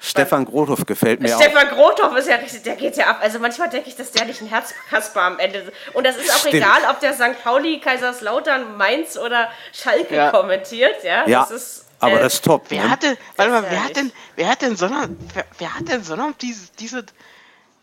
Stefan 0.00 0.44
Grothoff 0.44 0.86
gefällt 0.86 1.20
mir 1.20 1.28
Stefan 1.34 1.68
Grothoff 1.70 2.16
ist 2.16 2.28
ja 2.28 2.36
richtig, 2.36 2.62
der 2.62 2.76
geht 2.76 2.96
ja 2.96 3.06
ab. 3.08 3.18
Also 3.20 3.40
manchmal 3.40 3.68
denke 3.68 3.88
ich, 3.88 3.96
dass 3.96 4.12
der 4.12 4.26
nicht 4.26 4.40
ein 4.40 4.46
Herzkasper 4.46 5.22
am 5.22 5.38
Ende 5.40 5.58
ist. 5.58 5.72
Und 5.92 6.06
das 6.06 6.16
ist 6.16 6.30
auch 6.30 6.38
Stimmt. 6.38 6.54
egal, 6.54 6.82
ob 6.88 7.00
der 7.00 7.14
St. 7.14 7.42
Pauli, 7.42 7.80
Kaiserslautern, 7.80 8.76
Mainz 8.76 9.16
oder 9.18 9.50
Schalke 9.72 10.14
Ja. 10.14 10.30
kommentiert. 10.30 11.02
Ja, 11.02 11.24
auch. 11.24 11.28
Ja, 11.28 11.40
das 11.40 11.50
ist, 11.50 11.84
aber 11.98 12.18
äh, 12.18 12.22
das 12.22 12.34
ist 12.34 12.44
top. 12.44 12.66
Wer 12.68 12.84
ne? 12.84 12.90
hatte, 12.92 13.18
warte 13.34 13.50
mal, 13.50 13.64
wer 13.68 13.84
hat 13.84 13.96
denn, 13.96 14.12
wer 14.36 14.48
hat 14.48 14.62
denn 14.62 14.76
Sonntag, 14.76 15.08
wer, 15.34 15.44
wer 15.58 15.74
hat 15.74 15.88
denn 15.88 16.04
Sonntag 16.04 16.38
diese, 16.38 16.70
diese 16.78 17.04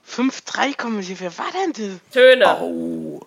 5-3 0.09 0.77
kommentiert? 0.77 1.19
Wer 1.21 1.37
war 1.37 1.47
denn 1.51 1.73
das? 1.73 2.11
Töne. 2.13 2.57
Oh, 2.61 3.19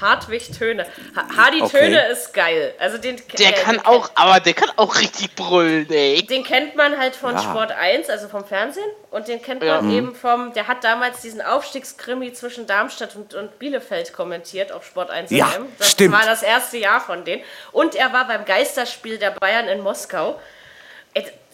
Hartwig 0.00 0.50
Töne. 0.56 0.86
Ha 1.14 1.26
Hardy 1.36 1.60
Okay. 1.62 1.78
Töne 1.78 2.06
ist 2.08 2.32
geil. 2.32 2.74
Also 2.78 2.96
den, 2.98 3.20
Der 3.38 3.50
äh, 3.50 3.52
kann 3.62 3.76
den 3.76 3.84
auch, 3.84 4.10
aber 4.14 4.40
der 4.40 4.54
kann 4.54 4.70
auch 4.76 4.98
richtig 4.98 5.34
brüllen, 5.36 5.86
ey. 5.90 6.26
Den 6.26 6.42
kennt 6.44 6.74
man 6.74 6.98
halt 6.98 7.14
von 7.14 7.34
Ja. 7.34 7.42
Sport 7.42 7.72
1, 7.72 8.08
also 8.08 8.26
vom 8.28 8.44
Fernsehen. 8.44 8.88
Und 9.10 9.28
den 9.28 9.40
kennt 9.42 9.62
Ja. 9.62 9.80
man 9.82 9.92
eben 9.92 10.14
vom, 10.14 10.52
der 10.54 10.66
hat 10.66 10.82
damals 10.82 11.20
diesen 11.20 11.42
Aufstiegskrimi 11.42 12.32
zwischen 12.32 12.66
Darmstadt 12.66 13.14
und, 13.14 13.34
und 13.34 13.58
Bielefeld 13.58 14.12
kommentiert 14.14 14.72
auf 14.72 14.84
Sport 14.86 15.10
1 15.10 15.30
Ja, 15.30 15.46
FM. 15.48 15.66
Das 15.78 15.90
stimmt. 15.90 16.14
war 16.14 16.24
das 16.24 16.42
erste 16.42 16.78
Jahr 16.78 17.00
von 17.02 17.24
denen. 17.24 17.42
Und 17.70 17.94
er 17.94 18.12
war 18.14 18.26
beim 18.26 18.44
Geisterspiel 18.46 19.18
der 19.18 19.30
Bayern 19.32 19.68
in 19.68 19.82
Moskau. 19.82 20.40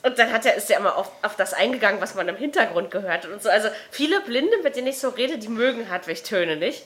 Und 0.02 0.18
dann 0.18 0.32
hat 0.32 0.46
er, 0.46 0.54
ist 0.54 0.70
er 0.70 0.78
immer 0.78 0.96
auf, 0.96 1.10
auf 1.22 1.34
das 1.36 1.54
eingegangen, 1.54 2.00
was 2.00 2.14
man 2.14 2.28
im 2.28 2.36
Hintergrund 2.36 2.90
gehört 2.90 3.24
hat 3.24 3.30
und 3.30 3.42
so. 3.42 3.48
Also 3.50 3.68
viele 3.90 4.20
Blinde, 4.20 4.56
mit 4.62 4.76
denen 4.76 4.86
ich 4.86 4.98
so 5.00 5.08
rede, 5.08 5.38
die 5.38 5.48
mögen 5.48 5.90
Hartwig 5.90 6.22
Töne 6.24 6.56
nicht. 6.56 6.84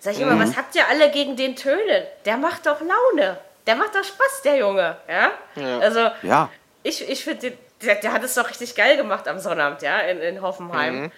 Sag 0.00 0.14
ich 0.14 0.20
immer, 0.20 0.32
Mhm. 0.32 0.42
was 0.42 0.56
habt 0.56 0.74
ihr 0.74 0.86
alle 0.88 1.10
gegen 1.10 1.36
den 1.36 1.56
Töne? 1.56 2.06
Der 2.24 2.36
macht 2.36 2.66
doch 2.66 2.80
Laune. 2.80 3.38
Der 3.66 3.76
macht 3.76 3.94
doch 3.94 4.04
Spaß, 4.04 4.42
der 4.44 4.56
Junge. 4.56 4.96
Ja? 5.08 5.32
Ja. 5.56 5.78
Also, 5.80 6.10
ja. 6.22 6.50
ich, 6.82 7.08
ich 7.08 7.24
finde, 7.24 7.52
der, 7.82 7.96
der 7.96 8.12
hat 8.12 8.22
es 8.22 8.34
doch 8.34 8.48
richtig 8.48 8.74
geil 8.74 8.96
gemacht 8.96 9.26
am 9.28 9.38
Sonnabend, 9.38 9.82
ja, 9.82 9.98
in, 10.00 10.18
in 10.20 10.40
Hoffenheim. 10.42 11.02
Mhm. 11.02 11.12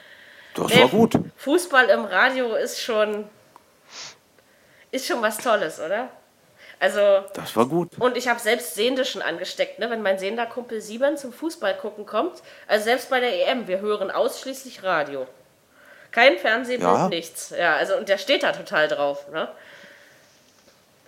Das 0.54 0.66
Nee, 0.68 0.80
war 0.82 0.88
gut. 0.88 1.12
Fußball 1.36 1.88
im 1.90 2.04
Radio 2.04 2.54
ist 2.54 2.80
schon, 2.80 3.28
ist 4.90 5.06
schon 5.06 5.22
was 5.22 5.36
Tolles, 5.38 5.78
oder? 5.78 6.08
Also, 6.80 7.24
Das 7.34 7.56
war 7.56 7.66
gut. 7.66 7.98
und 7.98 8.16
ich 8.16 8.28
habe 8.28 8.38
selbst 8.38 8.74
Sehende 8.76 9.04
schon 9.04 9.20
angesteckt, 9.22 9.78
ne? 9.80 9.90
wenn 9.90 10.00
mein 10.02 10.18
sehender 10.18 10.46
Kumpel 10.46 10.80
Sieben 10.80 11.16
zum 11.16 11.32
Fußball 11.32 11.76
gucken 11.76 12.06
kommt. 12.06 12.40
Also 12.68 12.84
selbst 12.84 13.10
bei 13.10 13.18
der 13.20 13.48
EM, 13.48 13.66
wir 13.66 13.80
hören 13.80 14.10
ausschließlich 14.12 14.84
Radio. 14.84 15.26
Kein 16.12 16.38
Fernsehbild, 16.38 16.82
Ja. 16.88 17.08
nichts. 17.08 17.50
Ja, 17.56 17.74
also 17.76 17.96
und 17.96 18.08
der 18.08 18.16
steht 18.18 18.42
da 18.44 18.52
total 18.52 18.86
drauf. 18.88 19.28
Ne? 19.30 19.48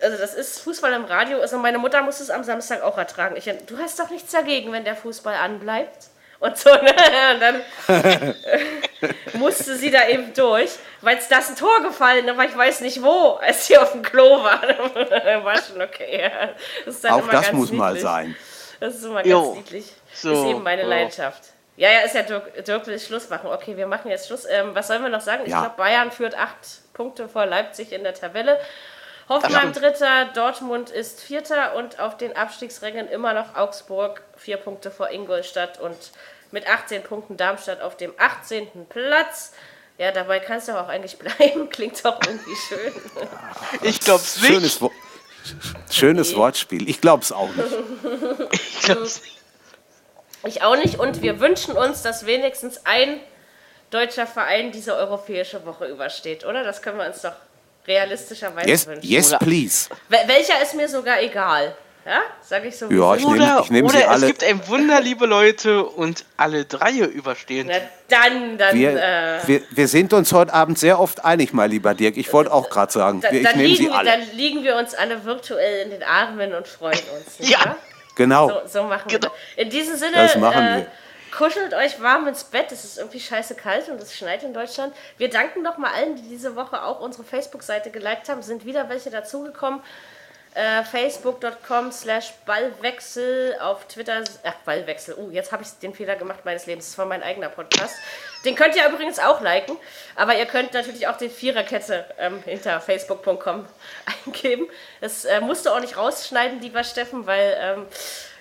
Also 0.01 0.17
das 0.17 0.33
ist 0.33 0.59
Fußball 0.59 0.93
im 0.93 1.05
Radio. 1.05 1.39
Also 1.39 1.57
meine 1.57 1.77
Mutter 1.77 2.01
muss 2.01 2.19
es 2.19 2.29
am 2.29 2.43
Samstag 2.43 2.81
auch 2.81 2.97
ertragen. 2.97 3.35
Ich, 3.37 3.45
du 3.45 3.77
hast 3.77 3.99
doch 3.99 4.09
nichts 4.09 4.31
dagegen, 4.31 4.71
wenn 4.71 4.83
der 4.83 4.95
Fußball 4.95 5.35
anbleibt. 5.35 6.07
Und 6.41 6.57
so, 6.57 6.69
ne? 6.71 6.93
Und 7.33 7.39
dann 7.39 8.35
musste 9.33 9.75
sie 9.75 9.91
da 9.91 10.07
eben 10.07 10.33
durch, 10.33 10.71
weil 11.01 11.17
es 11.17 11.27
da 11.27 11.37
ist 11.37 11.51
ein 11.51 11.55
Tor 11.55 11.81
gefallen, 11.83 12.27
aber 12.29 12.45
ich 12.45 12.57
weiß 12.57 12.81
nicht 12.81 13.01
wo, 13.03 13.33
als 13.41 13.67
sie 13.67 13.77
auf 13.77 13.91
dem 13.91 14.01
Klo 14.01 14.43
war. 14.43 14.59
war 15.43 15.55
schon 15.61 15.81
okay. 15.81 16.23
Ja. 16.23 16.49
Das 16.85 16.95
ist 16.95 17.03
dann 17.03 17.13
Auch 17.13 17.19
immer 17.19 17.31
das 17.31 17.45
ganz 17.45 17.57
muss 17.57 17.71
mal 17.71 17.89
niedlich. 17.93 18.03
sein. 18.03 18.35
Das 18.79 18.95
ist 18.95 19.05
immer 19.05 19.23
Jo. 19.25 19.43
ganz 19.53 19.55
niedlich. 19.57 19.93
So, 20.13 20.33
ist 20.33 20.49
eben 20.49 20.63
meine 20.63 20.81
ja. 20.81 20.87
Leidenschaft. 20.87 21.43
Ja, 21.77 21.89
ja, 21.89 21.99
ist 21.99 22.15
ja 22.15 22.23
Dirk, 22.23 22.65
Dirk 22.65 22.87
will 22.87 22.99
Schluss 22.99 23.29
machen. 23.29 23.47
Okay, 23.51 23.77
wir 23.77 23.85
machen 23.87 24.09
jetzt 24.09 24.27
Schluss. 24.27 24.45
Ähm, 24.45 24.71
was 24.73 24.87
sollen 24.87 25.03
wir 25.03 25.09
noch 25.09 25.21
sagen? 25.21 25.43
Ich 25.45 25.51
Ja. 25.51 25.61
glaube, 25.61 25.77
Bayern 25.77 26.11
führt 26.11 26.35
acht 26.35 26.57
Punkte 26.93 27.29
vor 27.29 27.45
Leipzig 27.45 27.91
in 27.91 28.03
der 28.03 28.15
Tabelle. 28.15 28.59
Hoffenheim 29.29 29.71
Dritter, 29.71 30.25
Dortmund 30.33 30.89
ist 30.89 31.21
Vierter 31.21 31.75
und 31.75 31.99
auf 32.01 32.17
den 32.17 32.35
Abstiegsrängen 32.35 33.07
immer 33.07 33.33
noch 33.33 33.55
Augsburg, 33.55 34.21
vier 34.35 34.57
Punkte 34.57 34.91
vor 34.91 35.09
Ingolstadt 35.09 35.79
und 35.79 35.95
mit 36.51 36.67
18 36.67 37.03
Punkten 37.03 37.37
Darmstadt 37.37 37.81
auf 37.81 37.97
dem 37.97 38.13
18. 38.17 38.67
Platz. 38.89 39.53
Ja, 39.97 40.11
dabei 40.11 40.39
kannst 40.39 40.67
du 40.67 40.73
auch 40.79 40.87
eigentlich 40.87 41.17
bleiben. 41.19 41.69
Klingt 41.69 42.03
doch 42.03 42.19
irgendwie 42.25 42.55
schön. 42.67 42.93
Ich 43.83 43.99
glaub's 43.99 44.37
nicht. 44.41 44.47
Schönes, 44.51 44.81
Wo 44.81 44.91
Schönes 45.89 46.35
Wortspiel. 46.35 46.87
Ich 46.89 47.01
glaube 47.01 47.23
es 47.23 47.31
auch 47.31 47.49
nicht. 47.49 48.51
Ich 48.51 48.79
glaub's 48.81 49.21
nicht. 49.21 49.37
Ich 50.43 50.61
auch 50.63 50.75
nicht. 50.75 50.99
Und 50.99 51.21
wir 51.21 51.39
wünschen 51.39 51.77
uns, 51.77 52.01
dass 52.01 52.25
wenigstens 52.25 52.85
ein 52.85 53.19
deutscher 53.91 54.25
Verein 54.25 54.71
diese 54.71 54.95
europäische 54.95 55.65
Woche 55.65 55.85
übersteht, 55.85 56.45
oder? 56.45 56.63
Das 56.63 56.81
können 56.81 56.97
wir 56.97 57.05
uns 57.05 57.21
doch 57.21 57.33
realistischerweise 57.87 58.69
Yes, 58.69 58.87
wünschen. 58.87 59.07
yes 59.09 59.35
please. 59.39 59.89
Wel 60.09 60.27
welcher 60.27 60.61
ist 60.61 60.75
mir 60.75 60.87
sogar 60.87 61.21
egal. 61.21 61.75
Ja, 62.05 62.21
sag 62.41 62.65
ich 62.65 62.75
so. 62.77 62.89
Ja, 62.91 63.13
es 63.13 63.19
ich 63.21 63.25
ist. 63.27 63.31
nehm- 63.31 63.41
Oder, 63.41 63.59
ich 63.63 63.69
nehm 63.69 63.87
sie 63.89 63.95
oder 63.97 64.05
es 64.05 64.11
alle. 64.11 64.27
gibt 64.27 64.43
ein 64.43 64.67
Wunder, 64.67 64.99
liebe 65.01 65.25
Leute, 65.27 65.83
und 65.85 66.25
alle 66.35 66.65
drei 66.65 66.91
überstehen. 66.93 67.67
Na 67.69 67.75
dann, 68.09 68.57
dann, 68.57 68.75
Wir, 68.75 68.95
äh, 69.01 69.39
wir, 69.47 69.61
wir 69.69 69.87
sind 69.87 70.11
uns 70.13 70.33
heute 70.33 70.51
Abend 70.53 70.79
sehr 70.79 70.99
oft 70.99 71.23
einig, 71.23 71.53
mein 71.53 71.69
lieber 71.69 71.93
Dirk. 71.93 72.17
Ich 72.17 72.33
wollte 72.33 72.51
auch 72.51 72.69
gerade 72.71 72.91
sagen, 72.91 73.21
da, 73.21 73.31
wir- 73.31 73.41
ich 73.41 73.55
nehme 73.55 73.67
liegen, 73.67 73.83
sie 73.85 73.91
alle. 73.91 74.09
dann 74.11 74.21
liegen 74.33 74.63
wir 74.63 74.77
uns 74.77 74.95
alle 74.95 75.23
virtuell 75.25 75.83
in 75.85 75.91
den 75.91 76.01
Armen 76.03 76.53
und 76.55 76.67
freuen 76.67 76.99
uns. 77.19 77.39
Nicht 77.39 77.51
Ja. 77.51 77.59
wahr? 77.65 77.75
genau. 78.15 78.49
So, 78.49 78.61
so 78.65 78.83
machen 78.83 79.09
wir 79.11 79.19
Genau. 79.19 79.31
das. 79.31 79.63
In 79.63 79.69
diesem 79.69 79.95
Sinne, 79.95 80.15
Das 80.15 80.35
machen 80.37 80.63
äh, 80.65 80.75
wir. 80.77 80.87
kuschelt 81.37 81.73
euch 81.75 82.01
warm 82.01 82.27
ins 82.27 82.43
Bett. 82.45 82.71
Es 82.71 82.83
ist 82.83 82.97
irgendwie 82.97 83.19
scheiße 83.19 83.53
kalt 83.53 83.89
und 83.89 84.01
es 84.01 84.17
schneit 84.17 84.41
in 84.41 84.55
Deutschland. 84.55 84.93
Wir 85.17 85.29
danken 85.29 85.61
noch 85.61 85.77
mal 85.77 85.91
allen, 85.93 86.15
die 86.15 86.23
diese 86.23 86.55
Woche 86.55 86.81
auch 86.83 86.99
unsere 86.99 87.23
Facebook-Seite 87.23 87.91
geliked 87.91 88.27
haben. 88.27 88.41
Sind 88.41 88.65
wieder 88.65 88.89
welche 88.89 89.11
dazugekommen. 89.11 89.81
Äh, 90.53 90.83
Facebook.com 90.83 91.93
slash 91.93 92.33
Ballwechsel 92.45 93.55
auf 93.61 93.87
Twitter. 93.87 94.21
Ach, 94.43 94.55
Ballwechsel. 94.65 95.15
Uh, 95.17 95.29
jetzt 95.31 95.53
habe 95.53 95.63
ich 95.63 95.69
den 95.81 95.93
Fehler 95.93 96.17
gemacht 96.17 96.43
meines 96.43 96.65
Lebens. 96.65 96.87
Das 96.87 96.97
war 96.97 97.05
mein 97.05 97.23
eigener 97.23 97.47
Podcast. 97.47 97.95
Den 98.43 98.55
könnt 98.55 98.75
ihr 98.75 98.85
übrigens 98.85 99.17
auch 99.17 99.39
liken. 99.39 99.77
Aber 100.15 100.37
ihr 100.37 100.45
könnt 100.45 100.73
natürlich 100.73 101.07
auch 101.07 101.15
die 101.15 101.29
Viererkette 101.29 102.03
ähm, 102.17 102.43
hinter 102.43 102.81
Facebook.com 102.81 103.65
eingeben. 104.25 104.67
Das 104.99 105.23
äh, 105.23 105.39
musst 105.39 105.65
du 105.65 105.69
auch 105.69 105.79
nicht 105.79 105.95
rausschneiden, 105.95 106.59
lieber 106.59 106.83
Steffen, 106.83 107.25
weil 107.25 107.57
ähm, 107.57 107.85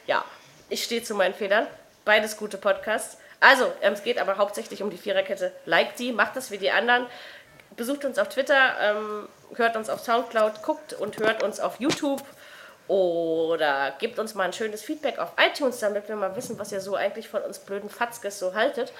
ja, 0.09 0.25
ich 0.69 0.83
stehe 0.83 1.05
zu 1.05 1.15
meinen 1.15 1.35
Fehlern. 1.35 1.69
Beides 2.05 2.37
gute 2.37 2.59
Podcasts. 2.59 3.19
Also, 3.39 3.73
ähm, 3.83 3.93
es 3.93 4.03
geht 4.03 4.19
aber 4.19 4.37
hauptsächlich 4.37 4.83
um 4.83 4.91
die 4.91 4.99
Viererkette. 4.99 5.53
Like 5.65 5.95
die, 5.95 6.13
macht 6.13 6.35
das 6.35 6.51
wie 6.51 6.59
die 6.59 6.73
anderen. 6.73 7.07
Besucht 7.81 8.05
uns 8.05 8.19
auf 8.19 8.29
Twitter, 8.29 8.75
ähm, 8.79 9.27
hört 9.55 9.75
uns 9.75 9.89
auf 9.89 10.01
Soundcloud, 10.01 10.63
guckt 10.63 10.93
und 10.93 11.17
hört 11.17 11.43
uns 11.43 11.61
auf 11.61 11.81
YouTube. 11.81 12.23
Oder 12.89 13.95
gebt 13.99 14.19
uns 14.19 14.35
mal 14.35 14.43
ein 14.43 14.53
schönes 14.53 14.83
Feedback 14.83 15.19
auf 15.19 15.33
iTunes, 15.43 15.79
damit 15.79 16.07
wir 16.07 16.15
mal 16.15 16.37
wissen, 16.37 16.59
was 16.59 16.73
ihr 16.73 16.83
so 16.83 16.95
eigentlich 16.95 17.31
von 17.31 17.41
uns 17.41 17.59
blöden 17.59 17.89
Fatzkes 17.89 18.39
so 18.39 18.53
haltet. 18.53 18.93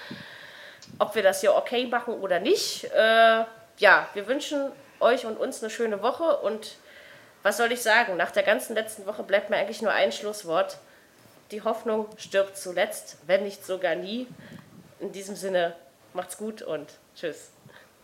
Ob 0.97 1.13
wir 1.13 1.21
das 1.21 1.41
hier 1.41 1.53
okay 1.53 1.85
machen 1.85 2.15
oder 2.15 2.39
nicht. 2.39 2.85
Äh, 2.85 3.45
ja, 3.77 4.09
wir 4.15 4.25
wünschen 4.25 4.71
euch 4.99 5.27
und 5.27 5.37
uns 5.37 5.61
eine 5.61 5.69
schöne 5.69 6.01
Woche. 6.01 6.37
Und 6.37 6.77
was 7.43 7.57
soll 7.57 7.71
ich 7.71 7.83
sagen? 7.83 8.17
Nach 8.17 8.31
der 8.31 8.41
ganzen 8.41 8.73
letzten 8.73 9.05
Woche 9.05 9.21
bleibt 9.21 9.51
mir 9.51 9.57
eigentlich 9.57 9.83
nur 9.83 9.91
ein 9.91 10.11
Schlusswort. 10.11 10.79
Die 11.51 11.61
Hoffnung 11.61 12.07
stirbt 12.17 12.57
zuletzt, 12.57 13.17
wenn 13.27 13.43
nicht 13.43 13.63
sogar 13.63 13.93
nie. 13.93 14.25
In 14.99 15.11
diesem 15.11 15.35
Sinne, 15.35 15.75
macht's 16.13 16.35
gut 16.35 16.63
und 16.63 16.89
tschüss. 17.15 17.51